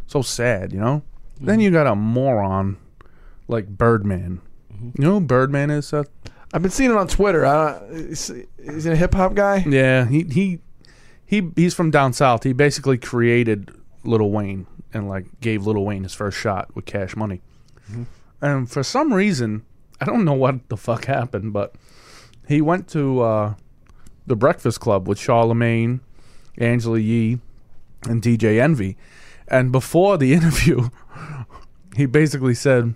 so 0.06 0.22
sad. 0.22 0.72
You 0.72 0.80
know. 0.80 1.02
Mm. 1.40 1.46
Then 1.46 1.60
you 1.60 1.70
got 1.70 1.86
a 1.86 1.94
moron 1.94 2.76
like 3.48 3.68
Birdman. 3.68 4.40
Mm-hmm. 4.72 5.02
You 5.02 5.08
know 5.08 5.20
who 5.20 5.26
Birdman 5.26 5.70
is, 5.70 5.88
Seth? 5.88 6.10
I've 6.52 6.62
been 6.62 6.70
seeing 6.70 6.90
it 6.90 6.96
on 6.96 7.06
Twitter. 7.06 7.44
Is, 7.90 8.30
is 8.58 8.84
he 8.84 8.90
a 8.90 8.96
hip 8.96 9.14
hop 9.14 9.34
guy? 9.34 9.64
Yeah, 9.66 10.06
he 10.06 10.24
he 10.24 10.58
he 11.24 11.50
he's 11.56 11.74
from 11.74 11.90
down 11.90 12.12
south. 12.12 12.42
He 12.42 12.52
basically 12.52 12.98
created 12.98 13.70
Lil 14.04 14.30
Wayne 14.30 14.66
and 14.92 15.08
like 15.08 15.40
gave 15.40 15.66
Lil 15.66 15.84
Wayne 15.84 16.02
his 16.02 16.14
first 16.14 16.36
shot 16.36 16.74
with 16.74 16.86
Cash 16.86 17.16
Money. 17.16 17.40
And 18.40 18.70
for 18.70 18.82
some 18.82 19.12
reason, 19.12 19.64
I 20.00 20.04
don't 20.04 20.24
know 20.24 20.32
what 20.34 20.68
the 20.68 20.76
fuck 20.76 21.04
happened, 21.04 21.52
but 21.52 21.74
he 22.48 22.60
went 22.60 22.88
to 22.88 23.20
uh, 23.20 23.54
the 24.30 24.36
Breakfast 24.36 24.80
Club 24.80 25.08
with 25.08 25.18
Charlemagne, 25.18 26.00
Angela 26.56 26.98
Yee, 26.98 27.40
and 28.08 28.22
DJ 28.22 28.60
Envy. 28.60 28.96
And 29.48 29.72
before 29.72 30.16
the 30.16 30.32
interview, 30.38 30.88
he 31.96 32.06
basically 32.06 32.54
said, 32.54 32.94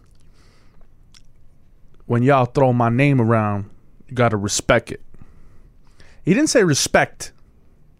"When 2.06 2.22
y'all 2.22 2.46
throw 2.46 2.72
my 2.72 2.88
name 2.88 3.20
around, 3.20 3.68
you 4.08 4.14
got 4.14 4.30
to 4.30 4.36
respect 4.36 4.92
it." 4.92 5.02
He 6.24 6.32
didn't 6.32 6.48
say 6.48 6.64
respect 6.64 7.32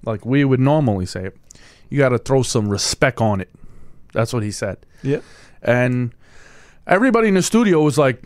like 0.06 0.24
we 0.24 0.44
would 0.44 0.60
normally 0.60 1.06
say 1.06 1.26
it. 1.26 1.36
You 1.90 1.98
got 1.98 2.10
to 2.10 2.18
throw 2.18 2.42
some 2.42 2.68
respect 2.68 3.20
on 3.20 3.40
it. 3.40 3.50
That's 4.12 4.32
what 4.32 4.42
he 4.42 4.50
said. 4.50 4.78
Yeah. 5.02 5.20
And 5.60 6.14
everybody 6.86 7.28
in 7.28 7.34
the 7.34 7.42
studio 7.42 7.82
was 7.82 7.98
like, 7.98 8.22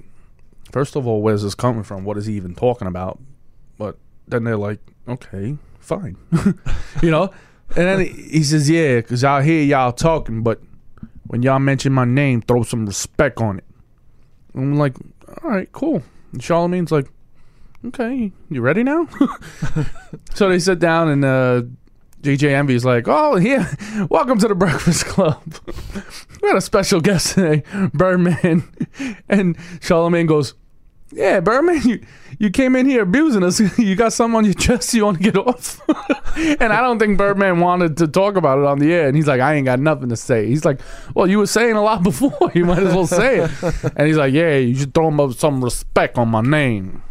first 0.70 0.96
of 0.96 1.06
all, 1.06 1.22
where's 1.22 1.42
this 1.42 1.54
coming 1.54 1.82
from? 1.82 2.04
What 2.04 2.18
is 2.18 2.26
he 2.26 2.34
even 2.34 2.54
talking 2.54 2.86
about? 2.86 3.18
But 3.78 3.96
then 4.26 4.44
they're 4.44 4.56
like, 4.56 4.80
okay, 5.08 5.56
fine. 5.80 6.16
you 7.02 7.10
know? 7.10 7.30
And 7.76 7.86
then 7.86 8.00
he 8.06 8.42
says, 8.42 8.68
yeah, 8.68 8.96
because 8.96 9.24
I 9.24 9.42
hear 9.42 9.62
y'all 9.62 9.92
talking, 9.92 10.42
but 10.42 10.60
when 11.26 11.42
y'all 11.42 11.58
mention 11.58 11.92
my 11.92 12.04
name, 12.04 12.40
throw 12.40 12.62
some 12.62 12.86
respect 12.86 13.40
on 13.40 13.58
it. 13.58 13.64
And 14.54 14.72
I'm 14.72 14.78
like, 14.78 14.94
all 15.42 15.50
right, 15.50 15.70
cool. 15.72 16.02
And 16.32 16.42
Charlemagne's 16.42 16.90
like, 16.90 17.08
okay, 17.86 18.32
you 18.50 18.60
ready 18.60 18.82
now? 18.82 19.08
so 20.34 20.48
they 20.48 20.58
sit 20.58 20.78
down 20.78 21.08
and 21.08 21.24
uh, 21.24 21.62
DJ 22.22 22.50
Envy's 22.50 22.84
like, 22.84 23.06
oh, 23.06 23.36
yeah, 23.36 23.74
welcome 24.10 24.38
to 24.38 24.48
the 24.48 24.54
Breakfast 24.54 25.04
Club. 25.04 25.42
we 25.94 26.48
got 26.48 26.56
a 26.56 26.62
special 26.62 27.00
guest 27.00 27.34
today, 27.34 27.62
Birdman. 27.92 28.64
And 29.28 29.56
Charlemagne 29.80 30.26
goes, 30.26 30.54
yeah, 31.12 31.40
Birdman, 31.40 31.80
you, 31.86 32.00
you 32.38 32.50
came 32.50 32.76
in 32.76 32.86
here 32.86 33.02
abusing 33.02 33.42
us. 33.42 33.60
you 33.78 33.96
got 33.96 34.12
something 34.12 34.36
on 34.36 34.44
your 34.44 34.54
chest 34.54 34.92
you 34.94 35.04
want 35.04 35.16
to 35.18 35.22
get 35.22 35.36
off? 35.36 35.80
and 36.36 36.72
I 36.72 36.80
don't 36.80 36.98
think 36.98 37.16
Birdman 37.18 37.60
wanted 37.60 37.96
to 37.98 38.08
talk 38.08 38.36
about 38.36 38.58
it 38.58 38.64
on 38.64 38.78
the 38.78 38.92
air. 38.92 39.08
And 39.08 39.16
he's 39.16 39.26
like, 39.26 39.40
I 39.40 39.54
ain't 39.54 39.64
got 39.66 39.80
nothing 39.80 40.08
to 40.10 40.16
say. 40.16 40.46
He's 40.46 40.64
like, 40.64 40.80
well, 41.14 41.26
you 41.26 41.38
were 41.38 41.46
saying 41.46 41.76
a 41.76 41.82
lot 41.82 42.02
before. 42.04 42.52
You 42.54 42.64
might 42.66 42.78
as 42.82 42.94
well 42.94 43.06
say 43.06 43.40
it. 43.40 43.50
and 43.96 44.06
he's 44.06 44.16
like, 44.16 44.32
yeah, 44.32 44.56
you 44.56 44.74
should 44.74 44.94
throw 44.94 45.08
him 45.08 45.18
up 45.20 45.32
some 45.34 45.62
respect 45.64 46.18
on 46.18 46.28
my 46.28 46.42
name. 46.42 47.02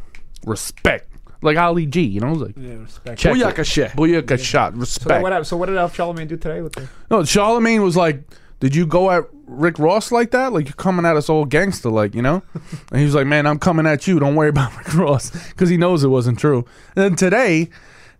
Respect. 0.45 1.09
Like 1.41 1.57
Ali 1.57 1.85
G, 1.85 2.01
you 2.01 2.19
know? 2.19 2.33
Like, 2.33 2.55
Yeah, 2.57 2.73
respect. 2.75 3.19
check 3.19 3.35
Booyaka 3.35 3.59
it. 3.59 3.67
shit. 3.67 3.91
Booyaka 3.91 4.39
shot. 4.39 4.73
So 4.73 4.79
Respect. 4.79 5.21
what? 5.21 5.45
So 5.47 5.57
what 5.57 5.67
did 5.67 5.93
Charlemagne 5.93 6.27
do 6.27 6.37
today 6.37 6.61
with 6.61 6.73
the? 6.73 6.87
No, 7.11 7.23
Charlemagne 7.23 7.83
was 7.83 7.95
like, 7.95 8.23
"Did 8.59 8.75
you 8.75 8.85
go 8.85 9.11
at 9.11 9.25
Rick 9.45 9.79
Ross 9.79 10.11
like 10.11 10.31
that? 10.31 10.53
Like 10.53 10.65
you're 10.65 10.73
coming 10.73 11.05
at 11.05 11.15
us 11.15 11.29
all 11.29 11.45
gangster, 11.45 11.89
like 11.89 12.15
you 12.15 12.21
know?" 12.21 12.41
and 12.91 12.99
he 12.99 13.05
was 13.05 13.15
like, 13.15 13.27
"Man, 13.27 13.45
I'm 13.45 13.59
coming 13.59 13.85
at 13.85 14.07
you. 14.07 14.19
Don't 14.19 14.35
worry 14.35 14.49
about 14.49 14.75
Rick 14.77 14.93
Ross," 14.95 15.31
because 15.49 15.69
he 15.69 15.77
knows 15.77 16.03
it 16.03 16.09
wasn't 16.09 16.39
true. 16.39 16.65
And 16.95 17.03
then 17.03 17.15
today, 17.15 17.69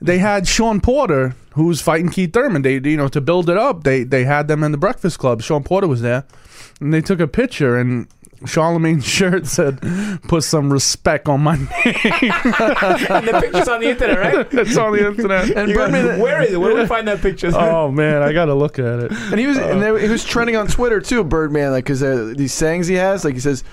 they 0.01 0.19
had 0.19 0.47
Shawn 0.47 0.81
Porter, 0.81 1.35
who 1.51 1.65
was 1.65 1.81
fighting 1.81 2.09
Keith 2.09 2.34
Thurman. 2.34 2.61
They, 2.61 2.76
you 2.76 2.97
know, 2.97 3.07
to 3.07 3.22
build 3.22 3.49
it 3.49 3.57
up, 3.57 3.84
they 3.84 4.03
they 4.03 4.26
had 4.26 4.47
them 4.47 4.64
in 4.64 4.72
the 4.72 4.77
Breakfast 4.77 5.19
Club. 5.19 5.41
Shawn 5.41 5.64
Porter 5.64 5.88
was 5.88 6.01
there, 6.01 6.26
and 6.80 6.93
they 6.93 7.01
took 7.01 7.19
a 7.19 7.27
picture 7.27 7.77
and. 7.77 8.07
Charlemagne's 8.45 9.05
shirt 9.05 9.47
said, 9.47 9.80
"Put 10.27 10.43
some 10.43 10.72
respect 10.72 11.27
on 11.27 11.41
my 11.41 11.55
name." 11.55 11.68
and 11.84 13.27
the 13.27 13.39
picture's 13.41 13.68
on 13.68 13.81
the 13.81 13.89
internet, 13.89 14.18
right? 14.18 14.47
It's 14.53 14.77
on 14.77 14.91
the 14.93 15.07
internet. 15.07 15.49
And 15.51 15.69
You 15.69 15.76
got- 15.76 15.91
Birdman, 15.91 16.19
where 16.19 16.41
is 16.43 16.53
it? 16.53 16.57
Where 16.57 16.72
do 16.72 16.77
we 16.77 16.85
find 16.85 17.07
that 17.07 17.22
picture? 17.22 17.51
oh 17.55 17.89
man, 17.91 18.22
I 18.22 18.34
gotta 18.34 18.53
look 18.53 18.80
at 18.80 18.99
it. 18.99 19.11
and 19.11 19.39
he 19.39 19.47
was 19.47 19.57
and 19.57 19.81
they, 19.81 20.01
he 20.01 20.09
was 20.09 20.23
trending 20.23 20.55
on 20.55 20.68
Twitter 20.68 20.99
too. 21.01 21.23
Birdman, 21.23 21.72
like 21.72 21.85
because 21.85 22.03
uh, 22.03 22.34
these 22.35 22.53
sayings 22.53 22.88
he 22.88 22.95
has, 22.95 23.26
like 23.26 23.34
he 23.34 23.39
says, 23.39 23.64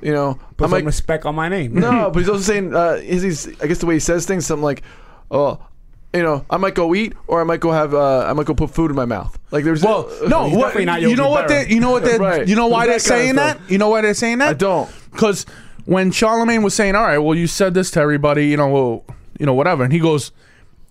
you 0.00 0.12
know, 0.12 0.34
Put 0.56 0.64
I'm 0.64 0.70
some 0.70 0.78
like, 0.78 0.84
respect 0.86 1.24
on 1.24 1.34
my 1.34 1.48
name. 1.48 1.74
no, 1.74 2.10
but 2.10 2.18
he's 2.20 2.28
also 2.28 2.42
saying, 2.42 2.74
uh, 2.74 2.98
is 3.02 3.22
he's 3.22 3.60
I 3.62 3.66
guess 3.66 3.78
the 3.78 3.86
way 3.86 3.94
he 3.94 4.00
says 4.00 4.26
things, 4.26 4.46
something 4.46 4.64
like, 4.64 4.82
oh. 5.30 5.60
You 6.14 6.22
know, 6.22 6.44
I 6.48 6.56
might 6.56 6.74
go 6.74 6.94
eat, 6.94 7.12
or 7.26 7.40
I 7.40 7.44
might 7.44 7.60
go 7.60 7.70
have, 7.70 7.92
uh, 7.92 8.24
I 8.26 8.32
might 8.32 8.46
go 8.46 8.54
put 8.54 8.70
food 8.70 8.90
in 8.90 8.96
my 8.96 9.04
mouth. 9.04 9.38
Like 9.50 9.64
there's, 9.64 9.82
Well, 9.84 10.10
no, 10.26 10.48
what, 10.48 10.74
not 10.82 11.02
you 11.02 11.14
know 11.14 11.28
what 11.28 11.48
they, 11.48 11.68
you 11.68 11.80
know 11.80 11.90
what 11.90 12.02
they, 12.04 12.16
Right. 12.18 12.48
you 12.48 12.56
know 12.56 12.66
why 12.66 12.86
they're 12.86 12.98
saying 12.98 13.34
that? 13.36 13.58
You 13.68 13.76
know 13.76 13.90
why 13.90 14.00
they're 14.00 14.14
saying 14.14 14.38
that? 14.38 14.48
I 14.48 14.52
don't. 14.54 14.90
Because 15.12 15.44
when 15.84 16.10
Charlemagne 16.10 16.62
was 16.62 16.72
saying, 16.74 16.94
"All 16.94 17.02
right, 17.02 17.18
well, 17.18 17.34
you 17.34 17.46
said 17.46 17.74
this 17.74 17.90
to 17.92 18.00
everybody, 18.00 18.46
you 18.46 18.56
know, 18.56 18.68
well, 18.68 19.04
you 19.38 19.44
know, 19.44 19.52
whatever," 19.54 19.84
and 19.84 19.92
he 19.92 19.98
goes, 19.98 20.32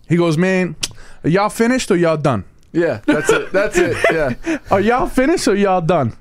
he 0.07 0.17
goes, 0.17 0.37
"Man, 0.37 0.75
are 1.23 1.29
y'all 1.29 1.49
finished 1.49 1.89
or 1.89 1.95
y'all 1.95 2.17
done?" 2.17 2.43
Yeah, 2.73 3.01
that's 3.05 3.29
it. 3.31 3.51
That's 3.53 3.77
it. 3.77 3.97
Yeah. 4.11 4.57
Are 4.71 4.81
y'all 4.81 5.07
finished 5.07 5.47
or 5.47 5.55
y'all 5.55 5.81
done? 5.81 6.15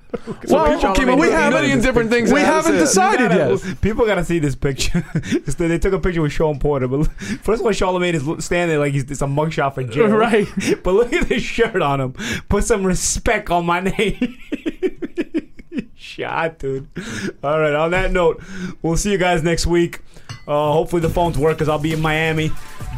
well, 0.49 0.79
Keep 0.79 0.91
okay, 0.91 1.03
a 1.03 1.07
but 1.07 1.15
we 1.19 1.27
million 1.29 1.33
haven't. 1.33 1.83
different 1.83 2.09
things. 2.11 2.33
we 2.33 2.41
haven't 2.41 2.73
say. 2.75 2.79
decided 2.79 3.31
gotta- 3.31 3.61
yet. 3.67 3.81
People 3.83 4.07
gotta 4.07 4.25
see 4.25 4.39
this 4.39 4.55
picture. 4.55 5.05
They 5.59 5.79
took 5.79 5.93
a 5.93 5.99
picture 5.99 6.23
with 6.23 6.33
Shawn 6.33 6.59
Porter, 6.59 6.87
but 6.89 7.07
first 7.43 7.61
of 7.61 7.67
all, 7.67 7.73
Charlemagne 7.73 8.15
is 8.15 8.45
standing 8.45 8.79
like 8.79 8.93
he's 8.93 9.11
it's 9.11 9.21
a 9.23 9.27
mugshot 9.27 9.75
for 9.75 9.83
jail. 9.83 10.07
Right. 10.09 10.47
But 10.83 10.93
look 10.95 11.13
at 11.13 11.29
this 11.29 11.43
shirt 11.43 11.83
on 11.83 12.01
him. 12.01 12.13
Put 12.49 12.65
some 12.65 12.85
respect 12.87 13.51
on 13.51 13.67
my 13.67 13.81
name. 13.81 14.39
Shot, 15.95 16.59
dude. 16.59 16.89
All 17.43 17.59
right. 17.61 17.75
On 17.75 17.91
that 17.91 18.13
note, 18.13 18.43
we'll 18.83 18.97
see 18.97 19.13
you 19.13 19.19
guys 19.19 19.43
next 19.43 19.67
week. 19.67 20.01
Uh, 20.47 20.73
hopefully 20.73 21.03
the 21.03 21.11
phones 21.11 21.37
work 21.37 21.57
because 21.57 21.69
I'll 21.69 21.79
be 21.79 21.93
in 21.93 22.01
Miami. 22.01 22.51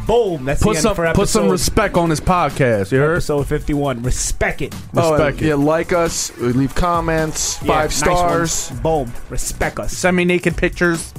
Boom. 0.09 0.43
That's 0.45 0.63
Put 0.63 0.71
the 0.71 0.77
end 0.77 0.83
some 0.83 0.95
for 0.95 1.05
episode, 1.05 1.21
put 1.21 1.29
some 1.29 1.49
respect 1.49 1.95
on 1.95 2.09
this 2.09 2.19
podcast. 2.19 2.91
You 2.91 2.97
heard? 2.97 3.17
episode 3.17 3.47
51. 3.47 4.01
Respect 4.01 4.63
it. 4.63 4.73
Oh, 4.97 5.11
Respect 5.13 5.41
it. 5.41 5.45
yeah, 5.49 5.53
like 5.53 5.93
us, 5.93 6.35
leave 6.39 6.73
comments, 6.73 7.59
Yeah, 7.61 7.67
five 7.67 7.89
nice 7.91 7.95
stars. 7.97 8.69
ones. 8.71 8.81
Boom. 8.81 9.13
Respect 9.29 9.79
us. 9.79 9.95
Semi 9.95 10.25
naked 10.25 10.57
pictures. 10.57 11.13